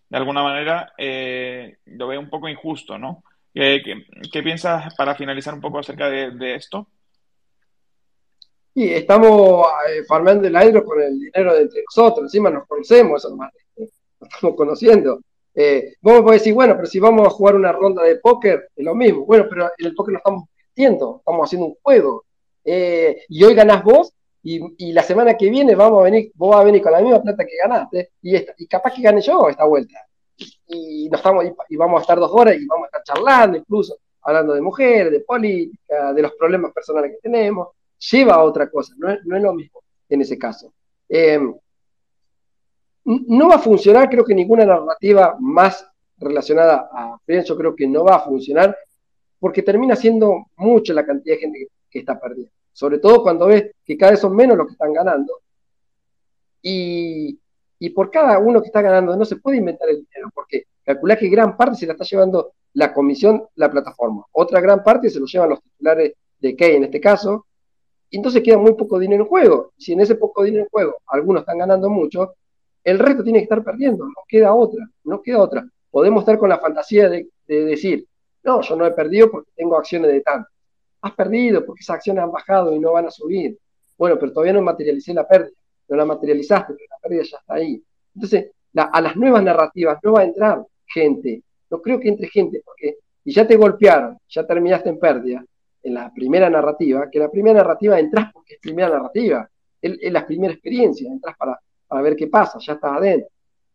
de 0.10 0.18
alguna 0.18 0.44
manera, 0.44 0.94
eh, 0.98 1.78
lo 1.86 2.08
veo 2.08 2.20
un 2.20 2.30
poco 2.30 2.48
injusto, 2.48 2.98
¿no? 2.98 3.24
¿Qué, 3.54 4.44
piensas 4.44 4.94
para 4.96 5.16
finalizar 5.16 5.54
un 5.54 5.62
poco 5.62 5.80
acerca 5.80 6.10
de, 6.10 6.56
esto? 6.56 6.88
Sí, 8.76 8.94
estamos 8.94 9.66
farmando 10.08 10.48
el 10.48 10.56
aire 10.56 10.84
con 10.84 11.02
el 11.02 11.20
dinero 11.20 11.56
de 11.56 11.64
entre 11.64 11.82
nosotros, 11.82 12.26
encima 12.26 12.52
nos 12.52 12.68
conocemos, 12.68 13.26
nos 13.26 13.90
estamos 14.22 14.56
conociendo. 14.56 15.22
Eh, 15.60 15.96
vos 16.02 16.22
podés 16.22 16.42
decir, 16.42 16.54
bueno, 16.54 16.76
pero 16.76 16.86
si 16.86 17.00
vamos 17.00 17.26
a 17.26 17.32
jugar 17.32 17.56
una 17.56 17.72
ronda 17.72 18.04
de 18.04 18.18
póker, 18.18 18.70
es 18.76 18.86
lo 18.86 18.94
mismo. 18.94 19.26
Bueno, 19.26 19.48
pero 19.50 19.66
en 19.66 19.86
el 19.88 19.96
póker 19.96 20.14
no 20.14 20.18
estamos 20.20 20.44
viendo, 20.76 21.18
estamos 21.18 21.46
haciendo 21.46 21.68
un 21.68 21.76
juego. 21.82 22.24
y 22.64 23.44
hoy 23.44 23.56
ganás 23.56 23.84
vos 23.84 24.14
y, 24.44 24.94
la 24.94 25.04
semana 25.04 25.36
que 25.36 25.50
viene 25.50 25.76
vamos 25.76 26.00
a 26.00 26.04
venir, 26.04 26.32
vos 26.36 26.52
vas 26.52 26.62
a 26.62 26.64
venir 26.64 26.82
con 26.82 26.92
la 26.92 27.02
misma 27.02 27.22
plata 27.22 27.46
que 27.46 27.58
ganaste, 27.58 28.12
y, 28.22 28.36
y 28.36 28.68
capaz 28.68 28.94
que 28.94 29.02
gane 29.02 29.20
yo 29.22 29.50
esta 29.50 29.66
vuelta. 29.66 30.00
Y, 30.68 31.10
nos 31.10 31.20
estamos, 31.20 31.46
y, 31.70 31.76
vamos 31.76 32.00
a 32.00 32.02
estar 32.02 32.20
dos 32.20 32.32
horas 32.32 32.56
y 32.56 32.66
vamos 32.66 32.86
a 32.86 32.98
estar 32.98 33.04
charlando, 33.04 33.58
incluso 33.58 33.98
hablando 34.22 34.54
de 34.54 34.62
mujeres, 34.62 35.12
de 35.12 35.22
política, 35.22 36.14
de 36.14 36.22
los 36.22 36.34
problemas 36.34 36.72
personales 36.72 37.12
que 37.14 37.30
tenemos. 37.30 37.70
Lleva 38.12 38.36
a 38.36 38.44
otra 38.44 38.70
cosa, 38.70 38.94
no 38.98 39.10
es, 39.10 39.20
lo 39.24 39.54
mismo 39.54 39.82
en 40.08 40.22
ese 40.22 40.38
caso. 40.38 40.72
Em, 41.10 41.54
no 43.08 43.50
va 43.50 43.56
a 43.56 43.60
funcionar, 43.60 44.10
creo 44.10 44.24
que 44.24 44.36
ninguna 44.36 44.66
narrativa 44.66 45.36
más 45.40 45.86
relacionada 46.18 46.90
a 46.92 47.18
Friends, 47.26 47.48
yo 47.48 47.58
creo 47.58 47.76
que 47.76 47.88
no 47.88 48.04
va 48.04 48.16
a 48.16 48.20
funcionar, 48.22 48.76
porque 49.40 49.64
termina 49.64 49.96
siendo 49.96 50.48
mucha 50.58 50.94
la 50.94 51.06
cantidad 51.06 51.36
de 51.36 51.42
gente 51.42 51.68
que 51.90 52.00
está 52.00 52.20
perdida 52.20 52.50
sobre 52.78 53.00
todo 53.00 53.24
cuando 53.24 53.48
ves 53.48 53.72
que 53.84 53.98
cada 53.98 54.12
vez 54.12 54.20
son 54.20 54.36
menos 54.36 54.56
los 54.56 54.68
que 54.68 54.74
están 54.74 54.94
ganando. 54.94 55.40
Y, 56.62 57.40
por 57.96 58.12
cada 58.12 58.38
uno 58.38 58.62
que 58.62 58.68
está 58.68 58.84
ganando 58.84 59.18
no 59.18 59.26
se 59.26 59.38
puede 59.38 59.58
inventar 59.58 59.90
el 59.90 60.06
dinero, 60.06 60.30
porque 60.32 60.66
calcula 60.84 61.18
que 61.18 61.28
gran 61.28 61.58
parte 61.58 61.76
se 61.76 61.88
la 61.88 61.94
está 61.94 62.06
llevando 62.06 62.52
la 62.74 62.94
comisión, 62.94 63.48
la 63.56 63.72
plataforma. 63.72 64.26
Otra 64.32 64.62
gran 64.62 64.84
parte 64.84 65.10
se 65.10 65.20
lo 65.20 65.26
llevan 65.26 65.50
los 65.50 65.64
titulares 65.64 66.14
de 66.40 66.56
Key 66.56 66.76
en 66.76 66.84
este 66.84 67.02
caso. 67.02 67.48
Y 68.12 68.18
entonces 68.18 68.44
queda 68.44 68.60
muy 68.60 68.76
poco 68.76 69.00
dinero 69.00 69.24
en 69.24 69.30
juego. 69.30 69.72
Si 69.76 69.94
en 69.94 70.02
ese 70.02 70.14
poco 70.14 70.44
dinero 70.44 70.66
en 70.66 70.70
juego 70.70 70.98
algunos 71.08 71.42
están 71.42 71.58
ganando 71.58 71.90
mucho, 71.90 72.36
el 72.88 73.00
resto 73.00 73.24
tiene 73.24 73.40
que 73.40 73.44
estar 73.44 73.64
perdiendo. 73.64 74.06
No 74.06 74.24
queda 74.28 74.54
otra, 74.54 74.88
no 75.04 75.22
queda 75.22 75.40
otra. 75.40 75.68
Podemos 75.90 76.22
estar 76.22 76.38
con 76.38 76.50
la 76.50 76.60
fantasía 76.60 77.10
de, 77.10 77.28
de 77.48 77.66
decir, 77.66 78.06
no, 78.44 78.62
yo 78.62 78.76
no 78.76 78.86
he 78.86 78.92
perdido 78.92 79.30
porque 79.30 79.52
tengo 79.56 79.78
acciones 79.78 80.12
de 80.12 80.22
tanto 80.22 80.50
has 81.02 81.14
perdido 81.14 81.66
porque 81.66 81.82
esas 81.82 81.98
acciones 81.98 82.24
han 82.24 82.32
bajado 82.32 82.74
y 82.74 82.80
no 82.80 82.94
van 82.94 83.08
a 83.08 83.12
subir. 83.12 83.58
Bueno, 83.98 84.18
pero 84.20 84.32
todavía 84.32 84.54
no 84.54 84.62
materialicé 84.62 85.14
la 85.14 85.28
pérdida, 85.28 85.56
no 85.88 85.98
la 85.98 86.06
materializaste, 86.06 86.74
pero 86.74 86.86
la 86.90 86.98
pérdida 86.98 87.24
ya 87.24 87.38
está 87.38 87.54
ahí. 87.56 87.82
Entonces, 88.14 88.52
a 88.76 89.02
las 89.02 89.16
nuevas 89.16 89.44
narrativas 89.44 89.98
no 90.04 90.14
va 90.14 90.22
a 90.22 90.26
entrar 90.26 90.64
gente, 90.86 91.44
no 91.70 91.82
creo 91.82 92.00
que 92.00 92.10
entre 92.10 92.28
gente, 92.30 92.62
porque 92.64 92.98
si 93.24 93.32
ya 93.32 93.48
te 93.48 93.56
golpearon, 93.56 94.18
ya 94.30 94.46
terminaste 94.46 94.90
en 94.90 95.00
pérdida, 95.00 95.44
en 95.84 95.94
la 95.94 96.14
primera 96.14 96.50
narrativa, 96.50 97.10
que 97.10 97.20
la 97.20 97.30
primera 97.30 97.58
narrativa 97.58 98.00
entras 98.00 98.32
porque 98.32 98.56
es 98.56 98.60
primera 98.60 98.90
narrativa, 98.90 99.50
es, 99.82 100.12
la 100.12 100.26
primera 100.26 100.54
experiencia, 100.54 101.12
entras 101.12 101.36
para, 101.38 101.60
para 101.88 102.02
ver 102.02 102.16
qué 102.16 102.28
pasa, 102.28 102.60
ya 102.60 102.74
estás 102.74 102.92
adentro. 102.94 103.30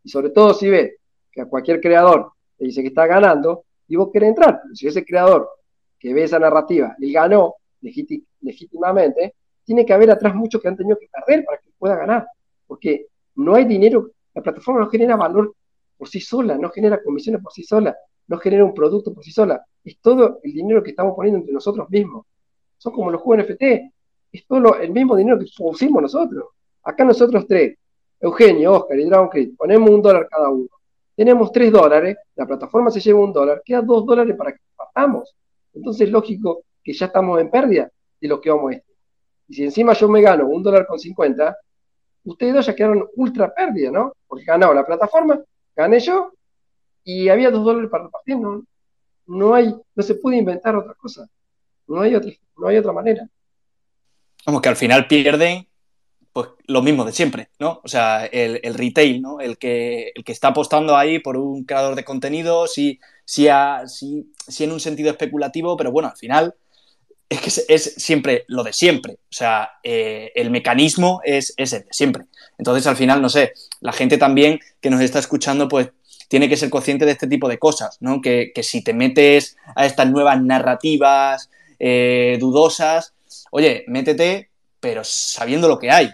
Y 0.05 0.09
sobre 0.09 0.31
todo 0.31 0.55
si 0.55 0.69
ves 0.69 0.97
que 1.31 1.41
a 1.41 1.47
cualquier 1.47 1.81
creador 1.81 2.33
te 2.57 2.65
dice 2.67 2.83
que 2.83 2.89
está 2.89 3.07
ganando, 3.07 3.65
y 3.89 3.97
vos 3.97 4.11
querés 4.13 4.31
entrar, 4.31 4.61
si 4.73 4.87
ese 4.87 5.05
creador 5.05 5.49
que 5.99 6.15
ve 6.15 6.25
esa 6.25 6.39
narrativa 6.39 6.95
y 6.99 7.13
ganó 7.13 7.55
legítimamente, 7.81 9.35
tiene 9.65 9.85
que 9.85 9.93
haber 9.93 10.11
atrás 10.11 10.35
muchos 10.35 10.61
que 10.61 10.69
han 10.69 10.77
tenido 10.77 10.99
que 10.99 11.09
perder 11.09 11.45
para 11.45 11.59
que 11.59 11.71
pueda 11.79 11.97
ganar. 11.97 12.27
Porque 12.67 13.07
no 13.37 13.55
hay 13.55 13.65
dinero, 13.65 14.11
la 14.35 14.43
plataforma 14.43 14.81
no 14.81 14.91
genera 14.91 15.17
valor 15.17 15.55
por 15.97 16.09
sí 16.09 16.21
sola, 16.21 16.57
no 16.57 16.71
genera 16.71 17.03
comisiones 17.03 17.43
por 17.43 17.53
sí 17.53 17.63
sola, 17.63 17.97
no 18.27 18.39
genera 18.39 18.65
un 18.65 18.75
producto 18.75 19.13
por 19.13 19.23
sí 19.25 19.31
sola. 19.31 19.65
Es 19.85 19.99
todo 20.01 20.41
el 20.43 20.53
dinero 20.53 20.83
que 20.83 20.91
estamos 20.91 21.15
poniendo 21.15 21.39
entre 21.39 21.53
nosotros 21.53 21.89
mismos. 21.91 22.27
Son 22.79 22.93
como 22.93 23.11
los 23.11 23.21
juegos 23.21 23.47
NFT. 23.47 23.63
Es 24.33 24.47
todo 24.47 24.77
el 24.79 24.91
mismo 24.91 25.15
dinero 25.17 25.39
que 25.39 25.47
pusimos 25.57 26.03
nosotros. 26.03 26.47
Acá 26.83 27.05
nosotros 27.05 27.47
tres, 27.47 27.77
Eugenio, 28.23 28.75
Oscar 28.75 28.99
y 28.99 29.05
Dragon 29.05 29.29
Creed, 29.29 29.51
ponemos 29.57 29.91
un 29.91 30.01
dólar 30.01 30.29
cada 30.31 30.49
uno. 30.49 30.69
Tenemos 31.15 31.51
tres 31.51 31.73
dólares, 31.73 32.17
la 32.37 32.47
plataforma 32.47 32.91
se 32.91 33.01
lleva 33.01 33.19
un 33.19 33.33
dólar, 33.33 33.63
queda 33.65 33.83
dos 33.83 34.07
dólares 34.07 34.37
para 34.37 34.53
que 34.53 34.61
partamos. 34.77 35.35
Entonces 35.75 36.07
es 36.07 36.13
lógico 36.13 36.63
que 36.83 36.93
ya 36.93 37.07
estamos 37.07 37.41
en 37.41 37.51
pérdida 37.51 37.91
de 38.21 38.29
lo 38.29 38.41
que 38.41 38.51
vamos 38.51 38.71
a 38.71 38.75
este. 38.77 38.93
Y 39.49 39.55
si 39.55 39.65
encima 39.65 39.93
yo 39.93 40.09
me 40.09 40.23
gano 40.23 40.47
un 40.47 40.63
dólar 40.63 40.87
con 40.87 40.99
50, 40.99 41.57
ustedes 42.25 42.55
dos 42.55 42.67
ya 42.67 42.75
quedaron 42.75 43.09
ultra 43.17 43.53
pérdida, 43.53 43.91
¿no? 43.91 44.13
Porque 44.27 44.45
ganaba 44.45 44.73
la 44.73 44.87
plataforma, 44.87 45.41
gané 45.75 45.99
yo 45.99 46.33
y 47.05 47.29
había 47.29 47.51
dos 47.51 47.65
dólares 47.65 47.91
para 47.91 48.05
repartir, 48.05 48.37
¿no? 48.37 48.65
No, 49.27 49.55
hay, 49.55 49.75
no 49.95 50.03
se 50.03 50.15
puede 50.15 50.37
inventar 50.37 50.77
otra 50.77 50.95
cosa. 50.95 51.29
No 51.89 52.01
hay 52.01 52.15
otra, 52.15 52.31
no 52.57 52.69
hay 52.69 52.77
otra 52.79 52.93
manera. 52.93 53.29
Como 54.45 54.61
que 54.61 54.69
al 54.69 54.77
final 54.77 55.09
pierden 55.09 55.67
pues 56.33 56.49
lo 56.67 56.83
mismo 56.83 57.05
de 57.05 57.13
siempre, 57.13 57.51
¿no? 57.59 57.81
O 57.85 57.89
sea, 57.89 58.25
el, 58.27 58.75
retail, 58.75 59.21
¿no? 59.21 59.41
El 59.41 59.59
que, 59.59 60.13
el 60.15 60.25
que 60.25 60.33
está 60.33 60.49
apostando 60.49 60.97
ahí 60.97 61.19
por 61.19 61.37
un 61.37 61.65
creador 61.65 61.95
de 61.95 62.05
contenido, 62.05 62.67
sí, 62.67 63.01
sí, 63.25 63.49
en 63.49 64.73
un 64.73 64.81
sentido 64.81 65.11
especulativo, 65.11 65.77
pero 65.77 65.93
bueno, 65.93 66.09
al 66.09 66.17
final 66.17 66.55
es 67.29 67.41
que 67.41 67.75
es, 67.75 67.95
siempre 67.97 68.45
lo 68.49 68.63
de 68.63 68.73
siempre. 68.73 69.15
O 69.15 69.33
sea, 69.33 69.73
eh, 69.83 70.33
el 70.35 70.51
mecanismo 70.51 71.21
es, 71.25 71.55
es 71.57 71.73
el 71.73 71.83
de 71.83 71.93
siempre. 71.93 72.25
Entonces, 72.59 72.87
al 72.87 72.97
final, 72.97 73.21
no 73.21 73.29
sé, 73.29 73.53
la 73.81 73.93
gente 73.93 74.19
también 74.19 74.61
que 74.81 74.91
nos 74.91 75.01
está 75.01 75.19
escuchando, 75.19 75.69
pues 75.69 75.91
tiene 76.29 76.49
que 76.49 76.57
ser 76.57 76.71
consciente 76.71 77.05
de 77.05 77.13
este 77.13 77.27
tipo 77.27 77.47
de 77.47 77.59
cosas, 77.59 77.99
¿no? 78.01 78.23
Que, 78.23 78.53
si 78.63 78.83
te 78.83 78.95
metes 78.95 79.59
a 79.77 79.85
estas 79.85 80.11
nuevas 80.11 80.43
narrativas 80.43 81.51
eh, 81.79 82.39
dudosas, 82.41 83.13
oye, 83.51 83.85
métete, 83.87 84.49
pero 84.81 85.03
sabiendo 85.05 85.69
lo 85.69 85.79
que 85.79 85.91
hay, 85.91 86.11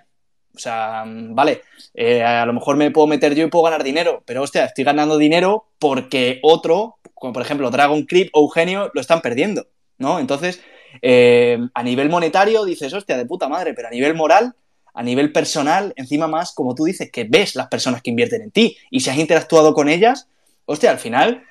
o 0.59 0.60
sea, 0.60 1.05
vale, 1.06 1.62
eh, 1.94 2.20
a 2.20 2.44
lo 2.44 2.52
mejor 2.52 2.76
me 2.76 2.90
puedo 2.90 3.06
meter 3.06 3.32
yo 3.36 3.47
y 3.47 3.48
puedo 3.48 3.62
ganar 3.64 3.85
dinero, 3.85 4.24
pero 4.26 4.43
hostia, 4.43 4.64
estoy 4.64 4.82
ganando 4.82 5.16
dinero 5.16 5.68
porque 5.78 6.40
otro, 6.43 6.98
como 7.14 7.32
por 7.32 7.43
ejemplo 7.43 7.70
Dragon 7.70 8.05
Creep 8.05 8.30
o 8.32 8.40
Eugenio, 8.40 8.90
lo 8.93 9.01
están 9.01 9.20
perdiendo, 9.20 9.68
¿no? 9.98 10.18
Entonces, 10.18 10.60
eh, 11.01 11.59
a 11.72 11.82
nivel 11.85 12.09
monetario 12.09 12.64
dices, 12.64 12.93
hostia, 12.93 13.16
de 13.16 13.24
puta 13.24 13.48
madre, 13.48 13.72
pero 13.72 13.86
a 13.86 13.93
nivel 13.93 14.14
moral, 14.14 14.56
a 14.94 15.02
nivel 15.05 15.30
personal, 15.30 15.93
encima 15.94 16.26
más, 16.26 16.52
como 16.52 16.74
tú 16.74 16.85
dices, 16.85 17.09
que 17.12 17.22
ves 17.22 17.55
las 17.55 17.68
personas 17.68 18.02
que 18.02 18.10
invierten 18.10 18.43
en 18.43 18.51
ti 18.51 18.76
y 18.90 18.98
si 18.98 19.10
has 19.10 19.18
interactuado 19.18 19.74
con 19.74 19.89
ellas, 19.89 20.26
hostia, 20.64 20.90
al 20.90 20.98
final 20.98 21.44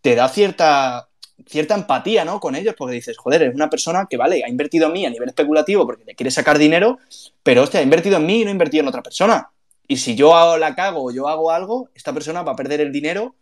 te 0.00 0.16
da 0.16 0.28
cierta 0.28 1.07
cierta 1.46 1.74
empatía, 1.74 2.24
¿no? 2.24 2.40
Con 2.40 2.54
ellos, 2.54 2.74
porque 2.76 2.94
dices, 2.94 3.16
joder, 3.16 3.42
es 3.42 3.54
una 3.54 3.70
persona 3.70 4.06
que, 4.08 4.16
vale, 4.16 4.42
ha 4.44 4.48
invertido 4.48 4.86
en 4.86 4.92
mí 4.92 5.06
a 5.06 5.10
nivel 5.10 5.28
especulativo 5.28 5.86
porque 5.86 6.04
le 6.04 6.14
quiere 6.14 6.30
sacar 6.30 6.58
dinero, 6.58 6.98
pero, 7.42 7.62
hostia, 7.62 7.80
ha 7.80 7.82
invertido 7.82 8.16
en 8.16 8.26
mí 8.26 8.40
y 8.40 8.44
no 8.44 8.50
ha 8.50 8.52
invertido 8.52 8.82
en 8.82 8.88
otra 8.88 9.02
persona. 9.02 9.50
Y 9.86 9.96
si 9.96 10.14
yo 10.14 10.58
la 10.58 10.74
cago 10.74 11.04
o 11.04 11.10
yo 11.10 11.28
hago 11.28 11.50
algo, 11.50 11.88
esta 11.94 12.12
persona 12.12 12.42
va 12.42 12.52
a 12.52 12.56
perder 12.56 12.80
el 12.80 12.92
dinero 12.92 13.34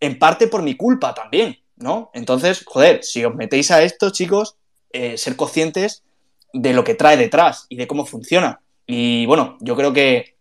en 0.00 0.18
parte 0.18 0.48
por 0.48 0.62
mi 0.62 0.76
culpa 0.76 1.14
también, 1.14 1.58
¿no? 1.76 2.10
Entonces, 2.14 2.64
joder, 2.64 3.04
si 3.04 3.24
os 3.24 3.34
metéis 3.34 3.70
a 3.70 3.82
esto, 3.82 4.10
chicos, 4.10 4.56
eh, 4.90 5.16
ser 5.16 5.36
conscientes 5.36 6.02
de 6.52 6.72
lo 6.72 6.84
que 6.84 6.94
trae 6.94 7.16
detrás 7.16 7.66
y 7.68 7.76
de 7.76 7.86
cómo 7.86 8.04
funciona. 8.04 8.60
Y 8.86 9.26
bueno, 9.26 9.56
yo 9.60 9.76
creo 9.76 9.92
que 9.92 10.36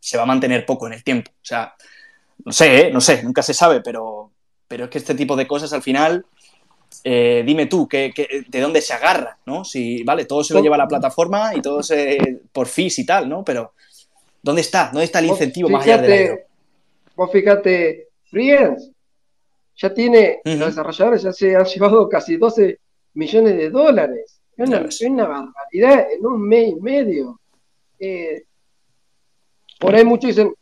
se 0.00 0.16
va 0.16 0.24
a 0.24 0.26
mantener 0.26 0.66
poco 0.66 0.86
en 0.86 0.92
el 0.92 1.02
tiempo. 1.02 1.30
O 1.30 1.44
sea, 1.44 1.74
no 2.44 2.52
sé, 2.52 2.88
¿eh? 2.88 2.90
no 2.92 3.00
sé, 3.00 3.22
nunca 3.22 3.42
se 3.42 3.54
sabe, 3.54 3.80
pero 3.80 4.32
pero 4.74 4.86
es 4.86 4.90
que 4.90 4.98
este 4.98 5.14
tipo 5.14 5.36
de 5.36 5.46
cosas 5.46 5.72
al 5.72 5.82
final, 5.82 6.26
eh, 7.04 7.44
dime 7.46 7.66
tú, 7.66 7.86
¿qué, 7.86 8.12
de 8.48 8.60
dónde 8.60 8.80
se 8.80 8.92
agarra? 8.92 9.38
¿no? 9.46 9.64
Si, 9.64 10.02
vale, 10.02 10.24
todo 10.24 10.42
se 10.42 10.52
lo 10.52 10.60
lleva 10.60 10.74
a 10.74 10.78
la 10.78 10.88
plataforma 10.88 11.54
y 11.54 11.62
todo 11.62 11.80
se 11.80 12.40
por 12.50 12.66
fees 12.66 12.98
y 12.98 13.06
tal, 13.06 13.28
¿no? 13.28 13.44
Pero, 13.44 13.74
¿dónde 14.42 14.62
está? 14.62 14.90
¿Dónde 14.92 15.04
está 15.04 15.20
el 15.20 15.26
incentivo 15.26 15.68
más 15.68 15.84
allá 15.84 15.98
de 15.98 16.46
Vos 17.14 17.30
fíjate, 17.30 18.08
Friends 18.24 18.90
ya 19.76 19.94
tiene, 19.94 20.40
los 20.42 20.70
desarrolladores 20.70 21.22
ya 21.22 21.32
se 21.32 21.54
han 21.54 21.66
llevado 21.66 22.08
casi 22.08 22.36
12 22.36 22.80
millones 23.14 23.56
de 23.56 23.70
dólares. 23.70 24.40
Es 24.56 25.02
una, 25.02 25.28
barbaridad 25.28 26.08
en 26.12 26.26
un 26.26 26.48
mes 26.48 26.70
y 26.70 26.80
medio. 26.80 27.40
Eh, 28.00 28.42
por 29.78 29.94
ahí 29.94 30.04
muchos 30.04 30.30
dicen, 30.30 30.52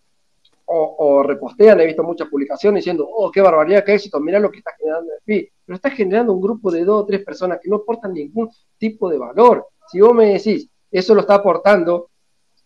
o, 0.66 1.22
repostean, 1.22 1.80
he 1.80 1.86
visto 1.86 2.02
muchas 2.02 2.28
publicaciones 2.28 2.80
diciendo, 2.80 3.06
oh, 3.08 3.30
qué 3.30 3.40
barbaridad, 3.40 3.84
qué 3.84 3.94
éxito, 3.94 4.20
mira 4.20 4.38
lo 4.38 4.50
que 4.50 4.58
está 4.58 4.72
generando 4.78 5.12
el 5.12 5.18
FI. 5.22 5.48
Pero 5.66 5.76
está 5.76 5.90
generando 5.90 6.32
un 6.32 6.40
grupo 6.40 6.70
de 6.70 6.84
dos 6.84 7.02
o 7.02 7.06
tres 7.06 7.24
personas 7.24 7.58
que 7.62 7.68
no 7.68 7.76
aportan 7.76 8.14
ningún 8.14 8.50
tipo 8.78 9.10
de 9.10 9.18
valor. 9.18 9.66
Si 9.90 10.00
vos 10.00 10.14
me 10.14 10.32
decís, 10.32 10.68
eso 10.90 11.14
lo 11.14 11.22
está 11.22 11.34
aportando 11.34 12.08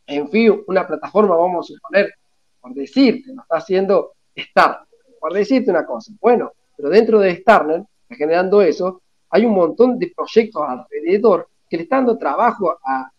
en 0.07 0.29
FI, 0.29 0.65
una 0.67 0.87
plataforma, 0.87 1.37
vamos 1.37 1.69
a 1.69 1.75
suponer, 1.75 2.15
por 2.61 2.75
decirte, 2.75 3.33
lo 3.35 3.43
está 3.43 3.57
haciendo 3.57 4.13
Star, 4.35 4.81
por 5.19 5.33
decirte 5.33 5.71
una 5.71 5.85
cosa. 5.85 6.13
Bueno, 6.21 6.53
pero 6.77 6.91
dentro 6.91 7.19
de 7.19 7.37
Starner, 7.37 7.83
generando 8.09 8.63
eso, 8.63 9.03
hay 9.31 9.45
un 9.45 9.55
montón 9.55 9.99
de 9.99 10.13
proyectos 10.15 10.63
alrededor 10.67 11.49
que 11.69 11.77
le 11.77 11.83
están 11.85 12.07
dando 12.07 12.19
trabajo 12.19 12.79
a, 12.85 13.11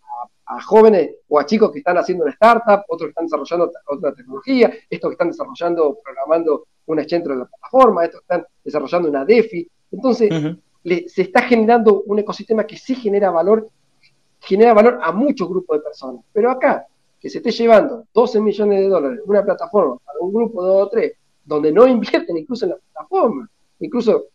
jóvenes 0.66 1.12
o 1.28 1.40
a 1.40 1.46
chicos 1.46 1.72
que 1.72 1.80
están 1.80 1.98
haciendo 1.98 2.24
una 2.24 2.34
startup, 2.34 2.84
otros 2.88 3.08
que 3.08 3.10
están 3.10 3.26
desarrollando 3.26 3.72
otra 3.88 4.14
tecnología, 4.14 4.72
estos 4.90 5.10
que 5.10 5.14
están 5.14 5.30
desarrollando, 5.30 5.98
programando 6.04 6.68
un 6.86 7.10
centro 7.10 7.34
de 7.34 7.40
la 7.40 7.46
plataforma, 7.46 8.06
estos 8.06 8.22
que 8.22 8.24
están 8.24 8.46
desarrollando 8.64 9.10
una 9.10 9.26
DeFi. 9.26 9.70
Entonces, 9.92 10.30
se 11.08 11.22
está 11.22 11.42
generando 11.42 12.04
un 12.06 12.20
ecosistema 12.20 12.66
que 12.66 12.78
sí 12.78 12.96
genera 12.96 13.30
valor, 13.30 13.70
genera 14.40 14.74
valor 14.74 15.00
a 15.02 15.12
muchos 15.12 15.50
grupos 15.50 15.78
de 15.78 15.84
personas. 15.84 16.24
Pero 16.32 16.50
acá, 16.50 16.86
que 17.20 17.30
se 17.30 17.40
esté 17.40 17.52
llevando 17.52 18.06
12 18.14 18.40
millones 18.40 18.80
de 18.80 18.88
dólares 18.88 19.20
una 19.26 19.44
plataforma 19.44 19.98
para 19.98 20.20
un 20.20 20.34
grupo 20.34 20.64
de 20.64 20.70
dos 20.70 20.84
o 20.84 20.90
tres, 20.90 21.14
donde 21.44 21.72
no 21.72 21.88
invierten 21.88 22.38
incluso 22.38 22.66
en 22.66 22.72
la 22.72 22.78
plataforma, 22.78 23.50
incluso 23.80 24.26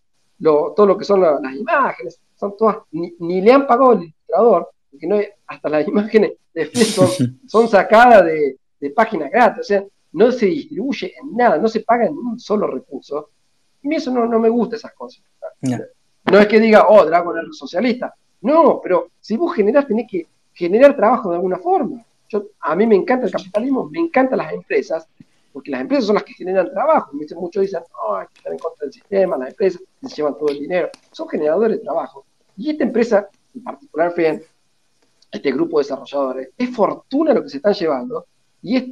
todo 0.43 0.87
lo 0.87 0.99
que 0.99 1.05
son 1.05 1.21
las 1.21 1.55
imágenes, 1.55 2.21
son 2.35 2.57
todas, 2.57 2.79
ni, 2.91 3.41
le 3.41 3.53
han 3.53 3.67
pagado 3.67 3.93
el 3.93 4.03
ilustrador, 4.03 4.71
porque 4.93 5.06
no 5.09 5.19
hasta 5.48 5.69
las 5.69 5.89
imágenes 5.89 6.35
de 6.55 6.66
son, 6.66 7.40
son 7.48 7.69
sacadas 7.69 8.24
de, 8.27 8.59
de 8.78 8.90
páginas 8.90 9.31
gratis, 9.31 9.60
o 9.60 9.64
sea, 9.64 9.85
no 10.12 10.31
se 10.31 10.47
distribuye 10.47 11.14
en 11.20 11.36
nada, 11.36 11.56
no 11.59 11.69
se 11.69 11.81
paga 11.81 12.06
en 12.06 12.16
un 12.16 12.39
solo 12.39 12.66
recurso. 12.66 13.31
Y 13.82 13.86
a 13.86 13.89
mí 13.89 13.97
eso 13.97 14.10
no, 14.12 14.27
no 14.27 14.39
me 14.39 14.48
gusta 14.48 14.77
esas 14.77 14.93
cosas. 14.93 15.24
No. 16.24 16.39
es 16.39 16.47
que 16.47 16.60
diga, 16.60 16.86
oh, 16.89 17.05
Dragon 17.05 17.39
es 17.39 17.56
socialista. 17.56 18.14
No, 18.43 18.81
pero 18.82 19.10
si 19.20 19.36
vos 19.36 19.55
generás, 19.55 19.86
tenés 19.86 20.06
que 20.10 20.27
generar 20.52 20.94
trabajo 20.94 21.31
de 21.31 21.36
alguna 21.36 21.59
forma. 21.59 22.05
Yo, 22.28 22.44
a 22.60 22.74
mí 22.77 22.86
me 22.86 22.97
encanta 22.97 23.27
el 23.27 23.32
capitalismo, 23.32 23.89
me 23.89 24.01
encantan 24.01 24.39
las 24.39 24.52
empresas, 24.52 25.09
porque 25.52 25.70
las 25.70 25.81
empresas 25.81 26.06
son 26.06 26.14
las 26.14 26.24
que 26.24 26.35
generan 26.35 26.70
trabajo. 26.70 27.12
Muchos 27.12 27.62
dicen, 27.62 27.82
no, 27.93 28.16
hay 28.16 28.27
que 28.27 28.39
estar 28.39 28.52
en 28.52 28.59
contra 28.59 28.85
del 28.85 28.93
sistema, 28.93 29.36
las 29.36 29.51
empresas 29.51 29.82
se 30.02 30.14
llevan 30.16 30.35
todo 30.35 30.48
el 30.48 30.60
dinero. 30.60 30.90
Son 31.10 31.28
generadores 31.28 31.78
de 31.78 31.85
trabajo. 31.85 32.24
Y 32.56 32.70
esta 32.70 32.85
empresa, 32.85 33.28
en 33.55 33.62
particular 33.62 34.12
FEN, 34.12 34.43
este 35.33 35.51
grupo 35.51 35.79
de 35.79 35.85
desarrolladores, 35.85 36.51
es 36.57 36.71
fortuna 36.71 37.35
lo 37.35 37.43
que 37.43 37.49
se 37.49 37.57
están 37.57 37.75
llevando 37.75 38.27
y 38.63 38.77
es 38.77 38.85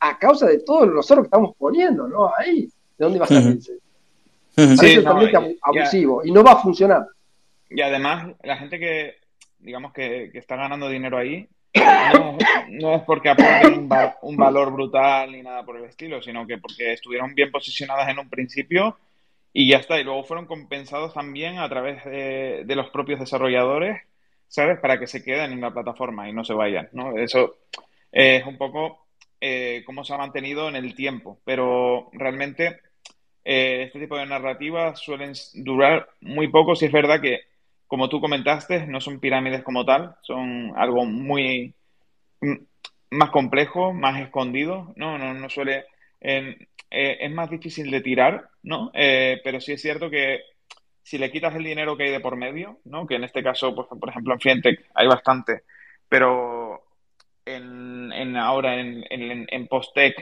a 0.00 0.18
causa 0.18 0.46
de 0.46 0.60
todos 0.60 0.86
los 0.86 0.94
nosotros 0.94 1.24
que 1.24 1.28
estamos 1.28 1.54
poniendo, 1.58 2.08
¿no? 2.08 2.30
Ahí, 2.38 2.62
¿de 2.62 3.04
dónde 3.04 3.18
va 3.18 3.24
a 3.26 3.28
salir? 3.28 3.58
es 4.56 4.94
totalmente 4.94 5.58
abusivo 5.60 6.24
y 6.24 6.30
no 6.30 6.42
va 6.42 6.52
a 6.52 6.62
funcionar. 6.62 7.06
Y 7.68 7.80
además, 7.80 8.34
la 8.42 8.56
gente 8.56 8.78
que, 8.78 9.14
digamos, 9.58 9.92
que, 9.92 10.30
que 10.32 10.38
está 10.38 10.56
ganando 10.56 10.88
dinero 10.88 11.18
ahí, 11.18 11.48
no, 12.70 12.94
es 12.94 13.02
porque 13.02 13.30
aporten 13.30 13.88
un, 14.22 14.36
valor 14.36 14.72
brutal 14.72 15.32
ni 15.32 15.42
nada 15.42 15.64
por 15.64 15.76
el 15.76 15.84
estilo, 15.84 16.22
sino 16.22 16.46
que 16.46 16.58
porque 16.58 16.92
estuvieron 16.92 17.34
bien 17.34 17.50
posicionadas 17.50 18.08
en 18.08 18.18
un 18.18 18.28
principio 18.28 18.96
y 19.52 19.68
ya 19.68 19.78
está. 19.78 19.98
Y 19.98 20.04
luego 20.04 20.24
fueron 20.24 20.46
compensados 20.46 21.14
también 21.14 21.58
a 21.58 21.68
través 21.68 22.04
de, 22.04 22.64
los 22.76 22.90
propios 22.90 23.20
desarrolladores, 23.20 24.02
¿sabes? 24.54 24.78
Para 24.78 25.00
que 25.00 25.08
se 25.08 25.24
queden 25.24 25.50
en 25.50 25.60
la 25.60 25.72
plataforma 25.72 26.28
y 26.28 26.32
no 26.32 26.44
se 26.44 26.54
vayan, 26.54 26.88
¿no? 26.92 27.18
Eso 27.18 27.56
es 28.12 28.46
un 28.46 28.56
poco 28.56 29.06
eh, 29.40 29.82
cómo 29.84 30.04
se 30.04 30.14
ha 30.14 30.18
mantenido 30.18 30.68
en 30.68 30.76
el 30.76 30.94
tiempo, 30.94 31.40
pero 31.44 32.08
realmente 32.12 32.78
eh, 33.44 33.82
este 33.86 33.98
tipo 33.98 34.16
de 34.16 34.26
narrativas 34.26 35.00
suelen 35.00 35.32
durar 35.54 36.08
muy 36.20 36.46
poco 36.46 36.76
si 36.76 36.86
es 36.86 36.92
verdad 36.92 37.20
que 37.20 37.40
como 37.88 38.08
tú 38.08 38.20
comentaste, 38.20 38.86
no 38.86 39.00
son 39.00 39.18
pirámides 39.18 39.64
como 39.64 39.84
tal, 39.84 40.14
son 40.22 40.72
algo 40.76 41.04
muy 41.04 41.74
más 43.10 43.30
complejo, 43.30 43.92
más 43.92 44.20
escondido, 44.20 44.92
¿no? 44.94 45.18
No, 45.18 45.34
no 45.34 45.50
suele... 45.50 45.86
Eh, 46.20 46.56
es 46.90 47.30
más 47.32 47.50
difícil 47.50 47.90
de 47.90 48.00
tirar, 48.00 48.50
¿no? 48.62 48.92
Eh, 48.94 49.40
pero 49.42 49.60
sí 49.60 49.72
es 49.72 49.82
cierto 49.82 50.08
que 50.10 50.42
si 51.04 51.18
le 51.18 51.30
quitas 51.30 51.54
el 51.54 51.62
dinero 51.62 51.96
que 51.96 52.04
hay 52.04 52.10
de 52.10 52.20
por 52.20 52.34
medio, 52.34 52.78
¿no? 52.86 53.06
Que 53.06 53.16
en 53.16 53.24
este 53.24 53.42
caso, 53.42 53.74
pues, 53.74 53.86
por 53.88 54.08
ejemplo, 54.08 54.32
en 54.32 54.40
Fientech 54.40 54.86
hay 54.94 55.06
bastante, 55.06 55.62
pero 56.08 56.82
en, 57.44 58.36
ahora 58.36 58.80
en, 58.80 59.04
en, 59.10 59.46
en 59.48 59.68
Posttech, 59.68 60.16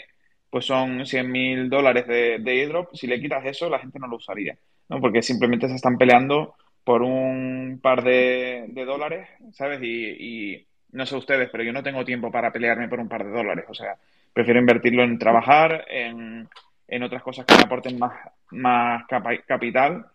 pues 0.50 0.66
son 0.66 1.06
100 1.06 1.30
mil 1.30 1.70
dólares 1.70 2.06
de, 2.08 2.38
de 2.40 2.50
airdrop. 2.50 2.92
Si 2.94 3.06
le 3.06 3.20
quitas 3.20 3.44
eso, 3.46 3.70
la 3.70 3.78
gente 3.78 4.00
no 4.00 4.08
lo 4.08 4.16
usaría, 4.16 4.58
¿no? 4.88 5.00
Porque 5.00 5.22
simplemente 5.22 5.68
se 5.68 5.76
están 5.76 5.96
peleando 5.96 6.56
por 6.84 7.02
un 7.02 7.78
par 7.80 8.02
de, 8.02 8.66
dólares, 8.84 9.28
¿sabes? 9.52 9.80
Y, 9.82 10.66
no 10.90 11.06
sé 11.06 11.16
ustedes, 11.16 11.48
pero 11.50 11.64
yo 11.64 11.72
no 11.72 11.82
tengo 11.82 12.04
tiempo 12.04 12.30
para 12.30 12.52
pelearme 12.52 12.88
por 12.88 13.00
un 13.00 13.08
par 13.08 13.24
de 13.24 13.30
dólares. 13.30 13.64
O 13.68 13.74
sea, 13.74 13.96
prefiero 14.32 14.60
invertirlo 14.60 15.04
en 15.04 15.18
trabajar, 15.18 15.86
en, 15.88 16.48
otras 17.02 17.22
cosas 17.22 17.46
que 17.46 17.54
me 17.54 17.62
aporten 17.62 17.98
más, 17.98 18.12
más 18.50 19.04
capital 19.46 20.11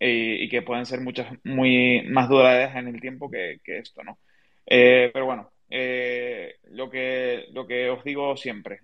eh, 0.00 0.36
y, 0.40 0.48
que 0.48 0.62
pueden 0.62 0.86
ser 0.86 1.00
muchas, 1.00 1.28
muy 1.44 2.02
más 2.08 2.28
duraderas 2.28 2.76
en 2.76 2.88
el 2.88 3.00
tiempo 3.00 3.30
que, 3.30 3.60
esto, 3.64 4.02
¿no? 4.02 4.18
Eh, 4.66 5.10
pero 5.12 5.26
bueno, 5.26 5.50
eh, 5.70 6.56
lo, 6.70 6.90
que, 6.90 7.46
lo 7.52 7.66
que 7.66 7.90
os 7.90 8.04
digo 8.04 8.36
siempre, 8.36 8.80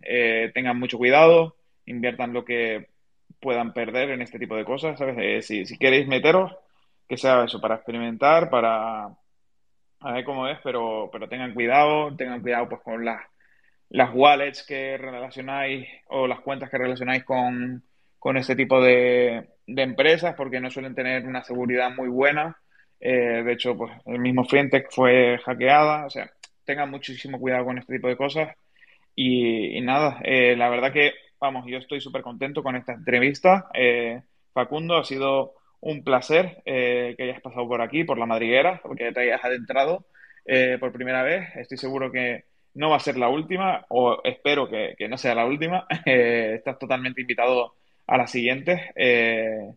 tengan 0.54 0.78
mucho 0.78 0.98
cuidado, 0.98 1.56
inviertan 1.86 2.32
lo 2.32 2.44
que 2.44 2.88
puedan 3.40 3.72
perder 3.72 4.10
en 4.10 4.22
este 4.22 4.38
tipo 4.38 4.56
de 4.56 4.64
cosas, 4.64 4.98
¿sabes? 4.98 5.46
si, 5.46 5.66
si 5.66 5.78
queréis 5.78 6.08
meteros, 6.08 6.52
que 7.08 7.16
sea 7.16 7.44
eso, 7.44 7.60
para 7.60 7.76
experimentar, 7.76 8.50
para 8.50 9.08
ver 10.00 10.24
cómo 10.24 10.48
es, 10.48 10.58
pero, 10.62 11.08
pero 11.12 11.28
tengan 11.28 11.54
cuidado, 11.54 12.14
tengan 12.16 12.40
cuidado 12.40 12.68
pues 12.68 12.82
con 12.82 13.04
las, 13.04 13.22
las 13.90 14.10
wallets 14.14 14.64
que 14.66 14.96
relacionáis 14.98 15.88
o 16.08 16.26
las 16.26 16.40
cuentas 16.40 16.70
que 16.70 16.78
relacionáis 16.78 17.24
con, 17.24 17.84
con 18.18 18.36
este 18.36 18.56
tipo 18.56 18.82
de, 18.82 19.48
de, 19.68 19.82
empresas, 19.82 20.34
porque 20.36 20.60
no 20.60 20.70
suelen 20.70 20.94
tener 20.94 21.26
una 21.26 21.44
seguridad 21.44 21.90
muy 21.94 22.08
buena. 22.08 22.56
Eh, 23.00 23.42
de 23.44 23.52
hecho, 23.52 23.76
pues 23.76 23.92
el 24.06 24.18
mismo 24.18 24.44
Fintech 24.44 24.88
fue 24.90 25.38
hackeada, 25.44 26.06
o 26.06 26.10
sea, 26.10 26.30
tengan 26.64 26.90
muchísimo 26.90 27.38
cuidado 27.38 27.64
con 27.64 27.78
este 27.78 27.94
tipo 27.94 28.08
de 28.08 28.16
cosas. 28.16 28.56
Y, 29.14 29.80
nada, 29.80 30.20
eh, 30.24 30.54
la 30.56 30.68
verdad 30.68 30.92
que, 30.92 31.12
vamos, 31.40 31.64
yo 31.66 31.78
estoy 31.78 32.00
súper 32.00 32.22
contento 32.22 32.62
con 32.62 32.76
esta 32.76 32.92
entrevista. 32.94 33.68
Eh, 33.74 34.22
Facundo, 34.52 34.96
ha 34.96 35.04
sido 35.04 35.54
un 35.80 36.02
placer 36.02 36.62
eh, 36.64 37.14
que 37.16 37.24
hayas 37.24 37.40
pasado 37.40 37.66
por 37.68 37.80
aquí, 37.80 38.04
por 38.04 38.18
la 38.18 38.26
madriguera, 38.26 38.80
porque 38.82 39.12
te 39.12 39.20
hayas 39.20 39.44
adentrado 39.44 40.06
eh, 40.44 40.76
por 40.80 40.92
primera 40.92 41.22
vez. 41.22 41.48
Estoy 41.56 41.78
seguro 41.78 42.10
que 42.10 42.44
no 42.74 42.90
va 42.90 42.96
a 42.96 43.00
ser 43.00 43.16
la 43.16 43.28
última, 43.28 43.84
o 43.88 44.20
espero 44.24 44.68
que, 44.68 44.96
no 45.08 45.16
sea 45.16 45.34
la 45.34 45.46
última. 45.46 45.86
Eh, 46.06 46.54
estás 46.56 46.78
totalmente 46.78 47.20
invitado 47.20 47.74
a 48.08 48.16
la 48.16 48.26
siguiente. 48.26 48.90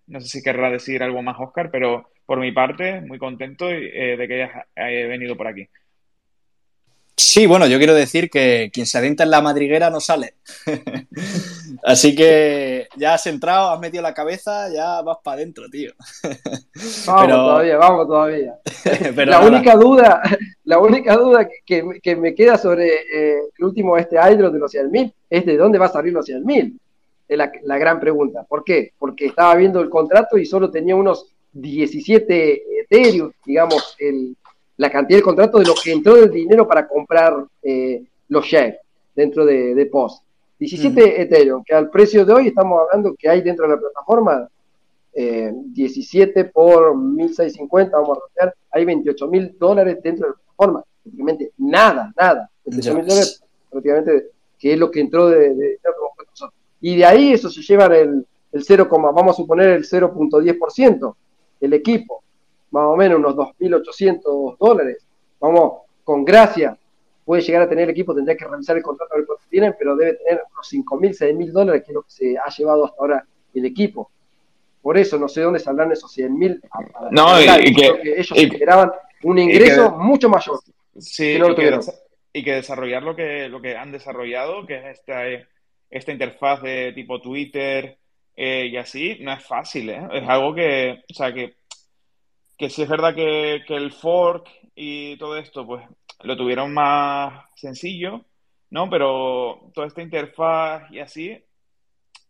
no 0.07 0.21
sé 0.21 0.27
si 0.27 0.41
querrá 0.41 0.71
decir 0.71 1.03
algo 1.03 1.21
más, 1.21 1.37
Oscar, 1.39 1.69
pero 1.71 2.09
por 2.25 2.39
mi 2.39 2.51
parte, 2.51 3.01
muy 3.01 3.19
contento 3.19 3.67
de 3.67 4.25
que 4.27 4.49
hayas 4.75 5.09
venido 5.09 5.37
por 5.37 5.47
aquí. 5.47 5.67
Sí, 7.31 7.45
bueno, 7.45 7.67
yo 7.67 7.77
quiero 7.77 7.93
decir 7.93 8.29
que 8.29 8.71
quien 8.73 8.85
se 8.85 8.97
adentra 8.97 9.23
en 9.23 9.31
la 9.31 9.41
madriguera 9.41 9.89
no 9.89 9.99
sale. 9.99 10.35
Así 11.83 12.15
que 12.15 12.87
ya 12.97 13.13
has 13.13 13.27
entrado, 13.27 13.71
has 13.71 13.79
metido 13.79 14.01
la 14.01 14.13
cabeza, 14.13 14.69
ya 14.73 15.01
vas 15.01 15.17
para 15.23 15.35
adentro, 15.35 15.69
tío. 15.69 15.91
Vamos 17.05 17.27
todavía, 17.27 17.77
vamos 17.77 18.07
todavía. 18.07 18.55
la, 19.25 19.39
única 19.39 19.75
duda, 19.75 20.21
la 20.63 20.79
única 20.79 21.15
duda 21.15 21.47
que, 21.65 22.15
me 22.15 22.33
queda 22.33 22.57
sobre 22.57 22.87
eh, 22.87 23.39
el 23.57 23.65
último 23.65 23.97
este 23.97 24.17
Hydro 24.17 24.49
de 24.49 24.59
los 24.59 24.73
100.000 24.73 25.13
es 25.29 25.45
de 25.45 25.57
dónde 25.57 25.77
va 25.77 25.85
a 25.85 25.93
salir 25.93 26.13
los 26.13 26.27
100.000. 26.27 26.79
Es 27.31 27.37
la, 27.37 27.49
la 27.63 27.77
gran 27.77 27.99
pregunta. 27.99 28.43
¿Por 28.43 28.63
qué? 28.65 28.91
Porque 28.99 29.27
estaba 29.27 29.55
viendo 29.55 29.79
el 29.79 29.89
contrato 29.89 30.37
y 30.37 30.45
solo 30.45 30.69
tenía 30.69 30.97
unos 30.97 31.27
17 31.53 32.81
Ethereum, 32.81 33.31
digamos, 33.45 33.95
el, 33.99 34.35
la 34.75 34.89
cantidad 34.89 35.17
del 35.17 35.23
contrato 35.23 35.59
de 35.59 35.65
lo 35.65 35.73
que 35.81 35.93
entró 35.93 36.15
de 36.15 36.27
dinero 36.27 36.67
para 36.67 36.87
comprar 36.87 37.45
eh, 37.63 38.03
los 38.27 38.45
shares 38.45 38.79
dentro 39.15 39.45
de, 39.45 39.73
de 39.75 39.85
POS. 39.85 40.21
17 40.59 41.21
Ethereum, 41.21 41.63
que 41.63 41.73
al 41.73 41.89
precio 41.89 42.25
de 42.25 42.33
hoy 42.33 42.47
estamos 42.47 42.81
hablando 42.81 43.15
que 43.17 43.29
hay 43.29 43.41
dentro 43.41 43.65
de 43.65 43.75
la 43.75 43.79
plataforma 43.79 44.49
17 45.13 46.39
eh, 46.39 46.45
por 46.45 46.97
1650, 46.97 47.97
vamos 47.97 48.17
a 48.17 48.21
rodear, 48.21 48.55
hay 48.71 48.85
28 48.85 49.27
mil 49.27 49.55
dólares 49.57 49.99
dentro 50.03 50.27
de 50.27 50.31
la 50.31 50.37
plataforma. 50.37 50.83
Prácticamente 51.01 51.51
nada, 51.57 52.13
nada. 52.17 52.49
28 52.65 52.95
mil 52.95 53.05
dólares, 53.07 53.43
prácticamente, 53.69 54.27
que 54.57 54.73
es 54.73 54.79
lo 54.79 54.91
que 54.91 54.99
entró 54.99 55.29
de, 55.29 55.55
de, 55.55 55.79
Y 56.81 56.97
de 56.97 57.05
ahí 57.05 57.33
eso 57.33 57.49
se 57.49 57.61
lleva 57.61 57.85
el, 57.85 58.25
el 58.51 58.63
0, 58.63 58.87
vamos 58.89 59.35
a 59.35 59.37
suponer 59.37 59.69
el 59.69 59.83
0.10%, 59.83 61.15
el 61.61 61.73
equipo. 61.73 62.23
más 62.71 62.85
o 62.85 62.95
menos 62.95 63.19
unos 63.19 63.35
2.800 63.35 64.57
dólares. 64.57 65.05
Vamos, 65.39 65.83
con 66.03 66.25
gracia, 66.25 66.77
puede 67.23 67.41
llegar 67.41 67.63
a 67.63 67.69
tener 67.69 67.85
el 67.85 67.91
equipo, 67.91 68.13
tendría 68.13 68.35
que 68.35 68.45
revisar 68.45 68.77
el 68.77 68.83
contrato 68.83 69.15
que 69.15 69.49
tienen, 69.49 69.75
pero 69.77 69.95
debe 69.95 70.13
tener 70.15 70.41
unos 70.51 70.71
5.000, 70.71 71.35
6.000 71.35 71.51
dólares, 71.51 71.83
que 71.83 71.91
es 71.91 71.95
lo 71.95 72.01
que 72.03 72.11
se 72.11 72.37
ha 72.37 72.49
llevado 72.49 72.85
hasta 72.85 72.97
ahora 72.99 73.25
el 73.53 73.65
equipo. 73.65 74.09
Por 74.81 74.97
eso 74.97 75.19
no 75.19 75.27
sé 75.27 75.41
dónde 75.41 75.59
saldrán 75.59 75.91
esos 75.91 76.15
100.000. 76.17 76.61
No, 77.11 77.39
y, 77.39 77.73
que, 77.73 78.13
ellos 78.17 78.31
esperaban 78.35 78.91
un 79.23 79.37
ingreso 79.37 79.91
mucho 79.91 80.27
mayor. 80.29 80.59
Sí, 80.97 81.37
y 82.33 82.43
que 82.43 82.53
desarrollar 82.53 83.03
lo 83.03 83.15
que, 83.15 83.49
lo 83.49 83.61
que 83.61 83.77
han 83.77 83.91
desarrollado, 83.91 84.65
que 84.65 84.77
es 84.77 84.99
esta, 84.99 85.23
esta 85.91 86.11
interfaz 86.11 86.61
de 86.61 86.93
tipo 86.93 87.21
Twitter 87.21 87.97
eh, 88.35 88.67
y 88.71 88.77
así, 88.77 89.17
no 89.21 89.33
es 89.33 89.45
fácil, 89.45 89.89
¿eh? 89.89 90.07
Es 90.13 90.27
algo 90.27 90.55
que, 90.55 91.03
o 91.09 91.13
sea, 91.13 91.33
que, 91.33 91.55
que 92.57 92.69
sí 92.69 92.83
es 92.83 92.89
verdad 92.89 93.13
que, 93.15 93.63
que 93.67 93.75
el 93.75 93.91
fork 93.91 94.47
y 94.75 95.17
todo 95.17 95.37
esto, 95.37 95.65
pues 95.67 95.85
lo 96.23 96.37
tuvieron 96.37 96.73
más 96.73 97.45
sencillo, 97.55 98.25
¿no? 98.69 98.89
Pero 98.89 99.71
toda 99.73 99.87
esta 99.87 100.01
interfaz 100.01 100.89
y 100.91 100.99
así, 100.99 101.37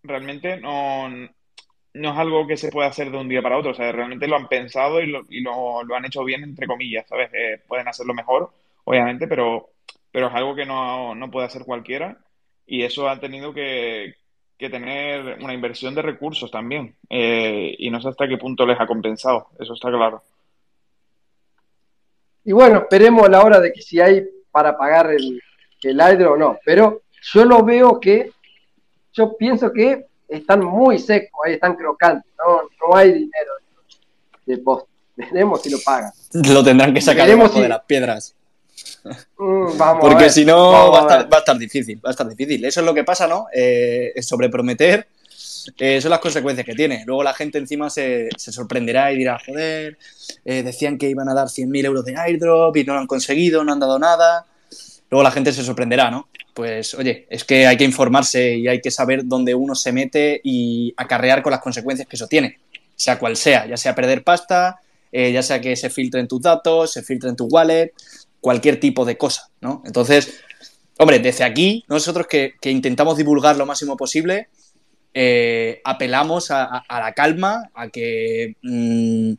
realmente 0.04 0.58
no, 0.58 1.10
no 1.10 2.12
es 2.12 2.18
algo 2.18 2.48
que 2.48 2.58
se 2.58 2.72
pueda 2.72 2.90
hacer 2.90 3.12
de 3.12 3.18
un 3.18 3.30
día 3.30 3.42
para 3.42 3.58
otro. 3.58 3.72
O 3.72 3.74
sea, 3.76 3.92
realmente 3.92 4.28
lo 4.28 4.38
han 4.38 4.48
pensado 4.48 5.02
y 5.02 5.08
lo, 5.08 5.26
y 5.30 5.42
lo, 5.42 5.84
lo 5.84 5.96
han 5.96 6.06
hecho 6.06 6.24
bien, 6.24 6.44
entre 6.44 6.68
comillas, 6.68 7.08
¿sabes? 7.08 7.30
Eh, 7.34 7.62
pueden 7.68 7.88
hacerlo 7.88 8.14
mejor, 8.14 8.52
obviamente, 8.86 9.28
pero 9.28 9.72
pero 10.12 10.28
es 10.28 10.34
algo 10.34 10.56
que 10.56 10.66
no, 10.66 11.16
puede 11.32 11.48
hacer 11.48 11.64
cualquiera 11.66 12.18
y 12.66 12.84
eso 12.84 13.08
ha 13.10 13.20
tenido 13.20 13.54
que, 13.54 14.16
tener 14.58 15.40
una 15.42 15.56
inversión 15.56 15.96
de 15.96 16.04
recursos 16.04 16.52
también 16.52 16.96
eh, 17.10 17.74
y 17.80 17.90
no 17.90 18.00
sé 18.00 18.10
hasta 18.10 18.28
qué 18.28 18.38
punto 18.38 18.64
les 18.64 18.80
ha 18.80 18.86
compensado, 18.86 19.48
eso 19.60 19.74
está 19.74 19.90
claro. 19.90 20.22
Y 22.44 22.52
bueno, 22.52 22.78
esperemos 22.78 23.26
a 23.26 23.30
la 23.30 23.42
hora 23.42 23.60
de 23.60 23.74
que 23.74 23.82
si 23.82 24.00
hay 24.00 24.24
para 24.52 24.78
pagar 24.78 25.12
el, 25.12 25.42
el 25.82 25.96
hydro 25.96 26.34
o 26.34 26.38
no, 26.38 26.60
pero 26.64 27.02
yo 27.34 27.44
lo 27.44 27.64
veo 27.64 28.00
que, 28.00 28.32
yo 29.14 29.36
pienso 29.36 29.74
que 29.74 30.06
están 30.28 30.64
muy 30.64 31.00
secos, 31.00 31.40
ahí 31.44 31.54
están 31.54 31.76
crocantes, 31.76 32.32
no, 32.38 32.62
no 32.62 32.96
hay 32.96 33.14
dinero 33.14 33.54
de 34.46 34.58
post. 34.60 34.88
Veremos 35.16 35.62
si 35.62 35.70
lo 35.70 35.78
pagan. 35.84 36.12
Lo 36.34 36.64
tendrán 36.64 36.94
que 36.94 37.02
sacar 37.02 37.28
de 37.28 37.70
las 37.70 37.82
piedras. 37.84 38.36
Mm, 39.38 39.78
Porque 40.00 40.30
si 40.30 40.46
no, 40.46 40.92
va 40.92 41.00
a, 41.00 41.40
estar, 41.40 41.58
difícil, 41.58 42.00
va 42.04 42.10
a 42.10 42.12
estar 42.12 42.28
difícil. 42.28 42.64
Eso 42.64 42.82
es 42.82 42.86
lo 42.86 42.94
que 42.94 43.04
pasa, 43.04 43.28
¿no? 43.28 43.48
Eh, 43.54 44.14
sobreprometer 44.22 45.08
eh, 45.78 46.02
son 46.02 46.12
las 46.12 46.20
consecuencias 46.20 46.66
que 46.66 46.76
tiene. 46.76 47.04
Luego 47.06 47.24
la 47.24 47.34
gente 47.34 47.58
encima 47.58 47.90
se, 47.90 48.30
sorprenderá 48.38 49.12
y 49.12 49.18
dirá, 49.18 49.40
joder, 49.46 49.98
eh, 50.46 50.64
decían 50.64 50.98
que 50.98 51.10
iban 51.10 51.30
a 51.30 51.34
dar 51.34 51.48
100.000 51.48 51.86
euros 51.86 52.06
de 52.06 52.16
airdrop 52.16 52.76
y 52.78 52.84
no 52.84 52.94
lo 52.94 53.00
han 53.00 53.08
conseguido, 53.08 53.64
no 53.64 53.74
han 53.74 53.80
dado 53.80 53.98
nada. 53.98 54.46
Luego 55.10 55.24
la 55.24 55.32
gente 55.32 55.52
se 55.52 55.64
sorprenderá, 55.64 56.12
¿no? 56.12 56.30
Pues 56.54 56.94
oye, 56.94 57.26
es 57.30 57.44
que 57.44 57.66
hay 57.66 57.78
que 57.78 57.84
informarse 57.84 58.56
y 58.56 58.68
hay 58.68 58.82
que 58.82 58.92
saber 58.92 59.22
dónde 59.26 59.56
uno 59.56 59.74
se 59.74 59.92
mete 59.92 60.40
y 60.44 60.94
acarrear 60.98 61.42
con 61.42 61.52
las 61.52 61.62
consecuencias 61.62 62.08
que 62.08 62.16
eso 62.18 62.28
tiene, 62.28 62.60
sea 62.96 63.18
cual 63.18 63.36
sea, 63.36 63.66
ya 63.66 63.78
sea 63.78 63.96
perder 63.96 64.24
pasta, 64.24 64.80
ya 65.12 65.44
sea 65.44 65.60
que 65.60 65.76
se 65.76 65.90
filtren 65.90 66.28
tus 66.28 66.42
datos, 66.42 66.94
se 66.94 67.04
filtren 67.04 67.36
tu 67.36 67.46
wallet, 67.46 67.94
cualquier 68.42 68.80
tipo 68.80 69.06
de 69.06 69.18
cosa, 69.18 69.50
¿no? 69.62 69.82
Entonces, 69.86 70.42
hombre, 70.98 71.20
desde 71.20 71.44
aquí, 71.44 71.86
nosotros 71.88 72.28
que, 72.28 72.56
intentamos 72.64 73.16
divulgar 73.16 73.56
lo 73.56 73.66
máximo 73.66 73.96
posible, 73.96 74.50
eh, 75.14 75.82
apelamos 75.86 76.52
a, 76.52 76.84
la 76.90 77.14
calma, 77.14 77.70
a 77.74 77.90
que 77.90 78.56
mm, 78.64 79.34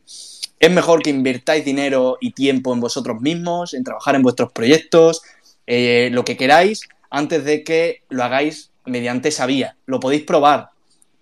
es 0.59 0.71
mejor 0.71 1.03
que 1.03 1.09
invirtáis 1.09 1.65
dinero 1.65 2.17
y 2.21 2.31
tiempo 2.31 2.73
en 2.73 2.79
vosotros 2.79 3.21
mismos, 3.21 3.73
en 3.73 3.83
trabajar 3.83 4.15
en 4.15 4.23
vuestros 4.23 4.51
proyectos, 4.51 5.21
eh, 5.67 6.09
lo 6.11 6.23
que 6.23 6.37
queráis, 6.37 6.87
antes 7.09 7.43
de 7.43 7.63
que 7.63 8.03
lo 8.09 8.23
hagáis 8.23 8.71
mediante 8.85 9.29
esa 9.29 9.45
vía. 9.45 9.75
Lo 9.85 9.99
podéis 9.99 10.23
probar, 10.23 10.69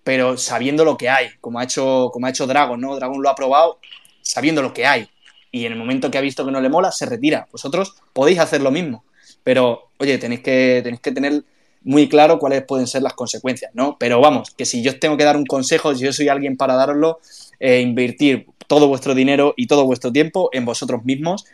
pero 0.04 0.36
sabiendo 0.36 0.84
lo 0.84 0.96
que 0.96 1.08
hay, 1.08 1.30
como 1.40 1.58
ha 1.58 1.64
hecho, 1.64 2.10
como 2.12 2.26
ha 2.26 2.30
hecho 2.30 2.46
Dragon, 2.46 2.80
¿no? 2.80 2.94
Dragon 2.94 3.20
lo 3.20 3.28
ha 3.28 3.34
probado 3.34 3.78
sabiendo 4.22 4.62
lo 4.62 4.72
que 4.72 4.86
hay 4.86 5.08
y 5.52 5.66
en 5.66 5.72
el 5.72 5.78
momento 5.78 6.10
que 6.10 6.18
ha 6.18 6.22
visto 6.22 6.44
que 6.44 6.50
no 6.50 6.60
le 6.60 6.70
mola, 6.70 6.90
se 6.90 7.06
retira. 7.06 7.46
Vosotros 7.52 7.94
podéis 8.12 8.40
hacer 8.40 8.62
lo 8.62 8.70
mismo, 8.70 9.04
pero 9.44 9.90
oye, 9.98 10.18
tenéis 10.18 10.40
que, 10.40 10.80
tenéis 10.82 11.00
que 11.00 11.12
tener 11.12 11.44
muy 11.84 12.08
claro 12.08 12.38
cuáles 12.38 12.64
pueden 12.64 12.86
ser 12.86 13.02
las 13.02 13.12
consecuencias, 13.12 13.70
¿no? 13.74 13.96
Pero 13.98 14.20
vamos, 14.20 14.50
que 14.50 14.64
si 14.64 14.82
yo 14.82 14.98
tengo 14.98 15.16
que 15.16 15.24
dar 15.24 15.36
un 15.36 15.44
consejo, 15.44 15.94
si 15.94 16.04
yo 16.04 16.12
soy 16.12 16.28
alguien 16.28 16.56
para 16.56 16.74
daroslo, 16.74 17.20
eh, 17.60 17.80
invertir 17.80 18.46
todo 18.66 18.88
vuestro 18.88 19.14
dinero 19.14 19.52
y 19.56 19.66
todo 19.66 19.84
vuestro 19.84 20.10
tiempo 20.10 20.48
en 20.52 20.64
vosotros 20.64 21.04
mismos, 21.04 21.44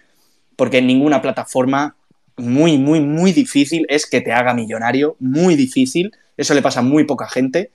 porque 0.55 0.79
en 0.79 0.87
ninguna 0.87 1.21
plataforma 1.21 1.97
muy, 2.37 2.79
muy, 2.79 3.01
muy 3.01 3.33
difícil 3.33 3.85
es 3.89 4.09
que 4.09 4.21
te 4.21 4.33
haga 4.33 4.55
millonario, 4.55 5.17
muy 5.19 5.57
difícil, 5.57 6.13
eso 6.37 6.55
le 6.55 6.63
pasa 6.63 6.81
a 6.81 6.85
muy 6.85 7.05
poca 7.05 7.29
gente, 7.29 7.71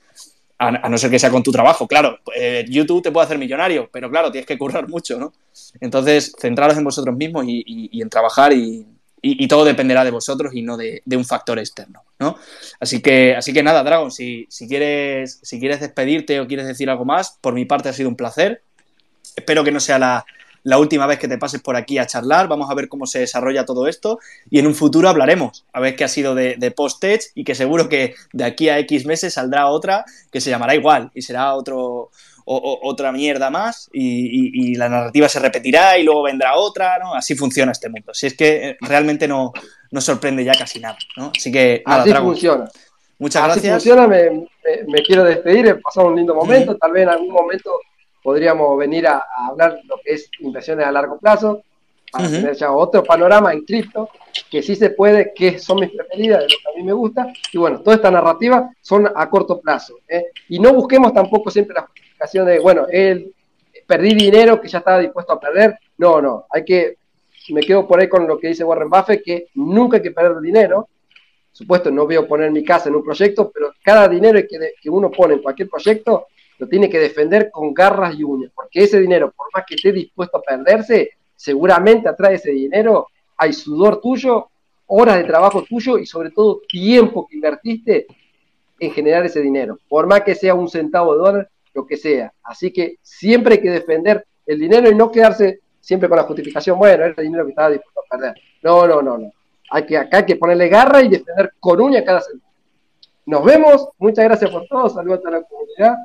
a, 0.67 0.89
no 0.89 0.97
ser 0.97 1.11
que 1.11 1.19
sea 1.19 1.29
con 1.29 1.43
tu 1.43 1.51
trabajo, 1.51 1.87
claro, 1.87 2.19
eh, 2.35 2.65
YouTube 2.67 3.01
te 3.01 3.11
puede 3.11 3.25
hacer 3.25 3.37
millonario, 3.37 3.89
pero 3.91 4.09
claro, 4.09 4.31
tienes 4.31 4.45
que 4.45 4.57
currar 4.57 4.87
mucho, 4.87 5.19
¿no? 5.19 5.33
Entonces, 5.79 6.35
centraros 6.39 6.77
en 6.77 6.83
vosotros 6.83 7.15
mismos 7.15 7.45
y, 7.47 8.01
en 8.01 8.09
trabajar 8.09 8.53
y, 8.53 8.87
todo 9.47 9.63
dependerá 9.63 10.03
de 10.03 10.11
vosotros 10.11 10.53
y 10.53 10.61
no 10.61 10.75
de, 10.75 11.01
un 11.15 11.25
factor 11.25 11.59
externo, 11.59 12.03
¿no? 12.19 12.37
Así 12.79 13.01
que, 13.01 13.35
así 13.35 13.53
que 13.53 13.63
nada, 13.63 13.83
Dragon, 13.83 14.11
si, 14.11 14.47
quieres, 14.67 15.39
si 15.41 15.59
quieres 15.59 15.79
despedirte 15.79 16.39
o 16.39 16.47
quieres 16.47 16.67
decir 16.67 16.89
algo 16.89 17.05
más, 17.05 17.37
por 17.41 17.53
mi 17.53 17.65
parte 17.65 17.89
ha 17.89 17.93
sido 17.93 18.09
un 18.09 18.15
placer. 18.15 18.63
Espero 19.35 19.63
que 19.63 19.71
no 19.71 19.79
sea 19.79 19.97
la, 19.97 20.25
la 20.63 20.77
última 20.77 21.07
vez 21.07 21.19
que 21.19 21.27
te 21.27 21.37
pases 21.37 21.61
por 21.61 21.75
aquí 21.75 21.97
a 21.97 22.07
charlar. 22.07 22.47
Vamos 22.47 22.69
a 22.69 22.73
ver 22.73 22.89
cómo 22.89 23.05
se 23.05 23.19
desarrolla 23.19 23.65
todo 23.65 23.87
esto 23.87 24.19
y 24.49 24.59
en 24.59 24.67
un 24.67 24.75
futuro 24.75 25.09
hablaremos, 25.09 25.65
a 25.73 25.79
ver 25.79 25.95
qué 25.95 26.03
ha 26.03 26.09
sido 26.09 26.35
de, 26.35 26.55
de 26.57 26.71
post-tech 26.71 27.21
y 27.35 27.43
que 27.43 27.55
seguro 27.55 27.89
que 27.89 28.15
de 28.31 28.43
aquí 28.43 28.69
a 28.69 28.79
X 28.79 29.05
meses 29.05 29.33
saldrá 29.33 29.67
otra 29.67 30.05
que 30.31 30.41
se 30.41 30.49
llamará 30.49 30.75
igual 30.75 31.11
y 31.13 31.21
será 31.21 31.53
otro, 31.53 32.09
otra 32.45 33.11
mierda 33.11 33.49
más 33.49 33.89
y, 33.93 34.75
la 34.75 34.89
narrativa 34.89 35.29
se 35.29 35.39
repetirá 35.39 35.97
y 35.97 36.03
luego 36.03 36.23
vendrá 36.23 36.55
otra, 36.55 36.97
¿no? 36.99 37.13
Así 37.13 37.35
funciona 37.35 37.71
este 37.71 37.89
mundo. 37.89 38.13
Si 38.13 38.27
es 38.27 38.35
que 38.35 38.69
eh, 38.69 38.77
realmente 38.81 39.27
no, 39.27 39.53
no 39.91 40.01
sorprende 40.01 40.43
ya 40.43 40.53
casi 40.53 40.79
nada, 40.79 40.97
¿no? 41.15 41.31
Así 41.35 41.51
que 41.51 41.83
nada, 41.85 42.03
Así 42.03 42.13
funciona. 42.13 42.69
Muchas 43.19 43.43
Así 43.43 43.67
gracias. 43.67 43.73
funciona, 43.75 44.07
me, 44.07 44.47
me, 44.87 45.03
quiero 45.03 45.23
despedir, 45.23 45.67
he 45.67 45.75
pasado 45.75 46.07
un 46.07 46.15
lindo 46.15 46.33
momento, 46.33 46.75
tal 46.75 46.91
vez 46.91 47.03
en 47.03 47.09
algún 47.09 47.31
momento 47.31 47.71
podríamos 48.23 48.77
venir 48.77 49.05
a, 49.07 49.23
hablar 49.35 49.79
lo 49.83 49.97
que 50.03 50.13
es 50.13 50.29
inversiones 50.39 50.87
a 50.87 50.91
largo 50.91 51.19
plazo, 51.19 51.63
para 52.11 52.29
tener 52.29 52.55
ya 52.55 52.71
otro 52.71 53.03
panorama 53.03 53.53
en 53.53 53.65
cripto, 53.65 54.09
que 54.49 54.61
sí 54.61 54.75
se 54.75 54.91
puede, 54.91 55.33
que 55.33 55.57
son 55.57 55.79
mis 55.79 55.89
preferidas, 55.89 56.41
de 56.41 56.43
lo 56.43 56.49
que 56.49 56.71
a 56.71 56.77
mí 56.77 56.83
me 56.83 56.93
gusta, 56.93 57.27
y 57.51 57.57
bueno, 57.57 57.81
toda 57.81 57.95
esta 57.95 58.11
narrativa 58.11 58.69
son 58.81 59.11
a 59.13 59.29
corto 59.29 59.59
plazo. 59.59 59.95
¿eh? 60.07 60.27
Y 60.49 60.59
no 60.59 60.73
busquemos 60.73 61.11
tampoco 61.11 61.49
siempre 61.49 61.73
la 61.73 61.81
justificación 61.81 62.45
de, 62.45 62.59
bueno, 62.59 62.85
él 62.89 63.33
perdí 63.87 64.13
dinero 64.13 64.61
que 64.61 64.67
ya 64.67 64.77
estaba 64.77 64.99
dispuesto 64.99 65.33
a 65.33 65.39
perder. 65.39 65.79
No, 65.97 66.21
no, 66.21 66.45
hay 66.51 66.63
que, 66.63 66.97
me 67.49 67.61
quedo 67.61 67.87
por 67.87 67.99
ahí 67.99 68.07
con 68.07 68.27
lo 68.27 68.37
que 68.37 68.49
dice 68.49 68.63
Warren 68.63 68.91
Buffett, 68.91 69.23
que 69.23 69.47
nunca 69.55 69.97
hay 69.97 70.03
que 70.03 70.11
perder 70.11 70.39
dinero. 70.39 70.87
Supuesto, 71.51 71.89
no 71.89 72.05
veo 72.05 72.27
poner 72.27 72.51
mi 72.51 72.63
casa 72.63 72.89
en 72.89 72.95
un 72.95 73.03
proyecto, 73.03 73.51
pero 73.51 73.73
cada 73.83 74.07
dinero 74.07 74.39
que, 74.47 74.73
que 74.79 74.89
uno 74.89 75.09
pone 75.09 75.35
en 75.35 75.41
cualquier 75.41 75.69
proyecto 75.69 76.27
lo 76.63 76.69
tiene 76.69 76.89
que 76.89 76.97
defender 76.97 77.51
con 77.51 77.73
garras 77.73 78.15
y 78.17 78.23
uñas, 78.23 78.49
porque 78.55 78.83
ese 78.83 78.97
dinero, 78.97 79.33
por 79.35 79.47
más 79.53 79.65
que 79.67 79.75
esté 79.75 79.91
dispuesto 79.91 80.37
a 80.37 80.41
perderse, 80.41 81.11
seguramente 81.35 82.07
atrás 82.07 82.29
de 82.29 82.35
ese 82.37 82.51
dinero 82.51 83.07
hay 83.35 83.51
sudor 83.51 83.99
tuyo, 83.99 84.47
horas 84.87 85.17
de 85.17 85.25
trabajo 85.25 85.63
tuyo 85.63 85.97
y 85.97 86.05
sobre 86.05 86.31
todo 86.31 86.61
tiempo 86.65 87.27
que 87.27 87.35
invertiste 87.35 88.07
en 88.79 88.91
generar 88.91 89.25
ese 89.25 89.41
dinero, 89.41 89.77
por 89.89 90.07
más 90.07 90.21
que 90.21 90.35
sea 90.35 90.53
un 90.53 90.69
centavo 90.69 91.13
de 91.13 91.19
dólar, 91.19 91.49
lo 91.73 91.85
que 91.85 91.97
sea. 91.97 92.31
Así 92.43 92.71
que 92.71 92.97
siempre 93.01 93.55
hay 93.55 93.61
que 93.61 93.71
defender 93.71 94.25
el 94.45 94.57
dinero 94.57 94.89
y 94.89 94.95
no 94.95 95.11
quedarse 95.11 95.59
siempre 95.81 96.07
con 96.07 96.17
la 96.17 96.23
justificación, 96.23 96.79
bueno, 96.79 97.03
era 97.03 97.13
el 97.17 97.25
dinero 97.25 97.43
que 97.43 97.49
estaba 97.49 97.71
dispuesto 97.71 97.99
a 97.99 98.15
perder. 98.15 98.35
No, 98.61 98.87
no, 98.87 99.01
no, 99.01 99.17
no. 99.17 99.33
Hay 99.69 99.85
que, 99.85 99.97
acá 99.97 100.19
hay 100.19 100.25
que 100.25 100.37
ponerle 100.37 100.69
garra 100.69 101.01
y 101.01 101.09
defender 101.09 101.51
con 101.59 101.81
uña 101.81 102.05
cada 102.05 102.21
centavo. 102.21 102.53
Nos 103.25 103.43
vemos, 103.43 103.89
muchas 103.97 104.23
gracias 104.23 104.49
por 104.49 104.65
todo, 104.67 104.87
saludos 104.87 105.25
a 105.25 105.31
la 105.31 105.41
comunidad 105.41 105.95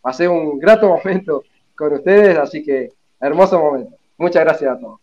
pasé 0.00 0.28
un 0.28 0.58
grato 0.58 0.88
momento 0.88 1.44
con 1.76 1.92
ustedes, 1.94 2.36
así 2.38 2.62
que 2.62 2.92
hermoso 3.20 3.58
momento. 3.58 3.96
Muchas 4.16 4.44
gracias 4.44 4.72
a 4.72 4.78
todos. 4.78 5.00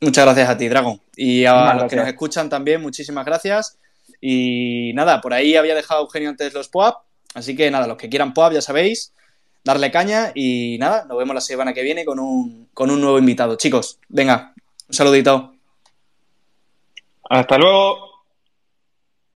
Muchas 0.00 0.24
gracias 0.24 0.48
a 0.48 0.56
ti, 0.58 0.68
Dragon. 0.68 1.00
Y 1.16 1.44
a 1.44 1.74
los 1.74 1.90
que 1.90 1.96
nos 1.96 2.08
escuchan 2.08 2.48
también, 2.48 2.82
muchísimas 2.82 3.24
gracias. 3.24 3.78
Y 4.20 4.92
nada, 4.94 5.20
por 5.20 5.32
ahí 5.32 5.56
había 5.56 5.74
dejado 5.74 6.02
Eugenio 6.02 6.30
antes 6.30 6.52
los 6.52 6.68
POAP, 6.68 7.02
así 7.34 7.56
que 7.56 7.70
nada, 7.70 7.86
los 7.86 7.96
que 7.96 8.08
quieran 8.08 8.34
POAP 8.34 8.54
ya 8.54 8.62
sabéis, 8.62 9.12
darle 9.64 9.90
caña 9.90 10.32
y 10.34 10.78
nada, 10.78 11.04
nos 11.06 11.18
vemos 11.18 11.34
la 11.34 11.40
semana 11.40 11.74
que 11.74 11.82
viene 11.82 12.04
con 12.04 12.18
un, 12.18 12.68
con 12.72 12.90
un 12.90 13.00
nuevo 13.00 13.18
invitado. 13.18 13.56
Chicos, 13.56 13.98
venga, 14.08 14.54
un 14.88 14.94
saludito. 14.94 15.54
Hasta 17.28 17.58
luego. 17.58 18.05